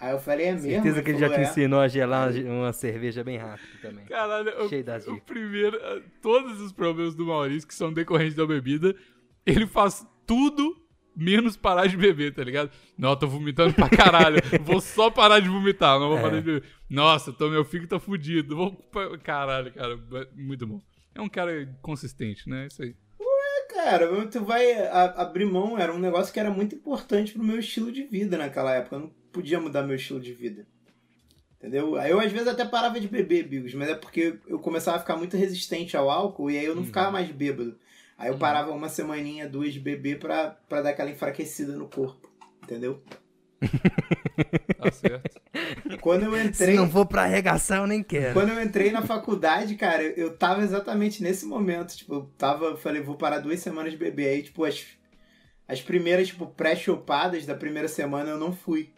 Aí 0.00 0.12
eu 0.12 0.20
falei, 0.20 0.46
é 0.46 0.52
mesmo? 0.52 0.70
Certeza 0.70 1.02
que 1.02 1.10
ele 1.10 1.18
já 1.18 1.28
te 1.28 1.40
"É." 1.40 1.42
ensinou 1.42 1.80
a 1.80 1.88
gelar 1.88 2.30
uma 2.32 2.72
cerveja 2.72 3.24
bem 3.24 3.36
rápido 3.36 3.66
também. 3.82 4.04
Caralho, 4.06 4.64
o, 4.64 4.68
Cheio 4.68 4.84
das 4.84 5.08
o 5.08 5.20
primeiro. 5.22 5.76
eh, 5.76 6.02
Todos 6.22 6.60
os 6.60 6.70
problemas 6.70 7.16
do 7.16 7.26
Maurício 7.26 7.66
que 7.66 7.74
são 7.74 7.92
decorrentes 7.92 8.36
da 8.36 8.46
bebida, 8.46 8.94
ele 9.44 9.66
faz 9.66 10.06
tudo 10.24 10.76
menos 11.16 11.56
parar 11.56 11.88
de 11.88 11.96
beber, 11.96 12.32
tá 12.32 12.44
ligado? 12.44 12.70
Não, 12.96 13.10
eu 13.10 13.16
tô 13.16 13.26
vomitando 13.26 13.74
pra 13.74 13.88
caralho. 13.88 14.36
vou 14.62 14.80
só 14.80 15.10
parar 15.10 15.40
de 15.40 15.48
vomitar, 15.48 15.98
não 15.98 16.10
vou 16.10 16.18
É. 16.18 16.22
parar 16.22 16.36
de 16.36 16.42
beber. 16.42 16.62
Nossa, 16.88 17.32
tô, 17.32 17.48
meu 17.50 17.64
fígado 17.64 17.88
tá 17.88 17.98
fudido. 17.98 18.54
Vou... 18.54 18.70
Caralho, 19.24 19.72
cara, 19.72 19.98
muito 20.36 20.64
bom. 20.64 20.80
É 21.18 21.20
um 21.20 21.28
cara 21.28 21.68
consistente, 21.82 22.48
né? 22.48 22.68
Isso 22.70 22.82
aí. 22.82 22.94
Cara, 23.74 24.26
tu 24.26 24.44
vai 24.44 24.72
a- 24.72 25.14
abrir 25.22 25.44
mão, 25.44 25.78
era 25.78 25.92
um 25.94 25.98
negócio 25.98 26.32
que 26.32 26.40
era 26.40 26.50
muito 26.50 26.74
importante 26.74 27.32
pro 27.32 27.44
meu 27.44 27.58
estilo 27.58 27.92
de 27.92 28.02
vida 28.02 28.36
naquela 28.38 28.74
época. 28.74 28.96
Eu 28.96 29.00
não 29.00 29.08
podia 29.32 29.60
mudar 29.60 29.82
meu 29.82 29.96
estilo 29.96 30.20
de 30.20 30.32
vida. 30.32 30.66
Entendeu? 31.58 31.96
Aí 31.96 32.10
eu 32.10 32.20
às 32.20 32.30
vezes 32.32 32.48
até 32.48 32.64
parava 32.64 33.00
de 33.00 33.08
beber, 33.08 33.46
Bigos, 33.46 33.74
mas 33.74 33.88
é 33.88 33.94
porque 33.94 34.38
eu 34.46 34.58
começava 34.58 34.96
a 34.96 35.00
ficar 35.00 35.16
muito 35.16 35.36
resistente 35.36 35.96
ao 35.96 36.08
álcool 36.10 36.50
e 36.50 36.58
aí 36.58 36.64
eu 36.64 36.74
não 36.74 36.84
ficava 36.84 37.10
mais 37.10 37.28
bêbado. 37.30 37.76
Aí 38.16 38.28
eu 38.30 38.38
parava 38.38 38.70
uma 38.72 38.88
semaninha, 38.88 39.48
duas 39.48 39.72
de 39.72 39.80
beber 39.80 40.18
pra, 40.18 40.50
pra 40.68 40.82
dar 40.82 40.90
aquela 40.90 41.10
enfraquecida 41.10 41.76
no 41.76 41.88
corpo. 41.88 42.30
Entendeu? 42.62 43.02
Tá 44.78 44.92
certo. 44.92 45.40
Quando 46.00 46.24
eu 46.24 46.32
Se 46.36 46.46
entrei. 46.46 46.76
não 46.76 46.88
for 46.88 47.04
pra 47.06 47.22
arregaçar, 47.22 47.78
eu 47.78 47.86
nem 47.86 48.02
quero. 48.02 48.32
Quando 48.34 48.50
eu 48.50 48.62
entrei 48.62 48.90
na 48.92 49.02
faculdade, 49.02 49.74
cara, 49.74 50.02
eu- 50.02 50.36
tava 50.36 50.62
exatamente 50.62 51.22
nesse 51.22 51.44
momento. 51.44 51.96
Tipo, 51.96 52.14
eu 52.14 52.22
tava, 52.38 52.66
eu 52.66 52.76
falei, 52.76 53.02
vou 53.02 53.16
parar 53.16 53.38
duas 53.40 53.58
semanas 53.60 53.90
de 53.92 53.98
beber. 53.98 54.28
Aí, 54.28 54.42
tipo, 54.42 54.64
as, 54.64 54.86
as 55.66 55.80
primeiras, 55.82 56.28
tipo, 56.28 56.46
pré-chopadas 56.46 57.44
da 57.44 57.54
primeira 57.56 57.88
semana 57.88 58.30
eu 58.30 58.38
não 58.38 58.52
fui. 58.52 58.92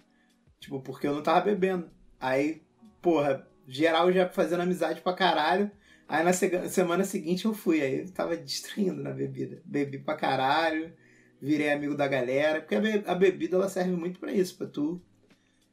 Tipo, 0.61 0.81
porque 0.81 1.07
eu 1.07 1.15
não 1.15 1.23
tava 1.23 1.41
bebendo. 1.41 1.89
Aí, 2.21 2.63
porra, 3.01 3.47
geral 3.67 4.13
já 4.13 4.29
fazendo 4.29 4.61
amizade 4.63 5.01
pra 5.01 5.15
caralho. 5.15 5.71
Aí 6.07 6.23
na 6.25 6.33
semana 6.33 7.05
seguinte 7.05 7.47
eu 7.47 7.55
fui. 7.55 7.81
Aí 7.81 8.01
eu 8.01 8.11
tava 8.11 8.37
destruindo 8.37 9.03
na 9.03 9.11
bebida. 9.13 9.63
Bebi 9.65 9.99
pra 9.99 10.15
caralho, 10.17 10.93
virei 11.41 11.72
amigo 11.72 11.97
da 11.97 12.07
galera. 12.09 12.61
Porque 12.61 12.74
a, 12.74 12.80
be- 12.80 13.05
a 13.07 13.14
bebida 13.14 13.57
ela 13.57 13.68
serve 13.68 13.93
muito 13.93 14.18
pra 14.20 14.32
isso, 14.32 14.57
pra 14.57 14.66
tu 14.66 15.01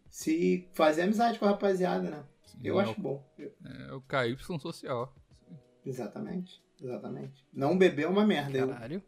se 0.10 0.68
fazer 0.74 1.04
amizade 1.04 1.38
com 1.40 1.46
a 1.46 1.50
rapaziada, 1.50 2.10
né? 2.10 2.24
Eu 2.64 2.80
é, 2.80 2.84
acho 2.84 3.00
bom. 3.00 3.24
Eu- 3.38 3.52
o, 3.64 3.68
é 3.68 3.94
o 3.94 4.02
KY 4.02 4.60
social. 4.60 5.14
Exatamente, 5.86 6.62
exatamente. 6.82 7.46
Não 7.54 7.78
beber 7.78 8.04
é 8.04 8.08
uma 8.08 8.26
merda. 8.26 8.58
Eu, 8.58 8.68
Caralho. 8.70 9.04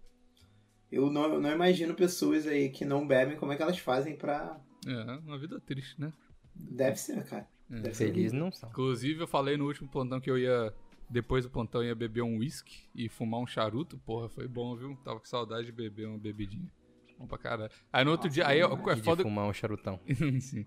eu 0.92 1.10
não, 1.12 1.34
eu 1.34 1.42
não 1.42 1.52
imagino 1.52 1.94
pessoas 1.94 2.48
aí 2.48 2.70
que 2.70 2.86
não 2.86 3.08
bebem, 3.08 3.38
como 3.38 3.52
é 3.52 3.56
que 3.56 3.62
elas 3.64 3.80
fazem 3.80 4.16
pra. 4.16 4.60
É, 4.88 5.04
uma 5.26 5.38
vida 5.38 5.60
triste, 5.60 6.00
né? 6.00 6.14
Deve 6.56 6.96
ser, 6.98 7.24
cara. 7.26 7.48
É. 7.72 7.76
Deve 7.82 7.94
ser 7.96 8.08
Feliz 8.08 8.32
não 8.32 8.52
são. 8.52 8.70
Inclusive, 8.70 9.22
eu 9.22 9.28
falei 9.28 9.58
no 9.58 9.66
último 9.66 9.90
plantão 9.90 10.20
que 10.22 10.30
eu 10.30 10.38
ia. 10.38 10.74
Depois 11.10 11.44
do 11.44 11.50
plantão, 11.50 11.84
ia 11.84 11.96
beber 11.96 12.22
um 12.22 12.38
whisky 12.38 12.88
e 12.94 13.10
fumar 13.10 13.40
um 13.40 13.48
charuto. 13.48 13.98
Porra, 14.06 14.30
foi 14.30 14.48
bom, 14.48 14.76
viu? 14.76 14.96
Tava 15.04 15.20
com 15.20 15.26
saudade 15.26 15.66
de 15.66 15.72
beber 15.72 16.08
uma 16.08 16.18
bebidinha. 16.20 16.70
Bom 17.18 17.26
pra 17.26 17.38
caralho. 17.38 17.72
Aí 17.92 18.06
no 18.06 18.12
outro 18.12 18.28
Nossa, 18.28 18.36
dia. 18.36 18.48
Aí 18.48 18.60
é 18.60 18.96
de 18.96 19.02
foda. 19.02 19.24
fumar 19.24 19.46
um 19.50 19.54
charutão. 19.54 20.00
Sim. 20.40 20.66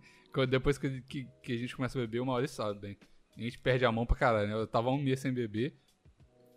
Depois 0.48 0.78
que, 0.78 1.00
que, 1.02 1.28
que 1.42 1.52
a 1.52 1.56
gente 1.56 1.76
começa 1.76 1.96
a 1.98 2.00
beber, 2.02 2.20
uma 2.20 2.32
hora 2.32 2.46
sabe 2.48 2.78
bem. 2.80 2.98
A 3.36 3.40
gente 3.40 3.58
perde 3.58 3.84
a 3.84 3.92
mão 3.92 4.04
pra 4.04 4.16
caralho, 4.16 4.48
né? 4.48 4.54
Eu 4.54 4.66
tava 4.66 4.90
um 4.90 4.98
mês 5.00 5.20
sem 5.20 5.32
beber. 5.32 5.74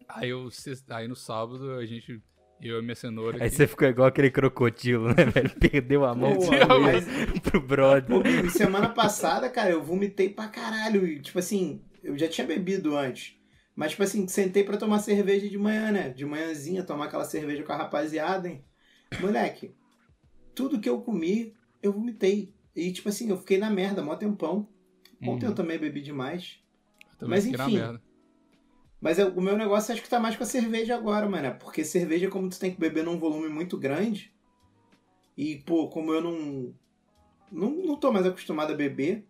Aí, 0.10 0.30
eu, 0.30 0.50
aí 0.90 1.08
no 1.08 1.16
sábado 1.16 1.74
a 1.74 1.86
gente. 1.86 2.22
Eu 2.62 2.80
e 2.80 2.82
minha 2.82 2.96
cenoura. 2.96 3.38
Aí 3.38 3.48
aqui- 3.48 3.56
você 3.56 3.68
ficou 3.68 3.88
igual 3.88 4.08
aquele 4.08 4.32
crocodilo, 4.32 5.10
né, 5.10 5.26
velho? 5.32 5.50
Perdeu 5.60 6.06
a 6.06 6.16
mão 6.16 6.36
Pô, 6.36 6.48
pro, 6.48 6.82
mas- 6.82 7.06
pro 7.42 7.62
brother. 7.62 8.06
Pô, 8.06 8.22
e 8.28 8.50
semana 8.50 8.90
passada, 8.90 9.50
cara, 9.50 9.70
eu 9.72 9.84
vomitei 9.84 10.30
pra 10.30 10.48
caralho. 10.48 11.06
E, 11.06 11.20
tipo 11.22 11.38
assim, 11.38 11.82
eu 12.04 12.18
já 12.18 12.28
tinha 12.30 12.48
bebido 12.48 12.98
antes. 12.98 13.36
Mas, 13.76 13.92
tipo 13.92 14.04
assim, 14.04 14.28
sentei 14.28 14.64
pra 14.64 14.78
tomar 14.78 15.00
cerveja 15.00 15.50
de 15.50 15.58
manhã, 15.58 15.92
né? 15.92 16.10
De 16.10 16.26
manhãzinha, 16.26 16.84
tomar 16.84 17.06
aquela 17.06 17.26
cerveja 17.26 17.64
com 17.64 17.74
a 17.74 17.78
rapaziada, 17.78 18.48
hein? 18.48 18.64
Moleque, 19.20 19.76
tudo 20.54 20.80
que 20.80 20.90
eu 20.90 21.02
comi, 21.02 21.54
eu 21.84 21.92
vomitei. 21.92 22.54
E, 22.76 22.92
tipo 22.92 23.10
assim, 23.10 23.30
eu 23.30 23.38
fiquei 23.38 23.58
na 23.58 23.70
merda, 23.70 24.02
mó 24.02 24.16
tempão. 24.16 24.68
Ontem 25.22 25.46
Uhum. 25.46 25.52
eu 25.52 25.56
também 25.56 25.78
bebi 25.78 26.02
demais. 26.02 26.60
Também 27.18 27.30
mas 27.38 27.46
enfim. 27.46 27.80
Mas 29.02 29.20
é- 29.20 29.26
o 29.26 29.42
meu 29.42 29.58
negócio 29.58 29.94
acho 29.94 30.02
que 30.02 30.10
tá 30.10 30.20
mais 30.20 30.36
com 30.36 30.44
a 30.44 30.48
cerveja 30.48 30.96
agora, 30.96 31.28
mano. 31.28 31.56
Porque 31.60 31.84
cerveja, 31.84 32.30
como 32.30 32.50
tu 32.50 32.60
tem 32.60 32.74
que 32.74 32.80
beber 32.80 33.04
num 33.04 33.20
volume 33.20 33.50
muito 33.50 33.78
grande. 33.78 34.34
E, 35.38 35.58
pô, 35.58 35.90
como 35.90 36.14
eu 36.14 36.22
não. 36.22 36.74
Não, 37.52 37.70
não 37.72 37.96
tô 37.98 38.12
mais 38.12 38.26
acostumado 38.26 38.74
a 38.74 38.76
beber. 38.76 39.26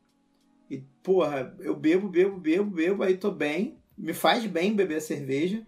E, 0.70 0.80
porra, 1.04 1.56
eu 1.60 1.76
bebo, 1.76 2.08
bebo, 2.08 2.40
bebo, 2.40 2.70
bebo, 2.72 3.04
aí 3.04 3.18
tô 3.18 3.32
bem. 3.32 3.80
Me 3.98 4.14
faz 4.14 4.46
bem 4.46 4.76
beber 4.76 4.98
a 4.98 5.02
cerveja. 5.02 5.66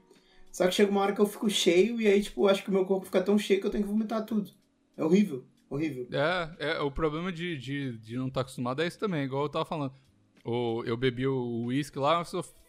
Só 0.51 0.67
que 0.67 0.73
chega 0.73 0.91
uma 0.91 1.01
hora 1.01 1.13
que 1.13 1.21
eu 1.21 1.25
fico 1.25 1.49
cheio 1.49 2.01
e 2.01 2.07
aí, 2.07 2.21
tipo, 2.21 2.47
acho 2.47 2.63
que 2.63 2.69
o 2.69 2.73
meu 2.73 2.85
corpo 2.85 3.05
fica 3.05 3.21
tão 3.21 3.37
cheio 3.37 3.59
que 3.61 3.67
eu 3.67 3.71
tenho 3.71 3.83
que 3.83 3.89
vomitar 3.89 4.25
tudo. 4.25 4.51
É 4.95 5.03
horrível. 5.03 5.45
Horrível. 5.69 6.07
É, 6.11 6.71
é, 6.71 6.79
o 6.79 6.89
problema 6.89 7.31
de, 7.31 7.57
de, 7.57 7.97
de 7.97 8.17
não 8.17 8.27
estar 8.27 8.41
acostumado 8.41 8.81
é 8.81 8.87
isso 8.87 8.97
também, 8.97 9.23
igual 9.23 9.43
eu 9.43 9.49
tava 9.49 9.65
falando. 9.65 9.93
O, 10.43 10.81
eu 10.85 10.95
bebi 10.95 11.27
o 11.27 11.65
uísque 11.65 11.99
lá, 11.99 12.23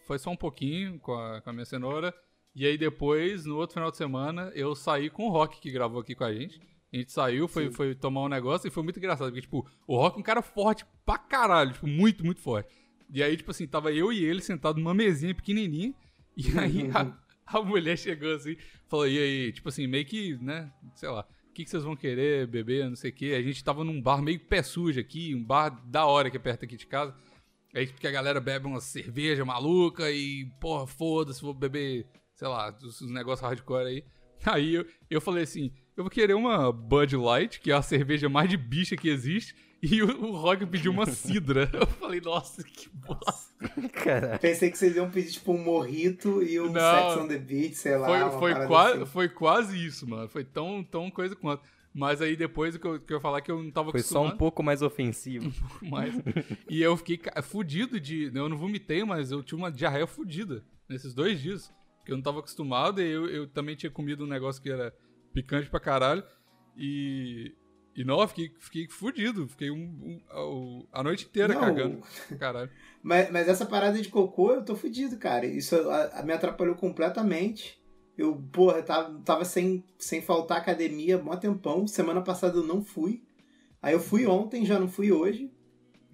foi 0.05 0.19
só 0.19 0.29
um 0.29 0.35
pouquinho 0.35 0.99
com 0.99 1.13
a, 1.13 1.41
com 1.41 1.49
a 1.49 1.53
minha 1.53 1.65
cenoura. 1.65 2.13
E 2.53 2.65
aí 2.65 2.77
depois, 2.77 3.45
no 3.45 3.57
outro 3.57 3.75
final 3.75 3.89
de 3.89 3.97
semana, 3.97 4.51
eu 4.53 4.75
saí 4.75 5.09
com 5.09 5.27
o 5.27 5.29
Rock, 5.29 5.61
que 5.61 5.71
gravou 5.71 6.01
aqui 6.01 6.13
com 6.13 6.25
a 6.25 6.33
gente. 6.33 6.59
A 6.91 6.97
gente 6.97 7.11
saiu, 7.11 7.47
foi, 7.47 7.67
Sim. 7.67 7.71
foi 7.71 7.95
tomar 7.95 8.23
um 8.23 8.27
negócio 8.27 8.67
e 8.67 8.71
foi 8.71 8.83
muito 8.83 8.97
engraçado. 8.97 9.27
Porque, 9.27 9.41
tipo, 9.41 9.65
o 9.87 9.95
Rock 9.95 10.17
é 10.17 10.19
um 10.19 10.23
cara 10.23 10.41
forte 10.41 10.85
pra 11.05 11.17
caralho, 11.17 11.71
tipo, 11.71 11.87
muito, 11.87 12.25
muito 12.25 12.41
forte. 12.41 12.69
E 13.11 13.23
aí, 13.23 13.35
tipo 13.35 13.51
assim, 13.51 13.67
tava 13.67 13.91
eu 13.91 14.13
e 14.13 14.23
ele 14.23 14.41
sentados 14.41 14.81
numa 14.81 14.93
mesinha 14.93 15.33
pequenininha. 15.33 15.93
E 16.37 16.57
aí 16.57 16.89
a, 16.93 17.17
a 17.45 17.61
mulher 17.61 17.97
chegou 17.97 18.33
assim, 18.33 18.55
falou, 18.87 19.07
e 19.07 19.17
aí, 19.17 19.51
tipo 19.51 19.69
assim, 19.69 19.87
meio 19.87 20.05
que, 20.05 20.37
né, 20.37 20.71
sei 20.95 21.09
lá, 21.09 21.25
o 21.49 21.53
que, 21.53 21.63
que 21.63 21.69
vocês 21.69 21.83
vão 21.83 21.95
querer 21.95 22.47
beber, 22.47 22.87
não 22.87 22.95
sei 22.95 23.09
o 23.09 23.13
quê. 23.13 23.35
A 23.37 23.41
gente 23.41 23.63
tava 23.63 23.83
num 23.83 24.01
bar 24.01 24.21
meio 24.21 24.39
pé 24.39 24.61
sujo 24.61 24.99
aqui, 24.99 25.33
um 25.33 25.43
bar 25.43 25.69
da 25.85 26.05
hora 26.05 26.29
que 26.29 26.37
é 26.37 26.39
perto 26.39 26.65
aqui 26.65 26.77
de 26.77 26.85
casa. 26.85 27.15
Aí, 27.73 27.87
porque 27.87 28.07
a 28.07 28.11
galera 28.11 28.39
bebe 28.39 28.67
uma 28.67 28.79
cerveja 28.79 29.45
maluca 29.45 30.11
e, 30.11 30.45
porra, 30.59 30.87
foda-se, 30.87 31.41
vou 31.41 31.53
beber, 31.53 32.07
sei 32.33 32.47
lá, 32.47 32.75
os, 32.81 33.01
os 33.01 33.11
negócios 33.11 33.47
hardcore 33.47 33.87
aí. 33.87 34.03
Aí 34.45 34.75
eu, 34.75 34.85
eu 35.09 35.19
falei 35.19 35.43
assim, 35.43 35.71
eu 35.97 36.03
vou 36.03 36.09
querer 36.09 36.33
uma 36.33 36.71
Bud 36.71 37.15
Light, 37.17 37.59
que 37.59 37.71
é 37.71 37.75
a 37.75 37.81
cerveja 37.81 38.29
mais 38.29 38.49
de 38.49 38.55
bicha 38.55 38.95
que 38.95 39.09
existe, 39.09 39.53
e 39.83 40.01
o, 40.03 40.25
o 40.25 40.35
Rock 40.35 40.65
pediu 40.65 40.91
uma 40.91 41.05
cidra. 41.05 41.69
Eu 41.73 41.87
falei, 41.87 42.21
nossa, 42.21 42.63
que 42.63 42.89
bosta. 42.89 43.49
Caralho. 43.93 44.39
Pensei 44.39 44.69
que 44.71 44.77
vocês 44.77 44.95
iam 44.95 45.09
pedir, 45.09 45.31
tipo, 45.31 45.53
um 45.53 45.63
morrito 45.63 46.41
e 46.43 46.59
um 46.59 46.71
Não. 46.71 47.09
Sex 47.11 47.23
on 47.23 47.27
the 47.27 47.37
Beach, 47.37 47.75
sei 47.75 47.97
lá. 47.97 48.29
Foi, 48.31 48.39
foi, 48.53 48.67
qua- 48.67 48.93
assim. 48.93 49.05
foi 49.05 49.29
quase 49.29 49.85
isso, 49.85 50.07
mano. 50.07 50.27
Foi 50.27 50.43
tão, 50.43 50.83
tão 50.83 51.09
coisa 51.09 51.35
quanto. 51.35 51.63
Mas 51.93 52.21
aí 52.21 52.35
depois 52.35 52.75
o 52.75 52.79
que 52.79 52.85
eu, 52.87 52.99
que 52.99 53.11
eu 53.11 53.17
ia 53.17 53.21
falar 53.21 53.41
que 53.41 53.49
eu 53.51 53.63
não 53.63 53.71
tava 53.71 53.91
Foi 53.91 54.01
só 54.01 54.23
um 54.23 54.37
pouco 54.37 54.61
mais 54.61 54.81
ofensivo. 54.81 55.51
mais. 55.81 56.13
e 56.69 56.81
eu 56.81 56.95
fiquei 56.95 57.19
fudido 57.43 57.99
de. 57.99 58.31
Eu 58.33 58.47
não 58.47 58.57
vomitei, 58.57 59.03
mas 59.03 59.31
eu 59.31 59.41
tinha 59.41 59.57
uma 59.57 59.71
diarreia 59.71 60.05
fudida 60.05 60.63
nesses 60.87 61.13
dois 61.13 61.41
dias. 61.41 61.73
Porque 61.97 62.11
eu 62.11 62.15
não 62.15 62.23
tava 62.23 62.39
acostumado 62.39 63.01
e 63.01 63.11
eu, 63.11 63.27
eu 63.27 63.47
também 63.47 63.75
tinha 63.75 63.91
comido 63.91 64.23
um 64.23 64.27
negócio 64.27 64.61
que 64.61 64.69
era 64.71 64.93
picante 65.33 65.69
pra 65.69 65.79
caralho. 65.79 66.23
E. 66.77 67.53
E 67.95 68.03
não, 68.05 68.21
eu 68.21 68.27
fiquei, 68.27 68.51
fiquei 68.59 68.87
fudido. 68.87 69.47
Fiquei 69.47 69.69
um, 69.71 70.21
um- 70.33 70.87
a, 70.91 71.03
noite 71.03 71.25
inteira 71.25 71.53
Não, 71.53 71.61
cagando. 71.61 72.01
Caralho. 72.39 72.69
Mas, 73.03 73.29
mas 73.31 73.47
essa 73.47 73.65
parada 73.65 74.01
de 74.01 74.09
cocô, 74.09 74.51
eu 74.53 74.63
tô 74.63 74.75
fudido, 74.75 75.17
cara. 75.17 75.45
Isso 75.45 75.75
a- 75.89 76.19
a- 76.19 76.23
me 76.23 76.31
atrapalhou 76.33 76.75
completamente. 76.75 77.77
Eu, 78.17 78.35
porra, 78.51 78.81
tava, 78.83 79.19
tava 79.23 79.45
sem, 79.45 79.83
sem 79.97 80.21
faltar 80.21 80.57
academia 80.57 81.17
mó 81.17 81.35
tempão. 81.35 81.87
Semana 81.87 82.21
passada 82.21 82.57
eu 82.57 82.63
não 82.63 82.83
fui. 82.83 83.23
Aí 83.81 83.93
eu 83.93 83.99
fui 83.99 84.25
ontem, 84.25 84.65
já 84.65 84.77
não 84.79 84.87
fui 84.89 85.11
hoje. 85.11 85.51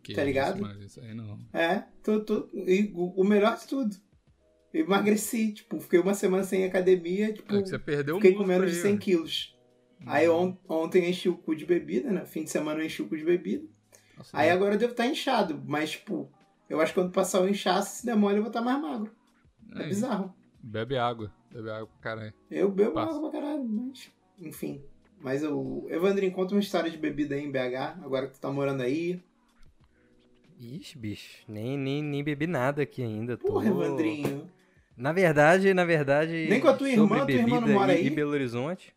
Que 0.04 0.14
Tá 0.14 0.24
ligado? 0.24 0.64
Isso, 0.84 1.02
aí 1.02 1.16
não. 1.16 1.40
É, 1.52 1.84
tô, 2.04 2.20
tô, 2.22 2.48
e 2.54 2.92
o, 2.94 3.22
o 3.22 3.24
melhor 3.24 3.58
de 3.58 3.68
tudo. 3.68 3.96
Eu 4.72 4.86
emagreci, 4.86 5.54
tipo, 5.54 5.80
fiquei 5.80 6.00
uma 6.00 6.14
semana 6.14 6.44
sem 6.44 6.64
academia, 6.64 7.34
tipo, 7.34 7.56
É 7.56 7.62
que 7.62 7.70
você 7.70 7.80
perdeu 7.80 8.18
fiquei 8.18 8.34
com 8.36 8.44
menos 8.46 8.70
de 8.70 8.76
aí, 8.78 8.82
100 8.84 8.96
ó. 8.96 8.98
quilos. 9.00 9.55
Aí 10.06 10.28
on- 10.30 10.58
ontem 10.68 11.10
enchi 11.10 11.30
o 11.30 11.38
cu 11.38 11.56
de 11.56 11.66
bebida, 11.66 12.12
né? 12.12 12.26
Fim 12.26 12.44
de 12.44 12.50
semana 12.50 12.80
eu 12.82 12.86
enchi 12.86 13.02
o 13.02 13.08
cu 13.08 13.18
de 13.18 13.24
bebida. 13.24 13.66
Nossa, 14.18 14.38
Aí 14.38 14.50
agora 14.50 14.76
eu 14.76 14.80
devo 14.80 14.92
estar 14.92 15.06
inchado, 15.08 15.62
mas, 15.66 15.92
tipo, 15.92 16.32
eu 16.70 16.80
acho 16.80 16.94
que 16.94 17.00
quando 17.00 17.12
passar 17.12 17.42
o 17.42 17.50
inchaço, 17.50 17.98
se 17.98 18.06
der 18.06 18.16
mole, 18.16 18.38
eu 18.38 18.42
vou 18.44 18.50
estar 18.50 18.62
mais 18.62 18.82
magro. 18.82 19.12
É 19.76 19.84
aí, 19.84 19.88
bizarro. 19.90 20.34
Bebe 20.62 20.98
água. 20.98 21.32
Bebe 21.52 21.70
água 21.70 21.88
pra 21.88 22.02
caralho. 22.02 22.34
Eu 22.50 22.70
bebo 22.72 22.92
Passa. 22.94 23.16
água 23.18 23.30
pra 23.30 23.40
caralho, 23.42 23.64
mas. 23.66 24.12
Enfim. 24.40 24.82
Mas 25.20 25.44
o. 25.44 25.88
Evandrinho, 25.90 26.32
conta 26.32 26.54
uma 26.54 26.60
história 26.62 26.90
de 26.90 26.98
bebida 26.98 27.36
aí 27.36 27.44
em 27.44 27.52
BH, 27.52 28.04
agora 28.04 28.28
que 28.28 28.34
tu 28.34 28.40
tá 28.40 28.52
morando 28.52 28.82
aí. 28.82 29.22
Ixi, 30.60 30.98
bicho. 30.98 31.44
Nem, 31.48 31.78
nem, 31.78 32.02
nem 32.02 32.24
bebi 32.24 32.48
nada 32.48 32.82
aqui 32.84 33.02
ainda. 33.04 33.36
Tô... 33.38 33.48
Porra, 33.48 33.68
Evandrinho. 33.68 34.50
Na 34.96 35.12
verdade, 35.12 35.74
na 35.74 35.84
verdade. 35.84 36.48
Nem 36.50 36.62
com 36.62 36.70
a 36.70 36.74
tua 36.74 36.90
irmã, 36.90 37.26
tua 37.26 37.32
irmã 37.32 37.60
não 37.60 37.68
mora 37.70 37.92
aí? 37.92 38.08
E 38.08 38.10
Belo 38.10 38.32
Horizonte. 38.32 38.94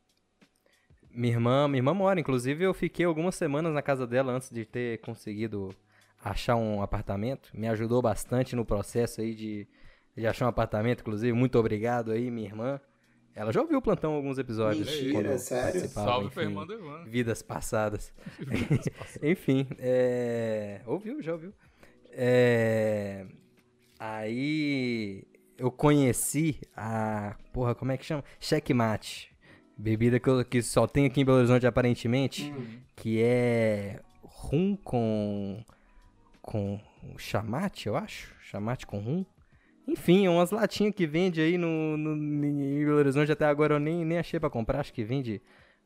Minha 1.10 1.34
irmã, 1.34 1.68
minha 1.68 1.78
irmã 1.78 1.94
mora. 1.94 2.20
Inclusive, 2.20 2.64
eu 2.64 2.74
fiquei 2.74 3.04
algumas 3.04 3.34
semanas 3.34 3.72
na 3.72 3.82
casa 3.82 4.06
dela 4.06 4.32
antes 4.32 4.50
de 4.50 4.64
ter 4.64 4.98
conseguido 5.00 5.74
achar 6.22 6.56
um 6.56 6.82
apartamento. 6.82 7.50
Me 7.54 7.68
ajudou 7.68 8.02
bastante 8.02 8.54
no 8.54 8.64
processo 8.64 9.20
aí 9.20 9.34
de, 9.34 9.66
de 10.16 10.26
achar 10.26 10.46
um 10.46 10.48
apartamento, 10.48 11.00
inclusive. 11.00 11.32
Muito 11.32 11.58
obrigado 11.58 12.12
aí, 12.12 12.30
minha 12.30 12.48
irmã. 12.48 12.80
Ela 13.34 13.52
já 13.52 13.60
ouviu 13.60 13.78
o 13.78 13.82
plantão 13.82 14.14
alguns 14.14 14.36
episódios. 14.36 14.88
Mentira, 14.88 15.12
quando 15.12 15.26
eu 15.26 15.38
sério? 15.38 15.88
Salve 15.88 16.30
pra 16.30 16.42
enfim, 16.42 16.50
irmã 16.50 16.66
do 16.66 16.74
Ivan. 16.74 17.04
Vidas 17.04 17.40
passadas. 17.40 18.12
Enfim, 19.22 19.68
é... 19.78 20.80
ouviu, 20.84 21.22
já 21.22 21.32
ouviu. 21.32 21.52
É... 22.10 23.26
Aí 23.98 25.24
eu 25.56 25.70
conheci 25.70 26.60
a. 26.76 27.36
Porra, 27.52 27.74
como 27.74 27.92
é 27.92 27.96
que 27.96 28.04
chama? 28.04 28.24
Checkmate. 28.40 29.32
Bebida 29.78 30.18
que, 30.18 30.28
eu- 30.28 30.44
que 30.44 30.60
só 30.60 30.86
tem 30.86 31.06
aqui 31.06 31.20
em 31.20 31.24
Belo 31.24 31.38
Horizonte 31.38 31.66
aparentemente. 31.66 32.52
Que 32.96 33.22
é 33.22 34.00
rum 34.22 34.76
com. 34.76 35.62
com 36.42 36.80
chamate, 37.16 37.86
eu 37.86 37.96
acho. 37.96 38.34
Chamate 38.40 38.86
com 38.86 38.98
rum. 38.98 39.24
Enfim, 39.86 40.26
é 40.26 40.30
umas 40.30 40.50
latinhas 40.50 40.94
que 40.94 41.06
vende 41.06 41.40
aí 41.40 41.56
no, 41.56 41.96
no, 41.96 42.14
em 42.16 42.84
Belo 42.84 42.98
Horizonte. 42.98 43.30
Até 43.32 43.46
agora 43.46 43.74
eu 43.74 43.78
nem, 43.78 44.04
nem 44.04 44.18
achei 44.18 44.38
pra 44.40 44.50
comprar. 44.50 44.80
Acho 44.80 44.92
que 44.92 45.04
vende 45.04 45.40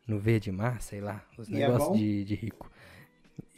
no 0.08 0.18
Verde 0.18 0.50
Mar, 0.50 0.80
sei 0.80 1.00
lá. 1.00 1.22
Os 1.38 1.48
E 1.48 1.54
é 1.54 1.58
negócios 1.58 1.88
bom? 1.90 1.96
de, 1.96 2.24
de 2.24 2.34
rico. 2.34 2.70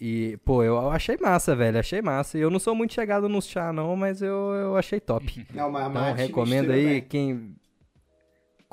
E, 0.00 0.36
pô, 0.44 0.62
eu 0.62 0.90
achei 0.90 1.16
massa, 1.16 1.54
velho. 1.54 1.78
Achei 1.78 2.02
massa. 2.02 2.36
E 2.36 2.40
eu 2.40 2.50
não 2.50 2.58
sou 2.58 2.74
muito 2.74 2.92
chegado 2.92 3.28
nos 3.28 3.46
chá, 3.46 3.72
não, 3.72 3.94
mas 3.96 4.20
eu, 4.20 4.52
eu 4.54 4.76
achei 4.76 4.98
top. 5.00 5.46
Não, 5.54 5.70
mas 5.70 5.88
Então, 5.88 6.02
mate 6.02 6.16
recomendo 6.20 6.72
aí 6.72 6.84
bem. 6.86 7.02
quem. 7.02 7.54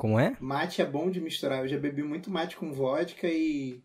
Como 0.02 0.18
é? 0.18 0.36
Mate 0.40 0.82
é 0.82 0.84
bom 0.84 1.08
de 1.08 1.20
misturar. 1.20 1.60
Eu 1.60 1.68
já 1.68 1.78
bebi 1.78 2.02
muito 2.02 2.28
mate 2.28 2.56
com 2.56 2.72
vodka 2.72 3.28
e. 3.28 3.80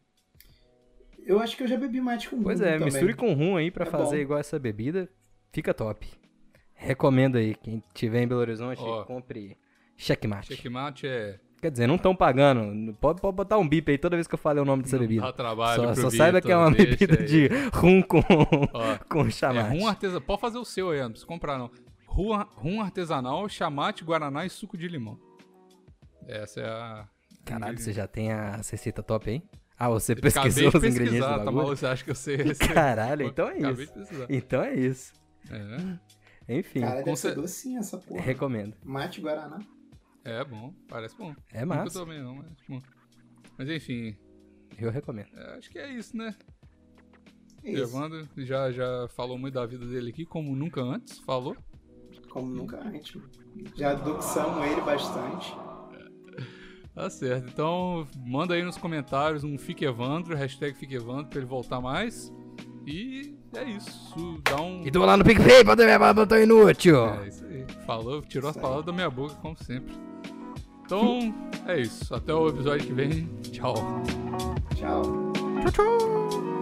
Eu 1.24 1.40
acho 1.40 1.56
que 1.56 1.62
eu 1.62 1.68
já 1.68 1.78
bebi 1.78 2.02
mate 2.02 2.28
com 2.28 2.42
Pois 2.42 2.60
rum 2.60 2.66
é, 2.66 2.72
também. 2.72 2.86
misture 2.86 3.14
com 3.14 3.34
rum 3.36 3.56
aí 3.56 3.70
pra 3.70 3.86
É 3.86 3.88
fazer 3.88 4.16
bom. 4.16 4.22
igual 4.24 4.40
essa 4.40 4.58
bebida. 4.58 5.08
Fica 5.52 5.76
top. 5.76 6.08
Recomendo 6.74 7.38
aí. 7.38 7.54
Quem 7.54 7.84
tiver 7.94 8.24
em 8.24 8.28
Belo 8.28 8.42
Horizonte, 8.42 8.82
Ó. 8.82 9.04
compre 9.04 9.56
checkmate. 9.96 10.56
Checkmate 10.56 11.06
é. 11.06 11.40
Quer 11.62 11.70
dizer, 11.70 11.86
não 11.86 11.98
estão 11.98 12.16
pagando. 12.16 12.96
Pode, 12.96 13.22
pode 13.22 13.36
botar 13.36 13.60
um 13.60 13.70
bip 13.70 13.92
aí 13.92 14.00
toda 14.00 14.16
vez 14.18 14.26
que 14.28 14.34
eu 14.34 14.40
falei 14.40 14.64
o 14.64 14.66
nome 14.66 14.82
dessa 14.82 14.98
bebida. 14.98 15.22
Dá 15.22 15.32
trabalho 15.34 15.84
Só, 15.84 15.92
pro 15.94 16.02
só 16.02 16.10
saiba 16.10 16.42
que 16.42 16.52
é 16.52 16.58
uma 16.58 16.72
bebida 16.72 17.20
aí. 17.20 17.26
de 17.28 17.48
rum 17.76 18.02
com, 18.02 18.22
Ó, 18.74 18.98
com 19.08 19.22
É 19.28 19.30
chamate. 19.30 19.70
rum 19.78 19.86
artesanal. 19.88 20.22
Pode 20.22 20.42
fazer 20.42 20.58
o 20.58 20.66
seu 20.66 20.90
aí, 20.90 21.00
não 21.00 21.12
precisa 21.12 21.28
comprar 21.28 21.60
não. 21.60 21.70
Rum, 22.08 22.34
rum 22.56 22.82
artesanal, 22.82 23.48
chamate, 23.48 24.04
guaraná 24.04 24.48
e 24.48 24.50
suco 24.50 24.76
de 24.76 24.88
limão. 24.88 25.27
Essa 26.28 26.60
é 26.62 26.66
a. 26.70 27.08
Caralho, 27.46 27.80
você 27.80 27.94
já 27.94 28.08
tem 28.08 28.32
a 28.32 28.58
receita 28.58 29.02
top 29.02 29.30
aí? 29.30 29.42
Ah, 29.80 29.90
você 29.90 30.16
pesquisou 30.16 30.68
os 30.70 30.76
ingredientes 30.84 31.20
do 31.20 31.20
tá 31.26 31.38
bagulho? 31.38 31.56
maluco? 31.56 31.76
Você 31.76 31.86
acha 31.86 32.04
que 32.04 32.10
eu 32.12 32.16
sei? 32.16 32.38
Caralho, 32.56 33.24
então 33.28 33.48
é 33.48 33.58
Acabei 33.60 33.86
isso. 33.86 34.26
Então 34.30 34.62
é 34.64 34.74
isso. 34.76 35.14
É, 36.48 36.58
Enfim, 36.60 36.82
Cara, 36.82 36.96
deve 36.96 37.10
Com 37.12 37.16
ser 37.48 37.76
essa 37.78 37.98
porra. 37.98 38.22
recomendo. 38.22 38.76
Mate 38.84 39.22
Guaraná. 39.22 39.60
é 40.26 40.44
bom, 40.44 40.74
parece 40.90 41.16
bom. 41.16 41.34
É 41.54 41.64
Nunca 41.64 41.76
massa. 41.84 42.00
tomei 42.00 42.20
não, 42.22 42.36
mas 42.36 42.48
bom. 42.68 42.82
Mas 43.58 43.70
enfim, 43.70 44.18
Eu 44.78 44.90
recomendo. 44.92 45.30
é, 45.38 45.58
acho 45.58 45.70
que 45.70 45.80
é 45.80 45.90
isso, 45.92 46.18
né? 46.18 46.36
É 47.64 47.72
isso. 47.72 47.84
Evandro 47.84 48.28
já, 48.38 48.72
já 48.72 49.08
falou 49.10 49.38
muito 49.38 49.54
da 49.54 49.66
vida 49.66 49.86
dele 49.86 50.10
aqui, 50.10 50.26
como 50.26 50.56
nunca 50.56 50.82
antes 50.82 51.20
falou. 51.20 51.56
Como 52.30 52.48
nunca 52.48 52.78
antes. 52.78 53.16
Já 53.76 53.94
doxamos 53.94 54.66
ele 54.66 54.82
bastante. 54.82 55.56
Tá 56.98 57.12
certo. 57.12 57.48
Então, 57.54 58.08
manda 58.26 58.56
aí 58.56 58.64
nos 58.64 58.76
comentários 58.76 59.44
um 59.44 59.56
Fique 59.56 59.86
Evandro, 59.86 60.36
hashtag 60.36 60.76
Fique 60.76 60.96
Evandro, 60.96 61.28
pra 61.28 61.38
ele 61.38 61.46
voltar 61.46 61.80
mais. 61.80 62.34
E 62.88 63.36
é 63.56 63.64
isso. 63.66 64.42
Dá 64.44 64.60
um. 64.60 64.82
E 64.84 64.90
tô 64.90 65.06
lá 65.06 65.16
no 65.16 65.24
PicPay 65.24 65.64
pra 65.64 65.76
ver 65.76 66.00
meu 66.00 66.14
botão 66.16 66.42
inútil. 66.42 67.06
É 67.22 67.28
isso 67.28 67.46
aí. 67.46 67.66
Falou, 67.86 68.24
tirou 68.24 68.50
as 68.50 68.58
palavras 68.58 68.86
da 68.88 68.92
minha 68.92 69.12
boca, 69.12 69.36
como 69.36 69.56
sempre. 69.64 69.94
Então, 70.84 71.36
é 71.68 71.80
isso. 71.80 72.16
Até 72.16 72.34
o 72.34 72.48
episódio 72.48 72.88
que 72.88 72.94
vem. 72.94 73.30
Tchau. 73.52 73.76
Tchau. 74.76 75.04
Tchau, 75.62 75.72
tchau. 75.72 76.57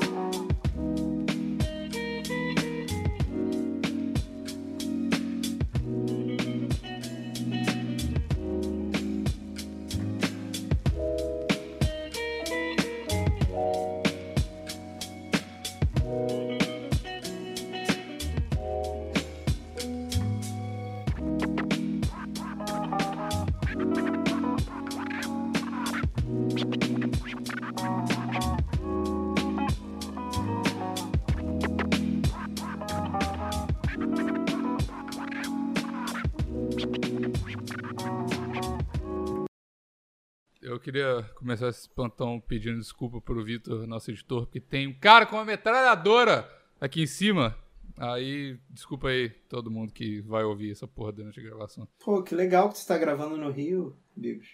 Começar 41.45 41.69
esse 41.69 41.87
plantão 41.87 42.39
pedindo 42.39 42.79
desculpa 42.79 43.21
pro 43.21 43.43
Vitor, 43.43 43.85
nosso 43.85 44.09
editor, 44.09 44.47
porque 44.47 44.59
tem 44.59 44.87
um 44.87 44.93
cara 44.93 45.27
com 45.27 45.35
uma 45.35 45.45
metralhadora 45.45 46.49
aqui 46.81 47.03
em 47.03 47.07
cima. 47.07 47.55
Aí, 47.97 48.57
desculpa 48.71 49.09
aí 49.09 49.29
todo 49.47 49.69
mundo 49.69 49.93
que 49.93 50.21
vai 50.21 50.43
ouvir 50.43 50.71
essa 50.71 50.87
porra 50.87 51.11
durante 51.11 51.39
a 51.39 51.43
gravação. 51.43 51.87
Pô, 52.03 52.23
que 52.23 52.33
legal 52.33 52.69
que 52.69 52.79
você 52.79 52.87
tá 52.87 52.97
gravando 52.97 53.37
no 53.37 53.51
Rio, 53.51 53.95
Bigos. 54.17 54.47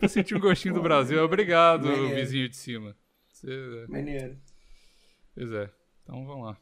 Eu 0.00 0.08
senti 0.08 0.34
um 0.34 0.40
gostinho 0.40 0.74
do 0.74 0.82
Brasil. 0.82 1.22
Obrigado, 1.22 1.86
Maneiro. 1.86 2.14
vizinho 2.14 2.48
de 2.48 2.56
cima. 2.56 2.96
Você- 3.28 3.86
Maneiro. 3.88 4.38
Pois 5.34 5.52
é. 5.52 5.70
Então 6.02 6.24
vamos 6.24 6.46
lá. 6.46 6.56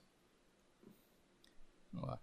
Vamos 1.92 2.08
lá. 2.08 2.20